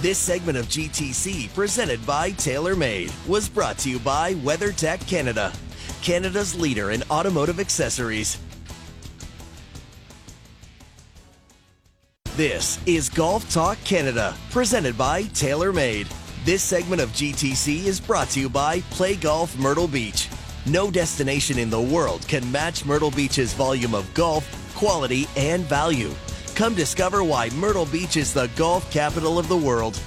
This 0.00 0.18
segment 0.18 0.58
of 0.58 0.66
GTC, 0.66 1.54
presented 1.54 2.04
by 2.06 2.32
TaylorMade, 2.32 3.12
was 3.26 3.48
brought 3.48 3.78
to 3.78 3.90
you 3.90 3.98
by 3.98 4.34
WeatherTech 4.34 5.06
Canada, 5.08 5.52
Canada's 6.02 6.54
leader 6.54 6.90
in 6.90 7.02
automotive 7.10 7.58
accessories. 7.58 8.38
This 12.36 12.78
is 12.84 13.08
Golf 13.08 13.50
Talk 13.50 13.78
Canada, 13.84 14.36
presented 14.50 14.98
by 14.98 15.22
TaylorMade. 15.22 16.06
This 16.44 16.62
segment 16.62 17.00
of 17.00 17.08
GTC 17.10 17.86
is 17.86 17.98
brought 17.98 18.28
to 18.30 18.40
you 18.40 18.50
by 18.50 18.80
Play 18.90 19.16
Golf 19.16 19.58
Myrtle 19.58 19.88
Beach. 19.88 20.28
No 20.66 20.90
destination 20.90 21.58
in 21.58 21.70
the 21.70 21.80
world 21.80 22.28
can 22.28 22.52
match 22.52 22.84
Myrtle 22.84 23.10
Beach's 23.10 23.54
volume 23.54 23.94
of 23.94 24.12
golf, 24.12 24.46
quality, 24.76 25.26
and 25.36 25.62
value. 25.64 26.10
Come 26.56 26.74
discover 26.74 27.22
why 27.22 27.50
Myrtle 27.50 27.84
Beach 27.84 28.16
is 28.16 28.32
the 28.32 28.46
golf 28.56 28.90
capital 28.90 29.38
of 29.38 29.46
the 29.46 29.56
world. 29.58 30.00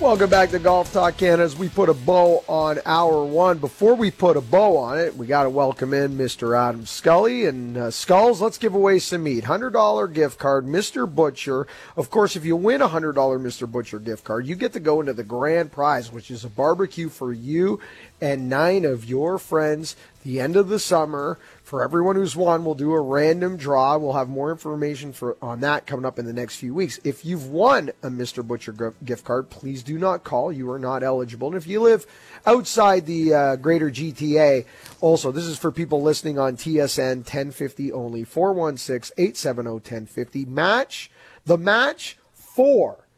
Welcome 0.00 0.28
back 0.28 0.50
to 0.50 0.58
Golf 0.58 0.92
Talk 0.92 1.16
Canada. 1.16 1.44
As 1.44 1.56
we 1.56 1.68
put 1.68 1.88
a 1.88 1.94
bow 1.94 2.42
on 2.48 2.80
hour 2.84 3.24
one, 3.24 3.58
before 3.58 3.94
we 3.94 4.10
put 4.10 4.36
a 4.36 4.40
bow 4.40 4.76
on 4.76 4.98
it, 4.98 5.16
we 5.16 5.26
got 5.26 5.44
to 5.44 5.50
welcome 5.50 5.94
in 5.94 6.18
Mr. 6.18 6.58
Adam 6.58 6.84
Scully 6.84 7.46
and 7.46 7.78
uh, 7.78 7.90
Skulls. 7.92 8.40
Let's 8.40 8.58
give 8.58 8.74
away 8.74 8.98
some 8.98 9.22
meat. 9.22 9.44
Hundred 9.44 9.70
dollar 9.70 10.08
gift 10.08 10.38
card, 10.38 10.66
Mr. 10.66 11.12
Butcher. 11.12 11.68
Of 11.96 12.10
course, 12.10 12.34
if 12.34 12.44
you 12.44 12.56
win 12.56 12.82
a 12.82 12.88
hundred 12.88 13.12
dollar 13.14 13.38
Mr. 13.38 13.70
Butcher 13.70 14.00
gift 14.00 14.24
card, 14.24 14.46
you 14.46 14.56
get 14.56 14.72
to 14.72 14.80
go 14.80 15.00
into 15.00 15.12
the 15.12 15.24
grand 15.24 15.70
prize, 15.70 16.10
which 16.10 16.30
is 16.30 16.44
a 16.44 16.50
barbecue 16.50 17.08
for 17.08 17.32
you 17.32 17.80
and 18.20 18.48
nine 18.50 18.84
of 18.84 19.04
your 19.04 19.38
friends. 19.38 19.96
The 20.24 20.40
end 20.40 20.56
of 20.56 20.68
the 20.68 20.80
summer 20.80 21.38
for 21.66 21.82
everyone 21.82 22.14
who's 22.14 22.36
won, 22.36 22.64
we'll 22.64 22.76
do 22.76 22.92
a 22.92 23.00
random 23.00 23.56
draw. 23.56 23.98
We'll 23.98 24.12
have 24.12 24.28
more 24.28 24.52
information 24.52 25.12
for 25.12 25.36
on 25.42 25.58
that 25.60 25.84
coming 25.84 26.06
up 26.06 26.16
in 26.16 26.24
the 26.24 26.32
next 26.32 26.58
few 26.58 26.72
weeks. 26.72 27.00
If 27.02 27.24
you've 27.24 27.48
won 27.48 27.90
a 28.04 28.08
Mr. 28.08 28.46
Butcher 28.46 28.94
gift 29.04 29.24
card, 29.24 29.50
please 29.50 29.82
do 29.82 29.98
not 29.98 30.22
call. 30.22 30.52
You 30.52 30.70
are 30.70 30.78
not 30.78 31.02
eligible. 31.02 31.48
And 31.48 31.56
if 31.56 31.66
you 31.66 31.82
live 31.82 32.06
outside 32.46 33.04
the 33.06 33.34
uh, 33.34 33.56
greater 33.56 33.90
GTA, 33.90 34.64
also, 35.00 35.32
this 35.32 35.44
is 35.44 35.58
for 35.58 35.72
people 35.72 36.00
listening 36.00 36.38
on 36.38 36.56
TSN 36.56 37.16
1050 37.16 37.92
only. 37.92 38.22
416 38.22 39.12
870 39.18 39.70
1050. 39.70 40.44
Match. 40.44 41.10
The 41.46 41.58
match 41.58 42.16
four 42.32 43.08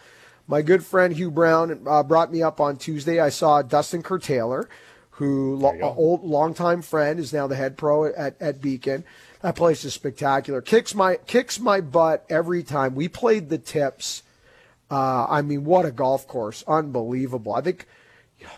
My 0.47 0.61
good 0.61 0.85
friend 0.85 1.15
Hugh 1.15 1.31
Brown 1.31 1.81
uh, 1.87 2.03
brought 2.03 2.31
me 2.31 2.43
up 2.43 2.59
on 2.59 2.77
Tuesday. 2.77 3.19
I 3.19 3.29
saw 3.29 3.61
Dustin 3.61 4.03
Curtailor 4.03 4.69
who 5.15 5.55
lo- 5.55 5.95
old 5.97 6.23
longtime 6.23 6.81
friend 6.81 7.19
is 7.19 7.31
now 7.31 7.47
the 7.47 7.55
head 7.55 7.77
pro 7.77 8.05
at, 8.05 8.35
at 8.41 8.61
Beacon. 8.61 9.05
That 9.41 9.55
place 9.55 9.85
is 9.85 9.93
spectacular. 9.93 10.61
Kicks 10.61 10.93
my 10.93 11.15
kicks 11.15 11.59
my 11.59 11.79
butt 11.79 12.25
every 12.29 12.63
time. 12.63 12.95
We 12.95 13.07
played 13.07 13.49
the 13.49 13.57
tips. 13.57 14.23
Uh, 14.91 15.25
I 15.29 15.41
mean, 15.41 15.63
what 15.63 15.85
a 15.85 15.91
golf 15.91 16.27
course! 16.27 16.63
Unbelievable. 16.67 17.53
I 17.53 17.61
think, 17.61 17.87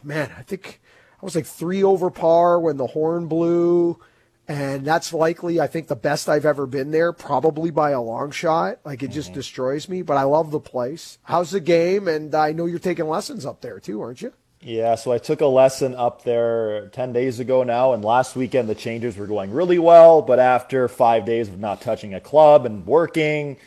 man, 0.04 0.32
I 0.38 0.42
think 0.42 0.82
I 1.22 1.26
was 1.26 1.36
like 1.36 1.46
three 1.46 1.84
over 1.84 2.10
par 2.10 2.60
when 2.60 2.78
the 2.78 2.88
horn 2.88 3.28
blew, 3.28 4.00
and 4.48 4.84
that's 4.84 5.14
likely 5.14 5.60
I 5.60 5.68
think 5.68 5.88
the 5.88 5.96
best 5.96 6.28
I've 6.28 6.46
ever 6.46 6.66
been 6.66 6.92
there, 6.92 7.14
probably 7.14 7.70
by 7.70 7.92
a 7.92 8.02
long 8.02 8.32
shot. 8.32 8.80
Like 8.84 9.04
it 9.04 9.12
just 9.12 9.30
mm-hmm. 9.30 9.40
destroys 9.40 9.88
me, 9.88 10.02
but 10.02 10.18
I 10.18 10.24
love 10.24 10.50
the 10.52 10.60
place. 10.60 11.20
How's 11.24 11.52
the 11.52 11.60
game? 11.60 12.08
And 12.08 12.34
I 12.34 12.52
know 12.52 12.66
you're 12.66 12.80
taking 12.80 13.08
lessons 13.08 13.46
up 13.46 13.62
there 13.62 13.80
too, 13.80 14.02
aren't 14.02 14.22
you? 14.24 14.34
Yeah, 14.60 14.96
so 14.96 15.12
I 15.12 15.20
took 15.20 15.42
a 15.42 15.46
lesson 15.46 15.94
up 15.94 16.24
there 16.24 16.88
10 16.88 17.14
days 17.14 17.40
ago 17.40 17.62
now, 17.62 17.94
and 17.94 18.04
last 18.04 18.36
weekend 18.36 18.68
the 18.68 18.76
changes 18.76 19.16
were 19.16 19.28
going 19.28 19.52
really 19.52 19.78
well, 19.78 20.24
but 20.24 20.40
after 20.40 20.88
five 20.88 21.26
days 21.26 21.48
of 21.48 21.60
not 21.60 21.80
touching 21.80 22.16
a 22.16 22.20
club 22.20 22.66
and 22.66 22.86
working, 22.86 23.58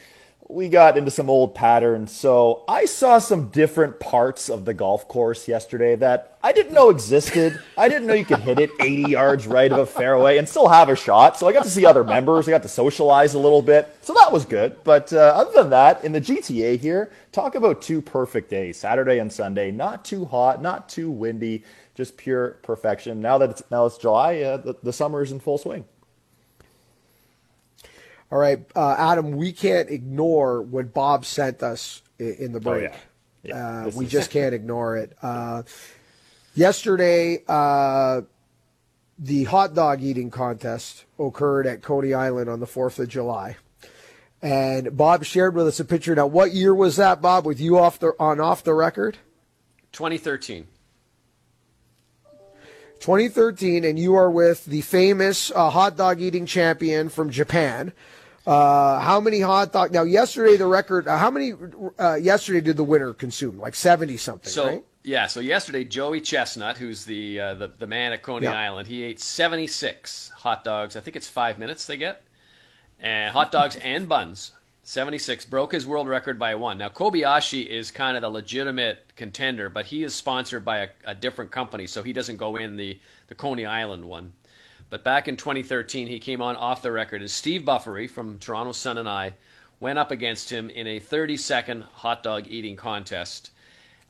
we 0.53 0.69
got 0.69 0.99
into 0.99 1.11
some 1.11 1.31
old 1.31 1.55
patterns. 1.55 2.13
So 2.13 2.65
I 2.69 2.85
saw 2.85 3.19
some 3.19 3.49
different 3.49 4.01
parts 4.01 4.49
of 4.49 4.65
the 4.65 4.75
golf 4.75 5.07
course 5.07 5.47
yesterday 5.47 5.95
that 5.97 6.39
I 6.43 6.53
didn't 6.53 6.73
know 6.73 6.91
existed. 6.91 7.61
I 7.79 7.89
didn't 7.89 8.07
know 8.07 8.15
you 8.15 8.25
could 8.25 8.41
hit 8.41 8.59
it 8.59 8.71
80 8.81 9.13
yards 9.13 9.47
right 9.47 9.71
of 9.71 9.79
a 9.79 9.87
fairway 9.87 10.39
and 10.39 10.49
still 10.49 10.69
have 10.69 10.89
a 10.89 10.97
shot. 10.97 11.39
So 11.39 11.47
I 11.47 11.53
got 11.53 11.65
to 11.65 11.71
see 11.71 11.87
other 11.87 12.03
members. 12.03 12.49
I 12.49 12.51
got 12.51 12.63
to 12.63 12.69
socialize 12.69 13.35
a 13.35 13.39
little 13.39 13.63
bit. 13.63 13.97
So 14.03 14.13
that 14.15 14.33
was 14.33 14.45
good. 14.45 14.83
But 14.83 15.13
uh, 15.13 15.19
other 15.19 15.53
than 15.53 15.71
that, 15.71 16.05
in 16.05 16.13
the 16.13 16.21
GTA 16.21 16.79
here, 16.79 17.11
talk 17.33 17.55
about 17.55 17.81
two 17.83 18.03
perfect 18.03 18.51
days, 18.51 18.77
Saturday 18.77 19.19
and 19.19 19.33
Sunday. 19.33 19.71
Not 19.71 20.05
too 20.05 20.25
hot, 20.25 20.61
not 20.61 20.89
too 20.89 21.11
windy, 21.11 21.65
just 21.95 22.17
pure 22.17 22.59
perfection. 22.63 23.21
Now 23.21 23.39
that 23.39 23.51
it's, 23.51 23.63
now 23.71 23.87
it's 23.87 23.99
July, 23.99 24.41
uh, 24.41 24.57
the, 24.57 24.75
the 24.83 24.93
summer 24.93 25.23
is 25.23 25.33
in 25.33 25.41
full 25.41 25.59
swing. 25.59 25.85
All 28.31 28.39
right, 28.39 28.65
uh, 28.77 28.95
Adam, 28.97 29.33
we 29.33 29.53
can't 29.53 29.91
ignore 29.91 30.63
what 30.63 30.95
Bob 30.95 31.25
sent 31.25 31.63
us 31.63 32.03
in 32.19 32.53
the 32.53 32.61
break. 32.61 32.91
Oh, 32.91 32.93
yeah. 32.93 32.97
Yeah, 33.43 33.85
uh, 33.87 33.91
we 33.95 34.05
is... 34.05 34.11
just 34.11 34.31
can't 34.33 34.55
ignore 34.55 34.97
it. 34.97 35.17
Uh, 35.21 35.63
yesterday, 36.55 37.43
uh, 37.49 38.23
the 39.19 39.45
hot 39.45 39.75
dog 39.75 40.03
eating 40.03 40.31
contest 40.31 41.05
occurred 41.19 41.67
at 41.67 41.83
Coney 41.83 42.15
Island 42.15 42.49
on 42.49 42.61
the 42.61 42.67
4th 42.67 42.99
of 42.99 43.09
July. 43.09 43.57
And 44.43 44.97
Bob 44.97 45.25
shared 45.25 45.55
with 45.55 45.67
us 45.67 45.81
a 45.81 45.85
picture. 45.85 46.15
Now, 46.15 46.27
what 46.27 46.53
year 46.53 46.75
was 46.75 46.97
that, 46.97 47.21
Bob, 47.21 47.45
with 47.45 47.61
you 47.61 47.79
off 47.79 47.99
the, 47.99 48.13
on 48.19 48.41
off 48.41 48.65
the 48.65 48.73
record? 48.73 49.19
2013. 49.93 50.67
2013, 53.01 53.85
and 53.85 53.99
you 53.99 54.15
are 54.15 54.31
with 54.31 54.65
the 54.67 54.83
famous 54.83 55.51
uh, 55.55 55.71
hot 55.71 55.97
dog 55.97 56.21
eating 56.21 56.47
champion 56.47 57.09
from 57.09 57.31
Japan. 57.31 57.93
Uh, 58.47 58.99
how 59.01 59.21
many 59.21 59.41
hot 59.41 59.73
dog? 59.73 59.93
Now, 59.93 60.03
yesterday 60.03 60.57
the 60.57 60.67
record. 60.67 61.07
Uh, 61.07 61.19
how 61.19 61.31
many? 61.31 61.53
Uh, 61.99 62.15
yesterday 62.15 62.61
did 62.61 62.77
the 62.77 62.85
winner 62.85 63.13
consume? 63.13 63.59
Like 63.59 63.75
seventy 63.75 64.17
something. 64.17 64.51
So 64.51 64.67
right? 64.67 64.85
yeah. 65.03 65.27
So 65.27 65.41
yesterday, 65.41 65.85
Joey 65.85 66.21
Chestnut, 66.21 66.79
who's 66.79 67.05
the 67.05 67.41
uh, 67.41 67.55
the 67.55 67.73
the 67.79 67.87
man 67.87 68.13
at 68.13 68.23
Coney 68.23 68.47
yeah. 68.47 68.59
Island, 68.59 68.89
he 68.89 69.03
ate 69.03 69.21
seventy 69.21 69.67
six 69.67 70.31
hot 70.35 70.65
dogs. 70.65 70.97
I 70.97 71.01
think 71.01 71.17
it's 71.17 71.29
five 71.29 71.59
minutes 71.59 71.87
they 71.87 71.99
get, 71.99 72.23
and 72.99 73.33
hot 73.33 73.53
dogs 73.53 73.77
and 73.83 74.09
buns. 74.09 74.53
76 74.83 75.45
broke 75.45 75.71
his 75.71 75.87
world 75.87 76.09
record 76.09 76.37
by 76.37 76.57
one. 76.57 76.79
Now 76.79 76.89
Kobayashi 76.89 77.65
is 77.65 77.93
kind 77.93 78.17
of 78.17 78.23
the 78.23 78.31
legitimate 78.31 79.13
contender, 79.15 79.69
but 79.69 79.87
he 79.87 80.03
is 80.03 80.15
sponsored 80.15 80.65
by 80.65 80.79
a, 80.79 80.89
a 81.05 81.15
different 81.15 81.53
company, 81.53 81.87
so 81.87 82.03
he 82.03 82.13
doesn't 82.13 82.39
go 82.39 82.57
in 82.57 82.77
the 82.77 82.99
the 83.29 83.37
Coney 83.37 83.67
Island 83.67 84.05
one. 84.05 84.33
But 84.91 85.05
back 85.05 85.29
in 85.29 85.37
2013, 85.37 86.09
he 86.09 86.19
came 86.19 86.43
on 86.43 86.57
off 86.57 86.83
the 86.83 86.91
record 86.91 87.23
as 87.23 87.33
Steve 87.33 87.65
Buffery 87.65 88.09
from 88.09 88.39
Toronto 88.39 88.73
Sun 88.73 88.99
and 88.99 89.09
I 89.09 89.35
went 89.79 89.99
up 89.99 90.11
against 90.11 90.51
him 90.51 90.69
in 90.69 90.87
a 90.87 90.99
30 90.99 91.37
second 91.37 91.83
hot 91.83 92.23
dog 92.23 92.47
eating 92.49 92.77
contest. 92.77 93.53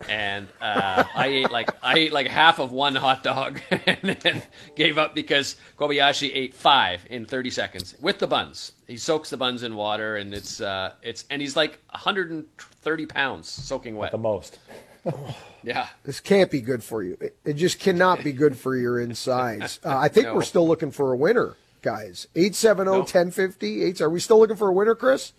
And 0.08 0.48
uh, 0.62 1.04
I 1.14 1.26
ate 1.26 1.50
like 1.50 1.70
I 1.82 1.98
ate 1.98 2.12
like 2.12 2.26
half 2.26 2.58
of 2.58 2.72
one 2.72 2.94
hot 2.94 3.22
dog 3.22 3.60
and 3.70 4.16
then 4.20 4.42
gave 4.74 4.96
up 4.96 5.14
because 5.14 5.56
Kobayashi 5.78 6.30
ate 6.32 6.54
five 6.54 7.06
in 7.10 7.26
30 7.26 7.50
seconds 7.50 7.94
with 8.00 8.18
the 8.18 8.26
buns. 8.26 8.72
He 8.86 8.96
soaks 8.96 9.28
the 9.28 9.36
buns 9.36 9.62
in 9.62 9.76
water 9.76 10.16
and 10.16 10.32
it's 10.32 10.62
uh, 10.62 10.94
it's 11.02 11.26
and 11.28 11.42
he's 11.42 11.54
like 11.54 11.80
130 11.90 13.06
pounds 13.06 13.50
soaking 13.50 13.94
wet. 13.96 14.12
the 14.12 14.18
most. 14.18 14.58
yeah. 15.62 15.88
This 16.04 16.20
can't 16.20 16.50
be 16.50 16.60
good 16.60 16.82
for 16.82 17.02
you. 17.02 17.16
It, 17.20 17.36
it 17.44 17.52
just 17.54 17.78
cannot 17.80 18.22
be 18.24 18.32
good 18.32 18.56
for 18.56 18.76
your 18.76 19.00
insides. 19.00 19.80
Uh, 19.84 19.96
I 19.96 20.08
think 20.08 20.26
No. 20.26 20.34
we're 20.34 20.42
still 20.42 20.66
looking 20.66 20.90
for 20.90 21.12
a 21.12 21.16
winner, 21.16 21.56
guys. 21.82 22.26
870 22.34 22.84
No. 22.90 22.98
1050. 22.98 23.82
Eight, 23.84 24.00
are 24.00 24.10
we 24.10 24.20
still 24.20 24.38
looking 24.38 24.56
for 24.56 24.68
a 24.68 24.72
winner, 24.72 24.94
Chris? 24.94 25.32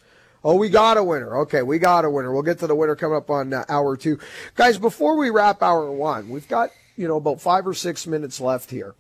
Oh, 0.43 0.55
we 0.55 0.70
got 0.70 0.97
a 0.97 1.03
winner. 1.03 1.38
Okay, 1.41 1.62
we 1.62 1.78
got 1.78 2.03
a 2.03 2.09
winner. 2.09 2.32
We'll 2.34 2.41
get 2.41 2.57
to 2.59 2.68
the 2.68 2.76
winner 2.76 2.95
coming 2.95 3.18
up 3.18 3.30
on 3.30 3.53
uh, 3.53 3.64
hour 3.70 3.95
two. 3.95 4.18
Guys, 4.55 4.78
before 4.80 5.16
we 5.18 5.30
wrap 5.30 5.62
hour 5.62 5.91
one, 5.91 6.30
we've 6.30 6.47
got, 6.47 6.72
you 6.97 7.07
know, 7.07 7.18
about 7.18 7.39
five 7.41 7.68
or 7.68 7.76
six 7.76 8.07
minutes 8.07 8.41
left 8.41 8.72
here. 8.72 8.95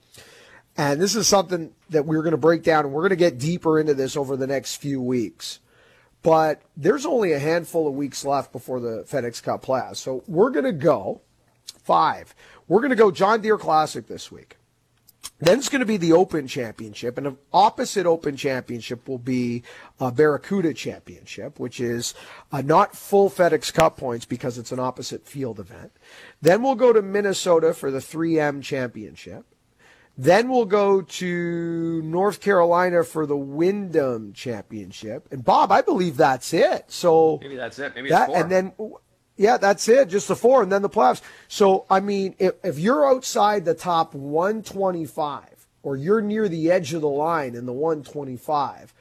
And 0.77 1.01
this 1.01 1.15
is 1.15 1.27
something 1.27 1.73
that 1.89 2.05
we're 2.05 2.21
going 2.21 2.31
to 2.31 2.37
break 2.37 2.61
down 2.63 2.85
and 2.85 2.93
we're 2.93 3.01
going 3.01 3.09
to 3.09 3.15
get 3.15 3.39
deeper 3.39 3.79
into 3.79 3.93
this 3.95 4.15
over 4.15 4.37
the 4.37 4.47
next 4.47 4.75
few 4.75 5.01
weeks. 5.01 5.59
But 6.23 6.61
there's 6.77 7.05
only 7.05 7.31
a 7.31 7.39
handful 7.39 7.87
of 7.87 7.95
weeks 7.95 8.23
left 8.23 8.51
before 8.51 8.79
the 8.79 9.03
FedEx 9.09 9.41
Cup 9.41 9.65
playoffs. 9.65 9.97
So 9.97 10.23
we're 10.27 10.51
going 10.51 10.65
to 10.65 10.71
go 10.71 11.21
five. 11.83 12.35
We're 12.67 12.81
going 12.81 12.91
to 12.91 12.95
go 12.95 13.11
John 13.11 13.41
Deere 13.41 13.57
Classic 13.57 14.07
this 14.07 14.31
week. 14.31 14.57
Then 15.39 15.57
it's 15.57 15.69
going 15.69 15.79
to 15.79 15.87
be 15.87 15.97
the 15.97 16.13
Open 16.13 16.47
Championship, 16.47 17.17
and 17.17 17.25
the 17.25 17.35
opposite 17.51 18.05
Open 18.05 18.35
Championship 18.37 19.07
will 19.07 19.17
be 19.17 19.63
a 19.99 20.11
Barracuda 20.11 20.73
Championship, 20.73 21.59
which 21.59 21.79
is 21.79 22.13
uh, 22.51 22.61
not 22.61 22.95
full 22.95 23.27
FedEx 23.27 23.73
Cup 23.73 23.97
points 23.97 24.25
because 24.25 24.59
it's 24.59 24.71
an 24.71 24.79
opposite 24.79 25.27
field 25.27 25.59
event. 25.59 25.91
Then 26.41 26.61
we'll 26.61 26.75
go 26.75 26.93
to 26.93 27.01
Minnesota 27.01 27.73
for 27.73 27.89
the 27.89 27.99
3M 27.99 28.61
Championship. 28.61 29.45
Then 30.21 30.49
we'll 30.49 30.65
go 30.65 31.01
to 31.01 32.01
North 32.03 32.41
Carolina 32.41 33.03
for 33.03 33.25
the 33.25 33.35
Wyndham 33.35 34.33
Championship. 34.33 35.27
And 35.31 35.43
Bob, 35.43 35.71
I 35.71 35.81
believe 35.81 36.15
that's 36.15 36.53
it. 36.53 36.85
So 36.89 37.39
Maybe 37.41 37.55
that's 37.55 37.79
it. 37.79 37.95
Maybe 37.95 38.09
that 38.09 38.29
it's 38.29 38.33
four. 38.33 38.41
and 38.43 38.51
then 38.51 38.73
yeah, 39.35 39.57
that's 39.57 39.87
it. 39.87 40.09
Just 40.09 40.27
the 40.27 40.35
four, 40.35 40.61
and 40.61 40.71
then 40.71 40.83
the 40.83 40.89
playoffs. 40.89 41.23
So 41.47 41.87
I 41.89 42.01
mean, 42.01 42.35
if, 42.37 42.53
if 42.63 42.77
you're 42.77 43.09
outside 43.09 43.65
the 43.65 43.73
top 43.73 44.13
125, 44.13 45.67
or 45.81 45.97
you're 45.97 46.21
near 46.21 46.47
the 46.47 46.69
edge 46.69 46.93
of 46.93 47.01
the 47.01 47.09
line 47.09 47.55
in 47.55 47.65
the 47.65 47.73
125, 47.73 48.93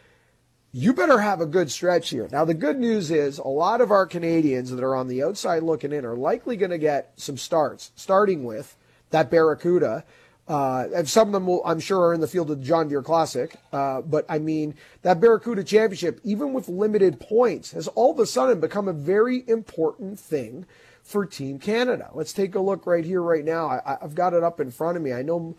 you 0.73 0.95
better 0.95 1.19
have 1.19 1.43
a 1.43 1.47
good 1.47 1.71
stretch 1.71 2.09
here. 2.09 2.31
Now, 2.33 2.47
the 2.47 2.55
good 2.55 2.79
news 2.79 3.11
is 3.11 3.37
a 3.37 3.47
lot 3.49 3.83
of 3.83 3.91
our 3.91 4.07
Canadians 4.07 4.71
that 4.71 4.83
are 4.83 4.97
on 4.97 5.09
the 5.09 5.23
outside 5.23 5.63
looking 5.65 5.93
in 5.93 6.07
are 6.07 6.17
likely 6.17 6.57
going 6.57 6.71
to 6.71 6.79
get 6.79 7.13
some 7.17 7.37
starts, 7.37 7.93
starting 7.95 8.43
with 8.43 8.75
that 9.11 9.31
Barracuda. 9.31 10.05
Uh, 10.51 10.89
and 10.97 11.09
some 11.09 11.29
of 11.29 11.33
them 11.33 11.47
will, 11.47 11.63
I'm 11.65 11.79
sure, 11.79 12.09
are 12.09 12.13
in 12.13 12.21
the 12.21 12.27
field 12.27 12.51
of 12.51 12.59
the 12.59 12.65
John 12.65 12.89
Deere 12.89 13.05
Classic. 13.05 13.55
Uh, 13.73 14.01
but 14.01 14.27
I 14.29 14.41
mean, 14.41 14.75
that 15.03 15.21
Barracuda 15.21 15.63
Championship, 15.63 16.21
even 16.25 16.53
with 16.53 16.69
limited 16.69 17.21
points, 17.21 17.71
has 17.71 17.87
all 17.87 18.11
of 18.11 18.19
a 18.19 18.27
sudden 18.27 18.59
become 18.59 18.89
a 18.89 18.93
very 18.93 19.49
important 19.49 20.19
thing 20.19 20.67
for 21.05 21.25
Team 21.25 21.61
Canada. 21.61 22.11
Let's 22.15 22.33
take 22.33 22.57
a 22.57 22.61
look 22.61 22.85
right 22.85 23.05
here, 23.05 23.23
right 23.23 23.45
now. 23.45 23.69
I, 23.69 23.99
I've 24.03 24.17
got 24.17 24.35
it 24.35 24.43
up 24.43 24.59
in 24.59 24.73
front 24.73 24.97
of 24.97 25.05
me. 25.05 25.13
I 25.13 25.23
know 25.23 25.55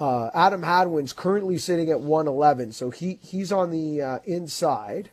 uh, 0.00 0.30
Adam 0.32 0.62
Hadwin's 0.62 1.12
currently 1.12 1.58
sitting 1.58 1.90
at 1.90 2.00
111, 2.00 2.72
so 2.72 2.88
he 2.88 3.18
he's 3.20 3.52
on 3.52 3.70
the 3.70 4.00
uh, 4.00 4.18
inside. 4.24 5.10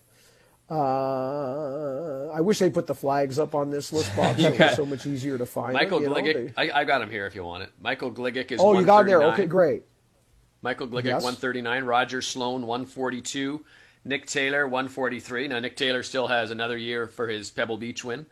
Uh, 0.70 2.30
I 2.34 2.42
wish 2.42 2.60
they 2.60 2.70
put 2.70 2.88
the 2.88 2.96
flags 2.96 3.40
up 3.40 3.56
on 3.56 3.70
this 3.70 3.92
list, 3.92 4.16
box. 4.16 4.42
so 4.42 4.48
it 4.54 4.60
was 4.60 4.76
so 4.76 4.86
much 4.86 5.06
easier 5.06 5.38
to 5.38 5.46
find. 5.46 5.74
Michael 5.74 6.00
them. 6.00 6.14
Gligic, 6.14 6.56
They- 6.56 6.72
I, 6.72 6.82
I 6.82 6.84
got 6.84 7.02
him 7.02 7.10
here 7.10 7.26
if 7.26 7.36
you 7.36 7.44
want 7.44 7.64
it. 7.64 7.70
Michael 7.82 8.12
Gligic 8.12 8.52
is 8.52 8.60
oh, 8.62 8.78
you 8.80 8.86
got 8.86 9.06
there. 9.06 9.24
Okay, 9.24 9.46
great. 9.46 9.84
Michael 10.62 10.88
Gligic, 10.88 11.06
Yes. 11.06 11.24
139. 11.24 11.84
Roger 11.86 12.22
Sloan, 12.22 12.62
142. 12.68 13.64
Nick 14.06 14.26
Taylor, 14.26 14.66
143. 14.68 15.48
Now, 15.48 15.60
Nick 15.60 15.76
Taylor 15.76 16.04
still 16.04 16.28
has 16.28 16.52
another 16.52 16.78
year 16.78 17.08
for 17.08 17.28
his 17.28 17.50
Pebble 17.52 17.78
Beach 17.78 18.04
win. 18.04 18.26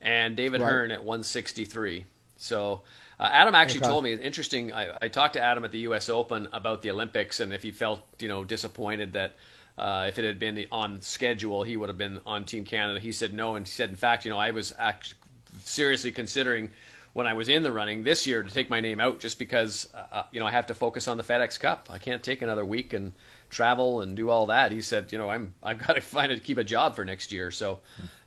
And 0.00 0.36
David 0.36 0.60
Right. 0.60 0.68
Hearn 0.70 0.90
at 0.90 1.04
163. 1.04 2.04
So, 2.36 2.82
uh, 3.20 3.28
Adam 3.32 3.54
actually 3.54 3.80
Okay. 3.80 3.88
told 3.88 4.04
me, 4.04 4.14
interesting. 4.14 4.72
I, 4.72 4.96
I 5.00 5.08
talked 5.08 5.34
to 5.34 5.40
Adam 5.40 5.64
at 5.64 5.70
the 5.72 5.80
U.S. 5.80 6.08
Open 6.08 6.48
about 6.52 6.82
the 6.82 6.90
Olympics 6.90 7.38
and 7.40 7.52
if 7.52 7.62
he 7.62 7.70
felt, 7.70 8.00
you 8.18 8.26
know, 8.28 8.42
disappointed 8.44 9.12
that 9.12 9.36
uh, 9.82 10.06
if 10.06 10.16
it 10.16 10.24
had 10.24 10.38
been 10.38 10.64
on 10.70 11.00
schedule, 11.00 11.64
he 11.64 11.76
would 11.76 11.88
have 11.88 11.98
been 11.98 12.20
on 12.24 12.44
Team 12.44 12.64
Canada. 12.64 13.00
He 13.00 13.10
said 13.10 13.34
no. 13.34 13.56
And 13.56 13.66
he 13.66 13.70
said, 13.70 13.90
in 13.90 13.96
fact, 13.96 14.24
you 14.24 14.30
know, 14.30 14.38
I 14.38 14.52
was 14.52 14.72
actually 14.78 15.18
seriously 15.64 16.12
considering 16.12 16.70
when 17.14 17.26
I 17.26 17.32
was 17.32 17.48
in 17.48 17.64
the 17.64 17.72
running 17.72 18.04
this 18.04 18.24
year 18.24 18.44
to 18.44 18.48
take 18.48 18.70
my 18.70 18.78
name 18.78 19.00
out 19.00 19.18
just 19.18 19.40
because 19.40 19.88
uh, 20.12 20.22
you 20.30 20.38
know 20.38 20.46
I 20.46 20.52
have 20.52 20.66
to 20.68 20.74
focus 20.74 21.08
on 21.08 21.16
the 21.16 21.24
FedEx 21.24 21.58
Cup. 21.58 21.88
I 21.90 21.98
can't 21.98 22.22
take 22.22 22.42
another 22.42 22.64
week 22.64 22.92
and 22.92 23.12
travel 23.50 24.02
and 24.02 24.16
do 24.16 24.30
all 24.30 24.46
that. 24.46 24.70
He 24.70 24.80
said, 24.80 25.10
you 25.10 25.18
know, 25.18 25.28
I'm 25.28 25.52
I've 25.64 25.84
got 25.84 25.94
to 25.94 26.00
find 26.16 26.30
a 26.30 26.38
keep 26.38 26.58
a 26.58 26.64
job 26.64 26.94
for 26.94 27.04
next 27.04 27.32
year. 27.32 27.50
So 27.50 27.80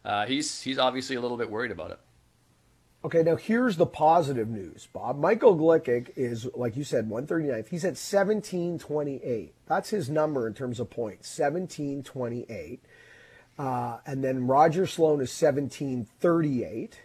uh, 0.04 0.26
he's 0.26 0.62
he's 0.62 0.78
obviously 0.78 1.16
a 1.16 1.22
little 1.22 1.38
bit 1.38 1.50
worried 1.50 1.72
about 1.72 1.92
it. 1.92 2.00
Okay, 3.06 3.22
now 3.22 3.36
here's 3.36 3.78
the 3.78 3.86
positive 3.86 4.50
news, 4.50 4.88
Bob. 4.92 5.20
Michael 5.20 5.56
Gligic, 5.56 6.10
like 6.56 6.76
you 6.76 6.84
said, 6.84 7.08
139th. 7.08 7.68
He's 7.68 7.86
at 7.86 7.90
1728. 7.90 9.54
That's 9.68 9.92
his 9.92 10.10
number 10.10 10.48
in 10.48 10.56
terms 10.56 10.80
of 10.80 10.90
points, 10.90 11.38
1728. 11.38 12.82
Uh, 13.60 13.98
and 14.08 14.24
then 14.24 14.48
Roger 14.48 14.88
Sloan 14.88 15.22
is 15.22 15.30
1738. 15.40 17.00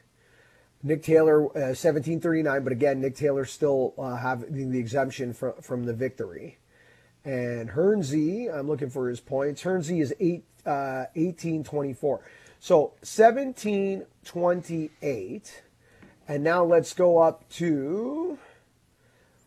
Nick 0.83 1.03
Taylor, 1.03 1.45
uh, 1.45 1.77
1739, 1.77 2.65
but 2.65 2.73
again, 2.73 3.03
Nick 3.03 3.15
Taylor 3.15 3.45
still 3.45 3.93
uh, 3.99 4.17
having 4.17 4.71
the 4.71 4.79
exemption 4.79 5.35
from, 5.35 5.53
from 5.61 5.85
the 5.85 5.93
victory. 5.93 6.57
And 7.27 7.69
Hernsey, 7.69 8.49
I'm 8.49 8.69
looking 8.69 8.89
for 8.89 9.11
his 9.11 9.21
points. 9.21 9.61
Hernsey 9.61 10.01
is 10.01 10.15
eight, 10.19 10.45
uh, 10.65 11.13
1824. 11.13 12.23
So 12.59 12.95
1728. 13.03 15.63
And 16.31 16.45
now 16.45 16.63
let's 16.63 16.95
go 16.95 17.19
up 17.19 17.49
to 17.55 18.39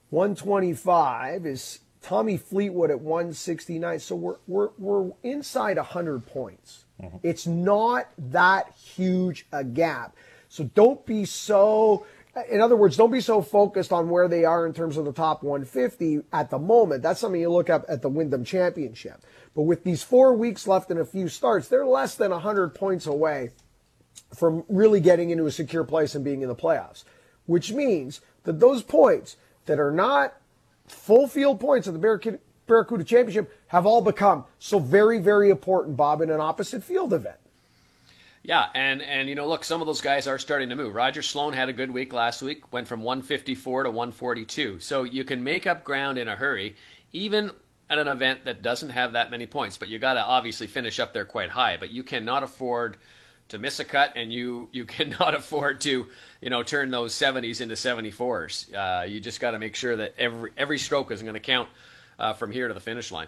125 0.09 1.45
is 1.45 1.79
Tommy 2.01 2.36
Fleetwood 2.36 2.91
at 2.91 2.99
169. 2.99 3.99
So 3.99 4.17
we're 4.17 4.36
we're 4.47 4.69
we're 4.77 5.11
inside 5.23 5.77
100 5.77 6.25
points. 6.25 6.84
Mm-hmm. 7.01 7.19
It's 7.23 7.47
not 7.47 8.09
that 8.17 8.73
huge 8.73 9.45
a 9.53 9.63
gap. 9.63 10.17
So 10.49 10.65
don't 10.65 11.05
be 11.05 11.23
so 11.23 12.05
in 12.51 12.59
other 12.59 12.75
words, 12.75 12.97
don't 12.97 13.11
be 13.11 13.21
so 13.21 13.41
focused 13.41 13.93
on 13.93 14.09
where 14.09 14.27
they 14.27 14.43
are 14.43 14.65
in 14.65 14.73
terms 14.73 14.97
of 14.97 15.05
the 15.05 15.13
top 15.13 15.41
150 15.41 16.23
at 16.34 16.49
the 16.49 16.59
moment. 16.59 17.01
That's 17.01 17.21
something 17.21 17.39
you 17.39 17.49
look 17.49 17.69
up 17.69 17.86
at 17.88 18.01
the 18.01 18.09
Wyndham 18.09 18.43
Championship. 18.43 19.23
But 19.55 19.61
with 19.61 19.86
these 19.86 20.03
4 20.03 20.34
weeks 20.34 20.67
left 20.67 20.91
and 20.91 20.99
a 20.99 21.05
few 21.05 21.29
starts, 21.29 21.69
they're 21.69 21.86
less 21.86 22.15
than 22.15 22.31
100 22.31 22.75
points 22.75 23.05
away 23.05 23.51
from 24.34 24.63
really 24.67 24.99
getting 24.99 25.29
into 25.29 25.45
a 25.45 25.51
secure 25.51 25.84
place 25.84 26.15
and 26.15 26.23
being 26.23 26.41
in 26.41 26.47
the 26.47 26.55
playoffs, 26.55 27.03
which 27.45 27.71
means 27.71 28.21
that 28.43 28.59
those 28.59 28.84
points 28.84 29.38
that 29.65 29.79
are 29.79 29.91
not 29.91 30.36
full 30.88 31.27
field 31.27 31.59
points 31.59 31.88
of 31.88 31.93
the 31.93 31.99
Barracuda, 31.99 32.39
Barracuda 32.67 33.03
Championship 33.03 33.51
have 33.67 33.86
all 33.86 34.01
become 34.01 34.45
so 34.59 34.79
very, 34.79 35.19
very 35.19 35.49
important, 35.49 35.97
Bob, 35.97 36.21
in 36.21 36.29
an 36.29 36.39
opposite 36.39 36.84
field 36.84 37.13
event. 37.13 37.38
Yeah, 38.43 38.67
and 38.75 39.01
and 39.01 39.29
you 39.29 39.36
know, 39.36 39.47
look, 39.47 39.63
some 39.63 39.79
of 39.79 39.88
those 39.88 40.01
guys 40.01 40.27
are 40.27 40.38
starting 40.38 40.67
to 40.69 40.75
move. 40.75 40.93
Roger 40.95 41.21
Sloan 41.21 41.53
had 41.53 41.69
a 41.69 41.73
good 41.73 41.89
week 41.89 42.11
last 42.11 42.41
week, 42.41 42.73
went 42.73 42.89
from 42.89 43.01
154 43.01 43.84
to 43.84 43.89
142. 43.89 44.79
So 44.81 45.03
you 45.03 45.23
can 45.23 45.43
make 45.43 45.65
up 45.65 45.86
ground 45.86 46.17
in 46.17 46.27
a 46.27 46.36
hurry, 46.36 46.75
even 47.13 47.51
at 47.89 47.99
an 47.99 48.09
event 48.09 48.43
that 48.43 48.61
doesn't 48.61 48.89
have 48.89 49.13
that 49.13 49.31
many 49.31 49.45
points. 49.45 49.77
But 49.77 49.88
you 49.88 49.97
got 49.97 50.15
to 50.15 50.23
obviously 50.23 50.67
finish 50.67 50.99
up 50.99 51.13
there 51.13 51.23
quite 51.23 51.51
high. 51.51 51.77
But 51.77 51.91
you 51.91 52.03
cannot 52.03 52.43
afford 52.43 52.97
to 53.53 53.59
miss 53.59 53.79
a 53.79 53.85
cut, 53.85 54.13
and 54.15 54.31
you 54.31 54.69
you 54.71 54.85
cannot 54.97 55.33
afford 55.33 55.81
to 55.81 56.07
you 56.41 56.49
know 56.49 56.61
turn 56.61 56.91
those 56.91 57.13
70s 57.13 57.61
into 57.61 57.75
74s. 57.75 58.73
Uh, 58.73 59.05
you 59.05 59.19
just 59.19 59.39
got 59.39 59.51
to 59.51 59.59
make 59.59 59.75
sure 59.75 59.95
that 59.95 60.13
every 60.17 60.51
every 60.57 60.77
stroke 60.77 61.11
is 61.11 61.21
going 61.21 61.33
to 61.33 61.39
count 61.39 61.69
uh, 62.19 62.33
from 62.33 62.51
here 62.51 62.67
to 62.67 62.73
the 62.73 62.79
finish 62.79 63.11
line. 63.11 63.27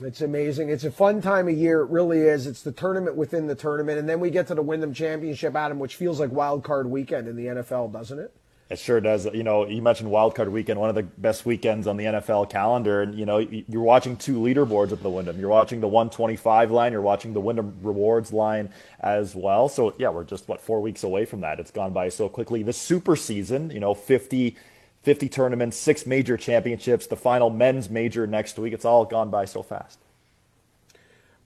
It's 0.00 0.20
amazing. 0.20 0.68
It's 0.68 0.84
a 0.84 0.92
fun 0.92 1.20
time 1.20 1.48
of 1.48 1.56
year. 1.56 1.80
It 1.80 1.90
really 1.90 2.20
is. 2.20 2.46
It's 2.46 2.62
the 2.62 2.70
tournament 2.70 3.16
within 3.16 3.48
the 3.48 3.56
tournament. 3.56 3.98
And 3.98 4.08
then 4.08 4.20
we 4.20 4.30
get 4.30 4.46
to 4.46 4.54
the 4.54 4.62
Wyndham 4.62 4.94
Championship, 4.94 5.56
Adam, 5.56 5.80
which 5.80 5.96
feels 5.96 6.20
like 6.20 6.30
wild 6.30 6.62
card 6.62 6.88
weekend 6.88 7.26
in 7.26 7.34
the 7.34 7.46
NFL, 7.46 7.92
doesn't 7.92 8.18
it? 8.18 8.32
It 8.70 8.78
sure 8.78 9.00
does. 9.00 9.24
You 9.24 9.42
know, 9.42 9.66
you 9.66 9.80
mentioned 9.80 10.10
Wild 10.10 10.34
Card 10.34 10.50
Weekend, 10.50 10.78
one 10.78 10.90
of 10.90 10.94
the 10.94 11.02
best 11.02 11.46
weekends 11.46 11.86
on 11.86 11.96
the 11.96 12.04
NFL 12.04 12.50
calendar, 12.50 13.00
and 13.00 13.18
you 13.18 13.24
know, 13.24 13.38
you're 13.38 13.82
watching 13.82 14.16
two 14.16 14.38
leaderboards 14.38 14.92
at 14.92 15.02
the 15.02 15.08
Wyndham. 15.08 15.40
You're 15.40 15.48
watching 15.48 15.80
the 15.80 15.88
125 15.88 16.70
line. 16.70 16.92
You're 16.92 17.00
watching 17.00 17.32
the 17.32 17.40
Wyndham 17.40 17.78
Rewards 17.80 18.30
line 18.30 18.70
as 19.00 19.34
well. 19.34 19.70
So 19.70 19.94
yeah, 19.98 20.10
we're 20.10 20.24
just 20.24 20.48
what 20.48 20.60
four 20.60 20.82
weeks 20.82 21.02
away 21.02 21.24
from 21.24 21.40
that. 21.40 21.58
It's 21.60 21.70
gone 21.70 21.94
by 21.94 22.10
so 22.10 22.28
quickly. 22.28 22.62
The 22.62 22.74
super 22.74 23.16
season, 23.16 23.70
you 23.70 23.80
know, 23.80 23.94
50 23.94 24.56
50 25.02 25.28
tournaments, 25.30 25.76
six 25.76 26.04
major 26.04 26.36
championships, 26.36 27.06
the 27.06 27.16
final 27.16 27.48
men's 27.48 27.88
major 27.88 28.26
next 28.26 28.58
week. 28.58 28.74
It's 28.74 28.84
all 28.84 29.06
gone 29.06 29.30
by 29.30 29.46
so 29.46 29.62
fast. 29.62 29.98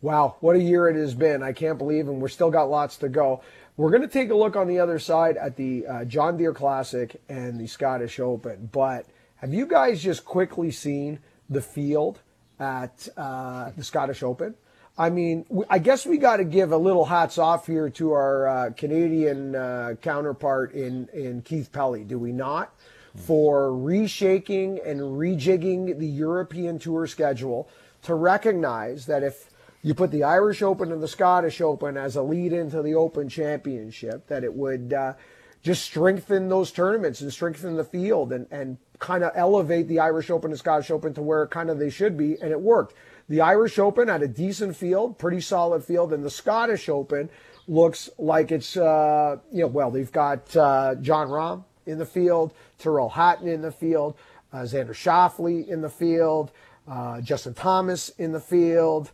Wow, 0.01 0.35
what 0.41 0.57
a 0.57 0.61
year 0.61 0.89
it 0.89 0.97
has 0.97 1.15
been. 1.15 1.45
I 1.45 1.53
can't 1.53 1.79
believe, 1.79 2.09
and 2.09 2.21
we're 2.21 2.29
still 2.29 2.51
got 2.51 2.65
lots 2.65 2.97
to 2.99 3.09
go. 3.09 3.43
We're 3.77 3.91
going 3.91 4.03
to 4.03 4.09
take 4.09 4.31
a 4.31 4.35
look 4.35 4.55
on 4.55 4.69
the 4.69 4.81
other 4.81 4.99
side 4.99 5.39
at 5.39 5.57
the 5.57 5.87
uh, 5.87 6.05
John 6.05 6.37
Deere 6.37 6.53
Classic 6.53 7.21
and 7.31 7.59
the 7.59 7.67
Scottish 7.67 8.21
Open. 8.21 8.69
But 8.71 9.07
have 9.37 9.55
you 9.55 9.67
guys 9.67 10.03
just 10.03 10.27
quickly 10.27 10.71
seen 10.71 11.21
the 11.49 11.63
field 11.63 12.21
at 12.61 13.09
uh, 13.17 13.71
the 13.75 13.83
Scottish 13.83 14.23
Open? 14.23 14.55
I 14.99 15.09
mean, 15.09 15.47
I 15.71 15.79
guess 15.79 16.05
we 16.05 16.19
got 16.19 16.37
to 16.37 16.45
give 16.45 16.71
a 16.71 16.77
little 16.77 17.07
hats 17.07 17.39
off 17.39 17.67
here 17.67 17.89
to 17.89 18.13
our 18.13 18.47
uh, 18.47 18.71
Canadian 18.77 19.57
uh, 19.57 19.95
counterpart 20.03 20.73
in, 20.75 21.09
in 21.15 21.41
Keith 21.41 21.73
Pelley, 21.73 22.05
do 22.05 22.19
we 22.19 22.31
not? 22.31 22.75
For 23.17 23.71
reshaking 23.71 24.87
and 24.87 25.01
rejigging 25.01 25.99
the 25.99 26.07
European 26.07 26.79
Tour 26.79 27.07
schedule 27.07 27.71
to 28.03 28.15
recognize 28.15 29.07
that 29.07 29.23
if 29.23 29.51
you 29.83 29.95
put 29.95 30.11
the 30.11 30.23
Irish 30.23 30.63
Open 30.63 30.93
and 30.93 31.03
the 31.03 31.09
Scottish 31.09 31.61
Open 31.61 31.97
as 31.97 32.17
a 32.17 32.23
lead 32.23 32.53
into 32.53 32.83
the 32.83 32.95
Open 32.95 33.29
Championship, 33.29 34.29
that 34.29 34.45
it 34.45 34.55
would 34.55 34.93
uh, 34.93 35.15
just 35.63 35.85
strengthen 35.85 36.49
those 36.49 36.71
tournaments 36.71 37.21
and 37.21 37.33
strengthen 37.33 37.77
the 37.77 37.85
field 37.85 38.33
and, 38.33 38.47
and 38.51 38.79
kind 38.99 39.25
of 39.25 39.33
elevate 39.35 39.89
the 39.89 39.99
Irish 39.99 40.31
Open 40.31 40.53
and 40.53 40.59
Scottish 40.59 40.91
Open 40.91 41.13
to 41.15 41.23
where 41.23 41.47
kind 41.49 41.69
of 41.69 41.79
they 41.79 41.91
should 41.91 42.17
be, 42.17 42.41
and 42.41 42.51
it 42.53 42.61
worked. 42.61 42.95
The 43.29 43.41
Irish 43.41 43.79
Open 43.79 44.09
had 44.09 44.23
a 44.23 44.29
decent 44.29 44.77
field, 44.77 45.19
pretty 45.19 45.41
solid 45.41 45.85
field, 45.85 46.13
and 46.13 46.25
the 46.25 46.31
Scottish 46.31 46.89
Open 46.89 47.29
looks 47.67 48.11
like 48.19 48.53
it's, 48.53 48.77
uh, 48.77 49.37
you 49.51 49.63
know, 49.63 49.69
well, 49.69 49.91
they've 49.91 50.13
got 50.13 50.55
uh, 50.57 50.95
Jon 50.97 51.29
Rahm 51.29 51.65
in 51.87 51.99
the 51.99 52.07
field, 52.07 52.53
Tyrrell 52.79 53.09
Hatton 53.09 53.49
in 53.49 53.63
the 53.63 53.73
field, 53.73 54.17
uh, 54.53 54.59
Xander 54.59 54.91
Schauffele 54.91 55.67
in 55.67 55.81
the 55.81 55.89
field, 55.89 56.53
uh, 56.89 57.21
Justin 57.21 57.55
Thomas 57.55 58.09
in 58.11 58.33
the 58.33 58.41
field. 58.41 59.11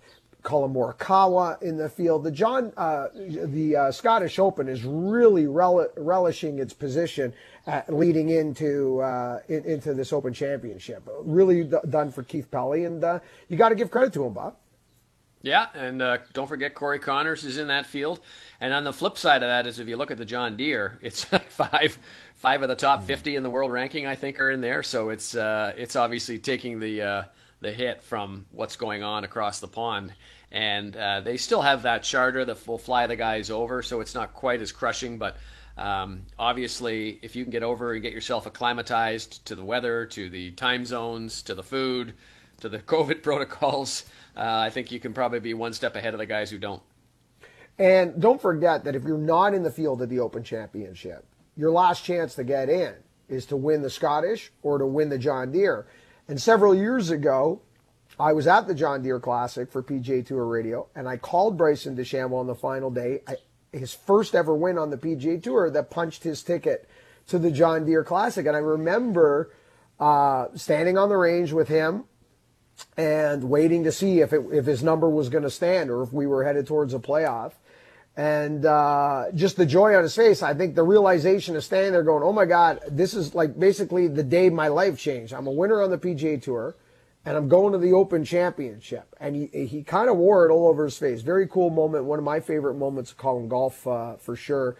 Collin 0.48 0.72
Morikawa 0.72 1.60
in 1.60 1.76
the 1.76 1.90
field. 1.90 2.24
The 2.24 2.30
John, 2.30 2.72
uh, 2.78 3.08
the 3.14 3.76
uh, 3.76 3.92
Scottish 3.92 4.38
Open 4.38 4.66
is 4.66 4.82
really 4.82 5.46
rel- 5.46 5.90
relishing 5.98 6.58
its 6.58 6.72
position 6.72 7.34
leading 7.88 8.30
into 8.30 8.98
uh, 9.02 9.40
in, 9.48 9.62
into 9.66 9.92
this 9.92 10.10
Open 10.10 10.32
Championship. 10.32 11.06
Really 11.20 11.64
d- 11.64 11.76
done 11.90 12.10
for 12.10 12.22
Keith 12.22 12.50
Pelley, 12.50 12.86
and 12.86 13.04
uh, 13.04 13.18
you 13.50 13.58
got 13.58 13.68
to 13.68 13.74
give 13.74 13.90
credit 13.90 14.14
to 14.14 14.24
him, 14.24 14.32
Bob. 14.32 14.56
Yeah, 15.42 15.66
and 15.74 16.00
uh, 16.00 16.16
don't 16.32 16.48
forget 16.48 16.74
Corey 16.74 16.98
Conners 16.98 17.44
is 17.44 17.58
in 17.58 17.68
that 17.68 17.84
field. 17.84 18.20
And 18.58 18.72
on 18.72 18.84
the 18.84 18.92
flip 18.92 19.18
side 19.18 19.42
of 19.42 19.50
that 19.50 19.66
is 19.66 19.78
if 19.78 19.86
you 19.86 19.98
look 19.98 20.10
at 20.10 20.16
the 20.16 20.24
John 20.24 20.56
Deere, 20.56 20.98
it's 21.02 21.24
five 21.50 21.98
five 22.36 22.62
of 22.62 22.70
the 22.70 22.74
top 22.74 23.04
50 23.04 23.36
in 23.36 23.42
the 23.42 23.50
world 23.50 23.70
ranking, 23.70 24.06
I 24.06 24.14
think, 24.14 24.40
are 24.40 24.50
in 24.50 24.62
there. 24.62 24.82
So 24.82 25.10
it's 25.10 25.34
it's 25.34 25.94
obviously 25.94 26.38
taking 26.38 26.80
the 26.80 27.26
the 27.60 27.72
hit 27.72 28.02
from 28.02 28.46
what's 28.52 28.76
going 28.76 29.02
on 29.02 29.24
across 29.24 29.60
the 29.60 29.68
pond. 29.68 30.14
And 30.50 30.96
uh, 30.96 31.20
they 31.20 31.36
still 31.36 31.62
have 31.62 31.82
that 31.82 32.02
charter 32.02 32.44
that 32.44 32.66
will 32.66 32.78
fly 32.78 33.06
the 33.06 33.16
guys 33.16 33.50
over, 33.50 33.82
so 33.82 34.00
it's 34.00 34.14
not 34.14 34.32
quite 34.32 34.62
as 34.62 34.72
crushing. 34.72 35.18
But 35.18 35.36
um, 35.76 36.22
obviously, 36.38 37.18
if 37.22 37.36
you 37.36 37.44
can 37.44 37.50
get 37.50 37.62
over 37.62 37.92
and 37.92 38.02
get 38.02 38.12
yourself 38.12 38.46
acclimatized 38.46 39.44
to 39.46 39.54
the 39.54 39.64
weather, 39.64 40.06
to 40.06 40.30
the 40.30 40.50
time 40.52 40.84
zones, 40.84 41.42
to 41.42 41.54
the 41.54 41.62
food, 41.62 42.14
to 42.60 42.68
the 42.68 42.78
COVID 42.94 43.22
protocols, 43.22 44.04
uh, 44.36 44.40
I 44.40 44.70
think 44.70 44.90
you 44.90 45.00
can 45.00 45.12
probably 45.12 45.40
be 45.40 45.54
one 45.54 45.72
step 45.72 45.96
ahead 45.96 46.14
of 46.14 46.18
the 46.18 46.26
guys 46.26 46.50
who 46.50 46.58
don't. 46.58 46.82
And 47.78 48.20
don't 48.20 48.42
forget 48.42 48.84
that 48.84 48.96
if 48.96 49.04
you're 49.04 49.18
not 49.18 49.54
in 49.54 49.62
the 49.62 49.70
field 49.70 50.02
of 50.02 50.08
the 50.08 50.18
Open 50.18 50.42
Championship, 50.42 51.24
your 51.56 51.70
last 51.70 52.04
chance 52.04 52.34
to 52.34 52.44
get 52.44 52.68
in 52.68 52.94
is 53.28 53.46
to 53.46 53.56
win 53.56 53.82
the 53.82 53.90
Scottish 53.90 54.50
or 54.62 54.78
to 54.78 54.86
win 54.86 55.10
the 55.10 55.18
John 55.18 55.52
Deere. 55.52 55.86
And 56.26 56.40
several 56.40 56.74
years 56.74 57.10
ago, 57.10 57.60
I 58.20 58.32
was 58.32 58.46
at 58.46 58.66
the 58.66 58.74
John 58.74 59.02
Deere 59.02 59.20
Classic 59.20 59.70
for 59.70 59.82
PGA 59.82 60.26
Tour 60.26 60.44
Radio, 60.44 60.88
and 60.94 61.08
I 61.08 61.16
called 61.16 61.56
Bryson 61.56 61.96
DeChambeau 61.96 62.40
on 62.40 62.46
the 62.46 62.54
final 62.54 62.90
day, 62.90 63.22
I, 63.26 63.36
his 63.72 63.94
first 63.94 64.34
ever 64.34 64.54
win 64.54 64.78
on 64.78 64.90
the 64.90 64.96
PGA 64.96 65.42
Tour, 65.42 65.70
that 65.70 65.90
punched 65.90 66.24
his 66.24 66.42
ticket 66.42 66.88
to 67.28 67.38
the 67.38 67.50
John 67.50 67.84
Deere 67.84 68.02
Classic. 68.04 68.44
And 68.46 68.56
I 68.56 68.60
remember 68.60 69.52
uh, 70.00 70.48
standing 70.54 70.98
on 70.98 71.08
the 71.08 71.16
range 71.16 71.52
with 71.52 71.68
him 71.68 72.04
and 72.96 73.44
waiting 73.44 73.84
to 73.84 73.92
see 73.92 74.20
if 74.20 74.32
it, 74.32 74.42
if 74.52 74.66
his 74.66 74.82
number 74.82 75.08
was 75.08 75.28
going 75.28 75.44
to 75.44 75.50
stand 75.50 75.90
or 75.90 76.02
if 76.02 76.12
we 76.12 76.26
were 76.26 76.44
headed 76.44 76.66
towards 76.66 76.94
a 76.94 76.98
playoff 76.98 77.52
and 78.18 78.66
uh, 78.66 79.26
just 79.32 79.56
the 79.56 79.64
joy 79.64 79.94
on 79.94 80.02
his 80.02 80.16
face. 80.16 80.42
I 80.42 80.52
think 80.52 80.74
the 80.74 80.82
realization 80.82 81.54
of 81.54 81.62
standing 81.62 81.92
there 81.92 82.02
going, 82.02 82.24
"Oh 82.24 82.32
my 82.32 82.46
God, 82.46 82.80
this 82.90 83.14
is 83.14 83.34
like 83.34 83.58
basically 83.58 84.08
the 84.08 84.24
day 84.24 84.50
my 84.50 84.66
life 84.68 84.98
changed." 84.98 85.32
I'm 85.32 85.46
a 85.46 85.52
winner 85.52 85.80
on 85.80 85.90
the 85.90 85.98
PGA 85.98 86.42
Tour, 86.42 86.74
and 87.28 87.36
I'm 87.36 87.46
going 87.46 87.72
to 87.72 87.78
the 87.78 87.92
Open 87.92 88.24
Championship. 88.24 89.14
And 89.20 89.36
he 89.36 89.66
he 89.66 89.82
kind 89.82 90.08
of 90.08 90.16
wore 90.16 90.48
it 90.48 90.50
all 90.50 90.66
over 90.66 90.84
his 90.84 90.96
face. 90.96 91.20
Very 91.20 91.46
cool 91.46 91.68
moment. 91.68 92.06
One 92.06 92.18
of 92.18 92.24
my 92.24 92.40
favorite 92.40 92.76
moments 92.76 93.10
of 93.10 93.18
calling 93.18 93.50
golf 93.50 93.86
uh, 93.86 94.16
for 94.16 94.34
sure. 94.34 94.76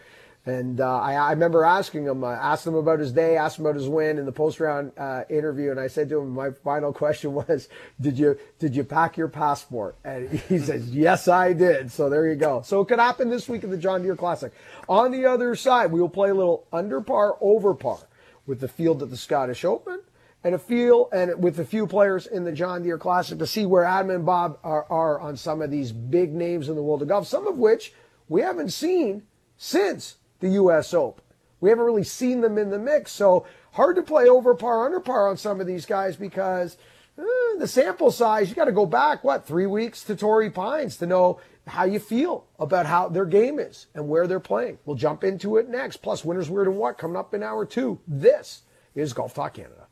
And 0.47 0.81
uh, 0.81 0.99
I, 0.99 1.13
I, 1.13 1.31
remember 1.31 1.63
asking 1.63 2.05
him, 2.05 2.23
uh, 2.23 2.29
asked 2.29 2.65
him 2.65 2.73
about 2.73 2.99
his 2.99 3.11
day, 3.11 3.37
asked 3.37 3.59
him 3.59 3.67
about 3.67 3.75
his 3.75 3.87
win 3.87 4.17
in 4.17 4.25
the 4.25 4.31
post 4.31 4.59
round 4.59 4.93
uh, 4.97 5.25
interview, 5.29 5.69
and 5.69 5.79
I 5.79 5.87
said 5.87 6.09
to 6.09 6.21
him, 6.21 6.31
my 6.31 6.49
final 6.49 6.91
question 7.03 7.33
was, 7.33 7.69
"Did 8.01 8.17
you 8.17 8.35
did 8.57 8.75
you 8.75 8.83
pack 8.83 9.15
your 9.15 9.27
passport?" 9.27 9.97
And 10.03 10.27
he 10.49 10.57
says, 10.57 10.89
"Yes, 10.89 11.27
I 11.27 11.53
did." 11.53 11.91
So 11.91 12.09
there 12.09 12.27
you 12.27 12.35
go. 12.35 12.63
So 12.63 12.81
it 12.81 12.87
could 12.87 12.99
happen 12.99 13.29
this 13.29 13.47
week 13.47 13.63
at 13.63 13.69
the 13.69 13.77
John 13.77 14.01
Deere 14.01 14.15
Classic. 14.15 14.51
On 14.87 15.11
the 15.11 15.27
other 15.27 15.55
side, 15.55 15.91
we 15.91 16.01
will 16.01 16.09
play 16.09 16.31
a 16.31 16.33
little 16.35 16.65
under 16.73 16.99
par, 16.99 17.37
over 17.41 17.75
par 17.75 17.99
with 18.47 18.59
the 18.59 18.67
field 18.67 19.03
at 19.03 19.11
the 19.11 19.17
Scottish 19.17 19.63
Open 19.63 19.99
and 20.43 20.55
a 20.55 20.59
feel 20.59 21.09
and 21.11 21.41
with 21.41 21.59
a 21.59 21.65
few 21.65 21.85
players 21.85 22.25
in 22.25 22.45
the 22.45 22.51
John 22.51 22.83
Deere 22.83 22.97
Classic 22.97 23.37
to 23.39 23.47
see 23.47 23.65
where 23.65 23.83
Adam 23.83 24.09
and 24.09 24.25
Bob 24.25 24.57
are, 24.63 24.85
are 24.89 25.19
on 25.19 25.35
some 25.35 25.61
of 25.61 25.71
these 25.71 25.91
big 25.91 26.33
names 26.33 26.69
in 26.69 26.75
the 26.75 26.83
world 26.83 27.01
of 27.01 27.07
golf, 27.07 27.27
some 27.27 27.47
of 27.47 27.57
which 27.57 27.93
we 28.29 28.41
haven't 28.41 28.71
seen 28.71 29.23
since 29.57 30.15
the 30.39 30.49
U.S. 30.49 30.93
Open. 30.93 31.23
We 31.59 31.69
haven't 31.69 31.85
really 31.85 32.05
seen 32.05 32.39
them 32.39 32.57
in 32.57 32.69
the 32.69 32.79
mix, 32.79 33.11
so 33.11 33.45
hard 33.73 33.97
to 33.97 34.01
play 34.01 34.29
over 34.29 34.55
par, 34.55 34.85
under 34.85 35.01
par 35.01 35.27
on 35.27 35.35
some 35.35 35.59
of 35.59 35.67
these 35.67 35.85
guys 35.85 36.15
because 36.15 36.77
eh, 37.17 37.57
the 37.57 37.67
sample 37.67 38.11
size, 38.11 38.49
you 38.49 38.55
got 38.55 38.65
to 38.65 38.71
go 38.71 38.85
back, 38.85 39.25
what, 39.25 39.45
three 39.45 39.65
weeks 39.65 40.03
to 40.05 40.15
Torrey 40.15 40.49
Pines 40.49 40.95
to 40.97 41.05
know 41.05 41.41
how 41.67 41.83
you 41.83 41.99
feel 41.99 42.45
about 42.57 42.85
how 42.85 43.09
their 43.09 43.25
game 43.25 43.59
is 43.59 43.87
and 43.93 44.07
where 44.07 44.25
they're 44.25 44.39
playing. 44.39 44.79
We'll 44.85 44.95
jump 44.95 45.25
into 45.25 45.57
it 45.57 45.67
next. 45.67 45.97
Plus, 45.97 46.23
Winners 46.23 46.49
Weird 46.49 46.67
and 46.67 46.77
What 46.77 46.97
coming 46.97 47.17
up 47.17 47.33
in 47.33 47.43
hour 47.43 47.65
two. 47.65 47.99
This 48.07 48.61
is 48.95 49.11
Golf 49.11 49.33
Talk 49.33 49.55
Canada. 49.55 49.88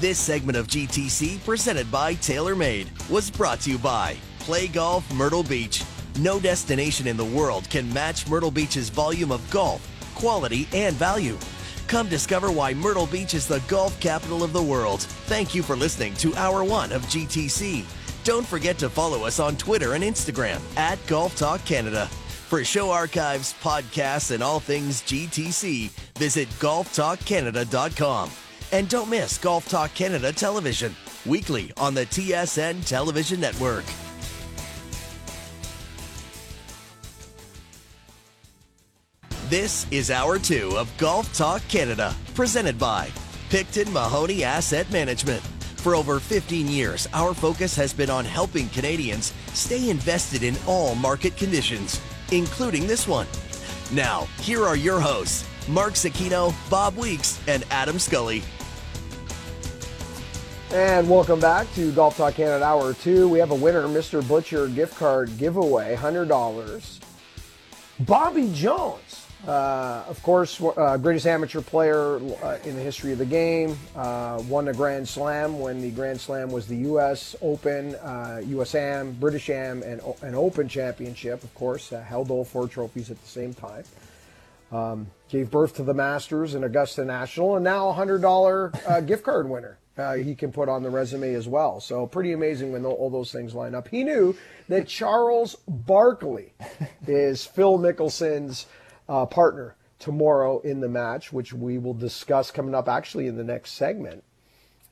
This 0.00 0.18
segment 0.18 0.56
of 0.56 0.66
GTC, 0.66 1.44
presented 1.44 1.92
by 1.92 2.14
TaylorMade, 2.14 3.10
was 3.10 3.30
brought 3.30 3.60
to 3.60 3.70
you 3.70 3.76
by 3.76 4.16
Play 4.38 4.66
Golf 4.66 5.04
Myrtle 5.12 5.42
Beach. 5.42 5.84
No 6.20 6.40
destination 6.40 7.06
in 7.06 7.18
the 7.18 7.24
world 7.26 7.68
can 7.68 7.92
match 7.92 8.26
Myrtle 8.26 8.50
Beach's 8.50 8.88
volume 8.88 9.30
of 9.30 9.48
golf, 9.50 9.86
quality, 10.14 10.66
and 10.72 10.96
value. 10.96 11.36
Come 11.86 12.08
discover 12.08 12.50
why 12.50 12.72
Myrtle 12.72 13.08
Beach 13.08 13.34
is 13.34 13.46
the 13.46 13.62
golf 13.68 14.00
capital 14.00 14.42
of 14.42 14.54
the 14.54 14.62
world. 14.62 15.02
Thank 15.02 15.54
you 15.54 15.62
for 15.62 15.76
listening 15.76 16.14
to 16.14 16.34
Hour 16.34 16.64
1 16.64 16.92
of 16.92 17.02
GTC. 17.02 17.84
Don't 18.24 18.46
forget 18.46 18.78
to 18.78 18.88
follow 18.88 19.24
us 19.24 19.38
on 19.38 19.54
Twitter 19.58 19.92
and 19.92 20.02
Instagram 20.02 20.62
at 20.78 20.98
Golf 21.08 21.36
Talk 21.36 21.62
Canada. 21.66 22.06
For 22.48 22.64
show 22.64 22.90
archives, 22.90 23.54
podcasts, 23.60 24.30
and 24.30 24.42
all 24.42 24.60
things 24.60 25.02
GTC, 25.02 25.90
visit 26.16 26.48
golftalkcanada.com. 26.58 28.30
And 28.72 28.88
don't 28.88 29.10
miss 29.10 29.36
Golf 29.36 29.68
Talk 29.68 29.92
Canada 29.94 30.32
television, 30.32 30.94
weekly 31.26 31.72
on 31.76 31.92
the 31.92 32.06
TSN 32.06 32.86
television 32.86 33.40
network. 33.40 33.84
This 39.48 39.88
is 39.90 40.12
Hour 40.12 40.38
2 40.38 40.78
of 40.78 40.88
Golf 40.98 41.32
Talk 41.34 41.62
Canada, 41.66 42.14
presented 42.36 42.78
by 42.78 43.08
Picton 43.48 43.92
Mahoney 43.92 44.44
Asset 44.44 44.88
Management. 44.92 45.42
For 45.78 45.96
over 45.96 46.20
15 46.20 46.68
years, 46.68 47.08
our 47.12 47.34
focus 47.34 47.74
has 47.74 47.92
been 47.92 48.10
on 48.10 48.24
helping 48.24 48.68
Canadians 48.68 49.32
stay 49.52 49.90
invested 49.90 50.44
in 50.44 50.54
all 50.68 50.94
market 50.94 51.36
conditions, 51.36 52.00
including 52.30 52.86
this 52.86 53.08
one. 53.08 53.26
Now, 53.92 54.28
here 54.40 54.64
are 54.64 54.76
your 54.76 55.00
hosts, 55.00 55.44
Mark 55.68 55.94
Zecchino, 55.94 56.54
Bob 56.70 56.96
Weeks, 56.96 57.40
and 57.48 57.64
Adam 57.72 57.98
Scully. 57.98 58.44
And 60.72 61.08
welcome 61.08 61.40
back 61.40 61.72
to 61.74 61.90
Golf 61.92 62.16
Talk 62.16 62.34
Canada 62.34 62.64
Hour 62.64 62.94
2. 62.94 63.28
We 63.28 63.38
have 63.40 63.50
a 63.50 63.56
winner, 63.56 63.88
Mr. 63.88 64.26
Butcher 64.26 64.68
gift 64.68 64.96
card 64.96 65.36
giveaway, 65.36 65.96
$100. 65.96 67.00
Bobby 68.00 68.50
Jones 68.54 69.20
uh, 69.46 70.04
of 70.06 70.22
course, 70.22 70.60
uh, 70.60 70.98
greatest 70.98 71.26
amateur 71.26 71.62
player 71.62 72.16
uh, 72.42 72.58
in 72.64 72.76
the 72.76 72.82
history 72.82 73.12
of 73.12 73.18
the 73.18 73.24
game. 73.24 73.78
Uh, 73.96 74.42
won 74.48 74.68
a 74.68 74.72
Grand 74.72 75.08
Slam 75.08 75.58
when 75.58 75.80
the 75.80 75.90
Grand 75.90 76.20
Slam 76.20 76.50
was 76.50 76.66
the 76.66 76.76
U.S. 76.76 77.34
Open, 77.40 77.94
USAM, 77.94 79.08
uh, 79.08 79.12
British 79.12 79.48
Am, 79.48 79.82
and 79.82 80.02
an 80.22 80.34
Open 80.34 80.68
Championship. 80.68 81.42
Of 81.42 81.54
course, 81.54 81.92
uh, 81.92 82.02
held 82.02 82.30
all 82.30 82.44
four 82.44 82.68
trophies 82.68 83.10
at 83.10 83.20
the 83.20 83.28
same 83.28 83.54
time. 83.54 83.84
Um, 84.72 85.06
gave 85.30 85.50
birth 85.50 85.76
to 85.76 85.82
the 85.84 85.94
Masters 85.94 86.54
and 86.54 86.64
Augusta 86.64 87.04
National, 87.04 87.56
and 87.56 87.64
now 87.64 87.88
a 87.88 87.92
hundred 87.92 88.20
dollar 88.20 88.72
uh, 88.86 89.00
gift 89.00 89.24
card 89.24 89.48
winner. 89.48 89.79
Uh, 90.00 90.14
he 90.14 90.34
can 90.34 90.50
put 90.50 90.68
on 90.68 90.82
the 90.82 90.90
resume 90.90 91.34
as 91.34 91.46
well. 91.46 91.78
So 91.78 92.06
pretty 92.06 92.32
amazing 92.32 92.72
when 92.72 92.84
all 92.86 93.10
those 93.10 93.30
things 93.30 93.54
line 93.54 93.74
up. 93.74 93.88
He 93.88 94.02
knew 94.02 94.34
that 94.68 94.88
Charles 94.88 95.56
Barkley 95.68 96.54
is 97.06 97.44
Phil 97.44 97.78
Mickelson's 97.78 98.66
uh, 99.08 99.26
partner 99.26 99.76
tomorrow 99.98 100.60
in 100.60 100.80
the 100.80 100.88
match, 100.88 101.32
which 101.32 101.52
we 101.52 101.78
will 101.78 101.94
discuss 101.94 102.50
coming 102.50 102.74
up 102.74 102.88
actually 102.88 103.26
in 103.26 103.36
the 103.36 103.44
next 103.44 103.72
segment. 103.72 104.24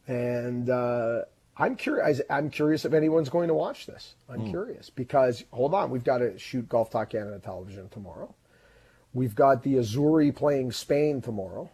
And 0.06 0.68
uh, 0.68 1.22
I'm 1.56 1.74
curious. 1.74 2.20
I'm 2.30 2.50
curious 2.50 2.84
if 2.84 2.92
anyone's 2.92 3.28
going 3.28 3.48
to 3.48 3.54
watch 3.54 3.86
this. 3.86 4.14
I'm 4.28 4.42
mm. 4.42 4.50
curious 4.50 4.90
because 4.90 5.44
hold 5.52 5.74
on, 5.74 5.90
we've 5.90 6.04
got 6.04 6.18
to 6.18 6.38
shoot 6.38 6.68
Golf 6.68 6.90
Talk 6.90 7.10
Canada 7.10 7.40
television 7.42 7.88
tomorrow. 7.88 8.34
We've 9.14 9.34
got 9.34 9.62
the 9.62 9.74
Azzurri 9.74 10.34
playing 10.34 10.72
Spain 10.72 11.20
tomorrow. 11.20 11.70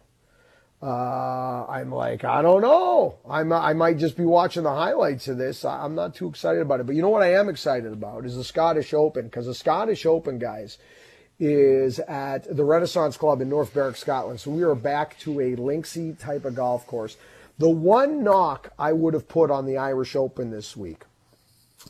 Uh, 0.85 1.65
I'm 1.67 1.91
like, 1.91 2.23
I 2.23 2.43
don't 2.43 2.61
know. 2.61 3.15
I'm, 3.27 3.51
I 3.51 3.73
might 3.73 3.97
just 3.97 4.15
be 4.15 4.23
watching 4.23 4.61
the 4.61 4.69
highlights 4.69 5.27
of 5.27 5.39
this. 5.39 5.65
I'm 5.65 5.95
not 5.95 6.13
too 6.13 6.27
excited 6.27 6.61
about 6.61 6.79
it. 6.79 6.85
But 6.85 6.95
you 6.95 7.01
know 7.01 7.09
what 7.09 7.23
I 7.23 7.33
am 7.33 7.49
excited 7.49 7.91
about 7.91 8.23
is 8.23 8.35
the 8.35 8.43
Scottish 8.43 8.93
Open 8.93 9.25
because 9.25 9.47
the 9.47 9.55
Scottish 9.55 10.05
Open, 10.05 10.37
guys, 10.37 10.77
is 11.39 11.97
at 12.01 12.55
the 12.55 12.63
Renaissance 12.63 13.17
Club 13.17 13.41
in 13.41 13.49
North 13.49 13.73
Berwick, 13.73 13.95
Scotland. 13.95 14.39
So 14.39 14.51
we 14.51 14.61
are 14.61 14.75
back 14.75 15.17
to 15.21 15.39
a 15.39 15.55
linksy 15.55 16.17
type 16.19 16.45
of 16.45 16.53
golf 16.53 16.85
course. 16.85 17.17
The 17.57 17.69
one 17.69 18.23
knock 18.23 18.71
I 18.77 18.93
would 18.93 19.15
have 19.15 19.27
put 19.27 19.49
on 19.49 19.65
the 19.65 19.77
Irish 19.77 20.15
Open 20.15 20.51
this 20.51 20.77
week 20.77 21.01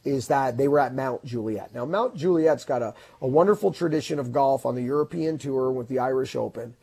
is 0.06 0.28
that 0.28 0.56
they 0.56 0.70
were 0.70 0.80
at 0.80 0.96
Mount 0.96 1.26
Juliet. 1.26 1.76
Now, 1.76 1.84
Mount 1.84 2.16
Juliet's 2.16 2.64
got 2.64 2.82
a, 2.82 2.94
a 3.20 3.28
wonderful 3.28 3.74
tradition 3.74 4.20
of 4.20 4.32
golf 4.32 4.66
on 4.66 4.76
the 4.76 4.84
European 4.84 5.38
Tour 5.38 5.70
with 5.72 5.90
the 5.90 6.00
Irish 6.00 6.36
Open, 6.36 6.76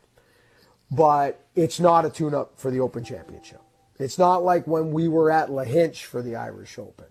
but 0.93 1.43
it's 1.55 1.79
not 1.79 2.05
a 2.05 2.09
tune 2.09 2.35
up 2.35 2.53
for 2.55 2.69
the 2.69 2.79
Open 2.79 3.03
Championship. 3.03 3.61
It's 3.99 4.17
not 4.17 4.43
like 4.43 4.67
when 4.67 4.91
we 4.91 5.07
were 5.07 5.31
at 5.31 5.49
Lahinch 5.49 6.05
for 6.05 6.21
the 6.21 6.35
Irish 6.35 6.77
Open 6.77 7.07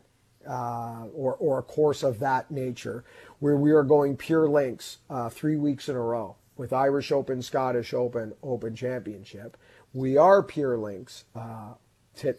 uh, 0.49 1.07
or, 1.15 1.35
or 1.37 1.59
a 1.59 1.63
course 1.63 2.03
of 2.03 2.19
that 2.21 2.51
nature, 2.51 3.05
where 3.39 3.57
we 3.57 3.73
are 3.73 3.83
going 3.83 4.17
pure 4.17 4.49
links 4.49 4.99
uh, 5.11 5.29
three 5.29 5.57
weeks 5.57 5.89
in 5.89 5.97
a 5.97 6.01
row 6.01 6.37
with 6.57 6.73
Irish 6.73 7.11
Open, 7.11 7.43
Scottish 7.43 7.95
Open, 7.95 8.33
Open 8.43 8.75
Championship. 8.77 9.57
We 9.95 10.17
are 10.17 10.43
pure 10.43 10.77
links 10.77 11.25
uh, 11.35 11.75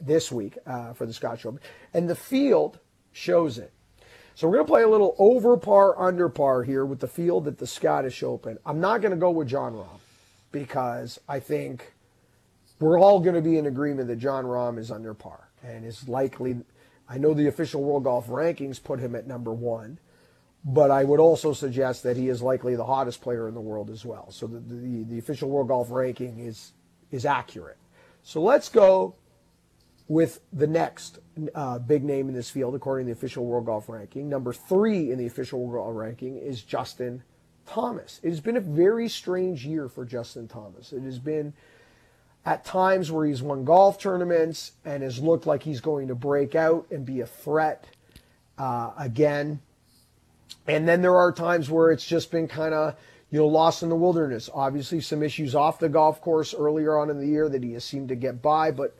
this 0.01 0.31
week 0.31 0.57
uh, 0.65 0.93
for 0.93 1.05
the 1.05 1.13
Scottish 1.13 1.45
Open. 1.45 1.59
And 1.93 2.09
the 2.09 2.15
field 2.15 2.79
shows 3.11 3.57
it. 3.57 3.73
So 4.35 4.47
we're 4.47 4.55
going 4.55 4.65
to 4.65 4.71
play 4.71 4.83
a 4.83 4.89
little 4.89 5.15
over 5.19 5.57
par, 5.57 5.99
under 5.99 6.29
par 6.29 6.63
here 6.63 6.85
with 6.85 6.99
the 6.99 7.07
field 7.07 7.47
at 7.47 7.57
the 7.57 7.67
Scottish 7.67 8.23
Open. 8.23 8.57
I'm 8.65 8.79
not 8.79 9.01
going 9.01 9.11
to 9.11 9.17
go 9.17 9.29
with 9.29 9.47
Jon 9.47 9.73
Rahm 9.73 9.99
because 10.53 11.19
I 11.27 11.41
think 11.41 11.91
we're 12.79 12.97
all 12.97 13.19
going 13.19 13.35
to 13.35 13.41
be 13.41 13.57
in 13.57 13.65
agreement 13.65 14.07
that 14.07 14.15
Jon 14.15 14.45
Rahm 14.45 14.79
is 14.79 14.89
under 14.89 15.13
par 15.13 15.49
and 15.61 15.83
is 15.83 16.07
likely. 16.07 16.61
I 17.09 17.17
know 17.17 17.33
the 17.33 17.47
official 17.47 17.83
World 17.83 18.05
Golf 18.05 18.27
rankings 18.27 18.81
put 18.81 18.99
him 18.99 19.15
at 19.15 19.27
number 19.27 19.51
one, 19.51 19.99
but 20.63 20.89
I 20.91 21.03
would 21.03 21.19
also 21.19 21.51
suggest 21.51 22.03
that 22.03 22.15
he 22.15 22.29
is 22.29 22.41
likely 22.41 22.75
the 22.75 22.85
hottest 22.85 23.21
player 23.21 23.49
in 23.49 23.53
the 23.53 23.61
world 23.61 23.89
as 23.89 24.05
well. 24.05 24.31
So 24.31 24.47
the, 24.47 24.59
the, 24.59 25.03
the 25.03 25.19
official 25.19 25.49
World 25.49 25.67
Golf 25.67 25.91
ranking 25.91 26.39
is 26.39 26.71
is 27.11 27.25
accurate. 27.25 27.77
So 28.23 28.41
let's 28.41 28.69
go 28.69 29.15
with 30.07 30.39
the 30.51 30.67
next 30.67 31.19
uh, 31.55 31.79
big 31.79 32.03
name 32.03 32.29
in 32.29 32.35
this 32.35 32.49
field, 32.49 32.75
according 32.75 33.07
to 33.07 33.13
the 33.13 33.17
official 33.17 33.45
World 33.45 33.65
Golf 33.65 33.89
Ranking. 33.89 34.29
Number 34.29 34.53
three 34.53 35.11
in 35.11 35.17
the 35.17 35.25
official 35.25 35.65
World 35.65 35.85
Golf 35.85 35.95
Ranking 35.95 36.37
is 36.37 36.61
Justin 36.61 37.23
Thomas. 37.67 38.19
It 38.23 38.29
has 38.29 38.39
been 38.39 38.57
a 38.57 38.61
very 38.61 39.09
strange 39.09 39.65
year 39.65 39.89
for 39.89 40.05
Justin 40.05 40.47
Thomas. 40.47 40.93
It 40.93 41.01
has 41.03 41.19
been 41.19 41.53
at 42.45 42.65
times 42.65 43.11
where 43.11 43.25
he's 43.25 43.41
won 43.41 43.63
golf 43.63 43.99
tournaments 43.99 44.73
and 44.83 45.03
has 45.03 45.19
looked 45.19 45.47
like 45.47 45.63
he's 45.63 45.81
going 45.81 46.07
to 46.09 46.15
break 46.15 46.55
out 46.55 46.87
and 46.91 47.05
be 47.05 47.21
a 47.21 47.25
threat 47.25 47.85
uh, 48.57 48.91
again. 48.97 49.61
And 50.67 50.87
then 50.87 51.01
there 51.01 51.15
are 51.15 51.31
times 51.31 51.69
where 51.69 51.91
it's 51.91 52.05
just 52.05 52.31
been 52.31 52.47
kind 52.47 52.73
of 52.73 52.95
you 53.31 53.39
know, 53.39 53.47
lost 53.47 53.81
in 53.81 53.89
the 53.89 53.95
wilderness. 53.95 54.49
Obviously, 54.53 55.01
some 55.01 55.23
issues 55.23 55.55
off 55.55 55.79
the 55.79 55.89
golf 55.89 56.21
course 56.21 56.53
earlier 56.53 56.97
on 56.97 57.09
in 57.09 57.19
the 57.19 57.25
year 57.25 57.49
that 57.49 57.63
he 57.63 57.73
has 57.73 57.83
seemed 57.83 58.09
to 58.09 58.15
get 58.15 58.41
by, 58.41 58.69
but 58.71 58.95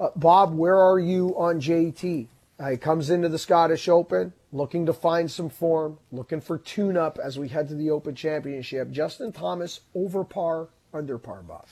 uh, 0.00 0.08
Bob, 0.16 0.54
where 0.54 0.78
are 0.78 0.98
you 0.98 1.36
on 1.36 1.60
JT? 1.60 2.26
Uh, 2.58 2.70
he 2.70 2.76
comes 2.76 3.10
into 3.10 3.28
the 3.28 3.38
Scottish 3.38 3.88
Open 3.88 4.32
looking 4.54 4.86
to 4.86 4.92
find 4.92 5.28
some 5.28 5.50
form, 5.50 5.98
looking 6.12 6.40
for 6.40 6.56
tune 6.56 6.96
up 6.96 7.18
as 7.22 7.36
we 7.36 7.48
head 7.48 7.68
to 7.68 7.74
the 7.74 7.90
Open 7.90 8.14
Championship. 8.14 8.88
Justin 8.92 9.32
Thomas, 9.32 9.80
over 9.96 10.22
par, 10.22 10.68
under 10.94 11.18
par, 11.18 11.42
Bob. 11.42 11.66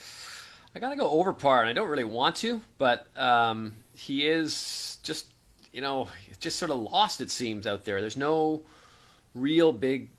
I 0.75 0.79
got 0.79 0.89
to 0.89 0.97
go 0.97 1.09
over 1.09 1.31
par, 1.31 1.61
and 1.61 1.69
I 1.69 1.73
don't 1.73 1.87
really 1.87 2.03
want 2.03 2.35
to, 2.37 2.61
but 2.77 3.07
um, 3.17 3.73
he 3.95 4.27
is 4.27 4.97
just, 5.01 5.27
you 5.71 5.79
know, 5.79 6.09
just 6.41 6.59
sort 6.59 6.71
of 6.71 6.77
lost, 6.77 7.21
it 7.21 7.31
seems, 7.31 7.65
out 7.65 7.85
there. 7.85 8.01
There's 8.01 8.17
no 8.17 8.63
real 9.33 9.71
big 9.71 10.09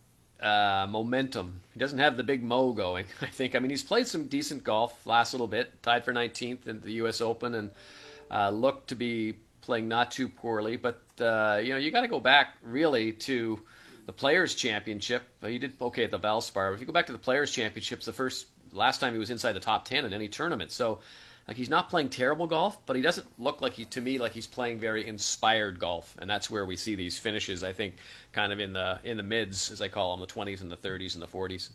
uh, 0.40 0.86
momentum. 0.88 1.60
He 1.74 1.80
doesn't 1.80 1.98
have 1.98 2.16
the 2.16 2.22
big 2.22 2.42
mo 2.42 2.72
going. 2.72 3.04
I 3.20 3.26
think. 3.26 3.54
I 3.54 3.58
mean, 3.58 3.70
he's 3.70 3.82
played 3.82 4.06
some 4.06 4.26
decent 4.26 4.64
golf 4.64 5.06
last 5.06 5.34
little 5.34 5.48
bit. 5.48 5.82
Tied 5.82 6.02
for 6.02 6.14
19th 6.14 6.66
in 6.66 6.80
the 6.80 6.92
U.S. 6.92 7.20
Open 7.20 7.54
and 7.56 7.70
uh, 8.30 8.48
looked 8.48 8.88
to 8.88 8.94
be 8.94 9.34
playing 9.64 9.88
not 9.88 10.10
too 10.10 10.28
poorly. 10.28 10.76
But 10.76 11.02
uh, 11.20 11.60
you 11.62 11.72
know, 11.72 11.78
you 11.78 11.90
got 11.90 12.02
to 12.02 12.08
go 12.08 12.20
back 12.20 12.54
really 12.62 13.12
to 13.12 13.60
the 14.06 14.12
Players 14.12 14.54
Championship. 14.54 15.22
He 15.42 15.58
did 15.58 15.74
okay 15.80 16.04
at 16.04 16.10
the 16.10 16.18
Valspar. 16.18 16.70
But 16.70 16.74
if 16.74 16.80
you 16.80 16.86
go 16.86 16.92
back 16.92 17.06
to 17.06 17.12
the 17.12 17.18
Players 17.18 17.50
Championships, 17.50 18.06
the 18.06 18.12
first 18.12 18.46
last 18.72 18.98
time 18.98 19.12
he 19.12 19.18
was 19.18 19.30
inside 19.30 19.52
the 19.52 19.60
top 19.60 19.84
10 19.84 20.04
in 20.04 20.12
any 20.12 20.28
tournament. 20.28 20.70
So 20.72 21.00
like 21.46 21.56
he's 21.56 21.68
not 21.68 21.90
playing 21.90 22.08
terrible 22.08 22.46
golf, 22.46 22.78
but 22.86 22.96
he 22.96 23.02
doesn't 23.02 23.26
look 23.38 23.60
like 23.60 23.74
he 23.74 23.84
to 23.86 24.00
me 24.00 24.18
like 24.18 24.32
he's 24.32 24.46
playing 24.46 24.78
very 24.78 25.06
inspired 25.06 25.78
golf, 25.78 26.16
and 26.20 26.28
that's 26.28 26.48
where 26.48 26.64
we 26.64 26.76
see 26.76 26.94
these 26.94 27.18
finishes. 27.18 27.62
I 27.62 27.72
think 27.72 27.96
kind 28.32 28.52
of 28.52 28.60
in 28.60 28.72
the 28.72 28.98
in 29.04 29.16
the 29.16 29.22
mids, 29.22 29.70
as 29.70 29.82
I 29.82 29.88
call 29.88 30.16
them, 30.16 30.26
the 30.26 30.32
20s 30.32 30.62
and 30.62 30.70
the 30.70 30.76
30s 30.76 31.14
and 31.14 31.22
the 31.22 31.26
40s. 31.26 31.68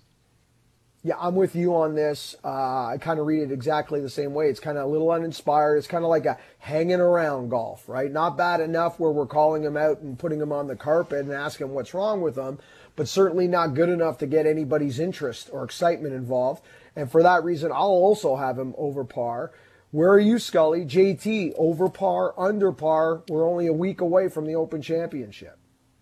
Yeah, 1.01 1.15
I'm 1.17 1.35
with 1.35 1.55
you 1.55 1.75
on 1.75 1.95
this. 1.95 2.35
Uh, 2.43 2.87
I 2.87 2.97
kind 2.99 3.21
of 3.21 3.25
read 3.25 3.43
it 3.43 3.53
exactly 3.53 4.01
the 4.01 4.09
same 4.09 4.33
way. 4.33 4.49
It's 4.49 4.59
kind 4.59 4.77
of 4.77 4.83
a 4.83 4.87
little 4.87 5.11
uninspired. 5.11 5.77
It's 5.77 5.87
kind 5.87 6.03
of 6.03 6.09
like 6.09 6.25
a 6.25 6.37
hanging 6.57 6.99
around 6.99 7.49
golf, 7.49 7.87
right? 7.87 8.11
Not 8.11 8.35
bad 8.35 8.59
enough 8.59 8.99
where 8.99 9.11
we're 9.11 9.25
calling 9.25 9.63
him 9.63 9.77
out 9.77 10.01
and 10.01 10.19
putting 10.19 10.41
him 10.41 10.51
on 10.51 10.67
the 10.67 10.75
carpet 10.75 11.19
and 11.19 11.31
asking 11.31 11.69
what's 11.69 11.93
wrong 11.93 12.19
with 12.19 12.35
him, 12.35 12.59
but 12.97 13.07
certainly 13.07 13.47
not 13.47 13.75
good 13.75 13.87
enough 13.87 14.17
to 14.17 14.27
get 14.27 14.45
anybody's 14.45 14.99
interest 14.99 15.49
or 15.53 15.63
excitement 15.63 16.13
involved. 16.13 16.63
And 16.97 17.09
for 17.09 17.23
that 17.23 17.45
reason, 17.45 17.71
I'll 17.71 17.87
also 17.87 18.35
have 18.35 18.59
him 18.59 18.75
over 18.77 19.05
par. 19.05 19.53
Where 19.91 20.11
are 20.11 20.19
you, 20.19 20.37
Scully? 20.37 20.83
JT, 20.83 21.53
over 21.57 21.87
par, 21.87 22.33
under 22.37 22.73
par. 22.73 23.23
We're 23.29 23.49
only 23.49 23.67
a 23.67 23.73
week 23.73 24.01
away 24.01 24.27
from 24.27 24.45
the 24.45 24.55
Open 24.55 24.81
Championship. 24.81 25.58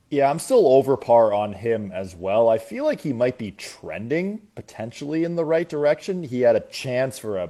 Yeah, 0.09 0.29
I'm 0.29 0.39
still 0.39 0.67
over 0.67 0.95
par 0.95 1.33
on 1.33 1.51
him 1.51 1.91
as 1.91 2.15
well. 2.15 2.47
I 2.47 2.59
feel 2.59 2.85
like 2.85 3.01
he 3.01 3.11
might 3.11 3.37
be 3.37 3.51
trending 3.51 4.39
potentially 4.55 5.25
in 5.25 5.35
the 5.35 5.43
right 5.43 5.67
direction. 5.67 6.23
He 6.23 6.41
had 6.41 6.55
a 6.55 6.61
chance 6.61 7.19
for 7.19 7.37
a 7.37 7.49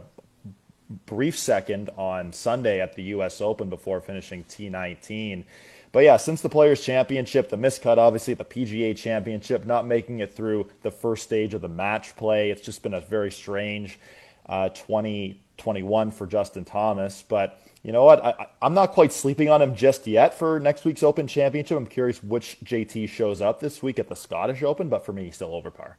brief 1.06 1.38
second 1.38 1.92
on 1.98 2.34
Sunday 2.34 2.82
at 2.82 2.96
the 2.96 3.04
U.S. 3.04 3.42
Open 3.42 3.70
before 3.70 4.02
finishing 4.02 4.44
T19. 4.46 5.44
But 5.92 6.00
yeah, 6.04 6.18
since 6.18 6.42
the 6.42 6.50
Players' 6.50 6.84
Championship, 6.84 7.50
the 7.50 7.58
miscut, 7.58 7.98
obviously, 7.98 8.34
the 8.34 8.46
PGA 8.46 8.98
Championship, 8.98 9.66
not 9.66 9.86
making 9.86 10.20
it 10.20 10.34
through 10.34 10.68
the 10.82 10.92
first 10.92 11.24
stage 11.24 11.54
of 11.54 11.62
the 11.62 11.70
match 11.70 12.16
play, 12.16 12.50
it's 12.50 12.62
just 12.62 12.82
been 12.82 12.96
a 12.96 13.02
very 13.02 13.32
strange 13.32 14.00
uh, 14.48 14.70
2021 14.70 16.12
for 16.12 16.26
Justin 16.26 16.66
Thomas. 16.66 17.24
But 17.28 17.62
you 17.88 17.94
know 17.94 18.04
what? 18.04 18.22
I, 18.22 18.48
am 18.62 18.74
not 18.74 18.92
quite 18.92 19.14
sleeping 19.14 19.50
on 19.50 19.62
him 19.62 19.74
just 19.74 20.08
yet 20.08 20.34
for 20.34 20.60
next 20.60 20.84
week's 20.84 21.04
Open 21.04 21.26
Championship. 21.26 21.78
I'm 21.78 21.88
curious 21.88 22.22
which 22.22 22.58
JT 22.66 23.08
shows 23.08 23.40
up 23.40 23.62
this 23.62 23.82
week 23.82 23.98
at 23.98 24.10
the 24.10 24.16
Scottish 24.16 24.62
Open, 24.62 24.90
but 24.90 25.06
for 25.06 25.14
me, 25.14 25.24
he's 25.24 25.36
still 25.36 25.56
over 25.56 25.72
par. 25.72 25.98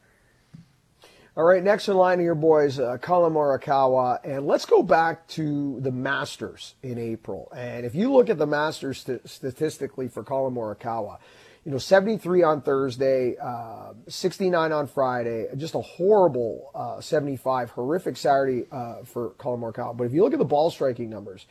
All 1.35 1.45
right, 1.45 1.65
next 1.65 1.89
in 1.89 1.97
line 1.97 2.21
here, 2.21 2.35
boys, 2.35 2.79
uh, 2.79 2.99
Collin 2.99 3.33
Morikawa, 3.33 4.19
and 4.23 4.47
let's 4.47 4.67
go 4.67 4.83
back 4.83 5.27
to 5.29 5.81
the 5.81 5.91
Masters 5.91 6.75
in 6.83 6.99
April. 6.99 7.51
And 7.57 7.87
if 7.87 7.95
you 7.95 8.13
look 8.13 8.29
at 8.29 8.37
the 8.37 8.47
Masters 8.47 9.01
st- 9.01 9.27
statistically 9.27 10.09
for 10.09 10.23
Collin 10.23 10.55
Morikawa, 10.55 11.21
you 11.65 11.73
know, 11.73 11.79
73 11.79 12.43
on 12.43 12.61
Thursday, 12.61 13.35
uh, 13.43 13.95
69 14.09 14.73
on 14.73 14.87
Friday, 14.89 15.47
just 15.57 15.75
a 15.75 15.81
horrible 15.81 16.71
uh, 16.75 17.01
75, 17.01 17.71
horrific 17.71 18.19
Saturday 18.19 18.67
uh, 18.71 19.05
for 19.05 19.31
Collin 19.39 19.63
Morikawa. 19.63 19.97
But 19.97 20.05
if 20.05 20.13
you 20.13 20.23
look 20.23 20.35
at 20.35 20.39
the 20.39 20.45
ball 20.45 20.71
striking 20.71 21.09
numbers, 21.09 21.47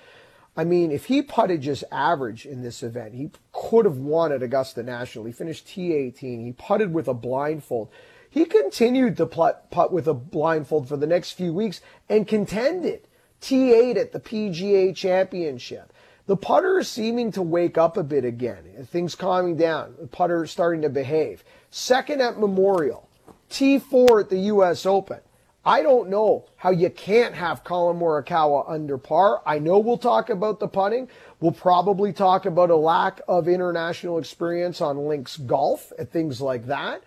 I 0.58 0.64
mean, 0.64 0.92
if 0.92 1.06
he 1.06 1.22
putted 1.22 1.62
just 1.62 1.84
average 1.92 2.48
in 2.48 2.64
this 2.64 2.82
event, 2.82 3.14
he 3.14 3.30
could 3.54 3.86
have 3.86 3.98
won 3.98 4.32
at 4.32 4.42
Augusta 4.42 4.82
National. 4.82 5.26
He 5.26 5.32
finished 5.32 5.68
T18. 5.68 6.44
He 6.44 6.52
putted 6.52 6.94
with 6.94 7.08
a 7.08 7.14
blindfold. 7.14 7.90
He 8.28 8.44
continued 8.44 9.18
to 9.18 9.28
putt, 9.28 9.70
putt 9.70 9.94
with 9.94 10.08
a 10.08 10.16
blindfold 10.16 10.90
for 10.90 10.98
the 10.98 11.06
next 11.06 11.34
few 11.34 11.54
weeks 11.54 11.80
and 12.10 12.28
contended 12.28 13.08
T8 13.40 13.98
at 13.98 14.12
the 14.14 14.20
PGA 14.20 14.96
Championship. 14.96 15.94
The 16.26 16.36
putter 16.36 16.80
is 16.80 16.90
seeming 16.90 17.32
to 17.34 17.42
wake 17.44 17.78
up 17.78 17.96
a 17.96 18.04
bit 18.04 18.26
again. 18.26 18.86
Things 18.86 19.14
calming 19.14 19.58
down. 19.58 19.96
The 20.00 20.08
putter 20.08 20.46
starting 20.48 20.82
to 20.82 20.90
behave. 20.90 21.44
Second 21.70 22.22
at 22.22 22.40
Memorial. 22.40 23.08
T4 23.50 24.22
at 24.22 24.30
the 24.30 24.40
U.S. 24.40 24.86
Open. 24.86 25.20
I 25.68 25.82
don't 25.82 26.10
know 26.10 26.46
how 26.56 26.70
you 26.70 26.90
can't 26.90 27.36
have 27.36 27.66
Collin 27.66 28.00
Morikawa 28.00 28.64
under 28.72 28.98
par. 28.98 29.42
I 29.46 29.60
know 29.60 29.80
we'll 29.80 29.98
talk 29.98 30.30
about 30.30 30.62
the 30.62 30.68
putting. 30.70 31.10
We'll 31.42 31.52
probably 31.52 32.14
talk 32.14 32.46
about 32.46 32.70
a 32.70 32.76
lack 32.78 33.20
of 33.28 33.50
international 33.50 34.18
experience 34.18 34.80
on 34.80 35.10
links 35.10 35.36
golf 35.36 35.92
and 36.00 36.10
things 36.10 36.40
like 36.40 36.68
that. 36.68 37.04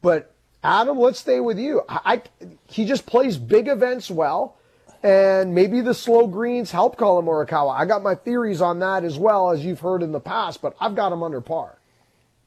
But 0.00 0.32
Adam, 0.62 0.96
let's 0.96 1.18
stay 1.18 1.40
with 1.40 1.58
you. 1.58 1.82
I, 1.88 2.22
I 2.40 2.48
he 2.68 2.84
just 2.84 3.04
plays 3.04 3.36
big 3.36 3.66
events 3.66 4.12
well, 4.12 4.58
and 5.02 5.52
maybe 5.52 5.80
the 5.80 5.92
slow 5.92 6.28
greens 6.28 6.70
help 6.70 6.96
Collin 6.96 7.26
Morikawa. 7.26 7.76
I 7.76 7.84
got 7.84 8.04
my 8.04 8.14
theories 8.14 8.60
on 8.60 8.78
that 8.78 9.02
as 9.02 9.18
well 9.18 9.50
as 9.50 9.64
you've 9.64 9.80
heard 9.80 10.04
in 10.04 10.12
the 10.12 10.20
past, 10.20 10.62
but 10.62 10.76
I've 10.80 10.94
got 10.94 11.10
him 11.10 11.24
under 11.24 11.40
par. 11.40 11.78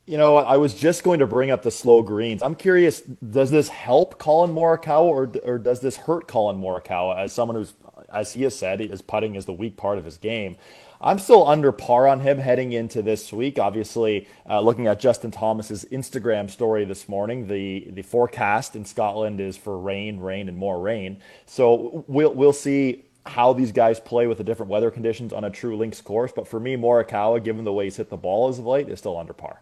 You 0.07 0.17
know, 0.17 0.37
I 0.37 0.55
was 0.55 0.73
just 0.73 1.03
going 1.03 1.19
to 1.19 1.27
bring 1.27 1.51
up 1.51 1.63
the 1.63 1.69
slow 1.69 2.01
greens. 2.01 2.41
I'm 2.41 2.55
curious, 2.55 3.01
does 3.01 3.51
this 3.51 3.67
help 3.67 4.17
Collin 4.17 4.51
Morikawa 4.51 5.03
or, 5.03 5.31
or 5.43 5.57
does 5.57 5.81
this 5.81 5.97
hurt 5.97 6.29
Collin 6.29 6.55
Morikawa 6.55 7.17
as 7.17 7.33
someone 7.33 7.57
who's, 7.57 7.73
as 8.11 8.31
he 8.31 8.43
has 8.43 8.57
said, 8.57 8.79
his 8.79 9.01
putting 9.01 9.35
is 9.35 9.43
the 9.43 9.51
weak 9.51 9.75
part 9.75 9.97
of 9.97 10.05
his 10.05 10.17
game? 10.17 10.55
I'm 11.01 11.19
still 11.19 11.45
under 11.45 11.73
par 11.73 12.07
on 12.07 12.21
him 12.21 12.37
heading 12.37 12.71
into 12.71 13.01
this 13.01 13.33
week. 13.33 13.59
Obviously, 13.59 14.29
uh, 14.49 14.61
looking 14.61 14.87
at 14.87 14.97
Justin 14.97 15.29
Thomas's 15.29 15.85
Instagram 15.91 16.49
story 16.49 16.85
this 16.85 17.09
morning, 17.09 17.47
the 17.47 17.87
the 17.91 18.01
forecast 18.01 18.77
in 18.77 18.85
Scotland 18.85 19.41
is 19.41 19.57
for 19.57 19.77
rain, 19.77 20.19
rain, 20.21 20.47
and 20.47 20.57
more 20.57 20.79
rain. 20.79 21.21
So 21.45 22.05
we'll 22.07 22.33
we'll 22.33 22.53
see 22.53 23.03
how 23.25 23.53
these 23.53 23.73
guys 23.73 23.99
play 23.99 24.25
with 24.25 24.37
the 24.37 24.43
different 24.43 24.71
weather 24.71 24.89
conditions 24.89 25.33
on 25.33 25.43
a 25.43 25.49
true 25.49 25.77
links 25.77 26.01
course. 26.01 26.31
But 26.31 26.47
for 26.47 26.59
me, 26.59 26.77
Morikawa, 26.77 27.43
given 27.43 27.65
the 27.65 27.73
way 27.73 27.83
he's 27.83 27.97
hit 27.97 28.09
the 28.09 28.17
ball 28.17 28.47
as 28.47 28.57
of 28.57 28.65
late, 28.65 28.89
is 28.89 28.99
still 28.99 29.17
under 29.17 29.33
par. 29.33 29.61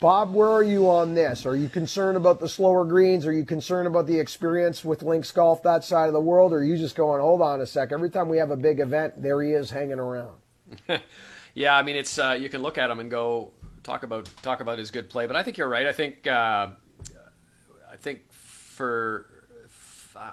Bob, 0.00 0.32
where 0.32 0.48
are 0.48 0.62
you 0.62 0.88
on 0.88 1.14
this? 1.14 1.44
Are 1.44 1.56
you 1.56 1.68
concerned 1.68 2.16
about 2.16 2.38
the 2.38 2.48
slower 2.48 2.84
greens? 2.84 3.26
Are 3.26 3.32
you 3.32 3.44
concerned 3.44 3.88
about 3.88 4.06
the 4.06 4.18
experience 4.18 4.84
with 4.84 5.02
links 5.02 5.32
golf 5.32 5.62
that 5.64 5.82
side 5.82 6.06
of 6.06 6.12
the 6.12 6.20
world? 6.20 6.52
Or 6.52 6.58
are 6.58 6.64
you 6.64 6.76
just 6.76 6.94
going, 6.94 7.20
hold 7.20 7.42
on 7.42 7.60
a 7.60 7.66
sec? 7.66 7.90
Every 7.90 8.08
time 8.08 8.28
we 8.28 8.38
have 8.38 8.52
a 8.52 8.56
big 8.56 8.78
event, 8.78 9.20
there 9.20 9.42
he 9.42 9.52
is 9.52 9.70
hanging 9.70 9.98
around. 9.98 10.36
yeah, 11.54 11.76
I 11.76 11.82
mean, 11.82 11.96
it's 11.96 12.16
uh, 12.16 12.36
you 12.38 12.48
can 12.48 12.62
look 12.62 12.78
at 12.78 12.90
him 12.90 13.00
and 13.00 13.10
go 13.10 13.50
talk 13.82 14.04
about 14.04 14.30
talk 14.42 14.60
about 14.60 14.78
his 14.78 14.92
good 14.92 15.10
play, 15.10 15.26
but 15.26 15.34
I 15.34 15.42
think 15.42 15.58
you're 15.58 15.68
right. 15.68 15.86
I 15.86 15.92
think 15.92 16.26
uh, 16.26 16.68
I 17.90 17.96
think 17.96 18.30
for 18.30 19.26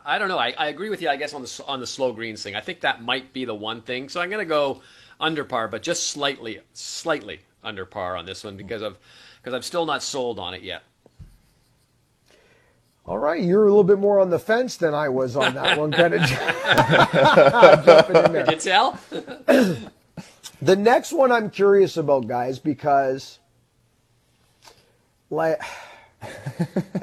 I 0.06 0.20
don't 0.20 0.28
know. 0.28 0.38
I, 0.38 0.54
I 0.58 0.68
agree 0.68 0.90
with 0.90 1.02
you. 1.02 1.10
I 1.10 1.16
guess 1.16 1.34
on 1.34 1.42
the 1.42 1.64
on 1.68 1.80
the 1.80 1.88
slow 1.88 2.14
greens 2.14 2.44
thing, 2.44 2.56
I 2.56 2.62
think 2.62 2.82
that 2.82 3.02
might 3.02 3.34
be 3.34 3.46
the 3.46 3.56
one 3.56 3.82
thing. 3.82 4.10
So 4.10 4.22
I'm 4.22 4.30
going 4.30 4.46
to 4.46 4.50
go 4.50 4.82
under 5.20 5.44
par, 5.44 5.68
but 5.68 5.82
just 5.82 6.08
slightly, 6.08 6.60
slightly 6.74 7.40
under 7.64 7.86
par 7.86 8.16
on 8.16 8.26
this 8.26 8.44
one 8.44 8.58
because 8.58 8.82
of 8.82 8.98
because 9.46 9.54
I'm 9.54 9.62
still 9.62 9.86
not 9.86 10.02
sold 10.02 10.40
on 10.40 10.56
it 10.56 10.64
yet. 10.64 10.82
All 13.06 13.20
right, 13.20 13.40
you're 13.40 13.62
a 13.62 13.68
little 13.68 13.84
bit 13.84 14.00
more 14.00 14.20
on 14.20 14.32
the 14.32 14.40
fence 14.40 14.76
than 14.78 14.96
I 14.96 15.10
was 15.10 15.36
on 15.36 15.54
that 15.54 15.78
one, 15.78 15.92
kind 15.92 16.16
of 16.16 16.22
jumping 17.86 18.16
in 18.16 18.34
there. 18.34 18.46
Did 18.46 18.56
you 18.56 18.72
tell? 18.72 19.00
the 20.64 20.76
next 20.76 21.14
one 21.14 21.32
I'm 21.32 21.52
curious 21.52 21.96
about, 21.96 22.28
guys, 22.28 22.58
because 22.58 23.38
like 25.30 25.62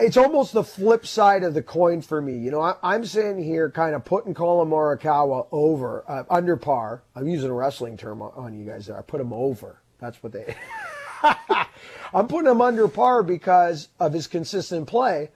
it's 0.01 0.17
almost 0.17 0.53
the 0.53 0.65
flip 0.65 1.07
side 1.07 1.45
of 1.45 1.55
the 1.55 1.63
coin 1.63 2.03
for 2.03 2.21
me. 2.21 2.37
You 2.39 2.51
know, 2.51 2.61
I, 2.61 2.97
am 2.97 3.05
sitting 3.05 3.41
here 3.41 3.71
kind 3.71 3.95
of 3.95 4.05
putting 4.05 4.35
Collin 4.35 4.69
Morikawa 4.69 5.47
over 5.53 6.03
uh, 6.09 6.25
under 6.29 6.57
par. 6.57 7.05
I'm 7.15 7.29
using 7.29 7.51
a 7.51 7.55
wrestling 7.55 7.97
term 7.97 8.21
on, 8.21 8.33
on 8.35 8.59
you 8.59 8.67
guys 8.67 8.87
there. 8.87 8.99
I 8.99 9.03
put 9.03 9.21
him 9.21 9.33
over. 9.33 9.81
That's 10.01 10.21
what 10.25 10.33
they. 10.33 10.57
I'm 12.15 12.29
putting 12.29 12.51
him 12.51 12.61
under 12.61 12.89
par 12.89 13.23
because 13.23 13.89
of 13.99 14.13
his 14.13 14.27
consistent 14.27 14.87
play. 14.87 15.31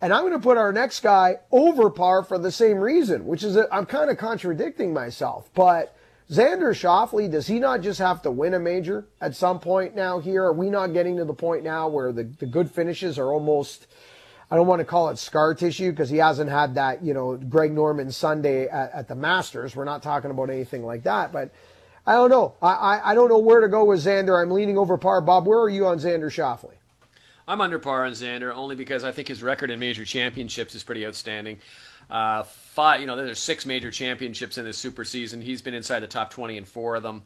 And 0.00 0.12
I'm 0.12 0.22
going 0.22 0.32
to 0.32 0.40
put 0.40 0.58
our 0.58 0.72
next 0.72 1.00
guy 1.00 1.36
over 1.52 1.88
par 1.88 2.24
for 2.24 2.36
the 2.36 2.50
same 2.50 2.78
reason, 2.78 3.24
which 3.24 3.44
is 3.44 3.56
I'm 3.70 3.86
kind 3.86 4.10
of 4.10 4.18
contradicting 4.18 4.92
myself. 4.92 5.48
But 5.54 5.96
Xander 6.28 6.72
Schauffele, 6.72 7.30
does 7.30 7.46
he 7.46 7.60
not 7.60 7.82
just 7.82 8.00
have 8.00 8.22
to 8.22 8.30
win 8.30 8.54
a 8.54 8.58
major 8.58 9.06
at 9.20 9.36
some 9.36 9.60
point 9.60 9.94
now 9.94 10.18
here? 10.18 10.44
Are 10.44 10.52
we 10.52 10.70
not 10.70 10.92
getting 10.92 11.16
to 11.18 11.24
the 11.24 11.34
point 11.34 11.62
now 11.62 11.88
where 11.88 12.10
the, 12.10 12.24
the 12.24 12.46
good 12.46 12.70
finishes 12.70 13.18
are 13.18 13.32
almost, 13.32 13.86
I 14.50 14.56
don't 14.56 14.66
want 14.66 14.80
to 14.80 14.84
call 14.84 15.10
it 15.10 15.18
scar 15.18 15.54
tissue 15.54 15.90
because 15.90 16.10
he 16.10 16.16
hasn't 16.16 16.50
had 16.50 16.74
that, 16.74 17.04
you 17.04 17.14
know, 17.14 17.36
Greg 17.36 17.72
Norman 17.72 18.10
Sunday 18.10 18.66
at, 18.66 18.92
at 18.92 19.08
the 19.08 19.14
Masters. 19.14 19.76
We're 19.76 19.84
not 19.84 20.02
talking 20.02 20.30
about 20.30 20.50
anything 20.50 20.84
like 20.84 21.04
that. 21.04 21.32
But 21.32 21.52
I 22.06 22.14
don't 22.14 22.30
know. 22.30 22.54
I, 22.60 22.72
I, 22.72 23.10
I, 23.12 23.14
don't 23.14 23.28
know 23.28 23.38
where 23.38 23.60
to 23.60 23.68
go 23.68 23.84
with 23.84 24.04
Xander. 24.04 24.40
I'm 24.40 24.50
leaning 24.50 24.76
over 24.76 24.98
par. 24.98 25.20
Bob, 25.20 25.46
where 25.46 25.60
are 25.60 25.68
you 25.68 25.86
on 25.86 25.98
Xander 25.98 26.30
Schauffele? 26.30 26.72
I'm 27.46 27.60
under 27.60 27.78
par 27.78 28.04
on 28.04 28.12
Xander 28.12 28.52
only 28.54 28.74
because 28.74 29.04
I 29.04 29.12
think 29.12 29.28
his 29.28 29.42
record 29.42 29.70
in 29.70 29.78
major 29.78 30.04
championships 30.04 30.74
is 30.74 30.82
pretty 30.82 31.06
outstanding. 31.06 31.58
Uh, 32.10 32.42
five, 32.42 33.00
you 33.00 33.06
know, 33.06 33.16
there's 33.16 33.38
six 33.38 33.66
major 33.66 33.90
championships 33.90 34.58
in 34.58 34.64
this 34.64 34.78
super 34.78 35.04
season. 35.04 35.40
He's 35.40 35.62
been 35.62 35.74
inside 35.74 36.00
the 36.00 36.08
top 36.08 36.30
20 36.30 36.56
in 36.56 36.64
four 36.64 36.96
of 36.96 37.02
them. 37.02 37.22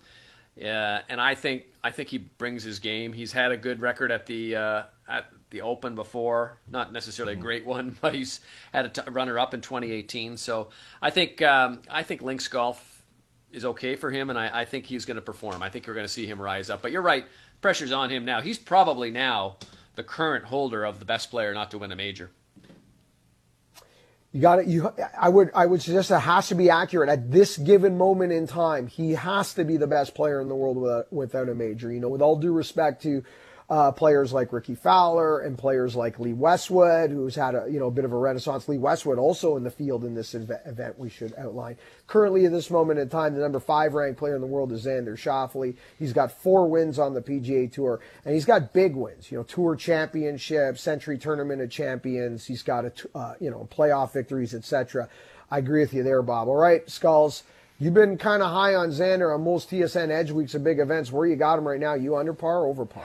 Uh, 0.61 1.01
and 1.09 1.21
I 1.21 1.35
think 1.35 1.65
I 1.85 1.91
think 1.91 2.09
he 2.09 2.19
brings 2.19 2.63
his 2.63 2.79
game. 2.79 3.13
He's 3.13 3.31
had 3.31 3.53
a 3.53 3.59
good 3.59 3.81
record 3.81 4.11
at 4.11 4.25
the 4.25 4.57
uh, 4.57 4.83
at 5.07 5.27
the 5.51 5.61
Open 5.61 5.95
before, 5.95 6.59
not 6.71 6.93
necessarily 6.93 7.35
a 7.35 7.37
great 7.37 7.67
one, 7.67 7.97
but 8.01 8.15
he's 8.15 8.41
had 8.73 8.87
a 8.87 8.89
t- 8.89 9.11
runner 9.11 9.39
up 9.39 9.53
in 9.53 9.61
2018. 9.61 10.39
So 10.39 10.69
I 11.03 11.11
think 11.11 11.43
um, 11.43 11.83
I 11.91 12.03
think 12.03 12.23
links 12.23 12.49
golf 12.49 12.96
is 13.53 13.65
okay 13.65 13.97
for 13.97 14.11
him, 14.11 14.31
and 14.31 14.39
I, 14.39 14.61
I 14.61 14.65
think 14.65 14.87
he's 14.87 15.05
going 15.05 15.17
to 15.17 15.23
perform. 15.23 15.63
I 15.63 15.71
think 15.71 15.87
you're 15.87 15.95
going 15.95 16.07
to 16.07 16.13
see 16.13 16.27
him 16.27 16.41
rise 16.41 16.71
up. 16.71 16.83
But 16.83 16.93
you're 16.93 17.03
right, 17.03 17.25
pressure's 17.61 17.93
on 17.93 18.11
him 18.11 18.25
now. 18.25 18.41
He's 18.41 18.59
probably 18.59 19.11
now 19.11 19.57
the 19.95 20.03
current 20.03 20.45
holder 20.45 20.85
of 20.85 20.99
the 20.99 21.05
best 21.05 21.31
player 21.31 21.55
not 21.55 21.71
to 21.71 21.79
win 21.79 21.93
a 21.93 21.97
major. 21.97 22.31
You 24.33 24.43
got 24.43 24.59
it. 24.59 24.67
You, 24.67 24.93
I 25.19 25.31
would, 25.31 25.51
I 25.55 25.65
would 25.65 25.81
suggest 25.81 26.11
that 26.11 26.21
has 26.21 26.49
to 26.49 26.55
be 26.55 26.69
accurate 26.69 27.09
at 27.09 27.31
this 27.31 27.57
given 27.57 27.97
moment 27.97 28.33
in 28.33 28.47
time. 28.47 28.87
He 28.87 29.13
has 29.13 29.55
to 29.55 29.65
be 29.65 29.79
the 29.79 29.87
best 29.87 30.15
player 30.15 30.43
in 30.43 30.49
the 30.49 30.55
world 30.55 30.77
without, 30.77 31.11
without 31.11 31.49
a 31.49 31.55
major. 31.55 31.91
You 31.91 32.01
know, 32.01 32.09
with 32.09 32.21
all 32.21 32.37
due 32.37 32.53
respect 32.53 33.03
to 33.05 33.25
uh, 33.69 33.91
players 33.91 34.33
like 34.33 34.53
Rickie 34.53 34.77
Fowler 34.77 35.41
and 35.41 35.59
players 35.59 35.97
like 35.97 36.21
Lee 36.21 36.33
Westwood, 36.33 37.11
who's 37.11 37.35
had 37.35 37.55
a 37.55 37.67
you 37.69 37.81
know 37.81 37.89
a 37.89 37.91
bit 37.91 38.05
of 38.05 38.13
a 38.13 38.17
renaissance. 38.17 38.69
Lee 38.69 38.79
Westwood 38.79 39.19
also 39.19 39.57
in 39.57 39.65
the 39.65 39.71
field 39.71 40.05
in 40.05 40.15
this 40.15 40.35
event. 40.35 40.99
We 40.99 41.09
should 41.09 41.35
outline. 41.37 41.77
Currently, 42.07 42.47
at 42.47 42.53
this 42.53 42.71
moment 42.71 43.01
in 43.01 43.09
time, 43.09 43.35
the 43.35 43.41
number 43.41 43.59
five 43.59 43.95
ranked 43.95 44.19
player 44.19 44.37
in 44.37 44.41
the 44.41 44.47
world 44.47 44.71
is 44.71 44.87
Xander 44.87 45.17
Schauffele. 45.17 45.75
He's 45.99 46.13
got 46.13 46.31
four 46.31 46.69
wins 46.69 46.99
on 46.99 47.15
the 47.15 47.21
PGA 47.21 47.71
Tour, 47.73 48.01
and 48.25 48.35
he's 48.35 48.45
got 48.45 48.73
big 48.73 48.95
wins. 48.95 49.33
You 49.33 49.39
know, 49.39 49.45
Tour 49.45 49.75
Championship, 49.75 50.79
Sentry 50.79 51.19
Tournament 51.19 51.61
of 51.61 51.71
Champions. 51.71 52.47
He's 52.47 52.63
got 52.63 52.85
a 52.85 52.93
uh, 53.17 53.35
you 53.41 53.51
know 53.51 53.69
playoff 53.73 54.13
victories, 54.13 54.55
etc. 54.55 55.09
I 55.51 55.59
agree 55.59 55.81
with 55.81 55.93
you 55.93 56.05
there, 56.05 56.23
Bob. 56.23 56.47
All 56.47 56.55
right, 56.55 56.89
Skulls. 56.89 57.43
You've 57.79 57.95
been 57.95 58.17
kind 58.17 58.43
of 58.43 58.51
high 58.51 58.75
on 58.75 58.89
Xander 58.89 59.35
on 59.35 59.45
most 59.45 59.71
TSN 59.71 60.11
Edge 60.11 60.31
weeks 60.31 60.55
of 60.55 60.65
big 60.65 60.79
events. 60.79 61.13
Where 61.13 61.27
you 61.27 61.37
got 61.37 61.59
him 61.59 61.69
right 61.69 61.81
now? 61.81 61.93
You 61.93 62.17
under 62.17 62.33
par, 62.33 62.65
over 62.65 62.87
par? 62.87 63.05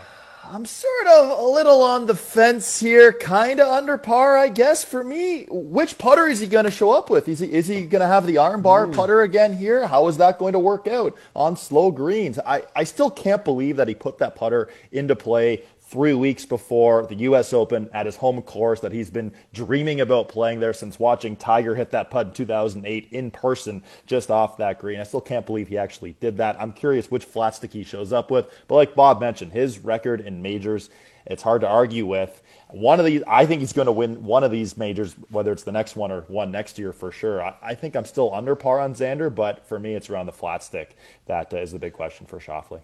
I'm 0.53 0.65
sort 0.65 1.07
of 1.07 1.39
a 1.39 1.43
little 1.43 1.81
on 1.81 2.07
the 2.07 2.15
fence 2.15 2.77
here, 2.77 3.13
kind 3.13 3.61
of 3.61 3.69
under 3.69 3.97
par, 3.97 4.37
I 4.37 4.49
guess. 4.49 4.83
For 4.83 5.01
me, 5.01 5.45
which 5.49 5.97
putter 5.97 6.27
is 6.27 6.41
he 6.41 6.47
going 6.47 6.65
to 6.65 6.71
show 6.71 6.91
up 6.91 7.09
with? 7.09 7.29
Is 7.29 7.39
he 7.39 7.49
is 7.49 7.67
he 7.67 7.85
going 7.85 8.01
to 8.01 8.07
have 8.07 8.27
the 8.27 8.35
armbar 8.35 8.91
mm. 8.91 8.93
putter 8.93 9.21
again 9.21 9.55
here? 9.55 9.87
How 9.87 10.09
is 10.09 10.17
that 10.17 10.39
going 10.39 10.51
to 10.51 10.59
work 10.59 10.87
out 10.87 11.15
on 11.37 11.55
slow 11.55 11.89
greens? 11.89 12.37
I, 12.37 12.63
I 12.75 12.83
still 12.83 13.09
can't 13.09 13.45
believe 13.45 13.77
that 13.77 13.87
he 13.87 13.95
put 13.95 14.17
that 14.17 14.35
putter 14.35 14.67
into 14.91 15.15
play 15.15 15.63
three 15.91 16.13
weeks 16.13 16.45
before 16.45 17.05
the 17.05 17.15
U.S. 17.15 17.51
Open 17.51 17.89
at 17.93 18.05
his 18.05 18.15
home 18.15 18.41
course 18.41 18.79
that 18.79 18.93
he's 18.93 19.09
been 19.09 19.33
dreaming 19.51 19.99
about 19.99 20.29
playing 20.29 20.61
there 20.61 20.71
since 20.71 20.97
watching 20.97 21.35
Tiger 21.35 21.75
hit 21.75 21.91
that 21.91 22.09
putt 22.09 22.27
in 22.27 22.33
2008 22.33 23.09
in 23.11 23.29
person 23.29 23.83
just 24.05 24.31
off 24.31 24.55
that 24.55 24.79
green. 24.79 25.01
I 25.01 25.03
still 25.03 25.19
can't 25.19 25.45
believe 25.45 25.67
he 25.67 25.77
actually 25.77 26.15
did 26.21 26.37
that. 26.37 26.55
I'm 26.61 26.71
curious 26.71 27.11
which 27.11 27.25
flat 27.25 27.55
stick 27.55 27.73
he 27.73 27.83
shows 27.83 28.13
up 28.13 28.31
with. 28.31 28.47
But 28.69 28.75
like 28.75 28.95
Bob 28.95 29.19
mentioned, 29.19 29.51
his 29.51 29.79
record 29.79 30.21
in 30.21 30.41
majors, 30.41 30.89
it's 31.25 31.43
hard 31.43 31.59
to 31.59 31.67
argue 31.67 32.05
with. 32.05 32.41
One 32.69 33.01
of 33.01 33.05
these, 33.05 33.21
I 33.27 33.45
think 33.45 33.59
he's 33.59 33.73
going 33.73 33.87
to 33.87 33.91
win 33.91 34.23
one 34.23 34.45
of 34.45 34.51
these 34.51 34.77
majors, 34.77 35.15
whether 35.29 35.51
it's 35.51 35.63
the 35.63 35.73
next 35.73 35.97
one 35.97 36.09
or 36.09 36.21
one 36.21 36.51
next 36.51 36.79
year 36.79 36.93
for 36.93 37.11
sure. 37.11 37.43
I, 37.43 37.53
I 37.61 37.75
think 37.75 37.97
I'm 37.97 38.05
still 38.05 38.33
under 38.33 38.55
par 38.55 38.79
on 38.79 38.95
Xander, 38.95 39.33
but 39.33 39.67
for 39.67 39.77
me, 39.77 39.93
it's 39.95 40.09
around 40.09 40.27
the 40.27 40.31
flat 40.31 40.63
stick 40.63 40.95
that 41.25 41.53
uh, 41.53 41.57
is 41.57 41.73
the 41.73 41.79
big 41.79 41.91
question 41.91 42.25
for 42.25 42.39
Schauffele. 42.39 42.79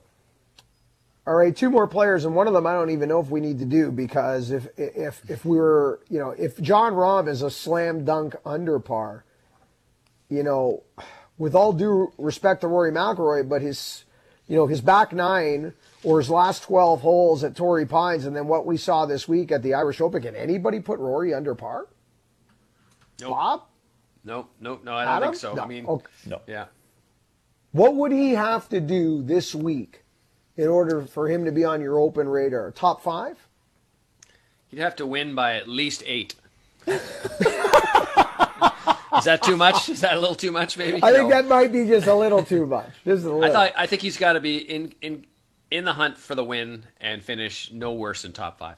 All 1.28 1.36
right, 1.36 1.54
two 1.54 1.70
more 1.70 1.88
players, 1.88 2.24
and 2.24 2.34
one 2.34 2.48
of 2.48 2.54
them 2.54 2.66
I 2.66 2.72
don't 2.72 2.90
even 2.90 3.10
know 3.10 3.20
if 3.20 3.30
we 3.30 3.42
need 3.42 3.60
to 3.60 3.66
do 3.66 3.92
because 3.92 4.50
if 4.50 4.70
if 4.78 5.30
if 5.30 5.44
we 5.44 5.58
were, 5.58 6.00
you 6.08 6.20
know, 6.20 6.30
if 6.30 6.58
Jon 6.62 6.94
Rahm 6.94 7.28
is 7.28 7.42
a 7.42 7.52
slam 7.52 8.06
dunk 8.06 8.38
under 8.46 8.80
par, 8.80 9.26
you 10.30 10.42
know, 10.42 10.84
with 11.38 11.54
all 11.54 11.74
due 11.74 12.14
respect 12.18 12.62
to 12.62 12.70
Rory 12.70 12.94
McIlroy, 12.94 13.50
but 13.50 13.62
his, 13.62 14.06
you 14.48 14.56
know, 14.56 14.68
his 14.68 14.80
back 14.80 15.12
nine 15.12 15.74
or 16.02 16.20
his 16.20 16.30
last 16.30 16.64
twelve 16.64 17.02
holes 17.02 17.44
at 17.44 17.58
Torrey 17.58 17.86
Pines, 17.86 18.24
and 18.24 18.34
then 18.34 18.48
what 18.48 18.66
we 18.66 18.78
saw 18.78 19.06
this 19.06 19.28
week 19.28 19.52
at 19.52 19.64
the 19.64 19.74
Irish 19.74 20.00
Open, 20.00 20.22
can 20.22 20.34
anybody 20.34 20.80
put 20.80 20.98
Rory 20.98 21.34
under 21.34 21.56
par? 21.56 21.90
Nope. 23.20 23.32
Bob? 23.32 23.64
Nope, 24.24 24.50
nope, 24.62 24.82
no, 24.86 24.94
I 24.94 25.04
don't 25.04 25.14
Adam? 25.16 25.30
think 25.32 25.42
so. 25.42 25.56
No. 25.56 25.62
I 25.62 25.68
mean, 25.68 25.86
okay. 25.88 26.08
no, 26.26 26.42
yeah. 26.48 26.66
What 27.74 27.96
would 27.96 28.14
he 28.14 28.32
have 28.32 28.70
to 28.70 28.80
do 28.80 29.22
this 29.24 29.54
week? 29.54 30.06
In 30.58 30.68
order 30.68 31.04
for 31.04 31.30
him 31.30 31.46
to 31.46 31.52
be 31.52 31.64
on 31.64 31.80
your 31.82 32.00
open 32.00 32.28
radar? 32.28 32.72
Top 32.72 33.02
five? 33.02 33.38
He'd 34.68 34.80
have 34.80 34.96
to 34.98 35.06
win 35.06 35.36
by 35.36 35.56
at 35.56 35.70
least 35.70 36.04
eight. 36.06 36.36
Is 39.18 39.24
that 39.24 39.42
too 39.42 39.56
much? 39.56 39.90
Is 39.90 40.02
that 40.02 40.16
a 40.16 40.20
little 40.20 40.36
too 40.36 40.52
much? 40.52 40.78
Maybe. 40.78 40.98
I 41.02 41.12
think 41.12 41.30
no. 41.30 41.36
that 41.36 41.48
might 41.48 41.72
be 41.72 41.88
just 41.88 42.08
a 42.08 42.14
little 42.14 42.44
too 42.44 42.66
much. 42.66 42.90
Just 43.06 43.24
a 43.26 43.34
little. 43.34 43.44
I 43.44 43.52
thought. 43.52 43.74
I 43.78 43.86
think 43.88 44.02
he's 44.02 44.18
got 44.18 44.34
to 44.34 44.40
be 44.40 44.58
in 44.58 44.94
in 45.02 45.26
in 45.72 45.86
the 45.86 45.94
hunt 45.94 46.18
for 46.18 46.36
the 46.36 46.44
win 46.44 46.84
and 47.00 47.24
finish 47.24 47.72
no 47.72 47.94
worse 47.94 48.24
than 48.24 48.34
top 48.34 48.60
five. 48.60 48.76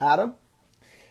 Adam. 0.00 0.34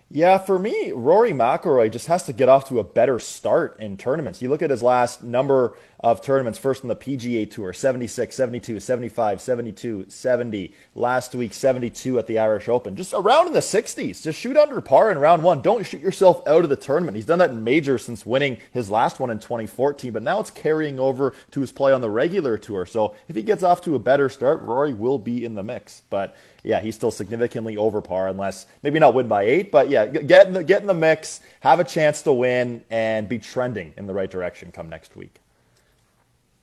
Yeah, 0.09 0.37
for 0.37 0.57
me, 0.57 0.93
Rory 0.93 1.31
McIlroy 1.31 1.91
just 1.91 2.07
has 2.07 2.23
to 2.23 2.33
get 2.33 2.47
off 2.47 2.69
to 2.69 2.79
a 2.79 2.83
better 2.83 3.19
start 3.19 3.77
in 3.81 3.97
tournaments. 3.97 4.41
You 4.41 4.47
look 4.47 4.61
at 4.61 4.69
his 4.69 4.81
last 4.81 5.21
number 5.21 5.77
of 5.99 6.21
tournaments, 6.21 6.57
first 6.57 6.81
on 6.81 6.87
the 6.87 6.95
PGA 6.95 7.49
Tour, 7.51 7.73
76, 7.73 8.33
72, 8.33 8.79
75, 8.79 9.41
72, 9.41 10.05
70. 10.07 10.73
Last 10.95 11.35
week, 11.35 11.53
72 11.53 12.19
at 12.19 12.25
the 12.25 12.39
Irish 12.39 12.69
Open. 12.69 12.95
Just 12.95 13.13
around 13.13 13.47
in 13.47 13.53
the 13.53 13.59
60s. 13.59 14.23
Just 14.23 14.39
shoot 14.39 14.55
under 14.55 14.79
par 14.79 15.11
in 15.11 15.17
round 15.17 15.43
one. 15.43 15.61
Don't 15.61 15.85
shoot 15.85 15.99
yourself 15.99 16.41
out 16.47 16.63
of 16.63 16.69
the 16.69 16.77
tournament. 16.77 17.17
He's 17.17 17.25
done 17.25 17.39
that 17.39 17.49
in 17.49 17.65
majors 17.65 18.05
since 18.05 18.25
winning 18.25 18.59
his 18.71 18.89
last 18.89 19.19
one 19.19 19.29
in 19.29 19.39
2014, 19.39 20.13
but 20.13 20.23
now 20.23 20.39
it's 20.39 20.51
carrying 20.51 21.01
over 21.01 21.33
to 21.51 21.59
his 21.59 21.73
play 21.73 21.91
on 21.91 21.99
the 21.99 22.09
regular 22.09 22.57
tour. 22.57 22.85
So 22.85 23.13
if 23.27 23.35
he 23.35 23.43
gets 23.43 23.61
off 23.61 23.81
to 23.81 23.95
a 23.95 23.99
better 23.99 24.29
start, 24.29 24.61
Rory 24.61 24.93
will 24.93 25.19
be 25.19 25.43
in 25.43 25.55
the 25.55 25.63
mix. 25.63 26.03
But 26.09 26.33
yeah, 26.68 26.82
he's 26.82 26.95
still 26.95 27.11
significantly 27.11 27.78
over 27.78 28.01
par 28.01 28.28
unless 28.28 28.65
maybe 28.84 28.99
not 28.99 29.13
win 29.13 29.30
by 29.30 29.43
eight, 29.43 29.72
but 29.72 29.89
yeah, 29.89 30.05
get 30.05 30.47
in 30.47 30.53
the, 30.53 30.63
get 30.65 30.82
in 30.82 30.88
the 30.88 30.93
mix, 30.93 31.39
have 31.61 31.80
a 31.80 31.84
chance 31.86 32.22
to 32.24 32.34
win, 32.34 32.84
and 32.89 33.30
be 33.30 33.39
trending 33.39 33.93
in 33.95 34.05
the 34.05 34.13
right 34.13 34.30
direction 34.30 34.70
come 34.74 34.89
next 34.89 35.15
week. 35.15 35.39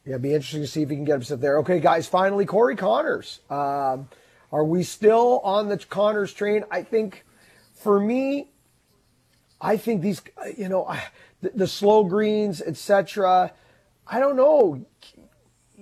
Yeah, 0.05 0.19
be 0.19 0.35
interesting 0.35 0.61
to 0.61 0.67
see 0.67 0.83
if 0.83 0.91
he 0.91 0.97
can 0.97 1.07
get 1.07 1.15
himself 1.15 1.41
there. 1.41 1.57
Okay, 1.61 1.81
guys, 1.81 2.07
finally, 2.07 2.45
Corey 2.45 2.77
Conners. 2.77 3.41
Um, 3.51 4.11
are 4.53 4.65
we 4.65 4.83
still 4.83 5.41
on 5.43 5.71
the 5.71 5.79
Conners 5.79 6.35
train? 6.35 6.65
I 6.71 6.83
think 6.83 7.25
for 7.73 7.99
me, 7.99 8.51
I 9.59 9.79
think 9.79 10.03
these, 10.03 10.21
you 10.59 10.69
know, 10.69 10.95
the, 11.41 11.51
the 11.55 11.67
slow 11.67 12.05
greens, 12.05 12.61
etc. 12.61 13.55
I 14.07 14.21
don't 14.21 14.37
know 14.37 14.85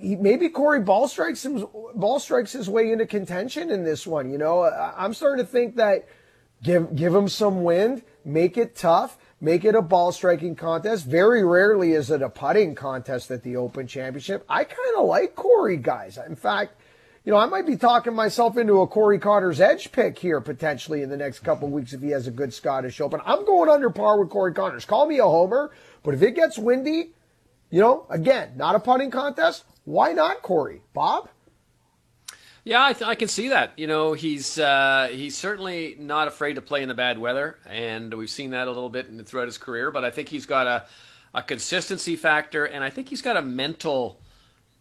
he, 0.03 0.17
maybe 0.17 0.49
Corey 0.49 0.81
ball 0.81 1.09
strikes 1.09 1.45
him, 1.45 1.67
ball 1.95 2.19
strikes 2.19 2.53
his 2.53 2.69
way 2.69 2.91
into 2.91 3.07
contention 3.07 3.71
in 3.71 3.85
this 3.85 4.07
one. 4.07 4.31
You 4.31 4.39
know, 4.39 4.65
I'm 4.65 5.15
starting 5.15 5.45
to 5.45 5.51
think 5.51 5.77
that 5.77 6.07
give 6.63 6.95
give 6.95 7.15
him 7.15 7.29
some 7.29 7.63
wind, 7.63 8.03
make 8.25 8.59
it 8.59 8.75
tough, 8.77 9.17
make 9.41 9.65
it 9.65 9.75
a 9.75 9.83
ball 9.83 10.13
striking 10.13 10.57
contest. 10.57 11.07
Very 11.07 11.45
rarely 11.45 11.93
is 11.93 12.11
it 12.11 12.23
a 12.23 12.29
putting 12.29 12.75
contest 12.75 13.31
at 13.31 13.43
the 13.43 13.57
Open 13.57 13.87
Championship. 13.87 14.45
I 14.49 14.65
kind 14.65 14.97
of 14.99 15.07
like 15.07 15.35
Corey 15.35 15.77
guys. 15.77 16.19
In 16.27 16.37
fact, 16.37 16.75
you 17.25 17.31
know, 17.31 17.39
I 17.39 17.47
might 17.47 17.67
be 17.67 17.77
talking 17.77 18.15
myself 18.15 18.57
into 18.57 18.81
a 18.81 18.87
Corey 18.89 19.21
Conners 19.21 19.61
edge 19.61 19.93
pick 19.93 20.19
here 20.19 20.41
potentially 20.41 21.03
in 21.03 21.09
the 21.09 21.17
next 21.17 21.41
couple 21.41 21.69
weeks 21.69 21.93
if 21.93 22.03
he 22.03 22.11
has 22.11 22.27
a 22.27 22.33
good 22.33 22.53
Scottish 22.53 23.01
Open. 23.01 23.21
I'm 23.25 23.45
going 23.45 23.71
under 23.71 23.91
par 23.91 24.19
with 24.19 24.31
Corey 24.31 24.53
Conners. 24.53 24.85
Call 24.85 25.07
me 25.07 25.19
a 25.19 25.25
homer, 25.25 25.71
but 26.03 26.15
if 26.15 26.23
it 26.23 26.33
gets 26.33 26.59
windy, 26.59 27.13
you 27.73 27.81
know, 27.81 28.07
again, 28.11 28.53
not 28.55 28.77
a 28.77 28.79
putting 28.79 29.11
contest. 29.11 29.65
Why 29.85 30.13
not 30.13 30.43
Corey? 30.43 30.83
Bob? 30.93 31.29
Yeah, 32.65 32.85
I, 32.85 32.93
th- 32.93 33.09
I, 33.09 33.17
can 33.17 33.27
see 33.27 33.49
that. 33.49 33.73
You 33.77 33.89
know, 33.89 34.13
he's 34.13 34.59
uh, 34.59 35.09
he's 35.11 35.37
certainly 35.37 35.97
not 35.99 36.29
afraid 36.29 36.55
to 36.55 36.63
play 36.63 36.83
in 36.83 36.89
the 36.89 36.95
bad 36.95 37.19
weather, 37.19 37.59
and 37.67 38.15
we've 38.15 38.31
seen 38.31 38.51
that 38.51 38.69
a 38.69 38.71
little 38.71 38.91
bit 38.91 39.09
in, 39.09 39.25
throughout 39.25 39.47
his 39.47 39.59
career. 39.59 39.91
But 39.91 40.05
I 40.05 40.11
think 40.11 40.29
he's 40.29 40.47
got 40.47 40.69
a, 40.69 40.85
a 41.35 41.43
consistency 41.43 42.15
factor, 42.15 42.67
and 42.67 42.85
I 42.85 42.91
think 42.91 43.09
he's 43.09 43.23
got 43.23 43.37
a 43.37 43.43
mental 43.43 44.21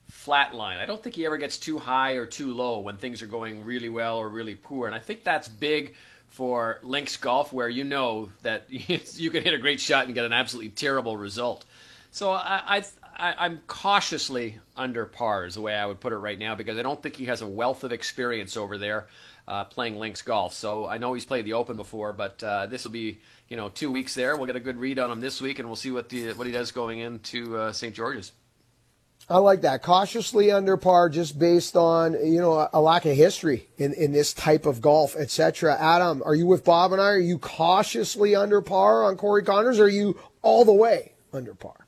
flat 0.09 0.53
line. 0.53 0.77
I 0.77 0.85
don't 0.85 1.01
think 1.01 1.15
he 1.15 1.25
ever 1.25 1.37
gets 1.37 1.57
too 1.57 1.79
high 1.79 2.13
or 2.13 2.27
too 2.27 2.53
low 2.53 2.79
when 2.79 2.97
things 2.97 3.23
are 3.23 3.27
going 3.27 3.63
really 3.63 3.89
well 3.89 4.17
or 4.17 4.29
really 4.29 4.53
poor, 4.53 4.85
and 4.85 4.93
I 4.93 4.99
think 4.99 5.23
that's 5.23 5.47
big 5.47 5.95
for 6.27 6.79
links 6.83 7.17
golf, 7.17 7.51
where 7.51 7.69
you 7.69 7.83
know 7.83 8.29
that 8.43 8.65
you 8.69 9.31
can 9.31 9.43
hit 9.43 9.53
a 9.55 9.57
great 9.57 9.79
shot 9.79 10.05
and 10.05 10.13
get 10.13 10.25
an 10.25 10.33
absolutely 10.33 10.69
terrible 10.69 11.17
result. 11.17 11.65
So 12.11 12.31
I, 12.31 12.77
I, 12.77 12.83
I, 13.17 13.45
am 13.45 13.61
cautiously 13.67 14.59
under 14.75 15.05
par 15.05 15.45
is 15.45 15.55
the 15.55 15.61
way 15.61 15.73
I 15.75 15.85
would 15.85 16.01
put 16.01 16.11
it 16.11 16.17
right 16.17 16.37
now 16.37 16.55
because 16.55 16.77
I 16.77 16.81
don't 16.81 17.01
think 17.01 17.15
he 17.15 17.25
has 17.25 17.41
a 17.41 17.47
wealth 17.47 17.85
of 17.85 17.93
experience 17.93 18.57
over 18.57 18.77
there 18.77 19.07
uh, 19.47 19.63
playing 19.63 19.97
links 19.97 20.21
golf. 20.21 20.53
So 20.53 20.87
I 20.87 20.97
know 20.97 21.13
he's 21.13 21.25
played 21.25 21.45
the 21.45 21.53
Open 21.53 21.77
before, 21.77 22.11
but 22.11 22.43
uh, 22.43 22.65
this 22.67 22.83
will 22.83 22.91
be 22.91 23.19
you 23.47 23.55
know 23.55 23.69
two 23.69 23.91
weeks 23.91 24.13
there. 24.13 24.35
We'll 24.35 24.45
get 24.45 24.57
a 24.57 24.61
good 24.61 24.77
read 24.77 24.99
on 24.99 25.09
him 25.09 25.21
this 25.21 25.41
week, 25.41 25.59
and 25.59 25.69
we'll 25.69 25.77
see 25.77 25.91
what 25.91 26.09
the 26.09 26.33
what 26.33 26.47
he 26.47 26.53
does 26.53 26.71
going 26.71 26.99
into 26.99 27.57
uh, 27.57 27.71
St. 27.71 27.95
George's. 27.95 28.33
I 29.29 29.37
like 29.37 29.61
that. 29.61 29.81
Cautiously 29.81 30.51
under 30.51 30.75
par, 30.75 31.07
just 31.07 31.39
based 31.39 31.77
on 31.77 32.13
you 32.13 32.41
know 32.41 32.67
a 32.73 32.81
lack 32.81 33.05
of 33.05 33.15
history 33.15 33.69
in, 33.77 33.93
in 33.93 34.11
this 34.11 34.33
type 34.33 34.65
of 34.65 34.81
golf, 34.81 35.15
etc. 35.15 35.77
Adam, 35.79 36.21
are 36.25 36.35
you 36.35 36.45
with 36.45 36.65
Bob 36.65 36.91
and 36.91 37.01
I? 37.01 37.11
Are 37.11 37.19
you 37.19 37.37
cautiously 37.37 38.35
under 38.35 38.61
par 38.61 39.03
on 39.05 39.15
Corey 39.15 39.43
Conners? 39.43 39.79
Or 39.79 39.85
are 39.85 39.89
you 39.89 40.19
all 40.41 40.65
the 40.65 40.73
way 40.73 41.13
under 41.31 41.53
par? 41.53 41.80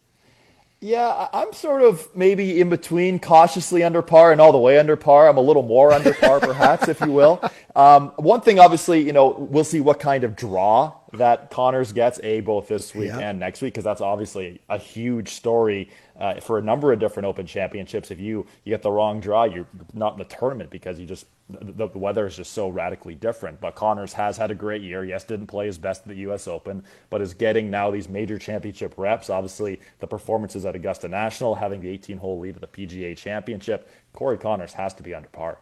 Yeah, 0.84 1.30
I'm 1.32 1.54
sort 1.54 1.82
of 1.82 2.14
maybe 2.14 2.60
in 2.60 2.70
between 2.70 3.18
cautiously 3.18 3.84
under 3.84 4.02
par 4.02 4.34
and 4.34 4.42
all 4.42 4.52
the 4.52 4.58
way 4.58 4.78
under 4.78 4.98
par. 4.98 5.30
I'm 5.30 5.38
a 5.38 5.42
little 5.42 5.64
more 5.64 5.94
under 5.94 6.14
par, 6.14 6.42
perhaps, 6.42 6.90
if 6.90 7.00
you 7.00 7.12
will. 7.14 7.42
Um, 7.74 8.10
one 8.18 8.42
thing, 8.42 8.60
obviously, 8.60 9.02
you 9.02 9.14
know, 9.14 9.30
we'll 9.30 9.64
see 9.64 9.80
what 9.80 10.02
kind 10.02 10.26
of 10.26 10.36
draw 10.36 10.94
that 11.14 11.50
Conners 11.52 11.94
gets, 11.94 12.20
A, 12.22 12.42
both 12.42 12.68
this 12.68 12.94
week 12.94 13.08
yeah. 13.08 13.20
and 13.20 13.40
next 13.40 13.62
week, 13.62 13.74
because 13.74 13.86
that's 13.86 14.02
obviously 14.02 14.60
a 14.68 14.78
huge 14.78 15.30
story 15.30 15.90
uh, 16.20 16.40
for 16.40 16.58
a 16.58 16.62
number 16.62 16.92
of 16.92 17.00
different 17.00 17.26
Open 17.26 17.46
Championships. 17.46 18.12
If 18.12 18.20
you, 18.20 18.46
you 18.64 18.72
get 18.72 18.82
the 18.82 18.92
wrong 18.92 19.20
draw, 19.20 19.44
you're 19.46 19.68
not 19.94 20.14
in 20.14 20.20
the 20.20 20.26
tournament 20.26 20.70
because 20.70 21.00
you 21.00 21.06
just 21.06 21.26
the, 21.50 21.88
the 21.88 21.98
weather 21.98 22.26
is 22.26 22.38
just 22.38 22.54
so 22.54 22.70
radically 22.70 23.16
different. 23.16 23.60
But 23.60 23.76
Conners 23.76 24.14
has 24.14 24.38
had 24.38 24.52
a 24.52 24.56
great 24.56 24.82
year. 24.82 25.04
Yes, 25.04 25.24
didn't 25.24 25.48
play 25.48 25.66
his 25.66 25.78
best 25.78 26.04
at 26.04 26.08
the 26.08 26.16
U.S. 26.16 26.48
Open, 26.48 26.84
but 27.10 27.22
is 27.22 27.34
getting 27.34 27.70
now 27.70 27.92
these 27.92 28.10
major 28.10 28.38
championship 28.38 28.94
reps. 28.98 29.30
Obviously, 29.30 29.80
the 30.00 30.08
performances 30.08 30.66
at 30.66 30.76
Augusta 30.76 31.08
National, 31.08 31.56
having 31.56 31.82
the 31.82 31.98
18-hole 31.98 32.40
lead 32.40 32.56
at 32.56 32.62
the 32.62 32.88
PGA 32.88 33.18
Championship. 33.18 33.90
Corey 34.14 34.38
Conners 34.38 34.74
has 34.74 34.94
to 34.96 35.04
be 35.04 35.14
under 35.14 35.30
par. 35.30 35.60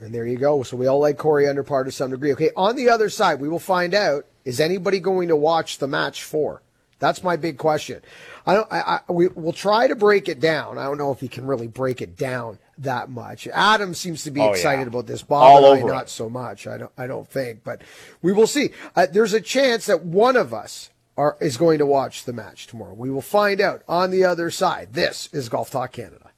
And 0.00 0.12
there 0.12 0.26
you 0.26 0.36
go. 0.36 0.62
So 0.64 0.76
we 0.76 0.86
all 0.86 0.98
like 0.98 1.18
Corey 1.18 1.48
under 1.48 1.62
par 1.62 1.84
to 1.84 1.92
some 1.92 2.10
degree. 2.10 2.32
Okay, 2.32 2.50
on 2.56 2.76
the 2.76 2.88
other 2.88 3.08
side, 3.08 3.40
we 3.40 3.48
will 3.48 3.58
find 3.58 3.94
out 3.94 4.26
is 4.44 4.60
anybody 4.60 5.00
going 5.00 5.28
to 5.28 5.36
watch 5.36 5.78
the 5.78 5.86
match 5.88 6.22
for? 6.22 6.62
That's 7.04 7.22
my 7.22 7.36
big 7.36 7.58
question. 7.58 8.00
I 8.46 8.54
don't. 8.54 8.72
I, 8.72 9.00
I 9.08 9.12
we, 9.12 9.28
will 9.28 9.52
try 9.52 9.88
to 9.88 9.94
break 9.94 10.26
it 10.26 10.40
down. 10.40 10.78
I 10.78 10.84
don't 10.84 10.96
know 10.96 11.12
if 11.12 11.20
he 11.20 11.28
can 11.28 11.46
really 11.46 11.66
break 11.66 12.00
it 12.00 12.16
down 12.16 12.58
that 12.78 13.10
much. 13.10 13.46
Adam 13.48 13.92
seems 13.92 14.24
to 14.24 14.30
be 14.30 14.40
oh, 14.40 14.52
excited 14.52 14.84
yeah. 14.84 14.86
about 14.86 15.06
this. 15.06 15.20
Bob 15.20 15.42
All 15.42 15.74
and 15.74 15.84
I, 15.84 15.86
not 15.86 16.04
it. 16.04 16.08
so 16.08 16.30
much. 16.30 16.66
I 16.66 16.78
don't. 16.78 16.92
I 16.96 17.06
don't 17.06 17.28
think, 17.28 17.62
but 17.62 17.82
we 18.22 18.32
will 18.32 18.46
see. 18.46 18.70
Uh, 18.96 19.06
there's 19.12 19.34
a 19.34 19.40
chance 19.42 19.84
that 19.84 20.02
one 20.02 20.34
of 20.34 20.54
us 20.54 20.88
are 21.18 21.36
is 21.42 21.58
going 21.58 21.76
to 21.76 21.84
watch 21.84 22.24
the 22.24 22.32
match 22.32 22.68
tomorrow. 22.68 22.94
We 22.94 23.10
will 23.10 23.20
find 23.20 23.60
out 23.60 23.82
on 23.86 24.10
the 24.10 24.24
other 24.24 24.50
side. 24.50 24.94
This 24.94 25.28
is 25.30 25.50
Golf 25.50 25.70
Talk 25.70 25.92
Canada. 25.92 26.30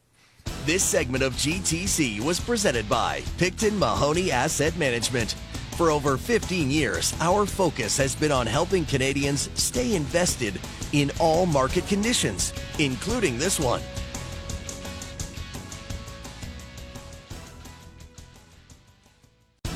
This 0.64 0.83
segment 0.83 1.23
of 1.23 1.33
GTC 1.35 2.19
was 2.23 2.41
presented 2.41 2.89
by 2.89 3.23
Picton 3.39 3.79
Mahoney 3.79 4.33
Asset 4.33 4.77
Management. 4.77 5.37
For 5.77 5.91
over 5.91 6.16
15 6.16 6.70
years, 6.70 7.14
our 7.20 7.45
focus 7.45 7.99
has 7.99 8.16
been 8.16 8.33
on 8.33 8.47
helping 8.47 8.87
Canadians 8.87 9.51
stay 9.61 9.95
invested 9.95 10.59
in 10.93 11.11
all 11.20 11.45
market 11.45 11.87
conditions, 11.87 12.55
including 12.79 13.37
this 13.37 13.61
one. 13.61 13.83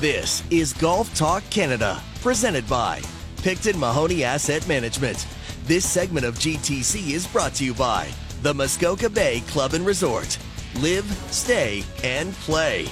This 0.01 0.43
is 0.51 0.73
Golf 0.73 1.15
Talk 1.15 1.43
Canada, 1.51 2.01
presented 2.23 2.67
by 2.67 3.03
Picton 3.43 3.79
Mahoney 3.79 4.25
Asset 4.25 4.67
Management. 4.67 5.27
This 5.65 5.85
segment 5.87 6.25
of 6.25 6.37
GTC 6.37 7.11
is 7.11 7.27
brought 7.27 7.53
to 7.57 7.65
you 7.67 7.75
by 7.75 8.09
the 8.41 8.55
Muskoka 8.55 9.11
Bay 9.11 9.41
Club 9.49 9.75
and 9.75 9.85
Resort. 9.85 10.39
Live, 10.77 11.05
stay, 11.31 11.85
and 12.03 12.33
play. 12.37 12.87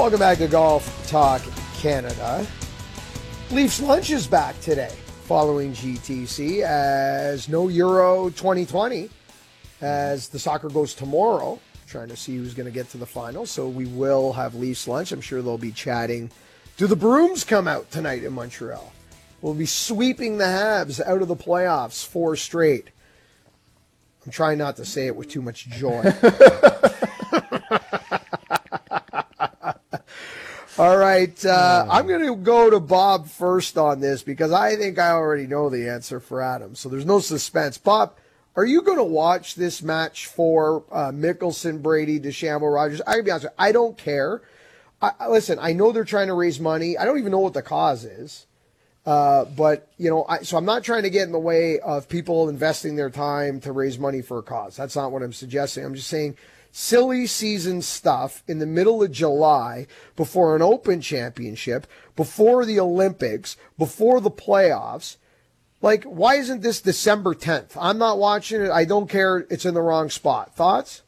Welcome 0.00 0.20
back 0.20 0.38
to 0.38 0.48
Golf 0.48 1.06
Talk 1.08 1.42
Canada. 1.74 2.46
Leafs 3.50 3.82
Lunch 3.82 4.08
is 4.08 4.26
back 4.26 4.58
today 4.62 4.94
following 5.24 5.74
GTC 5.74 6.62
as 6.62 7.50
no 7.50 7.68
Euro 7.68 8.30
2020 8.30 9.10
as 9.82 10.30
the 10.30 10.38
soccer 10.38 10.70
goes 10.70 10.94
tomorrow. 10.94 11.60
Trying 11.86 12.08
to 12.08 12.16
see 12.16 12.34
who's 12.34 12.54
going 12.54 12.64
to 12.64 12.72
get 12.72 12.88
to 12.92 12.96
the 12.96 13.04
final. 13.04 13.44
So 13.44 13.68
we 13.68 13.84
will 13.84 14.32
have 14.32 14.54
Leafs 14.54 14.88
Lunch. 14.88 15.12
I'm 15.12 15.20
sure 15.20 15.42
they'll 15.42 15.58
be 15.58 15.70
chatting. 15.70 16.30
Do 16.78 16.86
the 16.86 16.96
brooms 16.96 17.44
come 17.44 17.68
out 17.68 17.90
tonight 17.90 18.24
in 18.24 18.32
Montreal? 18.32 18.94
We'll 19.42 19.52
be 19.52 19.66
sweeping 19.66 20.38
the 20.38 20.44
Habs 20.44 21.06
out 21.06 21.20
of 21.20 21.28
the 21.28 21.36
playoffs 21.36 22.06
four 22.06 22.36
straight. 22.36 22.88
I'm 24.24 24.32
trying 24.32 24.56
not 24.56 24.76
to 24.76 24.86
say 24.86 25.08
it 25.08 25.14
with 25.14 25.28
too 25.28 25.42
much 25.42 25.68
joy. 25.68 26.10
All 30.80 30.96
right. 30.96 31.44
Uh, 31.44 31.86
I'm 31.90 32.06
going 32.06 32.24
to 32.24 32.34
go 32.36 32.70
to 32.70 32.80
Bob 32.80 33.28
first 33.28 33.76
on 33.76 34.00
this 34.00 34.22
because 34.22 34.50
I 34.50 34.76
think 34.76 34.98
I 34.98 35.10
already 35.10 35.46
know 35.46 35.68
the 35.68 35.90
answer 35.90 36.20
for 36.20 36.40
Adam. 36.40 36.74
So 36.74 36.88
there's 36.88 37.04
no 37.04 37.20
suspense. 37.20 37.76
Bob, 37.76 38.14
are 38.56 38.64
you 38.64 38.80
going 38.80 38.96
to 38.96 39.04
watch 39.04 39.56
this 39.56 39.82
match 39.82 40.28
for 40.28 40.82
uh, 40.90 41.10
Mickelson, 41.12 41.82
Brady, 41.82 42.18
DeChambeau, 42.18 42.74
Rodgers? 42.74 43.02
I 43.06 43.16
can 43.16 43.26
be 43.26 43.30
honest 43.30 43.44
with 43.44 43.52
you, 43.52 43.62
I 43.62 43.72
don't 43.72 43.98
care. 43.98 44.40
I, 45.02 45.28
listen, 45.28 45.58
I 45.60 45.74
know 45.74 45.92
they're 45.92 46.02
trying 46.02 46.28
to 46.28 46.34
raise 46.34 46.58
money. 46.58 46.96
I 46.96 47.04
don't 47.04 47.18
even 47.18 47.32
know 47.32 47.40
what 47.40 47.52
the 47.52 47.60
cause 47.60 48.06
is. 48.06 48.46
Uh, 49.04 49.44
but 49.44 49.92
you 49.98 50.08
know, 50.08 50.24
I, 50.30 50.38
so 50.44 50.56
I'm 50.56 50.64
not 50.64 50.82
trying 50.82 51.02
to 51.02 51.10
get 51.10 51.24
in 51.24 51.32
the 51.32 51.38
way 51.38 51.78
of 51.80 52.08
people 52.08 52.48
investing 52.48 52.96
their 52.96 53.10
time 53.10 53.60
to 53.60 53.72
raise 53.72 53.98
money 53.98 54.22
for 54.22 54.38
a 54.38 54.42
cause. 54.42 54.78
That's 54.78 54.96
not 54.96 55.12
what 55.12 55.22
I'm 55.22 55.34
suggesting. 55.34 55.84
I'm 55.84 55.94
just 55.94 56.08
saying 56.08 56.38
silly 56.72 57.26
season 57.26 57.82
stuff 57.82 58.42
in 58.46 58.58
the 58.58 58.66
middle 58.66 59.02
of 59.02 59.12
July 59.12 59.86
before 60.16 60.54
an 60.56 60.62
Open 60.62 61.00
Championship, 61.00 61.86
before 62.16 62.64
the 62.64 62.80
Olympics, 62.80 63.56
before 63.78 64.20
the 64.20 64.30
playoffs. 64.30 65.16
Like, 65.82 66.04
why 66.04 66.34
isn't 66.34 66.62
this 66.62 66.80
December 66.80 67.34
10th? 67.34 67.76
I'm 67.80 67.98
not 67.98 68.18
watching 68.18 68.60
it. 68.60 68.70
I 68.70 68.84
don't 68.84 69.08
care. 69.08 69.38
It's 69.50 69.64
in 69.64 69.74
the 69.74 69.82
wrong 69.82 70.10
spot. 70.10 70.54
Thoughts? 70.54 71.02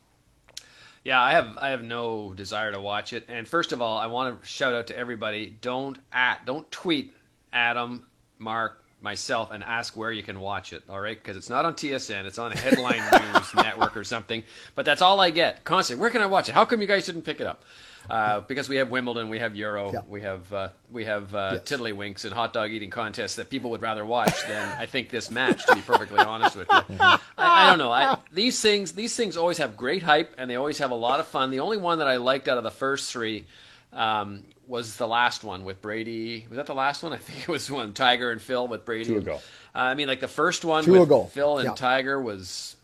Yeah, 1.04 1.20
I 1.20 1.32
have 1.32 1.58
I 1.58 1.70
have 1.70 1.82
no 1.82 2.32
desire 2.32 2.70
to 2.70 2.80
watch 2.80 3.12
it. 3.12 3.24
And 3.28 3.46
first 3.48 3.72
of 3.72 3.82
all, 3.82 3.98
I 3.98 4.06
want 4.06 4.40
to 4.40 4.46
shout 4.46 4.72
out 4.72 4.86
to 4.86 4.96
everybody: 4.96 5.56
don't 5.60 5.98
at 6.12 6.46
don't 6.46 6.70
tweet 6.70 7.12
Adam, 7.52 8.06
Mark, 8.38 8.81
myself, 9.02 9.50
and 9.50 9.62
ask 9.62 9.96
where 9.96 10.12
you 10.12 10.22
can 10.22 10.40
watch 10.40 10.72
it. 10.72 10.82
All 10.88 11.00
right, 11.00 11.20
because 11.20 11.36
it's 11.36 11.50
not 11.50 11.64
on 11.64 11.74
TSN; 11.74 12.24
it's 12.24 12.38
on 12.38 12.52
a 12.52 12.56
Headline 12.56 13.02
News 13.34 13.54
Network 13.54 13.96
or 13.96 14.04
something. 14.04 14.42
But 14.74 14.84
that's 14.84 15.02
all 15.02 15.20
I 15.20 15.30
get 15.30 15.64
constantly. 15.64 16.00
Where 16.00 16.10
can 16.10 16.22
I 16.22 16.26
watch 16.26 16.48
it? 16.48 16.52
How 16.52 16.64
come 16.64 16.80
you 16.80 16.86
guys 16.86 17.06
didn't 17.06 17.22
pick 17.22 17.40
it 17.40 17.46
up? 17.46 17.62
Uh, 18.10 18.40
because 18.40 18.68
we 18.68 18.76
have 18.76 18.90
Wimbledon, 18.90 19.28
we 19.28 19.38
have 19.38 19.54
Euro, 19.54 19.92
yeah. 19.92 20.00
we 20.08 20.22
have 20.22 20.52
uh, 20.52 20.68
we 20.90 21.04
have 21.04 21.34
uh, 21.34 21.50
yes. 21.54 21.62
tiddlywinks 21.62 22.24
and 22.24 22.32
hot 22.34 22.52
dog 22.52 22.70
eating 22.70 22.90
contests 22.90 23.36
that 23.36 23.48
people 23.48 23.70
would 23.70 23.82
rather 23.82 24.04
watch 24.04 24.44
than 24.46 24.68
I 24.78 24.86
think 24.86 25.10
this 25.10 25.30
match. 25.30 25.64
To 25.66 25.74
be 25.74 25.82
perfectly 25.82 26.18
honest 26.18 26.56
with 26.56 26.68
you, 26.70 26.96
I, 26.98 27.18
I 27.38 27.70
don't 27.70 27.78
know. 27.78 27.92
I, 27.92 28.18
these 28.32 28.60
things 28.60 28.92
these 28.92 29.14
things 29.14 29.36
always 29.36 29.58
have 29.58 29.76
great 29.76 30.02
hype 30.02 30.34
and 30.36 30.50
they 30.50 30.56
always 30.56 30.78
have 30.78 30.90
a 30.90 30.96
lot 30.96 31.20
of 31.20 31.28
fun. 31.28 31.50
The 31.50 31.60
only 31.60 31.76
one 31.76 31.98
that 31.98 32.08
I 32.08 32.16
liked 32.16 32.48
out 32.48 32.58
of 32.58 32.64
the 32.64 32.70
first 32.70 33.12
three 33.12 33.44
um, 33.92 34.42
was 34.66 34.96
the 34.96 35.06
last 35.06 35.44
one 35.44 35.64
with 35.64 35.82
Brady. 35.82 36.46
Was 36.48 36.56
that 36.56 36.66
the 36.66 36.74
last 36.74 37.02
one? 37.02 37.12
I 37.12 37.16
think 37.18 37.40
it 37.40 37.48
was 37.48 37.70
one 37.70 37.92
Tiger 37.92 38.30
and 38.30 38.40
Phil 38.40 38.66
with 38.68 38.84
Brady. 38.84 39.06
Two 39.06 39.18
ago. 39.18 39.40
Uh, 39.74 39.78
I 39.78 39.94
mean, 39.94 40.08
like 40.08 40.20
the 40.20 40.28
first 40.28 40.64
one 40.64 40.84
Two 40.84 40.92
with 40.92 41.02
ago. 41.02 41.24
Phil 41.24 41.58
and 41.58 41.68
yeah. 41.68 41.74
Tiger 41.74 42.20
was 42.20 42.76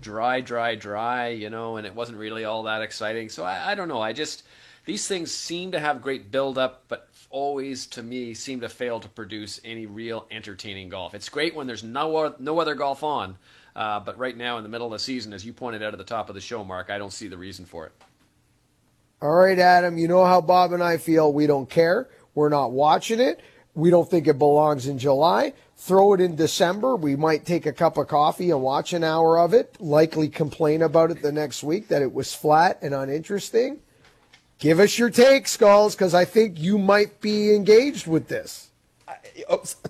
dry, 0.00 0.40
dry, 0.40 0.74
dry. 0.74 1.28
You 1.28 1.50
know, 1.50 1.76
and 1.76 1.86
it 1.86 1.94
wasn't 1.94 2.18
really 2.18 2.44
all 2.44 2.64
that 2.64 2.82
exciting. 2.82 3.28
So 3.28 3.44
I, 3.44 3.72
I 3.72 3.74
don't 3.74 3.88
know. 3.88 4.00
I 4.00 4.12
just 4.12 4.44
these 4.84 5.06
things 5.06 5.30
seem 5.30 5.72
to 5.72 5.78
have 5.78 6.00
great 6.00 6.30
build 6.30 6.56
up, 6.56 6.84
but 6.88 7.08
always 7.30 7.86
to 7.86 8.02
me 8.02 8.32
seem 8.34 8.60
to 8.60 8.68
fail 8.68 9.00
to 9.00 9.08
produce 9.08 9.60
any 9.64 9.86
real 9.86 10.26
entertaining 10.30 10.88
golf. 10.88 11.14
It's 11.14 11.28
great 11.28 11.54
when 11.54 11.66
there's 11.66 11.84
no 11.84 12.34
no 12.38 12.58
other 12.58 12.74
golf 12.74 13.02
on, 13.02 13.36
uh, 13.76 14.00
but 14.00 14.18
right 14.18 14.36
now 14.36 14.56
in 14.56 14.62
the 14.62 14.68
middle 14.70 14.86
of 14.86 14.92
the 14.92 14.98
season, 14.98 15.32
as 15.32 15.44
you 15.44 15.52
pointed 15.52 15.82
out 15.82 15.92
at 15.92 15.98
the 15.98 16.04
top 16.04 16.28
of 16.28 16.34
the 16.34 16.40
show, 16.40 16.64
Mark, 16.64 16.90
I 16.90 16.98
don't 16.98 17.12
see 17.12 17.28
the 17.28 17.36
reason 17.36 17.66
for 17.66 17.86
it. 17.86 17.92
All 19.20 19.32
right, 19.32 19.58
Adam, 19.58 19.98
you 19.98 20.06
know 20.06 20.24
how 20.24 20.40
Bob 20.40 20.72
and 20.72 20.82
I 20.82 20.96
feel. 20.96 21.32
We 21.32 21.48
don't 21.48 21.68
care. 21.68 22.08
We're 22.34 22.48
not 22.48 22.70
watching 22.70 23.18
it. 23.18 23.40
We 23.74 23.90
don't 23.90 24.08
think 24.08 24.28
it 24.28 24.38
belongs 24.38 24.86
in 24.86 24.98
July. 24.98 25.54
Throw 25.76 26.12
it 26.12 26.20
in 26.20 26.36
December. 26.36 26.94
We 26.94 27.16
might 27.16 27.44
take 27.44 27.66
a 27.66 27.72
cup 27.72 27.96
of 27.96 28.06
coffee 28.06 28.50
and 28.50 28.62
watch 28.62 28.92
an 28.92 29.02
hour 29.02 29.38
of 29.38 29.54
it, 29.54 29.76
likely 29.80 30.28
complain 30.28 30.82
about 30.82 31.10
it 31.10 31.20
the 31.20 31.32
next 31.32 31.64
week 31.64 31.88
that 31.88 32.02
it 32.02 32.12
was 32.12 32.32
flat 32.32 32.78
and 32.80 32.94
uninteresting. 32.94 33.80
Give 34.58 34.80
us 34.80 34.98
your 34.98 35.10
take, 35.10 35.48
Skulls, 35.48 35.94
because 35.94 36.14
I 36.14 36.24
think 36.24 36.58
you 36.58 36.78
might 36.78 37.20
be 37.20 37.54
engaged 37.54 38.06
with 38.06 38.28
this. 38.28 38.70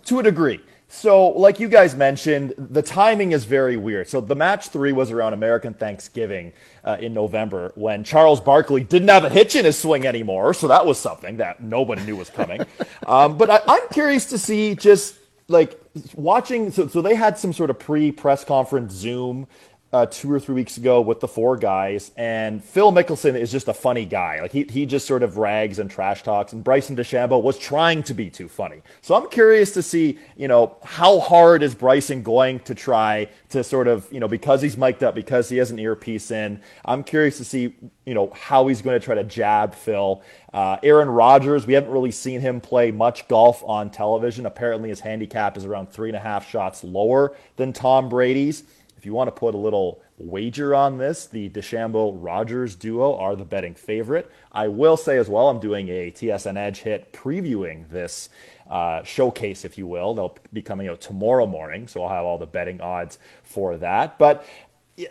To 0.05 0.19
a 0.19 0.23
degree. 0.23 0.61
So, 0.91 1.29
like 1.29 1.61
you 1.61 1.69
guys 1.69 1.95
mentioned, 1.95 2.55
the 2.57 2.81
timing 2.81 3.33
is 3.33 3.45
very 3.45 3.77
weird. 3.77 4.09
So, 4.09 4.23
the 4.23 4.35
match 4.35 4.69
three 4.69 4.93
was 4.93 5.11
around 5.11 5.35
American 5.35 5.75
Thanksgiving 5.75 6.55
uh, 6.83 6.97
in 6.99 7.13
November 7.13 7.73
when 7.75 8.05
Charles 8.05 8.41
Barkley 8.41 8.85
didn't 8.85 9.09
have 9.09 9.25
a 9.25 9.29
hitch 9.29 9.55
in 9.55 9.67
his 9.67 9.79
swing 9.79 10.07
anymore. 10.07 10.55
So, 10.55 10.67
that 10.69 10.87
was 10.87 10.99
something 10.99 11.37
that 11.37 11.63
nobody 11.63 12.03
knew 12.05 12.17
was 12.17 12.31
coming. 12.31 12.63
um, 13.07 13.37
but 13.37 13.51
I, 13.51 13.61
I'm 13.69 13.87
curious 13.93 14.25
to 14.27 14.39
see 14.39 14.75
just 14.75 15.17
like 15.49 15.79
watching. 16.15 16.71
So, 16.71 16.89
so 16.89 17.03
they 17.03 17.15
had 17.15 17.39
some 17.39 17.53
sort 17.53 17.69
of 17.69 17.79
pre 17.79 18.11
press 18.11 18.43
conference 18.43 18.95
Zoom 18.95 19.47
uh, 19.91 20.05
two 20.07 20.31
or 20.31 20.39
three 20.39 20.55
weeks 20.55 20.77
ago 20.77 21.01
with 21.01 21.21
the 21.21 21.29
four 21.29 21.57
guys, 21.57 22.11
and 22.17 22.63
Phil 22.63 22.93
Mickelson 22.93 23.35
is 23.35 23.51
just 23.51 23.69
a 23.69 23.75
funny 23.75 24.05
guy. 24.05 24.41
Like 24.41 24.53
he 24.53 24.65
he 24.65 24.85
just 24.85 25.07
sort 25.07 25.23
of 25.23 25.39
rags 25.39 25.79
and 25.79 25.91
trash 25.91 26.23
talks, 26.23 26.53
and 26.53 26.63
Bryson 26.63 26.95
DeChambeau 26.95 27.43
was 27.43 27.59
trying 27.59 28.03
to 28.03 28.15
be 28.15 28.29
too 28.29 28.49
funny. 28.49 28.83
So 29.01 29.15
I'm 29.15 29.31
curious 29.31 29.73
to 29.73 29.83
see, 29.83 30.19
you 30.37 30.47
know, 30.47 30.77
how 30.85 31.21
hard 31.21 31.63
is 31.63 31.75
Bryson 31.75 32.23
going 32.23 32.61
to 32.61 32.75
try 32.75 33.29
to 33.49 33.65
sort 33.65 33.89
of, 33.89 34.07
you 34.13 34.21
know, 34.21 34.29
because 34.29 34.61
he's 34.61 34.77
mic'd 34.77 35.03
up, 35.03 35.15
because 35.15 35.49
he 35.49 35.57
has 35.57 35.71
an 35.71 35.79
earpiece 35.79 36.31
in. 36.31 36.61
I'm 36.85 37.03
curious 37.03 37.39
to 37.39 37.45
see, 37.45 37.75
you 38.05 38.13
know, 38.13 38.31
how 38.35 38.67
he's 38.67 38.83
going 38.83 38.99
to 38.99 39.05
try 39.05 39.15
to 39.15 39.25
jab 39.25 39.75
Phil. 39.75 40.23
Uh, 40.53 40.77
Aaron 40.83 41.09
Rodgers, 41.09 41.67
we 41.67 41.75
haven't 41.75 41.91
really 41.91 42.11
seen 42.11 42.41
him 42.41 42.61
play 42.61 42.91
much 42.91 43.27
golf 43.29 43.63
on 43.65 43.91
television. 43.91 44.45
Apparently, 44.45 44.91
his 44.91 45.01
handicap 45.01 45.57
is 45.57 45.65
around 45.65 45.91
three 45.91 46.11
and 46.11 46.17
a 46.17 46.21
half 46.21 46.49
shots 46.49 46.85
lower 46.85 47.35
than 47.57 47.73
Tom 47.73 48.09
Brady's. 48.11 48.65
If 48.99 49.07
you 49.07 49.15
want 49.15 49.29
to 49.29 49.33
put 49.33 49.55
a 49.55 49.59
little 49.59 50.03
wager 50.19 50.75
on 50.75 50.99
this, 50.99 51.27
the 51.27 51.49
DeChambeau 51.51 52.17
Rodgers 52.17 52.75
duo 52.75 53.17
are 53.17 53.37
the 53.37 53.45
betting 53.45 53.75
favorite. 53.75 54.29
I 54.51 54.67
will 54.67 54.97
say 54.97 55.19
as 55.19 55.29
well, 55.29 55.49
I'm 55.49 55.61
doing 55.61 55.89
a 55.89 56.11
TSN 56.11 56.57
Edge 56.57 56.79
hit 56.79 57.13
previewing 57.13 57.89
this 57.91 58.29
uh, 58.69 59.05
showcase, 59.05 59.65
if 59.65 59.79
you 59.79 59.87
will. 59.87 60.15
They'll 60.15 60.37
be 60.53 60.63
coming 60.63 60.89
out 60.89 61.01
tomorrow 61.01 61.47
morning, 61.47 61.87
so 61.87 62.03
I'll 62.03 62.09
have 62.09 62.25
all 62.25 62.39
the 62.39 62.47
betting 62.47 62.81
odds 62.81 63.21
for 63.45 63.77
that. 63.77 64.19
But 64.19 64.45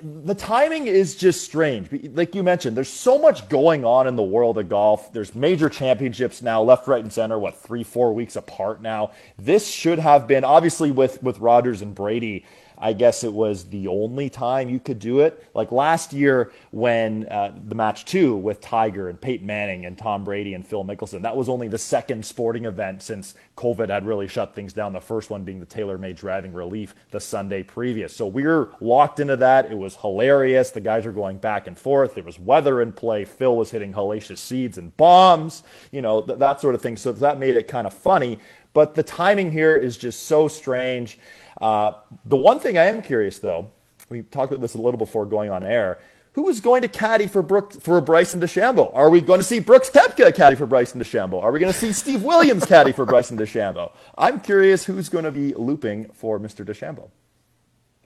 the 0.02 0.36
timing 0.36 0.88
is 0.88 1.16
just 1.16 1.46
strange. 1.46 1.88
Like 2.14 2.36
you 2.36 2.44
mentioned, 2.44 2.76
there's 2.76 2.90
so 2.90 3.18
much 3.18 3.48
going 3.48 3.86
on 3.86 4.06
in 4.06 4.18
the 4.18 4.24
world 4.24 4.58
of 4.58 4.68
golf. 4.68 5.14
There's 5.14 5.34
major 5.34 5.70
championships 5.70 6.42
now, 6.42 6.62
left, 6.62 6.88
right, 6.88 7.02
and 7.02 7.14
center. 7.14 7.40
What 7.40 7.58
three, 7.58 7.84
four 7.86 8.14
weeks 8.14 8.36
apart 8.36 8.82
now? 8.82 9.12
This 9.38 9.66
should 9.66 10.00
have 10.00 10.28
been 10.28 10.44
obviously 10.44 10.92
with 10.92 11.24
with 11.24 11.40
Rodgers 11.40 11.82
and 11.82 11.96
Brady. 11.96 12.44
I 12.78 12.93
guess 12.93 13.23
it 13.23 13.34
was 13.34 13.65
the 13.65 13.88
only 13.88 14.30
time 14.30 14.69
you 14.69 14.80
could 14.80 14.99
do 14.99 15.19
it. 15.21 15.47
Like 15.53 15.71
last 15.71 16.13
year 16.13 16.51
when 16.71 17.28
uh, 17.28 17.53
the 17.67 17.75
match 17.75 18.05
two 18.05 18.36
with 18.36 18.61
Tiger 18.61 19.09
and 19.09 19.19
Peyton 19.19 19.47
Manning 19.47 19.86
and 19.86 19.97
Tom 19.97 20.23
Brady 20.23 20.53
and 20.53 20.65
Phil 20.65 20.84
Mickelson, 20.84 21.21
that 21.23 21.36
was 21.36 21.49
only 21.49 21.67
the 21.67 21.78
second 21.78 22.25
sporting 22.25 22.65
event 22.65 23.01
since 23.01 23.36
COVID 23.55 23.89
had 23.89 24.05
really 24.05 24.28
shut 24.28 24.53
things 24.53 24.73
down. 24.73 24.93
The 24.93 25.01
first 25.01 25.30
one 25.30 25.43
being 25.43 25.59
the 25.59 25.65
TaylorMade 25.65 26.15
driving 26.15 26.53
relief 26.53 26.93
the 27.11 27.19
Sunday 27.19 27.63
previous. 27.63 28.15
So 28.15 28.28
we 28.28 28.43
were 28.43 28.71
locked 28.80 29.19
into 29.19 29.38
that. 29.38 29.71
It 29.71 29.78
was 29.78 29.95
hilarious. 29.95 30.69
The 30.69 30.82
guys 30.82 31.05
were 31.05 31.11
going 31.11 31.38
back 31.38 31.67
and 31.67 31.78
forth. 31.78 32.15
There 32.15 32.23
was 32.23 32.39
weather 32.39 32.82
in 32.82 32.91
play. 32.91 33.25
Phil 33.25 33.55
was 33.55 33.71
hitting 33.71 33.93
hellacious 33.93 34.38
seeds 34.38 34.78
and 34.78 34.95
bombs, 34.97 35.63
you 35.91 36.01
know, 36.01 36.21
th- 36.21 36.39
that 36.39 36.61
sort 36.61 36.75
of 36.75 36.82
thing. 36.82 36.97
So 36.97 37.11
that 37.11 37.39
made 37.39 37.55
it 37.55 37.67
kind 37.67 37.88
of 37.88 37.93
funny. 37.93 38.39
But 38.73 38.93
the 38.93 39.01
timing 39.01 39.51
here 39.51 39.75
is 39.75 39.97
just 39.97 40.23
so 40.28 40.47
strange. 40.47 41.17
Uh, 41.60 41.93
the 42.26 42.38
one 42.38 42.60
thing 42.60 42.78
I 42.78 42.86
am 42.86 43.01
curious, 43.01 43.39
though, 43.39 43.72
we 44.10 44.24
talked 44.24 44.51
about 44.51 44.62
this 44.62 44.76
a 44.76 44.78
little 44.82 44.97
before 44.97 45.26
going 45.26 45.49
on 45.49 45.64
air. 45.64 45.99
Who 46.34 46.49
is 46.49 46.62
going 46.62 46.84
to 46.84 46.88
caddy 46.88 47.26
for 47.26 47.41
Brooks, 47.41 47.78
for 47.78 47.99
Bryson 47.99 48.39
DeChambeau? 48.39 48.95
Are 48.95 49.10
we 49.10 49.22
going 49.22 49.39
to 49.39 49.43
see 49.43 49.60
Brooks 49.60 49.89
Koepka 49.89 50.36
caddy 50.36 50.55
for 50.55 50.68
Bryson 50.68 51.01
DeChambeau? 51.01 51.41
Are 51.41 51.51
we 51.51 51.60
going 51.60 51.74
to 51.74 51.78
see 51.78 51.91
Steve 51.91 52.22
Williams 52.22 52.64
caddy 52.66 52.91
for 52.91 53.05
Bryson 53.05 53.38
DeChambeau? 53.39 53.91
I'm 54.18 54.39
curious 54.39 54.86
who's 54.86 55.10
going 55.10 55.26
to 55.26 55.32
be 55.32 55.55
looping 55.55 56.10
for 56.14 56.39
Mr. 56.39 56.64
DeChambeau. 56.64 57.10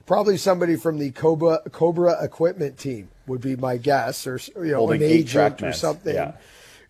Probably 0.06 0.38
somebody 0.38 0.76
from 0.76 0.98
the 0.98 1.10
Cobra, 1.10 1.60
Cobra 1.72 2.24
equipment 2.24 2.78
team 2.78 3.10
would 3.26 3.42
be 3.42 3.54
my 3.54 3.76
guess, 3.76 4.26
or 4.26 4.40
you 4.56 4.72
know, 4.72 4.78
Holding 4.78 5.02
an 5.02 5.10
agent 5.10 5.62
or 5.62 5.72
something. 5.72 6.14
Yeah. 6.14 6.32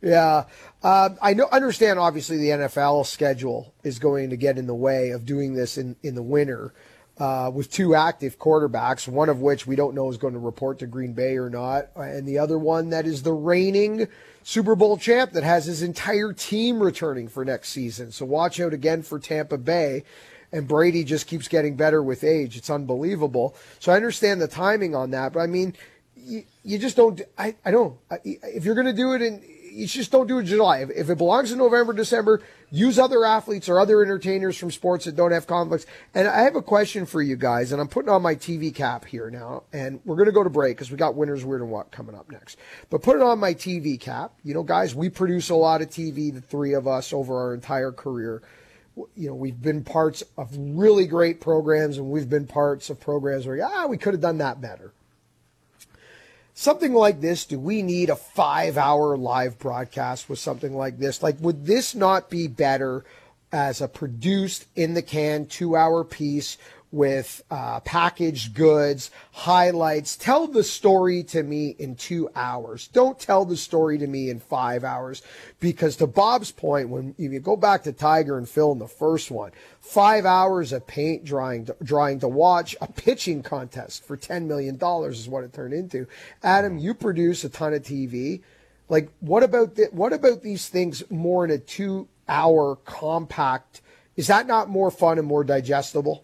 Yeah, 0.01 0.45
uh, 0.83 1.11
I 1.21 1.35
know. 1.35 1.49
Understand. 1.53 1.99
Obviously, 1.99 2.39
the 2.39 2.49
NFL 2.49 3.07
schedule 3.07 3.73
is 3.85 3.99
going 3.99 4.31
to 4.31 4.37
get 4.37 4.59
in 4.59 4.67
the 4.67 4.75
way 4.75 5.11
of 5.11 5.25
doing 5.25 5.55
this 5.55 5.79
in 5.79 5.97
in 6.03 6.15
the 6.15 6.23
winter. 6.23 6.73
Uh, 7.19 7.51
with 7.55 7.71
two 7.71 7.95
active 7.95 8.39
quarterbacks, 8.39 9.07
one 9.07 9.29
of 9.29 9.41
which 9.41 9.67
we 9.67 9.77
don't 9.77 9.95
know 9.95 10.09
is 10.09 10.17
going 10.17 10.33
to 10.33 10.41
report 10.41 10.79
to 10.79 10.87
Green 10.87 11.13
Bay 11.13 11.37
or 11.37 11.51
not, 11.51 11.89
and 11.95 12.27
the 12.27 12.39
other 12.39 12.59
one 12.59 12.89
that 12.89 13.07
is 13.07 13.23
the 13.23 13.33
reigning 13.33 14.09
Super 14.43 14.75
Bowl 14.75 14.97
champ 14.97 15.33
that 15.33 15.45
has 15.45 15.67
his 15.67 15.83
entire 15.83 16.33
team 16.33 16.83
returning 16.83 17.29
for 17.29 17.45
next 17.45 17.69
season. 17.69 18.13
So 18.13 18.25
watch 18.25 18.59
out 18.61 18.73
again 18.73 19.03
for 19.03 19.19
Tampa 19.19 19.59
Bay. 19.59 20.05
And 20.55 20.69
Brady 20.69 21.03
just 21.05 21.27
keeps 21.27 21.49
getting 21.49 21.77
better 21.77 22.03
with 22.03 22.25
age. 22.25 22.59
It's 22.59 22.69
unbelievable. 22.69 23.55
So 23.79 23.93
I 23.93 23.97
understand 23.97 24.41
the 24.43 24.49
timing 24.49 24.95
on 24.95 25.11
that, 25.13 25.33
but 25.33 25.41
I 25.41 25.47
mean, 25.47 25.75
you, 26.15 26.45
you 26.63 26.79
just 26.79 26.97
don't. 26.97 27.21
I, 27.39 27.55
I 27.65 27.71
don't. 27.71 27.97
If 28.25 28.65
you're 28.65 28.75
going 28.75 28.87
to 28.87 28.93
do 28.93 29.15
it 29.15 29.23
in 29.23 29.43
you 29.73 29.87
just 29.87 30.13
don't 30.13 30.27
do 30.27 30.37
it 30.37 30.41
in 30.41 30.47
July. 30.47 30.79
If, 30.79 30.91
if, 30.91 31.11
it 31.11 31.19
belongs 31.19 31.51
in 31.51 31.59
November, 31.59 31.93
December, 31.93 32.43
use 32.71 32.99
other 32.99 33.25
athletes 33.25 33.69
or 33.69 33.81
other 33.81 34.03
entertainers 34.03 34.57
from 34.57 34.71
sports 34.71 35.07
that 35.07 35.17
don't 35.17 35.33
have 35.33 35.47
conflicts. 35.47 35.87
And 36.15 36.29
I 36.29 36.43
have 36.43 36.57
a 36.57 36.63
question 36.63 37.07
for 37.07 37.23
you 37.23 37.37
guys, 37.37 37.73
and 37.73 37.81
I'm 37.81 37.89
putting 37.89 38.11
on 38.11 38.23
my 38.23 38.35
TV 38.35 38.75
cap 38.75 39.05
here 39.05 39.31
now, 39.31 39.65
and 39.73 40.01
we're 40.05 40.17
going 40.17 40.27
to 40.27 40.33
go 40.33 40.45
to 40.45 40.51
break 40.51 40.77
because 40.77 40.91
we 40.91 40.97
got 40.97 41.15
Winners 41.15 41.45
Weird 41.45 41.63
and 41.63 41.71
What 41.71 41.91
coming 41.91 42.15
up 42.15 42.31
next. 42.31 42.59
But 42.91 43.03
put 43.03 43.17
it 43.17 43.23
on 43.23 43.39
my 43.39 43.55
TV 43.55 43.99
cap. 43.99 44.33
You 44.45 44.55
know, 44.55 44.63
guys, 44.63 44.95
we 44.95 45.09
produce 45.09 45.51
a 45.51 45.55
lot 45.55 45.83
of 45.83 45.89
TV, 45.89 46.33
the 46.33 46.41
three 46.41 46.75
of 46.75 46.87
us, 46.87 47.13
over 47.13 47.37
our 47.39 47.55
entire 47.55 47.93
career. 47.93 48.43
You 49.17 49.29
know, 49.29 49.35
we've 49.35 49.61
been 49.61 49.85
parts 49.85 50.23
of 50.37 50.51
really 50.55 51.07
great 51.07 51.41
programs, 51.41 51.97
and 51.97 52.11
we've 52.11 52.29
been 52.29 52.47
parts 52.47 52.91
of 52.91 53.01
programs 53.01 53.47
where, 53.47 53.65
ah, 53.65 53.87
we 53.87 53.97
could 53.97 54.13
have 54.13 54.21
done 54.21 54.39
that 54.39 54.61
better 54.61 54.93
something 56.55 56.93
like 56.93 57.21
this, 57.21 57.45
do 57.45 57.59
we 57.59 57.83
need 57.83 58.11
a 58.11 58.17
five 58.17 58.77
hour 58.77 59.17
live 59.17 59.59
broadcast 59.59 60.29
with 60.29 60.39
something 60.39 60.75
like 60.75 60.99
this? 60.99 61.23
Like, 61.23 61.37
would 61.41 61.67
this 61.67 61.95
not 61.95 62.31
be 62.31 62.49
better 62.49 63.05
as 63.53 63.81
a 63.81 63.89
produced 63.89 64.67
in 64.75 64.95
the 64.95 65.03
can 65.03 65.47
two 65.47 65.77
hour 65.77 66.05
piece 66.05 66.57
with 66.93 67.43
uh, 67.51 67.81
packaged 67.81 68.55
goods, 68.55 69.11
highlights. 69.33 70.17
Tell 70.17 70.47
the 70.47 70.63
story 70.63 71.25
to 71.25 71.43
me 71.43 71.75
in 71.79 71.97
two 71.97 72.29
hours. 72.37 72.89
Don't 72.89 73.19
tell 73.19 73.47
the 73.47 73.57
story 73.57 73.97
to 73.99 74.07
me 74.07 74.29
in 74.29 74.39
five 74.39 74.85
hours. 74.85 75.23
Because 75.59 75.97
to 75.97 76.07
Bob's 76.07 76.53
point, 76.53 76.91
when 76.91 77.15
you 77.17 77.41
go 77.41 77.57
back 77.57 77.83
to 77.85 77.93
Tiger 77.93 78.37
and 78.37 78.49
Phil 78.49 78.73
in 78.73 78.79
the 78.79 78.87
first 78.87 79.31
one, 79.31 79.53
five 79.81 80.27
hours 80.27 80.73
of 80.73 80.87
paint 80.87 81.25
drying, 81.25 81.67
drying 81.83 82.21
to 82.21 82.29
watch 82.29 82.77
a 82.83 82.87
pitching 82.87 83.43
contest 83.43 84.05
for 84.05 84.17
$10 84.17 84.47
million 84.47 84.79
is 85.11 85.29
what 85.29 85.45
it 85.45 85.55
turned 85.55 85.73
into. 85.73 86.07
Adam, 86.43 86.79
you 86.79 86.93
produce 86.93 87.43
a 87.43 87.49
ton 87.49 87.73
of 87.73 87.83
TV. 87.83 88.43
Like, 88.91 89.11
what 89.21 89.43
about 89.43 89.77
the, 89.77 89.89
what 89.93 90.13
about 90.13 90.43
these 90.43 90.69
things 90.69 91.03
more 91.11 91.47
in 91.47 91.51
a 91.51 91.59
two 91.59 92.07
hour 92.29 92.77
compact? 92.85 93.81
Is 94.15 94.27
that 94.27 94.47
not 94.47 94.69
more 94.69 94.91
fun 94.91 95.19
and 95.19 95.27
more 95.27 95.43
digestible? 95.43 96.23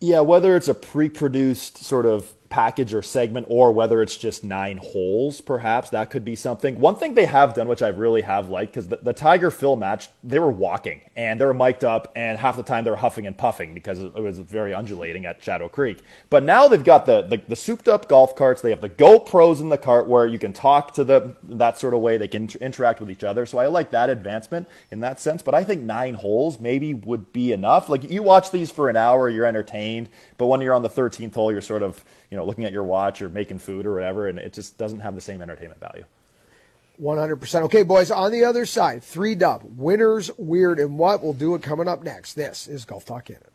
Yeah, 0.00 0.20
whether 0.20 0.56
it's 0.56 0.68
a 0.68 0.74
pre-produced 0.74 1.78
sort 1.78 2.06
of 2.06 2.32
package 2.50 2.92
or 2.92 3.00
segment 3.00 3.46
or 3.48 3.70
whether 3.70 4.02
it's 4.02 4.16
just 4.16 4.42
nine 4.42 4.76
holes 4.76 5.40
perhaps 5.40 5.90
that 5.90 6.10
could 6.10 6.24
be 6.24 6.34
something. 6.34 6.80
One 6.80 6.96
thing 6.96 7.14
they 7.14 7.24
have 7.24 7.54
done 7.54 7.68
which 7.68 7.80
i 7.80 7.88
really 7.88 8.22
have 8.22 8.48
liked 8.48 8.72
because 8.72 8.88
the, 8.88 8.96
the, 8.96 9.12
tiger 9.12 9.52
phil 9.52 9.76
match 9.76 10.08
they 10.24 10.40
were 10.40 10.50
walking 10.50 11.00
and 11.14 11.40
they 11.40 11.44
were 11.44 11.54
mic'd 11.54 11.84
up 11.84 12.10
and 12.16 12.38
half 12.38 12.56
the 12.56 12.64
time 12.64 12.82
they 12.82 12.90
were 12.90 12.96
huffing 12.96 13.28
and 13.28 13.38
puffing 13.38 13.72
because 13.72 14.00
it 14.00 14.14
was 14.14 14.40
very 14.40 14.74
undulating 14.74 15.26
at 15.26 15.42
shadow 15.42 15.68
creek. 15.68 16.00
But 16.28 16.42
now 16.42 16.66
they've 16.66 16.82
got 16.82 17.06
the, 17.06 17.22
the, 17.22 17.40
the 17.46 17.54
souped 17.54 17.86
up 17.86 18.08
golf 18.08 18.34
carts 18.34 18.62
they 18.62 18.70
have 18.70 18.80
the 18.80 18.88
gopros 18.88 19.60
in 19.60 19.68
the 19.68 19.78
cart 19.78 20.08
where 20.08 20.26
you 20.26 20.38
can 20.38 20.52
talk 20.52 20.92
to 20.94 21.04
them 21.04 21.36
that 21.44 21.78
sort 21.78 21.94
of 21.94 22.00
way 22.00 22.16
they 22.16 22.28
can 22.28 22.48
interact 22.60 22.98
with 22.98 23.12
each 23.12 23.22
other. 23.22 23.46
So 23.46 23.58
i 23.58 23.66
like 23.66 23.92
that 23.92 24.10
advancement 24.10 24.68
in 24.90 24.98
that 25.00 25.20
sense 25.20 25.40
but 25.40 25.54
i 25.54 25.62
think 25.62 25.82
nine 25.82 26.14
holes 26.14 26.58
maybe 26.58 26.94
would 26.94 27.32
be 27.32 27.52
enough. 27.52 27.88
Like 27.88 28.10
you 28.10 28.24
watch 28.24 28.50
these 28.50 28.72
for 28.72 28.88
an 28.88 28.96
hour 28.96 29.28
you're 29.28 29.46
entertained 29.46 30.08
but 30.36 30.46
when 30.46 30.60
you're 30.60 30.74
on 30.74 30.82
the 30.82 30.90
13th 30.90 31.34
hole 31.34 31.52
you're 31.52 31.60
sort 31.60 31.84
of 31.84 32.04
you 32.30 32.36
know, 32.36 32.44
looking 32.44 32.64
at 32.64 32.72
your 32.72 32.84
watch 32.84 33.20
or 33.22 33.28
making 33.28 33.58
food 33.58 33.86
or 33.86 33.94
whatever, 33.94 34.28
and 34.28 34.38
it 34.38 34.52
just 34.52 34.78
doesn't 34.78 35.00
have 35.00 35.14
the 35.14 35.20
same 35.20 35.42
entertainment 35.42 35.80
value. 35.80 36.04
100%. 37.00 37.62
Okay, 37.62 37.82
boys, 37.82 38.10
on 38.10 38.30
the 38.30 38.44
other 38.44 38.66
side, 38.66 39.02
three 39.02 39.34
dub, 39.34 39.62
winners, 39.76 40.30
weird, 40.36 40.78
and 40.78 40.98
what? 40.98 41.22
We'll 41.22 41.32
do 41.32 41.54
it 41.54 41.62
coming 41.62 41.88
up 41.88 42.02
next. 42.02 42.34
This 42.34 42.68
is 42.68 42.84
Golf 42.84 43.04
Talk 43.04 43.26
Canada. 43.26 43.46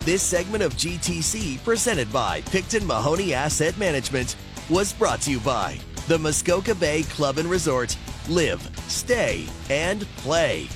This 0.00 0.22
segment 0.22 0.62
of 0.62 0.74
GTC, 0.74 1.64
presented 1.64 2.12
by 2.12 2.42
Picton 2.42 2.86
Mahoney 2.86 3.34
Asset 3.34 3.76
Management, 3.78 4.36
was 4.70 4.92
brought 4.92 5.20
to 5.22 5.30
you 5.30 5.40
by 5.40 5.78
the 6.08 6.18
Muskoka 6.18 6.74
Bay 6.74 7.02
Club 7.04 7.38
and 7.38 7.50
Resort. 7.50 7.96
Live, 8.28 8.68
stay, 8.88 9.46
and 9.70 10.02
play. 10.18 10.68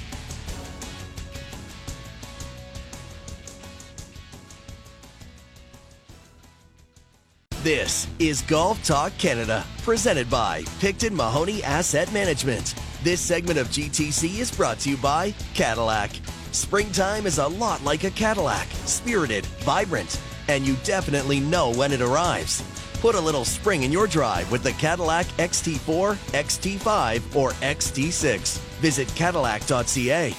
This 7.65 8.07
is 8.21 8.43
Golf 8.43 8.85
Talk 8.85 9.13
Canada, 9.19 9.67
presented 9.83 10.31
by 10.31 10.63
Picton 10.79 11.13
Mahoney 11.13 11.61
Asset 11.65 12.11
Management. 12.13 12.77
This 13.03 13.21
segment 13.21 13.59
of 13.59 13.67
GTC 13.67 14.39
is 14.39 14.53
brought 14.53 14.79
to 14.81 14.91
you 14.91 14.97
by 14.97 15.35
Cadillac. 15.55 16.13
Springtime 16.53 17.27
is 17.27 17.39
a 17.39 17.49
lot 17.49 17.83
like 17.83 18.05
a 18.05 18.13
Cadillac, 18.13 18.69
spirited, 18.85 19.45
vibrant, 19.65 20.21
and 20.47 20.65
you 20.65 20.77
definitely 20.85 21.41
know 21.41 21.73
when 21.73 21.91
it 21.91 22.01
arrives. 22.01 22.63
Put 23.01 23.17
a 23.17 23.21
little 23.21 23.45
spring 23.45 23.83
in 23.83 23.91
your 23.91 24.07
drive 24.07 24.49
with 24.53 24.63
the 24.63 24.73
Cadillac 24.73 25.27
XT4, 25.39 26.15
XT5, 26.31 27.35
or 27.35 27.51
XT6. 27.55 28.59
Visit 28.79 29.09
Cadillac.ca. 29.17 30.33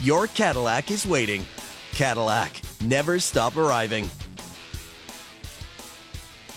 Your 0.00 0.26
Cadillac 0.26 0.90
is 0.90 1.06
waiting. 1.06 1.46
Cadillac, 1.92 2.60
never 2.80 3.20
stop 3.20 3.56
arriving. 3.56 4.10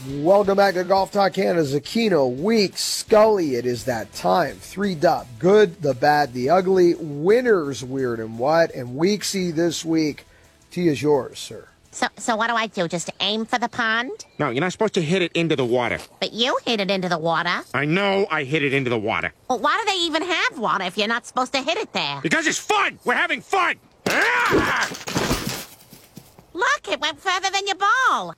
Welcome 0.06 0.58
back 0.58 0.76
to 0.76 0.84
Golf 0.84 1.12
Talk 1.12 1.34
Canada. 1.34 1.64
Zecchino, 1.64 2.32
Week, 2.32 2.78
Scully. 2.78 3.56
It 3.56 3.66
is 3.66 3.86
that 3.86 4.14
time. 4.14 4.58
Three 4.58 4.94
dub. 4.94 5.26
Good, 5.40 5.82
the 5.82 5.96
bad, 5.96 6.34
the 6.34 6.52
ugly. 6.52 6.94
Winners, 6.94 7.84
weird 7.84 8.20
and 8.20 8.38
what. 8.38 8.76
And 8.76 8.90
Weeksy 8.90 9.52
this 9.52 9.84
week. 9.84 10.28
Tee 10.70 10.88
is 10.88 11.02
yours, 11.02 11.40
sir. 11.40 11.68
So, 11.90 12.06
so 12.16 12.36
what 12.36 12.50
do 12.50 12.54
I 12.54 12.68
do? 12.68 12.88
Just 12.88 13.10
aim 13.22 13.46
for 13.46 13.58
the 13.58 13.70
pond? 13.70 14.12
No, 14.38 14.52
you're 14.52 14.62
not 14.62 14.72
supposed 14.72 14.94
to 14.94 15.02
hit 15.02 15.24
it 15.24 15.32
into 15.32 15.56
the 15.56 15.66
water. 15.66 15.98
But 16.20 16.32
you 16.32 16.56
hit 16.64 16.80
it 16.80 16.92
into 16.92 17.10
the 17.10 17.18
water. 17.18 17.64
I 17.74 17.86
know 17.86 18.28
I 18.30 18.44
hit 18.44 18.62
it 18.62 18.74
into 18.74 18.92
the 18.92 19.00
water. 19.00 19.34
Well, 19.50 19.58
why 19.58 19.84
do 19.84 19.92
they 19.92 19.98
even 20.02 20.22
have 20.22 20.60
water 20.60 20.84
if 20.84 20.96
you're 20.96 21.08
not 21.08 21.26
supposed 21.26 21.54
to 21.54 21.62
hit 21.64 21.76
it 21.80 21.92
there? 21.94 22.20
Because 22.22 22.46
it's 22.46 22.60
fun! 22.60 23.00
We're 23.04 23.16
having 23.16 23.42
fun! 23.42 23.78
Ah! 24.06 24.88
Look, 26.54 26.88
it 26.88 27.00
went 27.00 27.20
further 27.20 27.50
than 27.50 27.66
your 27.66 27.78
ball. 27.78 28.36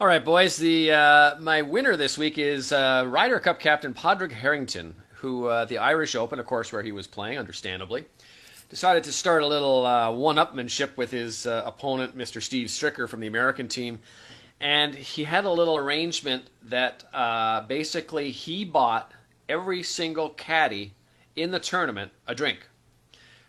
All 0.00 0.06
right, 0.06 0.24
boys. 0.24 0.56
The 0.56 0.92
uh, 0.92 1.40
my 1.40 1.62
winner 1.62 1.96
this 1.96 2.16
week 2.16 2.38
is 2.38 2.70
uh, 2.70 3.04
Ryder 3.08 3.40
Cup 3.40 3.58
captain 3.58 3.92
Padraig 3.92 4.30
Harrington, 4.30 4.94
who 5.14 5.46
uh, 5.46 5.64
the 5.64 5.78
Irish 5.78 6.14
Open, 6.14 6.38
of 6.38 6.46
course, 6.46 6.72
where 6.72 6.84
he 6.84 6.92
was 6.92 7.08
playing, 7.08 7.36
understandably, 7.36 8.04
decided 8.68 9.02
to 9.02 9.12
start 9.12 9.42
a 9.42 9.46
little 9.48 9.84
uh, 9.84 10.12
one-upmanship 10.12 10.96
with 10.96 11.10
his 11.10 11.48
uh, 11.48 11.64
opponent, 11.66 12.16
Mr. 12.16 12.40
Steve 12.40 12.68
Stricker 12.68 13.08
from 13.08 13.18
the 13.18 13.26
American 13.26 13.66
team, 13.66 13.98
and 14.60 14.94
he 14.94 15.24
had 15.24 15.44
a 15.44 15.50
little 15.50 15.76
arrangement 15.76 16.44
that 16.62 17.02
uh, 17.12 17.62
basically 17.62 18.30
he 18.30 18.64
bought 18.64 19.10
every 19.48 19.82
single 19.82 20.28
caddy 20.28 20.94
in 21.34 21.50
the 21.50 21.58
tournament 21.58 22.12
a 22.28 22.36
drink. 22.36 22.67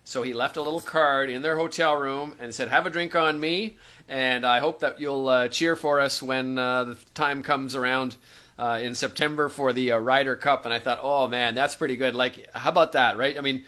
So 0.10 0.24
he 0.24 0.34
left 0.34 0.58
a 0.58 0.62
little 0.62 0.82
card 0.82 1.30
in 1.30 1.42
their 1.42 1.56
hotel 1.56 1.96
room 1.96 2.36
and 2.40 2.54
said, 2.54 2.68
"Have 2.68 2.86
a 2.86 2.90
drink 2.90 3.16
on 3.16 3.40
me." 3.40 3.78
and 4.10 4.44
I 4.44 4.60
hope 4.60 4.80
that 4.80 5.00
you'll 5.00 5.30
uh, 5.30 5.48
cheer 5.48 5.76
for 5.76 6.00
us 6.00 6.22
when 6.22 6.58
uh, 6.58 6.84
the 6.84 6.98
time 7.14 7.44
comes 7.44 7.76
around 7.76 8.16
uh, 8.58 8.80
in 8.82 8.96
September 8.96 9.48
for 9.50 9.72
the 9.72 9.94
uh, 9.94 10.00
Ryder 10.00 10.36
Cup. 10.36 10.66
And 10.66 10.74
I 10.74 10.80
thought, 10.80 11.00
oh 11.02 11.28
man, 11.28 11.56
that's 11.56 11.76
pretty 11.76 11.96
good. 11.96 12.16
Like, 12.16 12.50
how 12.54 12.72
about 12.72 12.94
that, 12.94 13.18
right? 13.18 13.38
I 13.38 13.42
mean, 13.42 13.64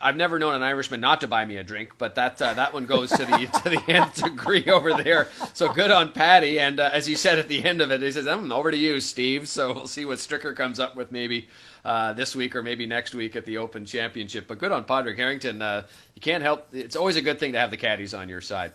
I've 0.00 0.16
never 0.16 0.38
known 0.38 0.54
an 0.54 0.62
Irishman 0.62 1.00
not 1.00 1.20
to 1.20 1.28
buy 1.28 1.44
me 1.44 1.58
a 1.58 1.62
drink, 1.62 1.92
but 1.96 2.16
that 2.16 2.40
uh, 2.42 2.54
that 2.54 2.72
one 2.72 2.86
goes 2.86 3.10
to 3.10 3.18
the 3.18 3.60
to 3.62 3.70
the 3.70 3.82
nth 3.86 4.24
degree 4.24 4.64
over 4.64 4.94
there. 4.94 5.28
So 5.52 5.72
good 5.72 5.92
on 5.92 6.12
Patty. 6.12 6.58
And 6.58 6.80
uh, 6.80 6.90
as 6.92 7.06
he 7.06 7.14
said 7.14 7.38
at 7.38 7.46
the 7.46 7.62
end 7.62 7.80
of 7.80 7.92
it, 7.92 8.02
he 8.02 8.10
says, 8.10 8.26
"I'm 8.26 8.50
over 8.50 8.70
to 8.70 8.76
you, 8.76 8.98
Steve." 9.00 9.48
So 9.48 9.72
we'll 9.72 9.86
see 9.86 10.04
what 10.04 10.18
Stricker 10.18 10.56
comes 10.56 10.80
up 10.80 10.96
with 10.96 11.12
maybe 11.12 11.48
uh, 11.84 12.12
this 12.12 12.36
week 12.36 12.54
or 12.54 12.62
maybe 12.62 12.86
next 12.86 13.14
week 13.14 13.36
at 13.36 13.44
the 13.44 13.58
Open 13.58 13.84
Championship. 13.84 14.46
But 14.46 14.58
good 14.58 14.72
on 14.72 14.84
Padraig 14.84 15.16
Harrington. 15.16 15.62
Uh, 15.62 15.84
you 16.14 16.22
can't 16.22 16.42
help. 16.42 16.68
It's 16.72 16.96
always 16.96 17.16
a 17.16 17.22
good 17.22 17.38
thing 17.38 17.52
to 17.52 17.58
have 17.58 17.70
the 17.70 17.76
caddies 17.76 18.14
on 18.14 18.28
your 18.28 18.40
side. 18.40 18.72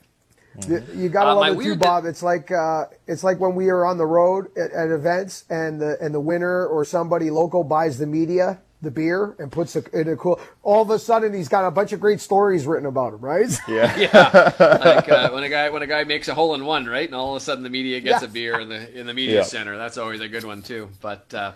You, 0.67 0.83
you 0.95 1.09
gotta 1.09 1.31
uh, 1.31 1.35
love 1.35 1.59
it 1.59 1.63
too, 1.63 1.75
Bob. 1.75 2.05
It's 2.05 2.23
like 2.23 2.51
uh, 2.51 2.85
it's 3.05 3.23
like 3.23 3.39
when 3.39 3.53
we 3.53 3.69
are 3.69 3.85
on 3.85 3.97
the 3.97 4.07
road 4.07 4.47
at, 4.57 4.71
at, 4.71 4.89
events, 4.89 5.45
and 5.51 5.79
the 5.79 5.97
and 6.01 6.15
the 6.15 6.19
winner 6.19 6.65
or 6.65 6.83
somebody 6.83 7.29
local 7.29 7.63
buys 7.63 7.99
the 7.99 8.07
media 8.07 8.59
the 8.81 8.91
beer 8.91 9.35
and 9.39 9.51
puts 9.51 9.75
it 9.75 9.87
in 9.93 10.07
a 10.07 10.15
cool. 10.15 10.39
All 10.61 10.81
of 10.81 10.89
a 10.89 10.99
sudden, 10.99 11.33
he's 11.33 11.47
got 11.47 11.65
a 11.65 11.71
bunch 11.71 11.93
of 11.93 11.99
great 11.99 12.21
stories 12.21 12.67
written 12.67 12.85
about 12.85 13.13
him, 13.13 13.21
right? 13.21 13.47
Yeah, 13.67 13.95
yeah. 13.97 14.53
Like 14.59 15.09
uh, 15.09 15.29
when 15.31 15.43
a 15.43 15.49
guy 15.49 15.69
when 15.69 15.81
a 15.81 15.87
guy 15.87 16.03
makes 16.03 16.27
a 16.27 16.33
hole 16.33 16.55
in 16.55 16.65
one, 16.65 16.85
right, 16.85 17.07
and 17.07 17.15
all 17.15 17.35
of 17.35 17.41
a 17.41 17.43
sudden 17.43 17.63
the 17.63 17.69
media 17.69 17.99
gets 17.99 18.21
yeah. 18.21 18.27
a 18.27 18.31
beer 18.31 18.59
in 18.59 18.69
the 18.69 18.99
in 18.99 19.05
the 19.05 19.13
media 19.13 19.37
yeah. 19.37 19.43
center. 19.43 19.77
That's 19.77 19.97
always 19.97 20.21
a 20.21 20.27
good 20.27 20.43
one 20.43 20.61
too. 20.61 20.89
But 21.01 21.33
uh, 21.33 21.51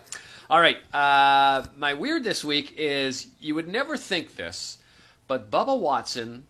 all 0.52 0.60
right, 0.60 0.76
uh, 0.94 1.64
my 1.78 1.94
weird 1.94 2.24
this 2.24 2.44
week 2.44 2.74
is 2.76 3.26
you 3.40 3.54
would 3.54 3.68
never 3.68 3.96
think 3.96 4.36
this, 4.36 4.76
but 5.26 5.50
Bubba 5.50 5.80
Watson 5.80 6.44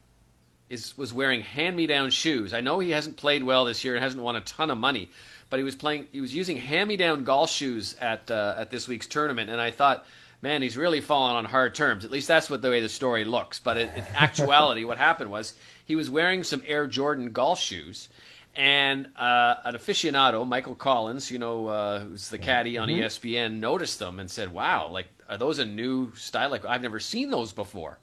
is 0.68 0.98
was 0.98 1.12
wearing 1.12 1.40
hand-me-down 1.40 2.10
shoes. 2.10 2.52
I 2.52 2.62
know 2.62 2.80
he 2.80 2.90
hasn't 2.90 3.16
played 3.16 3.44
well 3.44 3.64
this 3.64 3.84
year 3.84 3.94
and 3.94 4.02
hasn't 4.02 4.20
won 4.20 4.34
a 4.34 4.40
ton 4.40 4.72
of 4.72 4.78
money, 4.78 5.08
but 5.50 5.58
he 5.58 5.62
was 5.62 5.76
playing. 5.76 6.08
He 6.10 6.20
was 6.20 6.34
using 6.34 6.56
hand-me-down 6.56 7.22
golf 7.22 7.48
shoes 7.48 7.94
at 8.00 8.28
uh, 8.28 8.56
at 8.58 8.72
this 8.72 8.88
week's 8.88 9.06
tournament, 9.06 9.50
and 9.50 9.60
I 9.60 9.70
thought, 9.70 10.04
man, 10.42 10.62
he's 10.62 10.76
really 10.76 11.00
fallen 11.00 11.36
on 11.36 11.44
hard 11.44 11.72
terms. 11.72 12.04
At 12.04 12.10
least 12.10 12.26
that's 12.26 12.50
what 12.50 12.60
the 12.60 12.70
way 12.70 12.80
the 12.80 12.88
story 12.88 13.24
looks. 13.24 13.60
But 13.60 13.76
in, 13.76 13.88
in 13.90 14.04
actuality, 14.16 14.84
what 14.84 14.98
happened 14.98 15.30
was 15.30 15.54
he 15.84 15.94
was 15.94 16.10
wearing 16.10 16.42
some 16.42 16.64
Air 16.66 16.88
Jordan 16.88 17.30
golf 17.30 17.60
shoes. 17.60 18.08
And 18.54 19.06
uh, 19.16 19.54
an 19.64 19.74
aficionado, 19.74 20.46
Michael 20.46 20.74
Collins, 20.74 21.30
you 21.30 21.38
know, 21.38 21.68
uh, 21.68 22.00
who's 22.00 22.28
the 22.28 22.38
caddy 22.38 22.76
on 22.76 22.88
mm-hmm. 22.88 23.02
ESPN, 23.02 23.60
noticed 23.60 23.98
them 23.98 24.20
and 24.20 24.30
said, 24.30 24.52
"Wow, 24.52 24.88
like 24.88 25.06
are 25.28 25.38
those 25.38 25.58
a 25.58 25.64
new 25.64 26.14
style? 26.14 26.50
Like 26.50 26.64
I've 26.66 26.82
never 26.82 27.00
seen 27.00 27.30
those 27.30 27.52
before." 27.52 27.98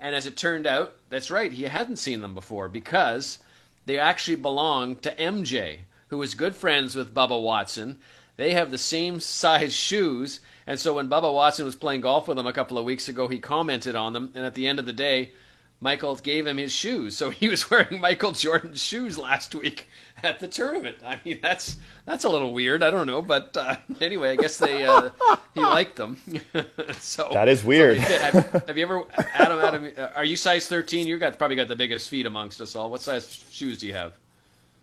And 0.00 0.14
as 0.14 0.26
it 0.26 0.36
turned 0.36 0.66
out, 0.66 0.94
that's 1.08 1.30
right, 1.30 1.50
he 1.50 1.64
hadn't 1.64 1.96
seen 1.96 2.20
them 2.20 2.34
before 2.34 2.68
because 2.68 3.38
they 3.86 3.98
actually 3.98 4.36
belong 4.36 4.96
to 4.96 5.14
MJ, 5.16 5.78
who 6.08 6.22
is 6.22 6.34
good 6.34 6.54
friends 6.54 6.94
with 6.94 7.14
Bubba 7.14 7.42
Watson. 7.42 7.98
They 8.36 8.52
have 8.52 8.70
the 8.70 8.78
same 8.78 9.18
size 9.18 9.74
shoes. 9.74 10.40
And 10.66 10.78
so 10.78 10.94
when 10.94 11.08
Bubba 11.08 11.32
Watson 11.32 11.64
was 11.64 11.74
playing 11.74 12.02
golf 12.02 12.28
with 12.28 12.38
him 12.38 12.46
a 12.46 12.52
couple 12.52 12.78
of 12.78 12.84
weeks 12.84 13.08
ago, 13.08 13.26
he 13.26 13.38
commented 13.38 13.96
on 13.96 14.12
them. 14.12 14.30
And 14.34 14.44
at 14.44 14.54
the 14.54 14.68
end 14.68 14.78
of 14.78 14.86
the 14.86 14.92
day, 14.92 15.32
Michael 15.80 16.16
gave 16.16 16.46
him 16.46 16.56
his 16.56 16.72
shoes, 16.72 17.16
so 17.16 17.30
he 17.30 17.48
was 17.48 17.70
wearing 17.70 18.00
Michael 18.00 18.32
Jordan's 18.32 18.82
shoes 18.82 19.16
last 19.16 19.54
week 19.54 19.88
at 20.22 20.40
the 20.40 20.48
tournament. 20.48 20.96
I 21.04 21.20
mean, 21.24 21.38
that's 21.40 21.76
that's 22.04 22.24
a 22.24 22.28
little 22.28 22.52
weird. 22.52 22.82
I 22.82 22.90
don't 22.90 23.06
know, 23.06 23.22
but 23.22 23.56
uh, 23.56 23.76
anyway, 24.00 24.30
I 24.30 24.36
guess 24.36 24.56
they 24.56 24.84
uh, 24.84 25.10
he 25.54 25.60
liked 25.60 25.96
them. 25.96 26.20
so 26.98 27.28
That 27.32 27.48
is 27.48 27.62
weird. 27.64 27.98
have, 27.98 28.64
have 28.66 28.76
you 28.76 28.82
ever, 28.82 29.04
Adam? 29.34 29.58
Adam, 29.60 29.92
uh, 29.96 30.08
are 30.16 30.24
you 30.24 30.36
size 30.36 30.66
thirteen? 30.66 31.06
You 31.06 31.18
got 31.18 31.38
probably 31.38 31.56
got 31.56 31.68
the 31.68 31.76
biggest 31.76 32.08
feet 32.08 32.26
amongst 32.26 32.60
us 32.60 32.74
all. 32.74 32.90
What 32.90 33.02
size 33.02 33.44
shoes 33.50 33.78
do 33.78 33.86
you 33.86 33.94
have? 33.94 34.14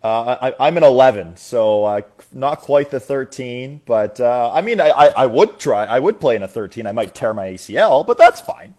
Uh, 0.02 0.36
I, 0.40 0.68
I'm 0.68 0.76
an 0.76 0.84
11, 0.84 1.36
so 1.36 1.84
uh, 1.84 2.00
not 2.32 2.60
quite 2.60 2.90
the 2.92 3.00
13. 3.00 3.80
But 3.86 4.20
uh, 4.20 4.52
I 4.54 4.60
mean, 4.60 4.80
I, 4.80 4.90
I, 4.90 5.06
I 5.06 5.26
would 5.26 5.58
try. 5.58 5.84
I 5.84 5.98
would 5.98 6.20
play 6.20 6.36
in 6.36 6.44
a 6.44 6.48
13. 6.48 6.86
I 6.86 6.92
might 6.92 7.12
tear 7.12 7.34
my 7.34 7.48
ACL, 7.48 8.06
but 8.06 8.16
that's 8.16 8.40
fine. 8.40 8.74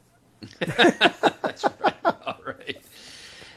All 2.05 2.39
right. 2.45 2.77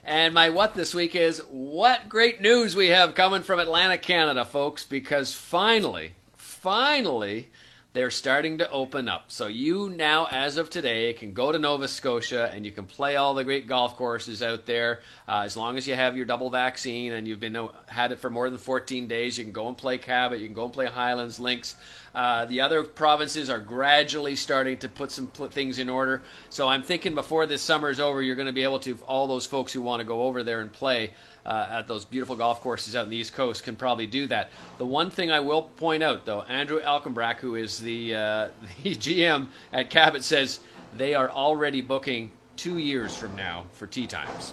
And 0.05 0.35
my 0.35 0.51
what 0.51 0.75
this 0.75 0.95
week 0.95 1.15
is 1.15 1.41
what 1.51 2.09
great 2.09 2.41
news 2.41 2.75
we 2.75 2.89
have 2.89 3.15
coming 3.15 3.43
from 3.43 3.61
Atlantic, 3.61 4.03
Canada, 4.03 4.45
folks, 4.45 4.85
because 4.85 5.33
finally, 5.33 6.15
finally, 6.37 7.49
they're 7.93 8.11
starting 8.11 8.59
to 8.59 8.71
open 8.71 9.09
up. 9.09 9.25
So 9.29 9.49
you 9.49 9.91
now, 9.91 10.29
as 10.31 10.59
of 10.59 10.71
today, 10.71 11.13
can 11.13 11.33
go 11.33 11.51
to 11.51 11.59
Nova 11.59 11.89
Scotia 11.89 12.49
and 12.55 12.65
you 12.65 12.71
can 12.71 12.85
play 12.85 13.17
all 13.17 13.35
the 13.35 13.43
great 13.43 13.67
golf 13.67 13.97
courses 13.97 14.45
out 14.45 14.65
there. 14.65 15.01
Uh, 15.27 15.43
as 15.45 15.57
long 15.57 15.77
as 15.77 15.89
you 15.89 15.95
have 15.97 16.17
your 16.17 16.25
double 16.25 16.51
vaccine 16.51 17.13
and 17.13 17.27
you've 17.27 17.41
been 17.41 17.57
uh, 17.57 17.69
had 17.87 18.13
it 18.13 18.21
for 18.21 18.31
more 18.31 18.49
than 18.49 18.61
14 18.61 19.09
days, 19.09 19.37
you 19.37 19.45
can 19.45 19.53
go 19.53 19.67
and 19.67 19.77
play 19.77 19.99
Cabot, 19.99 20.39
you 20.39 20.47
can 20.47 20.55
go 20.55 20.65
and 20.65 20.73
play 20.73 20.87
Highlands 20.87 21.41
Links. 21.41 21.75
Uh, 22.15 22.45
the 22.45 22.61
other 22.61 22.85
provinces 22.85 23.51
are 23.51 23.59
gradually 23.59 24.37
starting 24.37 24.77
to 24.79 24.89
put 24.89 25.11
some 25.11 25.27
things 25.27 25.81
in 25.81 25.89
order. 25.89 26.23
So 26.49 26.69
I'm 26.69 26.83
thinking 26.83 27.17
before 27.17 27.47
this 27.47 27.63
summer 27.63 27.91
is 27.91 27.99
over, 27.99 28.23
you're 28.23 28.37
going 28.37 28.47
to 28.47 28.53
be 28.53 28.63
able 28.63 28.81
to, 28.81 28.97
all 29.07 29.27
those 29.27 29.47
folks 29.47 29.73
who 29.73 29.83
want 29.83 30.01
to 30.01 30.05
go 30.05 30.23
over 30.23 30.45
there 30.45 30.61
and 30.61 30.73
play 30.73 31.11
uh, 31.47 31.67
at 31.71 31.89
those 31.89 32.05
beautiful 32.05 32.37
golf 32.37 32.61
courses 32.61 32.95
out 32.95 33.05
in 33.05 33.11
the 33.11 33.17
East 33.17 33.33
Coast 33.35 33.65
can 33.65 33.77
probably 33.77 34.07
do 34.07 34.27
that. 34.29 34.51
The 34.79 34.87
one 34.87 35.11
thing 35.11 35.31
I 35.31 35.41
will 35.41 35.63
point 35.63 36.03
out, 36.03 36.25
though, 36.27 36.43
Andrew 36.43 36.81
Alkenbrack, 36.81 37.37
who 37.39 37.55
is 37.55 37.79
the, 37.79 38.15
uh, 38.15 38.49
the 38.83 38.95
GM 38.95 39.49
at 39.73 39.91
Cabot, 39.91 40.23
says 40.25 40.61
they 40.97 41.15
are 41.15 41.31
already 41.31 41.81
booking 41.81 42.31
two 42.57 42.79
years 42.79 43.17
from 43.17 43.35
now 43.37 43.65
for 43.73 43.87
tee 43.87 44.07
times. 44.07 44.53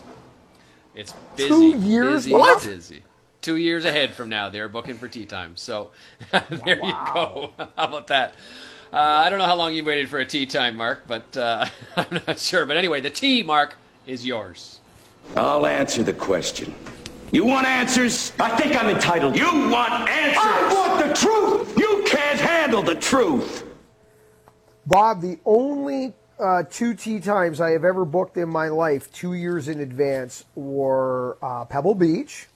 It's 0.95 1.13
busy. 1.35 1.49
Two 1.49 1.77
years? 1.79 2.23
Busy, 2.25 2.33
What? 2.33 2.63
busy. 2.63 3.03
Two 3.41 3.57
years 3.57 3.85
ahead 3.85 4.13
from 4.13 4.29
now, 4.29 4.49
they're 4.49 4.67
booking 4.67 4.97
for 4.97 5.07
tee 5.07 5.25
time. 5.25 5.55
So 5.55 5.91
there 6.31 6.83
you 6.83 6.95
go. 7.13 7.53
How 7.57 7.67
about 7.77 8.07
that? 8.07 8.33
Uh, 8.91 8.97
I 8.97 9.29
don't 9.29 9.37
know 9.37 9.45
how 9.45 9.55
long 9.55 9.73
you 9.73 9.83
waited 9.83 10.09
for 10.09 10.19
a 10.19 10.25
tee 10.25 10.45
time, 10.45 10.77
Mark, 10.77 11.03
but 11.07 11.35
uh, 11.35 11.65
I'm 11.97 12.21
not 12.25 12.39
sure. 12.39 12.65
But 12.65 12.77
anyway, 12.77 13.01
the 13.01 13.09
tee, 13.09 13.43
Mark, 13.43 13.75
is 14.05 14.25
yours. 14.25 14.79
I'll 15.35 15.65
answer 15.65 16.03
the 16.03 16.13
question. 16.13 16.73
You 17.31 17.45
want 17.45 17.67
answers? 17.67 18.31
I 18.39 18.55
think 18.57 18.75
I'm 18.75 18.89
entitled. 18.89 19.35
You 19.35 19.69
want 19.69 20.09
answers? 20.09 20.43
I 20.43 20.73
want 20.73 21.07
the 21.07 21.13
truth! 21.13 21.77
You 21.77 22.03
can't 22.07 22.39
handle 22.39 22.81
the 22.81 22.95
truth! 22.95 23.65
Bob, 24.85 25.21
the 25.21 25.37
only 25.45 26.13
uh, 26.39 26.63
two 26.69 26.93
tee 26.93 27.19
times 27.19 27.59
I 27.59 27.71
have 27.71 27.83
ever 27.83 28.05
booked 28.05 28.37
in 28.37 28.47
my 28.47 28.69
life, 28.69 29.11
two 29.11 29.33
years 29.33 29.67
in 29.67 29.81
advance, 29.81 30.45
were 30.55 31.37
uh, 31.41 31.65
Pebble 31.65 31.95
Beach, 31.95 32.47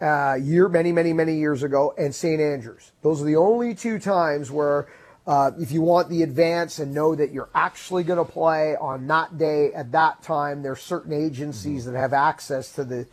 uh, 0.00 0.34
year 0.40 0.68
many, 0.68 0.92
many, 0.92 1.12
many 1.12 1.36
years 1.36 1.62
ago, 1.62 1.94
and 1.98 2.14
St. 2.14 2.40
Andrews. 2.40 2.92
Those 3.02 3.20
are 3.20 3.24
the 3.24 3.36
only 3.36 3.74
two 3.74 3.98
times 3.98 4.50
where, 4.50 4.86
uh, 5.26 5.52
if 5.58 5.72
you 5.72 5.80
want 5.80 6.10
the 6.10 6.22
advance 6.22 6.78
and 6.78 6.92
know 6.92 7.14
that 7.14 7.32
you're 7.32 7.48
actually 7.54 8.04
going 8.04 8.24
to 8.24 8.30
play 8.30 8.76
on 8.76 9.06
that 9.06 9.38
day 9.38 9.72
at 9.72 9.92
that 9.92 10.22
time, 10.22 10.62
there's 10.62 10.82
certain 10.82 11.12
agencies 11.12 11.86
that 11.86 11.94
have 11.94 12.12
access 12.12 12.72
to 12.72 12.84
the 12.84 13.06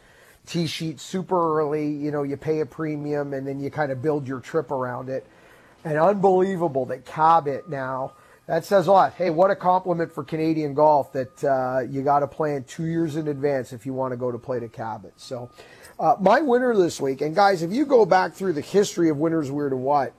tee 0.45 0.67
sheet 0.67 0.99
super 0.99 1.59
early. 1.59 1.88
You 1.88 2.11
know, 2.11 2.23
you 2.23 2.35
pay 2.35 2.59
a 2.59 2.65
premium 2.65 3.33
and 3.33 3.47
then 3.47 3.61
you 3.61 3.71
kind 3.71 3.91
of 3.91 4.01
build 4.01 4.27
your 4.27 4.41
trip 4.41 4.71
around 4.71 5.09
it. 5.09 5.25
And 5.85 5.97
unbelievable 5.97 6.85
that 6.88 7.05
Cabot 7.05 7.69
now. 7.69 8.13
That 8.47 8.65
says 8.65 8.88
a 8.88 8.91
lot. 8.91 9.13
Hey, 9.13 9.29
what 9.29 9.49
a 9.49 9.55
compliment 9.55 10.11
for 10.11 10.25
Canadian 10.25 10.73
golf 10.73 11.13
that 11.13 11.43
uh, 11.43 11.81
you 11.88 12.01
got 12.01 12.19
to 12.19 12.27
plan 12.27 12.65
two 12.65 12.85
years 12.85 13.15
in 13.15 13.29
advance 13.29 13.71
if 13.71 13.85
you 13.85 13.93
want 13.93 14.11
to 14.11 14.17
go 14.17 14.29
to 14.29 14.38
play 14.38 14.59
to 14.59 14.67
Cabot. 14.67 15.13
So, 15.15 15.49
uh, 15.97 16.15
my 16.19 16.41
winner 16.41 16.75
this 16.75 16.99
week, 16.99 17.21
and 17.21 17.33
guys, 17.33 17.61
if 17.61 17.71
you 17.71 17.85
go 17.85 18.05
back 18.05 18.33
through 18.33 18.53
the 18.53 18.61
history 18.61 19.09
of 19.09 19.17
winners, 19.17 19.51
weird 19.51 19.71
and 19.71 19.83
what, 19.83 20.13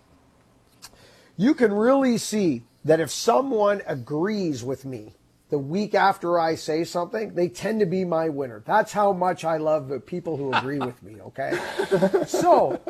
you 1.37 1.55
can 1.55 1.73
really 1.73 2.19
see 2.19 2.65
that 2.85 3.01
if 3.01 3.11
someone 3.11 3.83
agrees 3.87 4.63
with 4.65 4.85
me 4.85 5.15
the 5.51 5.59
week 5.59 5.95
after 5.95 6.41
I 6.41 6.55
say 6.55 6.83
something, 6.83 7.35
they 7.35 7.49
tend 7.49 7.81
to 7.81 7.87
be 7.87 8.07
my 8.07 8.31
winner. 8.31 8.63
That's 8.67 8.91
how 8.91 9.13
much 9.13 9.45
I 9.45 9.59
love 9.59 9.89
the 9.89 10.01
people 10.01 10.39
who 10.39 10.51
agree 10.51 10.79
with 10.79 11.03
me, 11.03 11.21
okay? 11.21 11.59
so, 12.27 12.81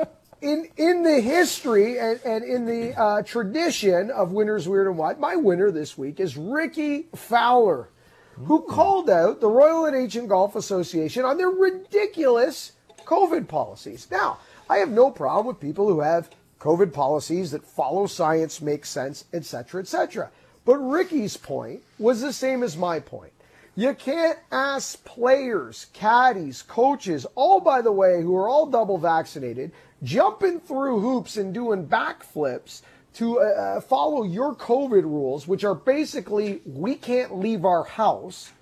in 0.41 0.69
in 0.77 1.03
the 1.03 1.21
history 1.21 1.99
and, 1.99 2.21
and 2.25 2.45
in 2.45 2.65
the 2.65 2.97
uh, 2.97 3.23
tradition 3.23 4.13
of 4.13 4.31
winners 4.31 4.69
weird 4.69 4.87
and 4.87 4.97
what, 4.97 5.19
my 5.19 5.35
winner 5.35 5.73
this 5.73 5.99
week 5.99 6.21
is 6.21 6.37
Rickie 6.37 7.09
Fowler, 7.17 7.89
who 8.37 8.63
called 8.63 9.11
out 9.11 9.41
the 9.41 9.49
Royal 9.49 9.87
and 9.87 9.97
Ancient 9.97 10.29
Golf 10.29 10.55
Association 10.55 11.25
on 11.25 11.39
their 11.39 11.51
ridiculous 11.51 12.73
COVID 13.05 13.49
policies. 13.49 14.07
Now, 14.09 14.39
I 14.71 14.79
have 14.79 14.91
no 14.91 15.11
problem 15.11 15.47
with 15.47 15.61
people 15.61 15.89
who 15.89 16.01
have 16.01 16.31
COVID 16.63 16.93
policies 16.93 17.51
that 17.51 17.67
follow 17.67 18.07
science, 18.07 18.63
make 18.63 18.87
sense, 18.87 19.25
etc., 19.33 19.81
etc. 19.81 20.31
But 20.65 20.77
Rickie's 20.77 21.37
point 21.37 21.83
was 21.99 22.21
the 22.21 22.33
same 22.33 22.63
as 22.63 22.77
my 22.77 23.01
point. 23.01 23.33
You 23.75 23.95
can't 23.95 24.39
ask 24.53 25.05
players, 25.05 25.87
caddies, 25.93 26.63
coaches, 26.63 27.27
all 27.35 27.61
by 27.61 27.83
the 27.83 27.91
way, 27.91 28.23
who 28.23 28.37
are 28.37 28.49
all 28.49 28.67
double 28.67 28.97
vaccinated, 28.97 29.73
jumping 30.05 30.61
through 30.61 31.01
hoops 31.01 31.37
and 31.37 31.53
doing 31.53 31.89
backflips 31.89 32.83
to 33.15 33.41
uh, 33.41 33.43
uh, 33.43 33.81
follow 33.81 34.23
your 34.23 34.55
COVID 34.55 35.03
rules, 35.03 35.49
which 35.49 35.65
are 35.65 35.75
basically 35.75 36.61
we 36.65 36.95
can't 36.95 37.35
leave 37.35 37.65
our 37.65 37.83
house, 37.83 38.53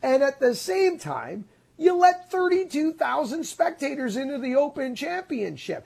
and 0.00 0.22
at 0.22 0.38
the 0.38 0.54
same 0.54 0.96
time, 0.96 1.46
you 1.76 1.96
let 1.96 2.30
32,000 2.30 3.42
spectators 3.42 4.16
into 4.16 4.38
the 4.38 4.54
Open 4.54 4.94
Championship. 4.94 5.84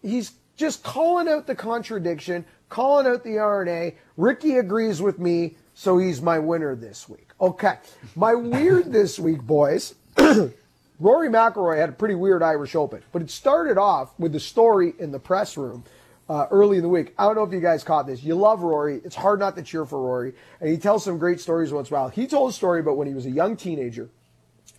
He's 0.00 0.30
just 0.58 0.82
calling 0.82 1.28
out 1.28 1.46
the 1.46 1.54
contradiction, 1.54 2.44
calling 2.68 3.06
out 3.06 3.24
the 3.24 3.38
R&A. 3.38 3.94
Rickie 4.18 4.56
agrees 4.56 5.00
with 5.00 5.18
me, 5.18 5.56
so 5.72 5.96
he's 5.96 6.20
my 6.20 6.38
winner 6.38 6.74
this 6.74 7.08
week. 7.08 7.30
Okay, 7.40 7.78
my 8.14 8.34
weird 8.34 8.92
this 8.92 9.18
week, 9.18 9.40
boys. 9.40 9.94
Rory 10.18 11.28
McIlroy 11.28 11.78
had 11.78 11.88
a 11.88 11.92
pretty 11.92 12.16
weird 12.16 12.42
Irish 12.42 12.74
Open, 12.74 13.02
but 13.12 13.22
it 13.22 13.30
started 13.30 13.78
off 13.78 14.10
with 14.18 14.32
the 14.32 14.40
story 14.40 14.92
in 14.98 15.12
the 15.12 15.20
press 15.20 15.56
room 15.56 15.84
uh, 16.28 16.46
early 16.50 16.78
in 16.78 16.82
the 16.82 16.88
week. 16.88 17.14
I 17.16 17.26
don't 17.26 17.36
know 17.36 17.44
if 17.44 17.52
you 17.52 17.60
guys 17.60 17.84
caught 17.84 18.08
this. 18.08 18.24
You 18.24 18.34
love 18.34 18.62
Rory. 18.62 19.00
It's 19.04 19.14
hard 19.14 19.38
not 19.38 19.54
to 19.54 19.62
cheer 19.62 19.86
for 19.86 20.02
Rory, 20.02 20.34
and 20.60 20.68
he 20.68 20.76
tells 20.76 21.04
some 21.04 21.18
great 21.18 21.38
stories 21.40 21.72
once 21.72 21.88
in 21.88 21.94
a 21.94 22.00
while. 22.00 22.08
He 22.08 22.26
told 22.26 22.50
a 22.50 22.52
story 22.52 22.80
about 22.80 22.96
when 22.96 23.06
he 23.06 23.14
was 23.14 23.26
a 23.26 23.30
young 23.30 23.56
teenager. 23.56 24.10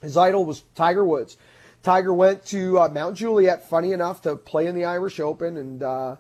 His 0.02 0.18
idol 0.18 0.44
was 0.44 0.64
Tiger 0.76 1.06
Woods. 1.06 1.38
Tiger 1.84 2.14
went 2.14 2.46
to 2.48 2.80
uh, 2.80 2.90
Mount 2.90 3.16
Juliet, 3.16 3.70
funny 3.70 3.94
enough, 3.94 4.22
to 4.24 4.36
play 4.36 4.68
in 4.68 4.76
the 4.76 4.86
Irish 4.86 5.20
Open 5.20 5.58
and 5.58 5.84
uh, 5.84 6.16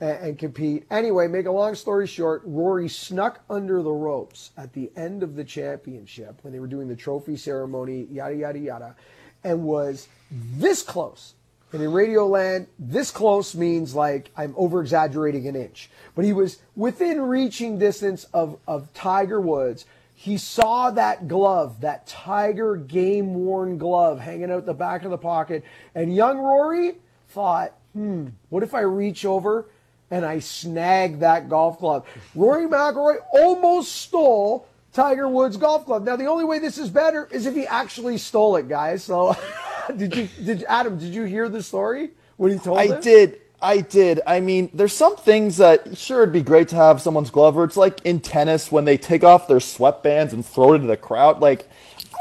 and, 0.00 0.38
compete. 0.38 0.86
Anyway, 0.90 1.28
make 1.28 1.46
a 1.46 1.50
long 1.50 1.74
story 1.74 2.06
short, 2.06 2.42
Rory 2.44 2.88
snuck 2.88 3.40
under 3.50 3.82
the 3.82 3.90
ropes 3.90 4.50
at 4.56 4.72
the 4.72 4.90
end 4.96 5.22
of 5.22 5.36
the 5.36 5.44
championship 5.44 6.38
when 6.42 6.52
they 6.52 6.60
were 6.60 6.66
doing 6.66 6.88
the 6.88 6.96
trophy 6.96 7.36
ceremony, 7.36 8.06
yada 8.10 8.34
yada 8.34 8.58
yada, 8.58 8.96
and 9.44 9.62
was 9.62 10.08
this 10.30 10.82
close. 10.82 11.34
And 11.72 11.82
in 11.82 11.92
Radio 11.92 12.26
Land, 12.26 12.66
this 12.78 13.10
close 13.10 13.54
means 13.54 13.94
like 13.94 14.30
I'm 14.36 14.54
over 14.56 14.80
exaggerating 14.80 15.46
an 15.46 15.54
inch. 15.54 15.88
But 16.16 16.24
he 16.24 16.32
was 16.32 16.58
within 16.74 17.20
reaching 17.20 17.78
distance 17.78 18.24
of, 18.32 18.58
of 18.66 18.92
Tiger 18.92 19.40
Woods. 19.40 19.84
He 20.20 20.36
saw 20.36 20.90
that 20.90 21.28
glove, 21.28 21.80
that 21.80 22.06
Tiger 22.06 22.76
game 22.76 23.32
worn 23.32 23.78
glove 23.78 24.20
hanging 24.20 24.50
out 24.50 24.66
the 24.66 24.74
back 24.74 25.02
of 25.02 25.10
the 25.10 25.16
pocket. 25.16 25.64
And 25.94 26.14
young 26.14 26.36
Rory 26.36 26.96
thought, 27.30 27.72
hmm, 27.94 28.26
what 28.50 28.62
if 28.62 28.74
I 28.74 28.80
reach 28.80 29.24
over 29.24 29.70
and 30.10 30.26
I 30.26 30.40
snag 30.40 31.20
that 31.20 31.48
golf 31.48 31.78
club? 31.78 32.04
Rory 32.34 32.66
McIlroy 32.66 33.16
almost 33.32 33.92
stole 33.92 34.68
Tiger 34.92 35.26
Woods 35.26 35.56
golf 35.56 35.86
club. 35.86 36.04
Now 36.04 36.16
the 36.16 36.26
only 36.26 36.44
way 36.44 36.58
this 36.58 36.76
is 36.76 36.90
better 36.90 37.26
is 37.30 37.46
if 37.46 37.54
he 37.54 37.66
actually 37.66 38.18
stole 38.18 38.56
it, 38.56 38.68
guys. 38.68 39.02
So 39.02 39.34
did 39.96 40.14
you 40.14 40.28
did 40.44 40.66
Adam, 40.68 40.98
did 40.98 41.14
you 41.14 41.24
hear 41.24 41.48
the 41.48 41.62
story 41.62 42.10
when 42.36 42.52
he 42.52 42.58
told 42.58 42.76
I 42.76 43.00
did. 43.00 43.40
I 43.62 43.80
did. 43.80 44.20
I 44.26 44.40
mean, 44.40 44.70
there's 44.72 44.92
some 44.92 45.16
things 45.16 45.58
that 45.58 45.96
sure 45.96 46.22
it'd 46.22 46.32
be 46.32 46.42
great 46.42 46.68
to 46.68 46.76
have 46.76 47.00
someone's 47.00 47.30
glove. 47.30 47.56
Or 47.56 47.64
it's 47.64 47.76
like 47.76 48.00
in 48.04 48.20
tennis 48.20 48.72
when 48.72 48.84
they 48.84 48.96
take 48.96 49.24
off 49.24 49.48
their 49.48 49.58
sweatbands 49.58 50.32
and 50.32 50.44
throw 50.44 50.72
it 50.72 50.76
into 50.76 50.86
the 50.86 50.96
crowd. 50.96 51.40
Like, 51.40 51.68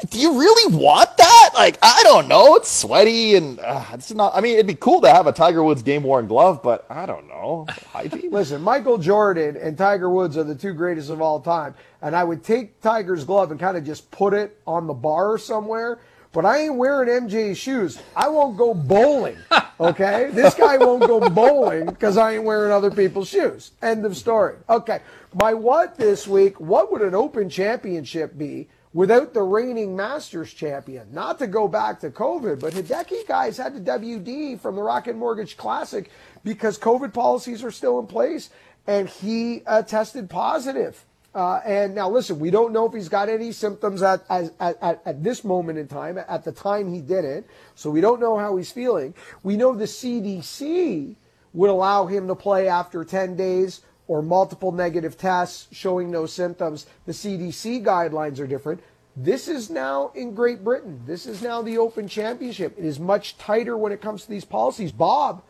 do 0.10 0.20
you 0.20 0.40
really 0.40 0.76
want 0.76 1.16
that? 1.18 1.50
Like, 1.54 1.78
I 1.82 2.02
don't 2.04 2.28
know. 2.28 2.56
It's 2.56 2.70
sweaty 2.70 3.36
and 3.36 3.60
uh, 3.60 3.84
it's 3.94 4.14
not. 4.14 4.34
I 4.36 4.42
mean, 4.42 4.54
it'd 4.54 4.68
be 4.68 4.76
cool 4.76 5.02
to 5.02 5.10
have 5.10 5.28
a 5.28 5.32
Tiger 5.32 5.64
Woods 5.64 5.84
game 5.84 6.04
worn 6.04 6.28
glove, 6.28 6.62
but 6.64 6.86
I 6.90 7.06
don't 7.06 7.28
know. 7.28 7.68
Listen, 8.30 8.62
Michael 8.62 8.98
Jordan 8.98 9.58
and 9.58 9.78
Tiger 9.78 10.10
Woods 10.10 10.38
are 10.38 10.44
the 10.44 10.56
two 10.56 10.74
greatest 10.74 11.10
of 11.10 11.22
all 11.22 11.42
time, 11.42 11.76
and 12.02 12.16
I 12.16 12.24
would 12.24 12.44
take 12.44 12.80
Tiger's 12.82 13.26
glove 13.26 13.52
and 13.52 13.60
kind 13.60 13.76
of 13.76 13.86
just 13.86 14.10
put 14.12 14.34
it 14.34 14.58
on 14.66 14.88
the 14.88 14.94
bar 14.94 15.38
somewhere. 15.38 16.00
But 16.32 16.46
I 16.46 16.60
ain't 16.60 16.76
wearing 16.76 17.10
MJ's 17.28 17.58
shoes. 17.58 18.00
I 18.16 18.30
won't 18.30 18.58
go 18.58 18.74
bowling. 18.74 19.38
Okay, 19.80 20.30
this 20.32 20.54
guy 20.54 20.78
won't 20.78 21.08
go 21.08 21.30
bowling 21.30 21.86
because 21.86 22.18
I 22.18 22.34
ain't 22.34 22.44
wearing 22.44 22.72
other 22.72 22.92
people's 22.92 23.30
shoes. 23.30 23.72
End 23.82 24.06
of 24.06 24.16
story. 24.16 24.58
Okay, 24.70 25.00
my 25.34 25.54
what 25.54 25.96
this 25.96 26.28
week? 26.28 26.60
What 26.60 26.92
would 26.92 27.02
an 27.02 27.16
Open 27.16 27.50
Championship 27.50 28.38
be? 28.38 28.68
without 28.94 29.34
the 29.34 29.42
reigning 29.42 29.96
Masters 29.96 30.54
champion. 30.54 31.08
Not 31.14 31.40
to 31.40 31.48
go 31.48 31.68
back 31.68 32.00
to 32.00 32.10
COVID, 32.10 32.60
but 32.60 32.74
Hideki 32.74 33.28
guys 33.28 33.58
had 33.58 33.74
to 33.74 33.80
WD 33.80 34.60
from 34.60 34.76
the 34.76 34.82
Rocket 34.82 35.16
Mortgage 35.16 35.58
Classic 35.58 36.10
because 36.44 36.80
COVID 36.80 37.14
policies 37.14 37.64
are 37.64 37.72
still 37.72 38.00
in 38.00 38.08
place, 38.08 38.50
and 38.88 39.08
he 39.08 39.62
uh, 39.68 39.84
tested 39.84 40.30
positive. 40.30 41.06
Uh, 41.40 41.62
and 41.66 41.96
now, 41.96 42.10
listen, 42.10 42.38
we 42.38 42.52
don't 42.52 42.74
know 42.74 42.86
if 42.86 42.92
he's 42.92 43.08
got 43.08 43.30
any 43.30 43.54
symptoms 43.54 44.04
at, 44.04 44.26
at, 44.30 44.54
at, 44.60 45.02
at 45.06 45.24
this 45.24 45.46
moment 45.46 45.80
in 45.80 45.88
time, 45.88 46.18
at 46.18 46.44
the 46.44 46.52
time 46.52 46.94
he 46.94 47.00
did 47.00 47.24
it. 47.24 47.48
So 47.76 47.90
we 47.90 48.02
don't 48.02 48.20
know 48.20 48.38
how 48.38 48.58
he's 48.58 48.74
feeling. 48.74 49.14
We 49.42 49.56
know 49.56 49.74
the 49.74 49.86
CDC 49.86 51.16
would 51.54 51.70
allow 51.70 52.08
him 52.08 52.28
to 52.28 52.36
play 52.36 52.68
after 52.68 53.06
10 53.06 53.38
days 53.38 53.80
or 54.10 54.22
multiple 54.22 54.74
negative 54.74 55.18
tests 55.18 55.70
showing 55.72 56.12
no 56.12 56.26
symptoms. 56.26 56.88
The 57.06 57.14
CDC 57.14 57.86
guidelines 57.86 58.42
are 58.42 58.48
different. 58.48 58.82
This 59.16 59.48
is 59.48 59.70
now 59.70 60.12
in 60.16 60.36
Great 60.36 60.62
Britain. 60.62 61.02
This 61.06 61.26
is 61.26 61.42
now 61.42 61.62
the 61.62 61.78
Open 61.78 62.10
Championship. 62.10 62.78
It 62.78 62.84
is 62.84 63.00
much 63.00 63.38
tighter 63.38 63.78
when 63.78 63.94
it 63.94 64.02
comes 64.02 64.24
to 64.24 64.30
these 64.30 64.44
policies. 64.44 64.92
Bob, 64.92 65.42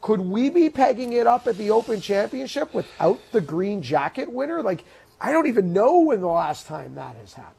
could 0.00 0.20
we 0.20 0.50
be 0.50 0.70
pegging 0.70 1.14
it 1.14 1.26
up 1.26 1.46
at 1.46 1.58
the 1.58 1.70
Open 1.70 2.00
Championship 2.00 2.72
without 2.72 3.18
the 3.32 3.40
green 3.40 3.82
jacket 3.82 4.30
winner? 4.30 4.62
Like, 4.62 4.84
I 5.20 5.32
don't 5.32 5.46
even 5.46 5.72
know 5.72 6.00
when 6.00 6.20
the 6.20 6.26
last 6.26 6.66
time 6.66 6.94
that 6.94 7.16
has 7.16 7.34
happened. 7.34 7.54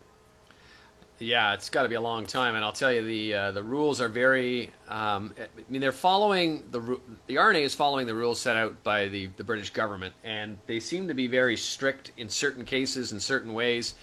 Yeah, 1.19 1.53
it's 1.55 1.69
got 1.69 1.83
to 1.83 1.89
be 1.89 1.95
a 1.95 2.01
long 2.01 2.27
time, 2.27 2.53
and 2.53 2.63
I'll 2.63 2.71
tell 2.71 2.93
you 2.93 3.03
the 3.03 3.33
uh, 3.33 3.51
the 3.51 3.63
rules 3.63 3.99
are 3.99 4.07
very. 4.07 4.69
Um, 4.87 5.33
I 5.39 5.47
mean, 5.67 5.81
they're 5.81 5.91
following 5.91 6.63
the 6.69 6.99
the 7.25 7.39
R&A 7.39 7.63
is 7.63 7.73
following 7.73 8.05
the 8.05 8.13
rules 8.13 8.39
set 8.39 8.55
out 8.55 8.83
by 8.83 9.07
the 9.07 9.27
the 9.37 9.43
British 9.43 9.71
government, 9.71 10.13
and 10.23 10.59
they 10.67 10.79
seem 10.79 11.07
to 11.07 11.15
be 11.15 11.25
very 11.25 11.57
strict 11.57 12.11
in 12.17 12.29
certain 12.29 12.65
cases 12.65 13.13
in 13.13 13.19
certain 13.19 13.53
ways. 13.53 13.95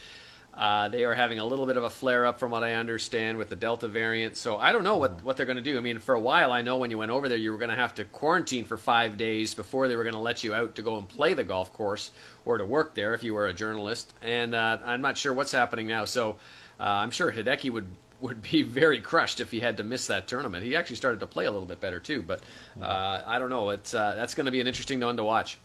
Uh, 0.56 0.88
they 0.88 1.04
are 1.04 1.14
having 1.14 1.38
a 1.40 1.44
little 1.44 1.66
bit 1.66 1.76
of 1.76 1.84
a 1.84 1.90
flare 1.90 2.26
up, 2.26 2.38
from 2.38 2.52
what 2.52 2.62
I 2.62 2.74
understand, 2.74 3.38
with 3.38 3.48
the 3.48 3.56
Delta 3.56 3.88
variant. 3.88 4.36
So 4.36 4.56
I 4.56 4.72
don't 4.72 4.84
know 4.84 4.96
what 4.96 5.22
what 5.24 5.36
they're 5.36 5.46
going 5.46 5.56
to 5.56 5.62
do. 5.62 5.76
I 5.76 5.80
mean, 5.80 5.98
for 5.98 6.14
a 6.14 6.20
while, 6.20 6.52
I 6.52 6.62
know 6.62 6.76
when 6.76 6.90
you 6.90 6.98
went 6.98 7.10
over 7.10 7.28
there, 7.28 7.38
you 7.38 7.50
were 7.50 7.58
going 7.58 7.70
to 7.70 7.76
have 7.76 7.94
to 7.94 8.04
quarantine 8.04 8.64
for 8.64 8.76
five 8.76 9.16
days 9.16 9.54
before 9.54 9.88
they 9.88 9.96
were 9.96 10.04
going 10.04 10.14
to 10.14 10.20
let 10.20 10.44
you 10.44 10.54
out 10.54 10.74
to 10.76 10.82
go 10.82 10.96
and 10.96 11.08
play 11.08 11.34
the 11.34 11.44
golf 11.44 11.72
course 11.72 12.12
or 12.44 12.58
to 12.58 12.64
work 12.64 12.94
there 12.94 13.14
if 13.14 13.22
you 13.22 13.34
were 13.34 13.48
a 13.48 13.54
journalist. 13.54 14.12
And 14.22 14.54
uh, 14.54 14.78
I'm 14.84 15.00
not 15.02 15.18
sure 15.18 15.32
what's 15.32 15.52
happening 15.52 15.86
now. 15.86 16.04
So. 16.04 16.36
Uh, 16.80 16.82
I'm 16.82 17.12
sure 17.12 17.30
Hideki 17.30 17.70
would 17.70 17.86
would 18.20 18.42
be 18.42 18.62
very 18.80 19.00
crushed 19.00 19.40
if 19.40 19.50
he 19.50 19.60
had 19.60 19.76
to 19.76 19.84
miss 19.84 20.06
that 20.08 20.26
tournament. 20.26 20.64
He 20.64 20.74
actually 20.74 20.96
started 20.96 21.20
to 21.20 21.26
play 21.26 21.44
a 21.44 21.50
little 21.50 21.66
bit 21.66 21.80
better 21.80 22.00
too, 22.00 22.22
but 22.22 22.40
uh, 22.80 23.22
I 23.24 23.38
don't 23.38 23.50
know. 23.50 23.70
It's 23.70 23.94
uh, 23.94 24.14
that's 24.16 24.34
going 24.34 24.46
to 24.46 24.52
be 24.52 24.60
an 24.60 24.66
interesting 24.66 25.00
one 25.00 25.16
to 25.16 25.24
watch. 25.24 25.58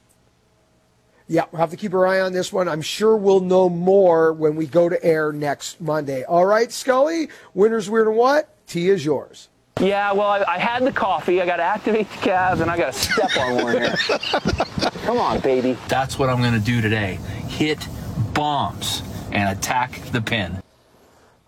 Yeah, 1.30 1.46
we'll 1.52 1.60
have 1.60 1.70
to 1.70 1.78
keep 1.78 1.94
our 1.94 2.08
eye 2.08 2.22
on 2.22 2.34
this 2.34 2.52
one. 2.52 2.68
I'm 2.68 2.82
sure 2.82 3.16
we'll 3.16 3.40
know 3.40 3.70
more 3.70 4.34
when 4.34 4.56
we 4.56 4.66
go 4.66 4.90
to 4.90 5.02
air 5.06 5.32
next 5.32 5.80
Monday. 5.80 6.24
All 6.24 6.44
right, 6.44 6.72
Scully, 6.72 7.30
winners 7.54 7.88
weird 7.88 8.08
and 8.08 8.18
what? 8.18 8.50
Tee 8.66 8.90
is 8.90 9.06
yours. 9.06 9.48
Yeah, 9.80 10.12
well, 10.12 10.28
I, 10.28 10.44
I 10.48 10.58
had 10.58 10.84
the 10.84 10.92
coffee. 10.92 11.40
I 11.40 11.46
got 11.46 11.58
to 11.58 11.64
activate 11.64 12.10
the 12.10 12.18
calves, 12.18 12.62
and 12.62 12.72
I 12.72 12.78
got 12.78 12.94
to 12.94 13.00
step 13.00 13.38
on 13.38 13.64
one 13.64 13.74
here. 13.74 13.96
Come 15.06 15.20
on, 15.20 15.40
baby. 15.42 15.78
That's 15.88 16.18
what 16.18 16.30
I'm 16.30 16.40
going 16.42 16.54
to 16.54 16.60
do 16.60 16.82
today. 16.82 17.20
Hit 17.48 17.88
bombs 18.34 19.04
and 19.32 19.56
attack 19.56 20.02
the 20.12 20.22
pin. 20.22 20.64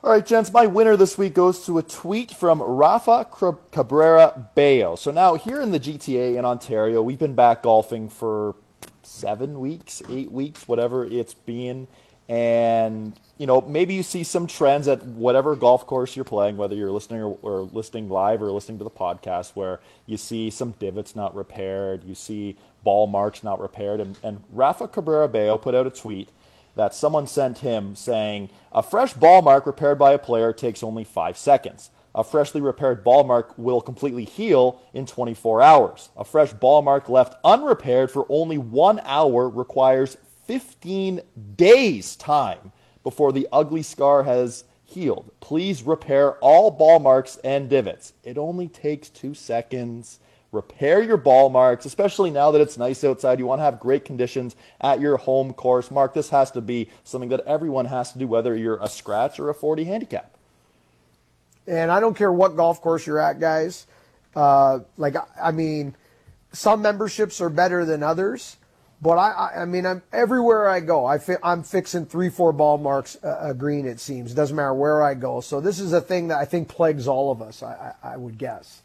All 0.03 0.11
right, 0.11 0.25
gents, 0.25 0.53
my 0.53 0.67
winner 0.67 0.95
this 0.95 1.17
week 1.17 1.33
goes 1.33 1.65
to 1.65 1.79
a 1.79 1.83
tweet 1.83 2.29
from 2.29 2.61
Rafa 2.61 3.27
Cabrera 3.71 4.47
Bello. 4.53 4.95
So 4.95 5.09
now 5.09 5.33
here 5.33 5.59
in 5.59 5.71
the 5.71 5.79
GTA 5.79 6.37
in 6.37 6.45
Ontario, 6.45 7.01
we've 7.01 7.19
been 7.19 7.35
back 7.35 7.63
golfing 7.63 8.09
for 8.09 8.55
seven 9.03 9.59
weeks, 9.59 10.01
eight 10.09 10.31
weeks, 10.31 10.67
whatever 10.67 11.05
it's 11.05 11.33
been. 11.33 11.87
And, 12.29 13.19
you 13.37 13.45
know, 13.45 13.59
maybe 13.59 13.93
you 13.93 14.03
see 14.03 14.23
some 14.23 14.47
trends 14.47 14.87
at 14.87 15.03
whatever 15.05 15.55
golf 15.55 15.85
course 15.85 16.15
you're 16.15 16.23
playing, 16.23 16.55
whether 16.55 16.75
you're 16.75 16.91
listening 16.91 17.21
or, 17.21 17.37
or 17.41 17.61
listening 17.73 18.09
live 18.09 18.41
or 18.41 18.51
listening 18.51 18.77
to 18.77 18.85
the 18.85 18.89
podcast, 18.89 19.51
where 19.53 19.81
you 20.05 20.15
see 20.15 20.49
some 20.49 20.71
divots 20.79 21.13
not 21.15 21.35
repaired, 21.35 22.05
you 22.05 22.15
see 22.15 22.55
ball 22.83 23.07
marks 23.07 23.43
not 23.43 23.59
repaired. 23.59 23.99
And, 23.99 24.17
and 24.23 24.43
Rafa 24.51 24.87
Cabrera 24.87 25.27
Bello 25.27 25.57
put 25.57 25.75
out 25.75 25.87
a 25.87 25.89
tweet 25.89 26.29
that 26.75 26.95
someone 26.95 27.27
sent 27.27 27.59
him 27.59 27.95
saying, 27.95 28.49
A 28.71 28.81
fresh 28.81 29.13
ball 29.13 29.41
mark 29.41 29.65
repaired 29.65 29.99
by 29.99 30.13
a 30.13 30.19
player 30.19 30.53
takes 30.53 30.83
only 30.83 31.03
five 31.03 31.37
seconds. 31.37 31.89
A 32.13 32.23
freshly 32.23 32.59
repaired 32.59 33.03
ball 33.03 33.23
mark 33.23 33.57
will 33.57 33.81
completely 33.81 34.25
heal 34.25 34.81
in 34.93 35.05
24 35.05 35.61
hours. 35.61 36.09
A 36.17 36.25
fresh 36.25 36.51
ball 36.53 36.81
mark 36.81 37.07
left 37.07 37.35
unrepaired 37.43 38.11
for 38.11 38.25
only 38.29 38.57
one 38.57 38.99
hour 39.03 39.49
requires 39.49 40.17
15 40.47 41.21
days' 41.55 42.15
time 42.15 42.71
before 43.03 43.31
the 43.31 43.47
ugly 43.51 43.81
scar 43.81 44.23
has 44.23 44.65
healed. 44.83 45.31
Please 45.39 45.83
repair 45.83 46.33
all 46.35 46.69
ball 46.69 46.99
marks 46.99 47.37
and 47.43 47.69
divots. 47.69 48.13
It 48.23 48.37
only 48.37 48.67
takes 48.67 49.09
two 49.09 49.33
seconds 49.33 50.19
repair 50.51 51.01
your 51.01 51.17
ball 51.17 51.49
marks, 51.49 51.85
especially 51.85 52.29
now 52.29 52.51
that 52.51 52.61
it's 52.61 52.77
nice 52.77 53.03
outside. 53.03 53.39
You 53.39 53.45
want 53.45 53.59
to 53.59 53.63
have 53.63 53.79
great 53.79 54.05
conditions 54.05 54.55
at 54.81 54.99
your 54.99 55.17
home 55.17 55.53
course. 55.53 55.89
Mark, 55.89 56.13
this 56.13 56.29
has 56.29 56.51
to 56.51 56.61
be 56.61 56.89
something 57.03 57.29
that 57.29 57.45
everyone 57.45 57.85
has 57.85 58.11
to 58.13 58.19
do, 58.19 58.27
whether 58.27 58.55
you're 58.55 58.79
a 58.81 58.89
scratch 58.89 59.39
or 59.39 59.49
a 59.49 59.53
40 59.53 59.85
handicap. 59.85 60.37
And 61.67 61.91
I 61.91 61.99
don't 61.99 62.15
care 62.15 62.31
what 62.31 62.55
golf 62.55 62.81
course 62.81 63.05
you're 63.05 63.19
at, 63.19 63.39
guys. 63.39 63.87
Uh, 64.35 64.79
like, 64.97 65.15
I 65.41 65.51
mean, 65.51 65.95
some 66.51 66.81
memberships 66.81 67.41
are 67.41 67.49
better 67.49 67.85
than 67.85 68.03
others. 68.03 68.57
But 69.01 69.17
I, 69.17 69.61
I 69.61 69.65
mean, 69.65 69.87
I'm 69.87 70.03
everywhere 70.13 70.69
I 70.69 70.79
go. 70.79 71.05
I 71.07 71.17
fi- 71.17 71.37
I'm 71.41 71.63
fixing 71.63 72.05
three, 72.05 72.29
four 72.29 72.53
ball 72.53 72.77
marks 72.77 73.17
a, 73.23 73.27
uh, 73.27 73.53
green. 73.53 73.87
It 73.87 73.99
seems 73.99 74.33
doesn't 74.33 74.55
matter 74.55 74.75
where 74.75 75.01
I 75.01 75.15
go. 75.15 75.41
So 75.41 75.59
this 75.59 75.79
is 75.79 75.91
a 75.91 76.01
thing 76.01 76.27
that 76.27 76.37
I 76.37 76.45
think 76.45 76.67
plagues 76.69 77.07
all 77.07 77.31
of 77.31 77.41
us. 77.41 77.63
I, 77.63 77.95
I, 78.03 78.13
I 78.13 78.17
would 78.17 78.37
guess. 78.37 78.83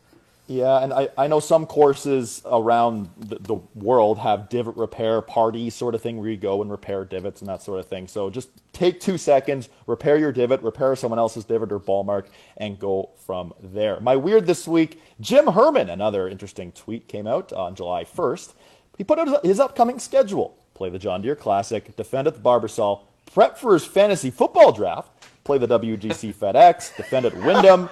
Yeah, 0.48 0.78
and 0.78 0.92
I, 0.92 1.08
I 1.18 1.26
know 1.26 1.40
some 1.40 1.66
courses 1.66 2.40
around 2.44 3.10
the, 3.18 3.38
the, 3.40 3.54
world 3.74 4.18
have 4.18 4.48
divot 4.48 4.76
repair 4.76 5.20
parties 5.20 5.74
sort 5.74 5.96
of 5.96 6.02
thing 6.02 6.18
where 6.18 6.30
you 6.30 6.36
go 6.36 6.62
and 6.62 6.70
repair 6.70 7.04
divots 7.04 7.40
and 7.40 7.48
that 7.48 7.62
sort 7.62 7.80
of 7.80 7.86
thing. 7.86 8.06
So 8.06 8.30
just 8.30 8.50
take 8.72 9.00
two 9.00 9.18
seconds, 9.18 9.68
repair 9.88 10.16
your 10.18 10.30
divot, 10.30 10.62
repair 10.62 10.94
someone 10.94 11.18
else's 11.18 11.44
divot 11.44 11.72
or 11.72 11.80
ball 11.80 12.04
mark, 12.04 12.28
and 12.58 12.78
go 12.78 13.10
from 13.26 13.54
there. 13.60 13.98
My 13.98 14.14
weird 14.14 14.46
this 14.46 14.68
week, 14.68 15.02
Jim 15.20 15.48
Herman, 15.48 15.90
another 15.90 16.28
interesting 16.28 16.70
tweet 16.70 17.08
came 17.08 17.26
out 17.26 17.52
on 17.52 17.74
July 17.74 18.04
1st. 18.04 18.54
He 18.96 19.02
put 19.02 19.18
out 19.18 19.44
his 19.44 19.58
upcoming 19.58 19.98
schedule 19.98 20.56
play 20.74 20.90
the 20.90 20.98
John 20.98 21.22
Deere 21.22 21.34
Classic, 21.34 21.96
defend 21.96 22.28
at 22.28 22.34
the 22.34 22.40
Barbasol, 22.40 23.00
prep 23.32 23.56
for 23.56 23.72
his 23.72 23.86
fantasy 23.86 24.30
football 24.30 24.72
draft, 24.72 25.10
play 25.42 25.56
the 25.56 25.66
WGC 25.66 26.34
FedEx, 26.34 26.94
defend 26.96 27.24
at 27.26 27.34
Wyndham 27.34 27.88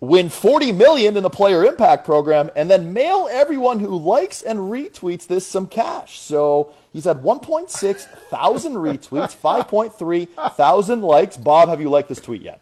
win 0.00 0.30
40 0.30 0.72
million 0.72 1.16
in 1.16 1.22
the 1.22 1.30
player 1.30 1.64
impact 1.64 2.04
program 2.04 2.50
and 2.56 2.70
then 2.70 2.92
mail 2.92 3.28
everyone 3.30 3.80
who 3.80 3.96
likes 3.98 4.42
and 4.42 4.58
retweets 4.58 5.26
this 5.26 5.46
some 5.46 5.66
cash 5.66 6.18
so 6.18 6.72
he's 6.92 7.04
had 7.04 7.18
1.6 7.18 8.00
thousand 8.30 8.74
retweets 8.74 9.36
5.3 9.36 10.54
thousand 10.54 11.02
likes 11.02 11.36
bob 11.36 11.68
have 11.68 11.80
you 11.80 11.90
liked 11.90 12.08
this 12.08 12.20
tweet 12.20 12.42
yet 12.42 12.60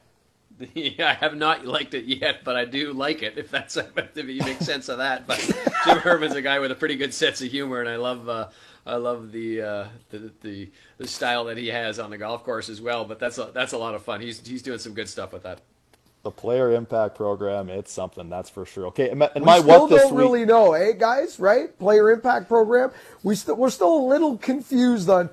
yeah, 0.74 1.10
I 1.10 1.14
have 1.14 1.36
not 1.36 1.64
liked 1.66 1.94
it 1.94 2.06
yet, 2.06 2.42
but 2.42 2.56
I 2.56 2.64
do 2.64 2.92
like 2.92 3.22
it. 3.22 3.38
If 3.38 3.48
that's 3.50 3.76
if 3.96 4.16
you 4.16 4.40
make 4.42 4.60
sense 4.60 4.88
of 4.88 4.98
that, 4.98 5.24
but 5.24 5.38
Jim 5.84 5.98
Herman's 5.98 6.34
a 6.34 6.42
guy 6.42 6.58
with 6.58 6.72
a 6.72 6.74
pretty 6.74 6.96
good 6.96 7.14
sense 7.14 7.40
of 7.40 7.48
humor, 7.48 7.80
and 7.80 7.88
I 7.88 7.94
love 7.94 8.28
uh, 8.28 8.48
I 8.84 8.96
love 8.96 9.30
the, 9.30 9.62
uh, 9.62 9.88
the, 10.10 10.32
the 10.42 10.70
the 10.96 11.06
style 11.06 11.44
that 11.44 11.58
he 11.58 11.68
has 11.68 12.00
on 12.00 12.10
the 12.10 12.18
golf 12.18 12.42
course 12.42 12.68
as 12.68 12.80
well. 12.80 13.04
But 13.04 13.20
that's 13.20 13.38
a, 13.38 13.50
that's 13.54 13.72
a 13.72 13.78
lot 13.78 13.94
of 13.94 14.02
fun. 14.02 14.20
He's 14.20 14.44
he's 14.44 14.62
doing 14.62 14.80
some 14.80 14.94
good 14.94 15.08
stuff 15.08 15.32
with 15.32 15.44
that 15.44 15.60
the 16.22 16.30
player 16.30 16.72
impact 16.72 17.16
program, 17.16 17.68
it's 17.68 17.92
something 17.92 18.28
that's 18.28 18.50
for 18.50 18.66
sure. 18.66 18.86
Okay, 18.86 19.10
and 19.10 19.20
my, 19.20 19.30
and 19.34 19.44
my 19.44 19.60
what 19.60 19.88
this 19.88 20.02
don't 20.02 20.14
week, 20.14 20.20
really 20.20 20.44
know, 20.44 20.72
eh, 20.72 20.92
guys? 20.92 21.38
Right? 21.38 21.76
Player 21.78 22.10
impact 22.10 22.48
program. 22.48 22.90
We 23.22 23.34
still 23.34 23.56
we're 23.56 23.70
still 23.70 23.96
a 23.96 24.06
little 24.06 24.36
confused 24.36 25.08
on 25.08 25.30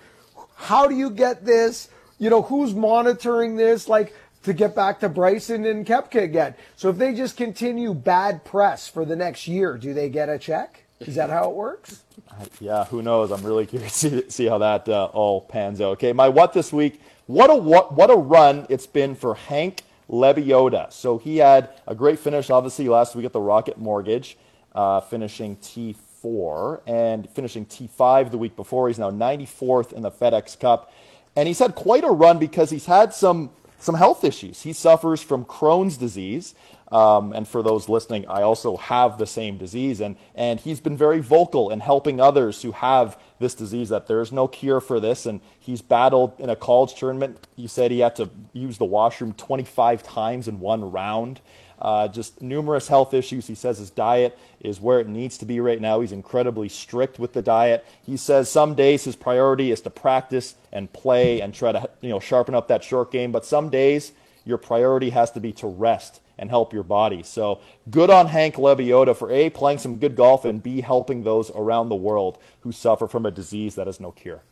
how 0.56 0.88
do 0.88 0.96
you 0.96 1.10
get 1.10 1.46
this? 1.46 1.90
You 2.20 2.30
know, 2.30 2.42
who's 2.44 2.74
monitoring 2.74 3.56
this? 3.56 3.88
Like 3.88 4.14
to 4.44 4.54
get 4.54 4.76
back 4.76 5.00
to 5.00 5.10
Bryson 5.10 5.66
and 5.66 5.86
Koepka 5.86 6.22
again. 6.22 6.54
So 6.76 6.90
if 6.90 6.98
they 6.98 7.14
just 7.14 7.36
continue 7.36 7.94
bad 7.94 8.46
press 8.46 8.88
for 8.88 9.04
the 9.04 9.16
next 9.16 9.48
year, 9.48 9.78
do 9.78 9.94
they 9.94 10.10
get 10.10 10.30
a 10.30 10.38
check? 10.38 10.84
Is 11.00 11.16
that 11.16 11.30
how 11.30 11.50
it 11.50 11.56
works? 11.56 12.02
Yeah, 12.60 12.84
who 12.86 13.02
knows? 13.02 13.32
I'm 13.32 13.44
really 13.44 13.66
curious 13.66 14.02
to 14.02 14.30
see 14.30 14.46
how 14.48 14.58
that 14.58 14.90
uh, 14.90 15.06
all 15.14 15.40
pans 15.40 15.80
out. 15.80 15.92
Okay, 15.92 16.12
my 16.12 16.28
what 16.28 16.52
this 16.52 16.74
week 16.74 17.00
what 17.28 17.50
a 17.50 17.56
what, 17.56 17.94
what 17.94 18.10
a 18.10 18.16
run 18.16 18.68
it's 18.70 18.86
been 18.86 19.16
for 19.16 19.36
Hank 19.36 19.82
Lebioda. 20.10 20.92
So 20.92 21.18
he 21.18 21.38
had 21.38 21.70
a 21.88 21.96
great 21.96 22.20
finish, 22.20 22.50
obviously, 22.50 22.88
last 22.88 23.16
week 23.16 23.26
at 23.26 23.34
the 23.34 23.42
Rocket 23.42 23.78
Mortgage, 23.78 24.38
uh, 24.74 25.02
finishing 25.02 25.58
T4 25.58 26.82
and 26.88 27.30
finishing 27.30 27.66
T5 27.66 28.32
the 28.32 28.38
week 28.38 28.56
before. 28.56 28.88
He's 28.88 29.00
now 29.00 29.12
94th 29.12 29.94
in 29.94 30.02
the 30.02 30.12
FedEx 30.12 30.60
Cup. 30.60 30.92
And 31.36 31.48
he's 31.48 31.60
had 31.60 31.76
quite 31.76 32.04
a 32.04 32.10
run 32.10 32.40
because 32.40 32.70
he's 32.70 32.86
had 32.86 33.14
some, 33.14 33.50
some 33.80 33.96
health 33.96 34.24
issues. 34.24 34.62
He 34.62 34.74
suffers 34.74 35.22
from 35.22 35.44
Crohn's 35.46 35.98
disease. 35.98 36.56
Um, 36.92 37.34
and 37.34 37.48
for 37.48 37.64
those 37.64 37.90
listening, 37.90 38.28
I 38.28 38.44
also 38.44 38.78
have 38.78 39.18
the 39.18 39.26
same 39.26 39.58
disease. 39.58 40.02
And, 40.02 40.16
and 40.36 40.60
he's 40.60 40.80
been 40.80 40.98
very 40.98 41.20
vocal 41.20 41.72
in 41.72 41.80
helping 41.80 42.22
others 42.22 42.62
who 42.62 42.74
have 42.74 43.20
this 43.40 43.56
disease, 43.56 43.90
that 43.90 44.08
there 44.08 44.22
is 44.22 44.32
no 44.32 44.48
cure 44.48 44.80
for 44.80 45.00
this. 45.00 45.26
And 45.26 45.42
he's 45.60 45.82
battled 45.82 46.40
in 46.40 46.50
a 46.50 46.56
college 46.56 46.94
tournament. 46.96 47.48
He 47.56 47.68
said 47.68 47.92
he 47.92 48.00
had 48.00 48.16
to 48.18 48.30
use 48.54 48.78
the 48.78 48.86
washroom 48.86 49.34
25 49.34 50.04
times 50.04 50.48
in 50.48 50.60
one 50.60 50.92
round. 50.92 51.42
Uh, 51.78 52.08
just 52.08 52.42
numerous 52.42 52.88
health 52.88 53.14
issues. 53.14 53.48
He 53.48 53.56
says 53.56 53.80
his 53.80 53.90
diet 53.90 54.38
is 54.62 54.80
where 54.80 55.02
it 55.02 55.10
needs 55.10 55.38
to 55.40 55.46
be 55.46 55.60
right 55.60 55.82
now. 55.82 56.00
He's 56.00 56.14
incredibly 56.14 56.70
strict 56.70 57.20
with 57.20 57.34
the 57.34 57.42
diet. 57.42 57.86
He 58.06 58.16
says 58.16 58.50
some 58.50 58.76
days 58.76 59.04
his 59.04 59.18
priority 59.18 59.72
is 59.72 59.82
to 59.82 59.90
practice 59.90 60.56
and 60.72 60.92
play 60.94 61.42
and 61.42 61.54
try 61.54 61.74
to 61.74 61.90
you 62.00 62.10
know 62.10 62.22
sharpen 62.22 62.56
up 62.56 62.70
that 62.70 62.82
short 62.82 63.12
game, 63.12 63.34
but 63.34 63.44
some 63.44 63.70
days 63.70 64.14
your 64.46 64.58
priority 64.58 65.10
has 65.10 65.32
to 65.32 65.42
be 65.42 65.52
to 65.52 65.68
rest 65.68 66.22
and 66.38 66.50
help 66.50 66.74
your 66.74 66.84
body. 66.84 67.24
So 67.24 67.62
good 67.90 68.10
on 68.10 68.28
Hank 68.28 68.56
Lebioda 68.56 69.16
for 69.16 69.32
A, 69.32 69.50
playing 69.50 69.80
some 69.80 69.98
good 69.98 70.16
golf, 70.16 70.46
and 70.46 70.62
B, 70.62 70.82
helping 70.82 71.24
those 71.24 71.52
around 71.52 71.90
the 71.90 71.96
world 71.96 72.38
who 72.62 72.72
suffer 72.72 73.08
from 73.08 73.26
a 73.26 73.32
disease 73.32 73.76
that 73.76 73.88
has 73.88 74.00
no 74.00 74.12
cure. 74.12 74.44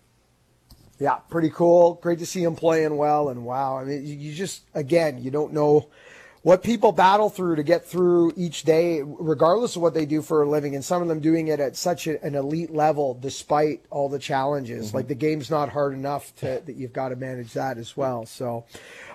Yeah, 0.99 1.15
pretty 1.30 1.49
cool. 1.49 1.95
Great 1.95 2.19
to 2.19 2.26
see 2.26 2.43
him 2.43 2.55
playing 2.55 2.95
well. 2.97 3.30
And 3.30 3.45
wow, 3.45 3.77
I 3.77 3.84
mean, 3.84 4.05
you 4.05 4.34
just, 4.34 4.64
again, 4.73 5.22
you 5.22 5.31
don't 5.31 5.51
know 5.51 5.89
what 6.43 6.61
people 6.61 6.91
battle 6.91 7.30
through 7.30 7.55
to 7.55 7.64
get 7.64 7.85
through 7.85 8.34
each 8.35 8.64
day, 8.64 9.01
regardless 9.01 9.77
of 9.77 9.81
what 9.81 9.93
they 9.93 10.05
do 10.05 10.22
for 10.22 10.43
a 10.43 10.49
living, 10.49 10.76
and 10.76 10.84
some 10.84 11.01
of 11.01 11.07
them 11.07 11.22
doing 11.22 11.47
it 11.47 11.61
at 11.61 11.76
such 11.76 12.05
an 12.05 12.35
elite 12.35 12.69
level 12.69 13.18
despite 13.19 13.85
all 13.89 14.10
the 14.10 14.19
challenges. 14.19 14.88
Mm-hmm. 14.88 14.97
Like 14.97 15.07
the 15.07 15.15
game's 15.15 15.49
not 15.49 15.69
hard 15.69 15.93
enough 15.93 16.35
to, 16.38 16.61
that 16.65 16.76
you've 16.76 16.93
got 16.93 17.10
to 17.10 17.15
manage 17.15 17.53
that 17.53 17.77
as 17.77 17.95
well. 17.95 18.26
So, 18.26 18.65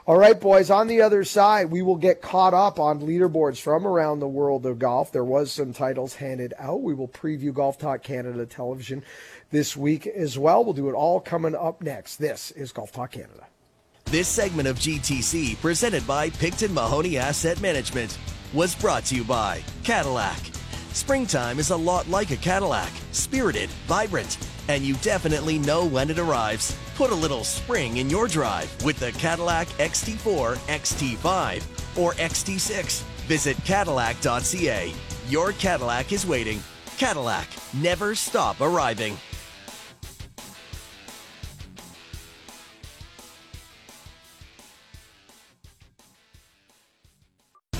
all 0.08 0.16
right, 0.16 0.40
boys, 0.40 0.70
on 0.70 0.86
the 0.86 1.02
other 1.02 1.22
side, 1.22 1.70
we 1.70 1.82
will 1.82 1.96
get 1.96 2.22
caught 2.22 2.54
up 2.54 2.80
on 2.80 3.00
leaderboards 3.00 3.60
from 3.60 3.86
around 3.86 4.20
the 4.20 4.26
world 4.26 4.64
of 4.64 4.78
golf. 4.78 5.12
There 5.12 5.22
was 5.22 5.52
some 5.52 5.74
titles 5.74 6.14
handed 6.14 6.54
out. 6.58 6.80
We 6.80 6.94
will 6.94 7.08
preview 7.08 7.52
Golf 7.52 7.76
Talk 7.76 8.02
Canada 8.02 8.46
television 8.46 9.04
this 9.50 9.76
week 9.76 10.06
as 10.06 10.38
well. 10.38 10.64
We'll 10.64 10.72
do 10.72 10.88
it 10.88 10.94
all 10.94 11.20
coming 11.20 11.54
up 11.54 11.82
next. 11.82 12.16
This 12.16 12.52
is 12.52 12.72
Golf 12.72 12.90
Talk 12.90 13.10
Canada. 13.10 13.48
This 14.06 14.28
segment 14.28 14.66
of 14.66 14.78
GTC, 14.78 15.60
presented 15.60 16.06
by 16.06 16.30
Picton 16.30 16.72
Mahoney 16.72 17.18
Asset 17.18 17.60
Management, 17.60 18.16
was 18.54 18.74
brought 18.74 19.04
to 19.04 19.14
you 19.14 19.24
by 19.24 19.62
Cadillac. 19.84 20.57
Springtime 20.98 21.60
is 21.60 21.70
a 21.70 21.76
lot 21.76 22.08
like 22.08 22.32
a 22.32 22.36
Cadillac, 22.36 22.90
spirited, 23.12 23.70
vibrant, 23.86 24.36
and 24.66 24.82
you 24.82 24.94
definitely 24.96 25.56
know 25.56 25.86
when 25.86 26.10
it 26.10 26.18
arrives. 26.18 26.76
Put 26.96 27.12
a 27.12 27.14
little 27.14 27.44
spring 27.44 27.98
in 27.98 28.10
your 28.10 28.26
drive 28.26 28.68
with 28.84 28.98
the 28.98 29.12
Cadillac 29.12 29.68
XT4, 29.78 30.56
XT5, 30.66 31.96
or 31.96 32.14
XT6. 32.14 33.02
Visit 33.28 33.56
Cadillac.ca. 33.64 34.92
Your 35.28 35.52
Cadillac 35.52 36.12
is 36.12 36.26
waiting. 36.26 36.60
Cadillac, 36.98 37.46
never 37.74 38.16
stop 38.16 38.60
arriving. 38.60 39.16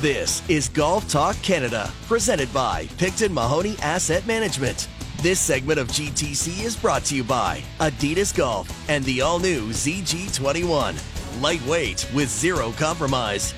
This 0.01 0.49
is 0.49 0.69
Golf 0.69 1.09
Talk 1.09 1.35
Canada, 1.43 1.91
presented 2.07 2.55
by 2.55 2.87
Picton 2.99 3.35
Mahoney 3.35 3.75
Asset 3.83 4.25
Management. 4.29 4.87
This 5.23 5.41
segment 5.41 5.81
of 5.81 5.89
GTC 5.89 6.63
is 6.63 6.77
brought 6.77 7.05
to 7.07 7.17
you 7.17 7.25
by 7.25 7.65
Adidas 7.81 8.33
Golf 8.33 8.71
and 8.89 9.05
the 9.05 9.23
all 9.23 9.41
new 9.41 9.71
ZG21. 9.71 11.43
Lightweight 11.43 12.09
with 12.15 12.29
zero 12.29 12.71
compromise. 12.79 13.55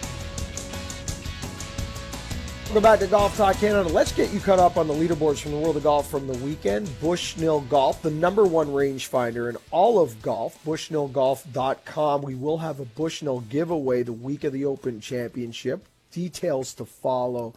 Welcome 2.65 2.85
back 2.85 3.01
to 3.01 3.07
Golf 3.07 3.37
Talk 3.37 3.57
Canada. 3.57 3.91
Let's 3.91 4.13
get 4.13 4.33
you 4.33 4.41
caught 4.41 4.59
up 4.59 4.79
on 4.79 4.89
the 4.89 4.95
leaderboards 4.95 5.43
from 5.43 5.51
the 5.51 5.59
world 5.59 5.77
of 5.77 5.83
golf 5.83 6.09
from 6.09 6.27
the 6.27 6.39
weekend. 6.39 6.89
Bushnell 7.03 7.61
Golf, 7.61 8.01
the 8.01 8.13
number 8.13 8.45
one 8.45 8.69
rangefinder 8.69 9.51
in 9.51 9.59
all 9.71 9.99
of 10.03 10.23
golf, 10.23 10.59
bushnellgolf.com. 10.65 12.23
We 12.23 12.35
will 12.35 12.57
have 12.57 12.81
a 12.81 12.87
Bushnell 12.87 13.41
giveaway 13.41 14.05
the 14.05 14.15
week 14.15 14.45
of 14.45 14.55
the 14.55 14.65
Open 14.65 15.03
Championship. 15.03 15.87
Details 16.11 16.75
to 16.75 16.85
follow 16.85 17.55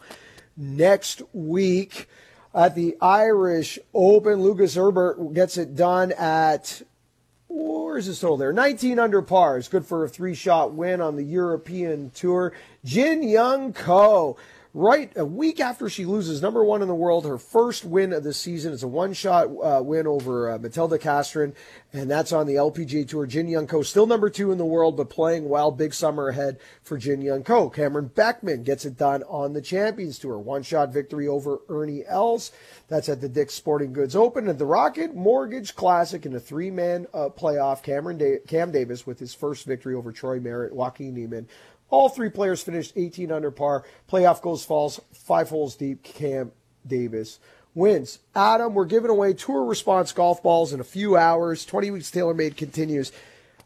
next 0.56 1.22
week 1.32 2.08
at 2.54 2.74
the 2.74 2.96
Irish 3.00 3.78
Open. 3.92 4.42
Lucas 4.42 4.74
Herbert 4.74 5.34
gets 5.34 5.56
it 5.56 5.74
done 5.74 6.12
at 6.12 6.82
where 7.48 7.98
is 7.98 8.06
this 8.08 8.20
total 8.20 8.36
there? 8.36 8.52
19 8.52 8.98
under 8.98 9.22
par. 9.22 9.56
It's 9.56 9.68
good 9.68 9.86
for 9.86 10.04
a 10.04 10.08
three 10.08 10.34
shot 10.34 10.72
win 10.72 11.00
on 11.00 11.14
the 11.14 11.22
European 11.22 12.10
Tour. 12.10 12.52
Jin 12.84 13.22
Young 13.22 13.72
Ko 13.72 14.36
right 14.74 15.12
a 15.16 15.24
week 15.24 15.60
after 15.60 15.88
she 15.88 16.04
loses 16.04 16.42
number 16.42 16.64
one 16.64 16.82
in 16.82 16.88
the 16.88 16.94
world, 16.94 17.24
her 17.24 17.38
first 17.38 17.84
win 17.84 18.12
of 18.12 18.24
the 18.24 18.34
season. 18.34 18.72
It's 18.72 18.82
a 18.82 18.88
one 18.88 19.12
shot 19.12 19.46
uh, 19.62 19.80
win 19.82 20.06
over 20.08 20.50
uh, 20.50 20.58
Matilda 20.58 20.98
Castren, 20.98 21.54
and 21.92 22.10
that's 22.10 22.32
on 22.32 22.46
the 22.46 22.54
LPGA 22.54 23.08
Tour. 23.08 23.26
Jin 23.26 23.46
Young 23.46 23.68
Ko, 23.68 23.82
still 23.82 24.06
number 24.06 24.28
two 24.28 24.50
in 24.50 24.58
the 24.58 24.64
world, 24.64 24.96
but 24.96 25.08
playing 25.08 25.48
well. 25.48 25.70
Big 25.70 25.94
summer 25.94 26.28
ahead 26.28 26.58
for 26.82 26.98
Jin 26.98 27.22
Young 27.22 27.44
Ko. 27.44 27.70
Cameron 27.70 28.10
Beckman 28.12 28.64
gets 28.64 28.84
it 28.84 28.98
done 28.98 29.22
on 29.22 29.52
the 29.52 29.62
Champions 29.62 30.18
Tour. 30.18 30.38
One 30.38 30.64
shot 30.64 30.92
victory 30.92 31.28
over 31.28 31.60
Ernie 31.68 32.02
Els. 32.06 32.50
That's 32.88 33.08
at 33.08 33.20
the 33.20 33.28
Dick's 33.28 33.54
Sporting 33.54 33.92
Goods 33.92 34.16
Open. 34.16 34.48
At 34.48 34.58
the 34.58 34.66
Rocket 34.66 35.14
Mortgage 35.14 35.76
Classic 35.76 36.26
in 36.26 36.34
a 36.34 36.40
three 36.40 36.70
man 36.70 37.06
uh, 37.14 37.28
playoff, 37.28 37.82
Cameron 37.82 38.18
da- 38.18 38.40
Cam 38.40 38.72
Davis 38.72 39.06
with 39.06 39.20
his 39.20 39.34
first 39.34 39.64
victory 39.66 39.94
over 39.94 40.10
Troy 40.10 40.40
Merritt, 40.40 40.74
Joaquin 40.74 41.14
Niemann, 41.14 41.48
all 41.94 42.08
three 42.08 42.28
players 42.28 42.62
finished 42.62 42.92
18 42.96 43.30
under 43.30 43.52
par. 43.52 43.84
Playoff 44.10 44.42
goes 44.42 44.64
falls, 44.64 45.00
five 45.12 45.48
holes 45.48 45.76
deep. 45.76 46.02
Cam 46.02 46.50
Davis 46.84 47.38
wins. 47.72 48.18
Adam, 48.34 48.74
we're 48.74 48.84
giving 48.84 49.10
away 49.10 49.32
tour 49.32 49.64
response 49.64 50.10
golf 50.12 50.42
balls 50.42 50.72
in 50.72 50.80
a 50.80 50.84
few 50.84 51.16
hours. 51.16 51.64
20 51.64 51.92
weeks 51.92 52.10
TaylorMade 52.10 52.56
continues. 52.56 53.12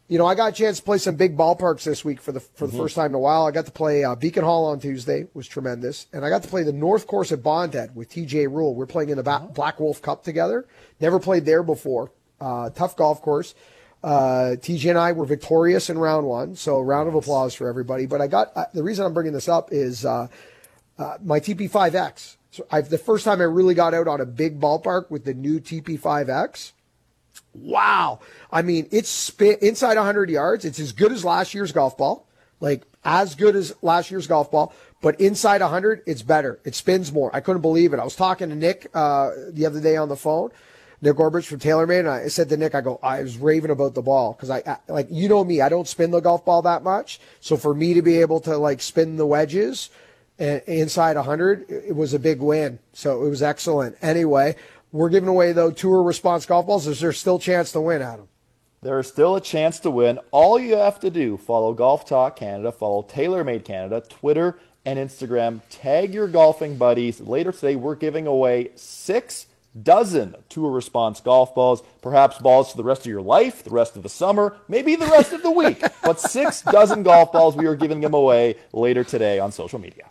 You 0.07 0.19
know, 0.19 0.27
I 0.27 0.35
got 0.35 0.53
a 0.53 0.55
chance 0.55 0.77
to 0.77 0.83
play 0.83 0.99
some 0.99 1.15
big 1.15 1.37
ballparks 1.37 1.83
this 1.83 2.05
week 2.05 2.21
for 2.21 2.31
the 2.31 2.39
for 2.39 2.67
the 2.67 2.73
mm-hmm. 2.73 2.81
first 2.81 2.95
time 2.95 3.07
in 3.07 3.15
a 3.15 3.19
while. 3.19 3.45
I 3.45 3.51
got 3.51 3.65
to 3.65 3.71
play 3.71 4.03
uh, 4.03 4.15
Beacon 4.15 4.43
Hall 4.43 4.65
on 4.65 4.79
Tuesday, 4.79 5.27
was 5.33 5.47
tremendous, 5.47 6.07
and 6.13 6.23
I 6.23 6.29
got 6.29 6.43
to 6.43 6.49
play 6.49 6.63
the 6.63 6.73
North 6.73 7.07
Course 7.07 7.31
at 7.31 7.43
Bondhead 7.43 7.95
with 7.95 8.09
TJ 8.09 8.51
Rule. 8.51 8.73
We're 8.73 8.87
playing 8.87 9.09
in 9.09 9.17
the 9.17 9.23
ba- 9.23 9.49
Black 9.53 9.79
Wolf 9.79 10.01
Cup 10.01 10.23
together. 10.23 10.67
Never 10.99 11.19
played 11.19 11.45
there 11.45 11.61
before. 11.61 12.11
Uh, 12.41 12.69
tough 12.71 12.95
golf 12.95 13.21
course. 13.21 13.53
Uh, 14.01 14.55
TJ 14.55 14.91
and 14.91 14.99
I 14.99 15.11
were 15.11 15.25
victorious 15.25 15.89
in 15.89 15.97
round 15.97 16.25
one, 16.25 16.55
so 16.55 16.79
round 16.79 17.09
of 17.09 17.15
applause 17.15 17.53
for 17.53 17.67
everybody. 17.67 18.05
But 18.05 18.21
I 18.21 18.27
got 18.27 18.51
uh, 18.55 18.65
the 18.73 18.83
reason 18.83 19.05
I'm 19.05 19.13
bringing 19.13 19.33
this 19.33 19.49
up 19.49 19.69
is 19.71 20.05
uh, 20.05 20.27
uh 20.97 21.17
my 21.23 21.39
TP5X. 21.39 22.37
So 22.51 22.65
I've, 22.71 22.89
the 22.89 22.97
first 22.97 23.25
time 23.25 23.41
I 23.41 23.43
really 23.43 23.75
got 23.75 23.93
out 23.93 24.07
on 24.07 24.21
a 24.21 24.25
big 24.25 24.59
ballpark 24.59 25.11
with 25.11 25.25
the 25.25 25.33
new 25.33 25.59
TP5X. 25.59 26.71
Wow! 27.53 28.19
I 28.51 28.61
mean, 28.61 28.87
it's 28.91 29.09
spin 29.09 29.57
inside 29.61 29.97
100 29.97 30.29
yards. 30.29 30.65
It's 30.65 30.79
as 30.79 30.93
good 30.93 31.11
as 31.11 31.25
last 31.25 31.53
year's 31.53 31.71
golf 31.71 31.97
ball, 31.97 32.27
like 32.59 32.83
as 33.03 33.35
good 33.35 33.55
as 33.55 33.73
last 33.81 34.11
year's 34.11 34.27
golf 34.27 34.49
ball. 34.49 34.73
But 35.01 35.19
inside 35.19 35.61
100, 35.61 36.03
it's 36.05 36.21
better. 36.21 36.59
It 36.63 36.75
spins 36.75 37.11
more. 37.11 37.33
I 37.35 37.41
couldn't 37.41 37.61
believe 37.61 37.93
it. 37.93 37.99
I 37.99 38.03
was 38.03 38.15
talking 38.15 38.49
to 38.49 38.55
Nick 38.55 38.87
uh, 38.93 39.31
the 39.49 39.65
other 39.65 39.81
day 39.81 39.97
on 39.97 40.09
the 40.09 40.17
phone 40.17 40.51
Nick 41.01 41.15
Orbich 41.15 41.45
from 41.45 41.59
TaylorMade, 41.59 41.99
and 41.99 42.09
I 42.09 42.27
said 42.27 42.49
to 42.49 42.57
Nick, 42.57 42.75
I 42.75 42.81
go, 42.81 42.99
I 43.01 43.21
was 43.21 43.37
raving 43.37 43.71
about 43.71 43.93
the 43.93 44.01
ball 44.01 44.33
because 44.33 44.49
I, 44.49 44.61
I, 44.65 44.77
like 44.91 45.07
you 45.09 45.29
know 45.29 45.43
me, 45.43 45.61
I 45.61 45.69
don't 45.69 45.87
spin 45.87 46.11
the 46.11 46.19
golf 46.19 46.43
ball 46.43 46.61
that 46.63 46.83
much. 46.83 47.19
So 47.39 47.55
for 47.55 47.73
me 47.73 47.93
to 47.93 48.01
be 48.01 48.17
able 48.17 48.41
to 48.41 48.57
like 48.57 48.81
spin 48.81 49.15
the 49.15 49.25
wedges 49.25 49.89
and 50.37 50.61
inside 50.67 51.15
100, 51.15 51.69
it 51.69 51.95
was 51.95 52.13
a 52.13 52.19
big 52.19 52.41
win. 52.41 52.79
So 52.91 53.25
it 53.25 53.29
was 53.29 53.41
excellent. 53.41 53.95
Anyway, 54.01 54.55
we're 54.91 55.09
giving 55.09 55.29
away 55.29 55.53
though 55.53 55.71
tour 55.71 56.03
response 56.03 56.45
golf 56.45 56.67
balls. 56.67 56.85
Is 56.85 56.99
there 56.99 57.13
still 57.13 57.37
a 57.37 57.41
chance 57.41 57.71
to 57.71 57.81
win, 57.81 58.01
Adam? 58.01 58.27
There 58.81 58.99
is 58.99 59.07
still 59.07 59.35
a 59.35 59.41
chance 59.41 59.79
to 59.81 59.91
win. 59.91 60.19
All 60.31 60.57
you 60.57 60.77
have 60.77 60.99
to 61.01 61.09
do, 61.09 61.35
follow 61.35 61.73
Golf 61.73 62.05
Talk 62.05 62.37
Canada, 62.37 62.71
follow 62.71 63.03
TaylorMade 63.03 63.65
Canada, 63.65 64.01
Twitter 64.07 64.57
and 64.85 64.97
Instagram. 64.97 65.59
Tag 65.69 66.13
your 66.13 66.29
golfing 66.29 66.77
buddies. 66.77 67.19
Later 67.19 67.51
today, 67.51 67.75
we're 67.75 67.95
giving 67.95 68.25
away 68.25 68.71
six 68.75 69.47
dozen 69.83 70.35
tour 70.49 70.71
response 70.71 71.21
golf 71.21 71.53
balls, 71.53 71.83
perhaps 72.01 72.37
balls 72.39 72.71
for 72.71 72.77
the 72.77 72.83
rest 72.83 73.01
of 73.01 73.07
your 73.07 73.21
life, 73.21 73.63
the 73.63 73.69
rest 73.69 73.95
of 73.95 74.03
the 74.03 74.09
summer, 74.09 74.55
maybe 74.67 74.95
the 74.95 75.05
rest 75.05 75.33
of 75.33 75.43
the 75.43 75.51
week. 75.51 75.83
But 76.01 76.19
six 76.19 76.61
dozen 76.63 77.03
golf 77.03 77.31
balls, 77.31 77.55
we 77.55 77.67
are 77.67 77.75
giving 77.75 78.01
them 78.01 78.15
away 78.15 78.55
later 78.73 79.03
today 79.03 79.37
on 79.37 79.51
social 79.51 79.77
media. 79.77 80.09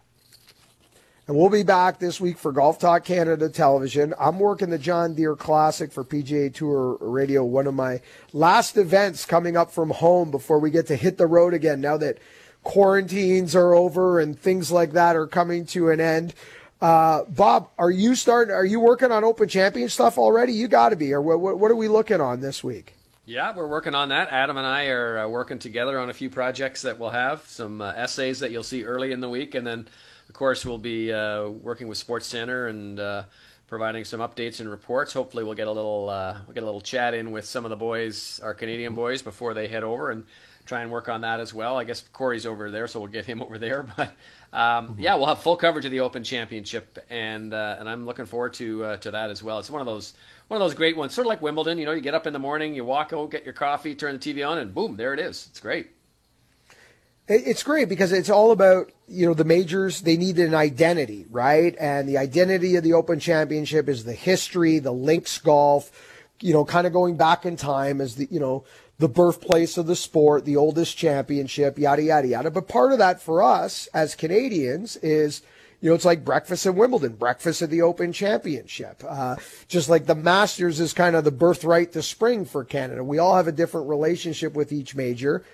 And 1.27 1.37
we'll 1.37 1.51
be 1.51 1.63
back 1.63 1.99
this 1.99 2.21
week 2.21 2.39
for 2.39 2.53
Golf 2.53 2.79
Talk 2.79 3.05
Canada 3.05 3.49
television. 3.49 4.15
I'm 4.19 4.39
working 4.39 4.71
the 4.71 4.79
John 4.79 5.15
Deere 5.15 5.37
Classic 5.37 5.93
for 5.93 6.05
PGA 6.05 6.55
Tour 6.55 6.97
Radio, 7.01 7.45
one 7.45 7.67
of 7.67 7.75
my 7.75 8.01
last 8.33 8.77
events 8.77 9.27
coming 9.27 9.57
up 9.57 9.71
from 9.71 9.91
home 9.91 10.31
before 10.31 10.59
we 10.59 10.71
get 10.71 10.87
to 10.87 10.97
hit 10.97 11.19
the 11.19 11.27
road 11.27 11.53
again 11.53 11.81
now 11.81 11.97
that 11.97 12.19
quarantines 12.63 13.55
are 13.55 13.75
over 13.75 14.21
and 14.21 14.39
things 14.39 14.71
like 14.71 14.93
that 14.93 15.17
are 15.17 15.27
coming 15.27 15.67
to 15.67 15.91
an 15.91 16.01
end. 16.01 16.33
Uh, 16.81 17.25
Bob, 17.25 17.71
are 17.79 17.91
you 17.91 18.15
starting? 18.15 18.55
Are 18.55 18.65
you 18.65 18.81
working 18.81 19.11
on 19.11 19.25
Open 19.25 19.49
Champion 19.49 19.89
stuff 19.89 20.17
already? 20.17 20.53
You 20.53 20.69
got 20.69 20.91
to 20.91 20.97
be. 20.97 21.13
Or 21.13 21.21
what, 21.21 21.59
what 21.59 21.71
are 21.71 21.77
we 21.77 21.89
looking 21.89 22.21
on 22.21 22.41
this 22.41 22.63
week? 22.63 22.95
Yeah, 23.25 23.55
we're 23.55 23.67
working 23.67 23.95
on 23.95 24.09
that. 24.11 24.29
Adam 24.31 24.57
and 24.57 24.67
I 24.67 24.87
are 24.87 25.19
uh, 25.19 25.29
working 25.29 25.59
together 25.59 25.99
on 25.99 26.09
a 26.09 26.15
few 26.15 26.31
projects 26.31 26.83
that 26.83 26.99
we'll 26.99 27.11
have 27.11 27.43
some 27.47 27.81
uh, 27.81 27.93
essays 27.95 28.41
that 28.41 28.53
you'll 28.53 28.63
see 28.63 28.85
early 28.85 29.13
in 29.13 29.21
the 29.21 29.29
week, 29.29 29.55
and 29.55 29.67
then 29.67 29.89
of 30.29 30.35
course, 30.35 30.65
we'll 30.67 30.79
be 30.79 31.13
uh, 31.13 31.49
working 31.49 31.89
with 31.89 31.97
Sports 31.97 32.27
Center 32.27 32.67
and 32.67 33.01
uh, 33.01 33.23
providing 33.67 34.05
some 34.05 34.21
updates 34.21 34.61
and 34.61 34.71
reports. 34.71 35.15
Hopefully, 35.15 35.43
we'll 35.43 35.55
get 35.55 35.69
a 35.69 35.73
little 35.73 36.11
uh, 36.11 36.37
we'll 36.47 36.55
get 36.55 36.63
a 36.63 36.67
little 36.67 36.83
chat 36.83 37.15
in 37.15 37.31
with 37.31 37.47
some 37.47 37.65
of 37.65 37.71
the 37.71 37.77
boys, 37.77 38.39
our 38.43 38.53
Canadian 38.53 38.95
boys, 38.95 39.23
before 39.23 39.55
they 39.55 39.69
head 39.69 39.85
over 39.85 40.11
and 40.11 40.25
try 40.69 40.83
and 40.83 40.91
work 40.91 41.09
on 41.09 41.23
that 41.23 41.41
as 41.41 41.55
well. 41.55 41.77
I 41.77 41.85
guess 41.85 42.05
Corey's 42.13 42.47
over 42.47 42.71
there, 42.71 42.87
so 42.87 43.01
we'll 43.01 43.09
get 43.09 43.25
him 43.25 43.43
over 43.43 43.59
there. 43.59 43.87
But 43.97 44.13
um, 44.53 44.97
yeah, 44.99 45.15
we'll 45.17 45.27
have 45.27 45.41
full 45.41 45.57
coverage 45.57 45.85
of 45.85 45.91
the 45.91 46.01
Open 46.01 46.25
Championship, 46.25 46.99
and 47.11 47.53
uh, 47.53 47.77
and 47.79 47.89
I'm 47.89 48.07
looking 48.07 48.25
forward 48.25 48.55
to 48.55 48.85
uh, 48.85 48.97
to 48.99 49.11
that 49.11 49.31
as 49.31 49.43
well. 49.43 49.59
It's 49.59 49.69
one 49.69 49.81
of 49.81 49.87
those 49.87 50.15
one 50.49 50.61
of 50.61 50.67
those 50.67 50.75
great 50.75 50.97
ones, 50.97 51.13
sort 51.13 51.27
of 51.27 51.29
like 51.29 51.43
Wimbledon. 51.43 51.79
You 51.79 51.85
know, 51.85 51.93
you 51.93 52.01
get 52.01 52.15
up 52.15 52.27
in 52.27 52.33
the 52.33 52.39
morning, 52.39 52.75
you 52.75 52.85
walk 52.85 53.13
out, 53.13 53.31
get 53.31 53.45
your 53.45 53.53
coffee, 53.53 53.95
turn 53.95 54.19
the 54.19 54.19
TV 54.19 54.49
on, 54.49 54.59
and 54.59 54.75
boom, 54.75 54.97
there 54.97 55.13
it 55.13 55.21
is. 55.21 55.49
It's 55.51 55.61
great. 55.61 55.91
It's 57.31 57.63
great 57.63 57.91
because 57.91 58.11
it's 58.11 58.31
all 58.31 58.53
about, 58.53 58.91
you 59.07 59.27
know, 59.27 59.35
the 59.35 59.45
majors, 59.45 60.01
they 60.01 60.17
need 60.17 60.39
an 60.39 60.55
identity, 60.55 61.27
right? 61.29 61.77
And 61.79 62.09
the 62.09 62.17
identity 62.17 62.77
of 62.77 62.85
the 62.85 62.95
Open 62.95 63.21
Championship 63.21 63.87
is 63.87 64.05
the 64.05 64.15
history, 64.15 64.79
the 64.79 64.95
links 64.95 65.37
golf, 65.37 65.91
you 66.41 66.55
know, 66.55 66.65
kind 66.65 66.87
of 66.87 66.95
going 66.95 67.19
back 67.19 67.45
in 67.45 67.57
time 67.57 68.01
as 68.01 68.15
the, 68.15 68.29
you 68.31 68.41
know, 68.41 68.65
the 68.99 69.09
birthplace 69.09 69.79
of 69.79 69.87
the 69.87 69.97
sport, 69.97 70.45
the 70.45 70.57
oldest 70.57 70.97
championship, 70.97 71.79
yada, 71.79 72.03
yada, 72.03 72.29
yada. 72.29 72.51
But 72.51 72.69
part 72.69 72.93
of 72.93 72.99
that 72.99 73.23
for 73.23 73.43
us 73.43 73.87
as 73.95 74.17
Canadians 74.17 74.97
is, 74.97 75.43
you 75.81 75.89
know, 75.89 75.95
it's 75.95 76.05
like 76.05 76.25
breakfast 76.25 76.67
at 76.67 76.75
Wimbledon, 76.75 77.13
breakfast 77.13 77.63
at 77.63 77.71
the 77.71 77.83
Open 77.83 78.13
Championship. 78.13 79.03
Uh, 79.07 79.37
just 79.69 79.89
like 79.89 80.07
the 80.07 80.17
Masters 80.17 80.81
is 80.81 80.93
kind 80.93 81.15
of 81.15 81.23
the 81.23 81.31
birthright 81.31 81.93
to 81.93 82.03
spring 82.03 82.45
for 82.45 82.65
Canada. 82.65 83.05
We 83.05 83.19
all 83.19 83.37
have 83.37 83.47
a 83.47 83.53
different 83.53 83.89
relationship 83.89 84.55
with 84.55 84.73
each 84.73 84.97
major. 84.97 85.45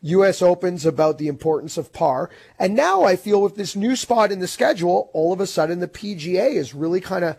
U.S. 0.00 0.40
Open's 0.42 0.86
about 0.86 1.18
the 1.18 1.28
importance 1.28 1.76
of 1.76 1.92
par. 1.92 2.30
And 2.58 2.74
now 2.74 3.04
I 3.04 3.16
feel 3.16 3.42
with 3.42 3.56
this 3.56 3.76
new 3.76 3.96
spot 3.96 4.32
in 4.32 4.38
the 4.38 4.46
schedule, 4.46 5.10
all 5.12 5.32
of 5.32 5.40
a 5.40 5.46
sudden 5.46 5.80
the 5.80 5.88
PGA 5.88 6.54
is 6.54 6.74
really 6.74 7.00
kind 7.00 7.24
of 7.24 7.36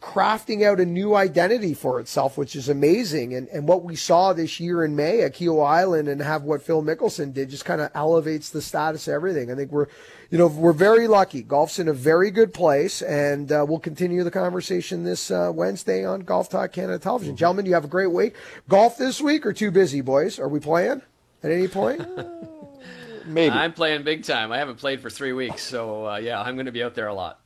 crafting 0.00 0.64
out 0.64 0.78
a 0.80 0.86
new 0.86 1.14
identity 1.14 1.74
for 1.74 1.98
itself, 1.98 2.38
which 2.38 2.54
is 2.54 2.68
amazing. 2.68 3.34
And, 3.34 3.48
and 3.48 3.66
what 3.66 3.82
we 3.82 3.96
saw 3.96 4.32
this 4.32 4.60
year 4.60 4.84
in 4.84 4.94
May 4.94 5.22
at 5.22 5.34
Kiawah 5.34 5.66
Island 5.66 6.08
and 6.08 6.22
have 6.22 6.44
what 6.44 6.62
Phil 6.62 6.82
Mickelson 6.82 7.32
did 7.32 7.50
just 7.50 7.64
kind 7.64 7.80
of 7.80 7.90
elevates 7.94 8.50
the 8.50 8.62
status 8.62 9.08
of 9.08 9.14
everything. 9.14 9.50
I 9.50 9.54
think 9.54 9.72
we're, 9.72 9.88
you 10.30 10.38
know, 10.38 10.46
we're 10.46 10.72
very 10.72 11.08
lucky. 11.08 11.42
Golf's 11.42 11.78
in 11.78 11.88
a 11.88 11.92
very 11.92 12.30
good 12.30 12.54
place, 12.54 13.02
and 13.02 13.50
uh, 13.50 13.66
we'll 13.68 13.80
continue 13.80 14.22
the 14.22 14.30
conversation 14.30 15.02
this 15.04 15.30
uh, 15.30 15.50
Wednesday 15.52 16.04
on 16.04 16.20
Golf 16.20 16.48
Talk 16.48 16.72
Canada 16.72 16.98
Television. 16.98 17.34
Mm-hmm. 17.34 17.38
Gentlemen, 17.38 17.66
you 17.66 17.74
have 17.74 17.84
a 17.84 17.88
great 17.88 18.12
week. 18.12 18.34
Golf 18.68 18.98
this 18.98 19.20
week 19.20 19.44
or 19.44 19.52
too 19.52 19.70
busy, 19.70 20.00
boys? 20.00 20.38
Are 20.38 20.48
we 20.48 20.60
playing? 20.60 21.02
at 21.42 21.50
any 21.50 21.68
point? 21.68 22.00
Maybe. 23.26 23.54
I'm 23.54 23.72
playing 23.72 24.04
big 24.04 24.24
time. 24.24 24.52
I 24.52 24.58
haven't 24.58 24.76
played 24.76 25.00
for 25.00 25.10
three 25.10 25.32
weeks, 25.32 25.62
so 25.62 26.06
uh, 26.06 26.16
yeah, 26.16 26.40
I'm 26.40 26.54
going 26.54 26.66
to 26.66 26.72
be 26.72 26.82
out 26.82 26.94
there 26.94 27.08
a 27.08 27.14
lot. 27.14 27.40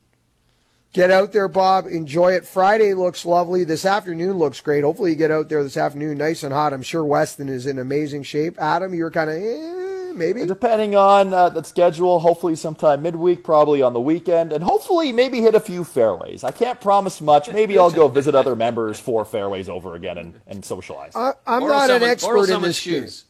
Get 0.93 1.11
out 1.11 1.33
there, 1.33 1.49
Bob. 1.49 1.87
Enjoy 1.87 2.33
it. 2.33 2.45
Friday 2.45 2.93
looks 2.93 3.25
lovely. 3.25 3.65
This 3.65 3.87
afternoon 3.87 4.37
looks 4.37 4.61
great. 4.61 4.85
Hopefully, 4.85 5.13
you 5.13 5.17
get 5.17 5.31
out 5.31 5.49
there 5.49 5.63
this 5.63 5.79
afternoon, 5.79 6.19
nice 6.19 6.43
and 6.43 6.53
hot. 6.53 6.75
I'm 6.75 6.83
sure 6.83 7.03
Weston 7.03 7.49
is 7.49 7.65
in 7.65 7.79
amazing 7.79 8.25
shape. 8.25 8.61
Adam, 8.61 8.93
you're 8.93 9.11
kind 9.11 9.31
of 9.31 9.37
eh, 9.37 10.13
maybe 10.15 10.45
depending 10.45 10.95
on 10.95 11.33
uh, 11.33 11.49
the 11.49 11.63
schedule. 11.63 12.21
Hopefully, 12.21 12.57
sometime 12.57 13.01
midweek, 13.01 13.43
probably 13.43 13.81
on 13.81 13.95
the 13.95 14.03
weekend, 14.03 14.53
and 14.53 14.63
hopefully, 14.63 15.13
maybe 15.13 15.41
hit 15.41 15.55
a 15.55 15.61
few 15.61 15.83
fairways. 15.83 16.45
I 16.45 16.51
can't 16.51 16.79
promise 16.79 17.23
much. 17.23 17.51
Maybe 17.51 17.79
I'll 17.79 17.91
go 17.91 18.09
visit 18.09 18.35
other 18.35 18.55
members 18.55 19.01
for 19.01 19.25
fairways 19.25 19.71
over 19.71 19.95
again 19.95 20.19
and, 20.19 20.41
and 20.47 20.63
socialize. 20.63 21.17
I, 21.17 21.33
am 21.47 21.67
not 21.67 21.89
an 21.89 22.03
expert 22.03 22.51
in 22.51 22.61
this 22.61 22.77
shoes. 22.77 23.25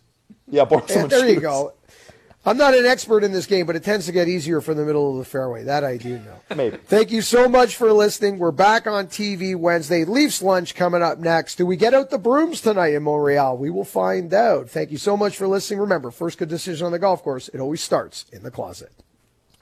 Yeah, 0.49 0.65
borrow 0.65 0.85
yeah, 0.89 1.07
There 1.07 1.29
you 1.29 1.41
go. 1.41 1.75
I'm 2.45 2.57
not 2.57 2.75
an 2.75 2.87
expert 2.87 3.23
in 3.23 3.31
this 3.31 3.47
game, 3.47 3.67
but 3.67 3.77
it 3.77 3.85
tends 3.85 4.07
to 4.07 4.13
get 4.13 4.27
easier 4.27 4.61
from 4.61 4.77
the 4.77 4.85
middle 4.85 5.13
of 5.13 5.19
the 5.19 5.25
fairway. 5.25 5.63
That 5.63 5.85
I 5.85 5.97
do 5.97 6.19
know. 6.19 6.57
Maybe. 6.57 6.77
Thank 6.77 7.13
you 7.13 7.23
so 7.23 7.49
much 7.49 7.77
for 7.77 7.93
listening. 7.93 8.41
We're 8.41 8.51
back 8.51 8.89
on 8.89 9.07
TV 9.07 9.55
Wednesday. 9.55 10.05
Leafs 10.05 10.43
lunch 10.43 10.75
coming 10.75 11.03
up 11.03 11.19
next. 11.19 11.55
Do 11.55 11.65
we 11.67 11.77
get 11.77 11.95
out 11.95 12.11
the 12.11 12.19
brooms 12.19 12.61
tonight 12.61 12.95
in 12.95 13.05
Montreal? 13.05 13.59
We 13.59 13.71
will 13.71 13.85
find 13.85 14.35
out. 14.35 14.69
Thank 14.69 14.91
you 14.91 14.99
so 14.99 15.17
much 15.17 15.37
for 15.37 15.47
listening. 15.47 15.79
Remember, 15.79 16.11
first 16.11 16.37
good 16.37 16.49
decision 16.49 16.85
on 16.85 16.91
the 16.91 16.99
golf 16.99 17.23
course, 17.23 17.47
it 17.49 17.61
always 17.61 17.81
starts 17.81 18.27
in 18.33 18.43
the 18.43 18.51
closet. 18.51 18.91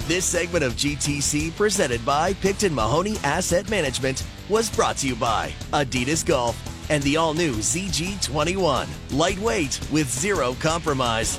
This 0.06 0.24
segment 0.24 0.64
of 0.64 0.72
GTC, 0.72 1.54
presented 1.56 2.02
by 2.06 2.32
Picton 2.32 2.74
Mahoney 2.74 3.18
Asset 3.24 3.68
Management, 3.68 4.24
was 4.48 4.74
brought 4.74 4.96
to 4.98 5.06
you 5.06 5.16
by 5.16 5.52
Adidas 5.74 6.24
Golf 6.24 6.56
and 6.88 7.02
the 7.02 7.18
all 7.18 7.34
new 7.34 7.52
ZG21. 7.52 8.88
Lightweight 9.12 9.80
with 9.92 10.10
zero 10.10 10.54
compromise. 10.54 11.38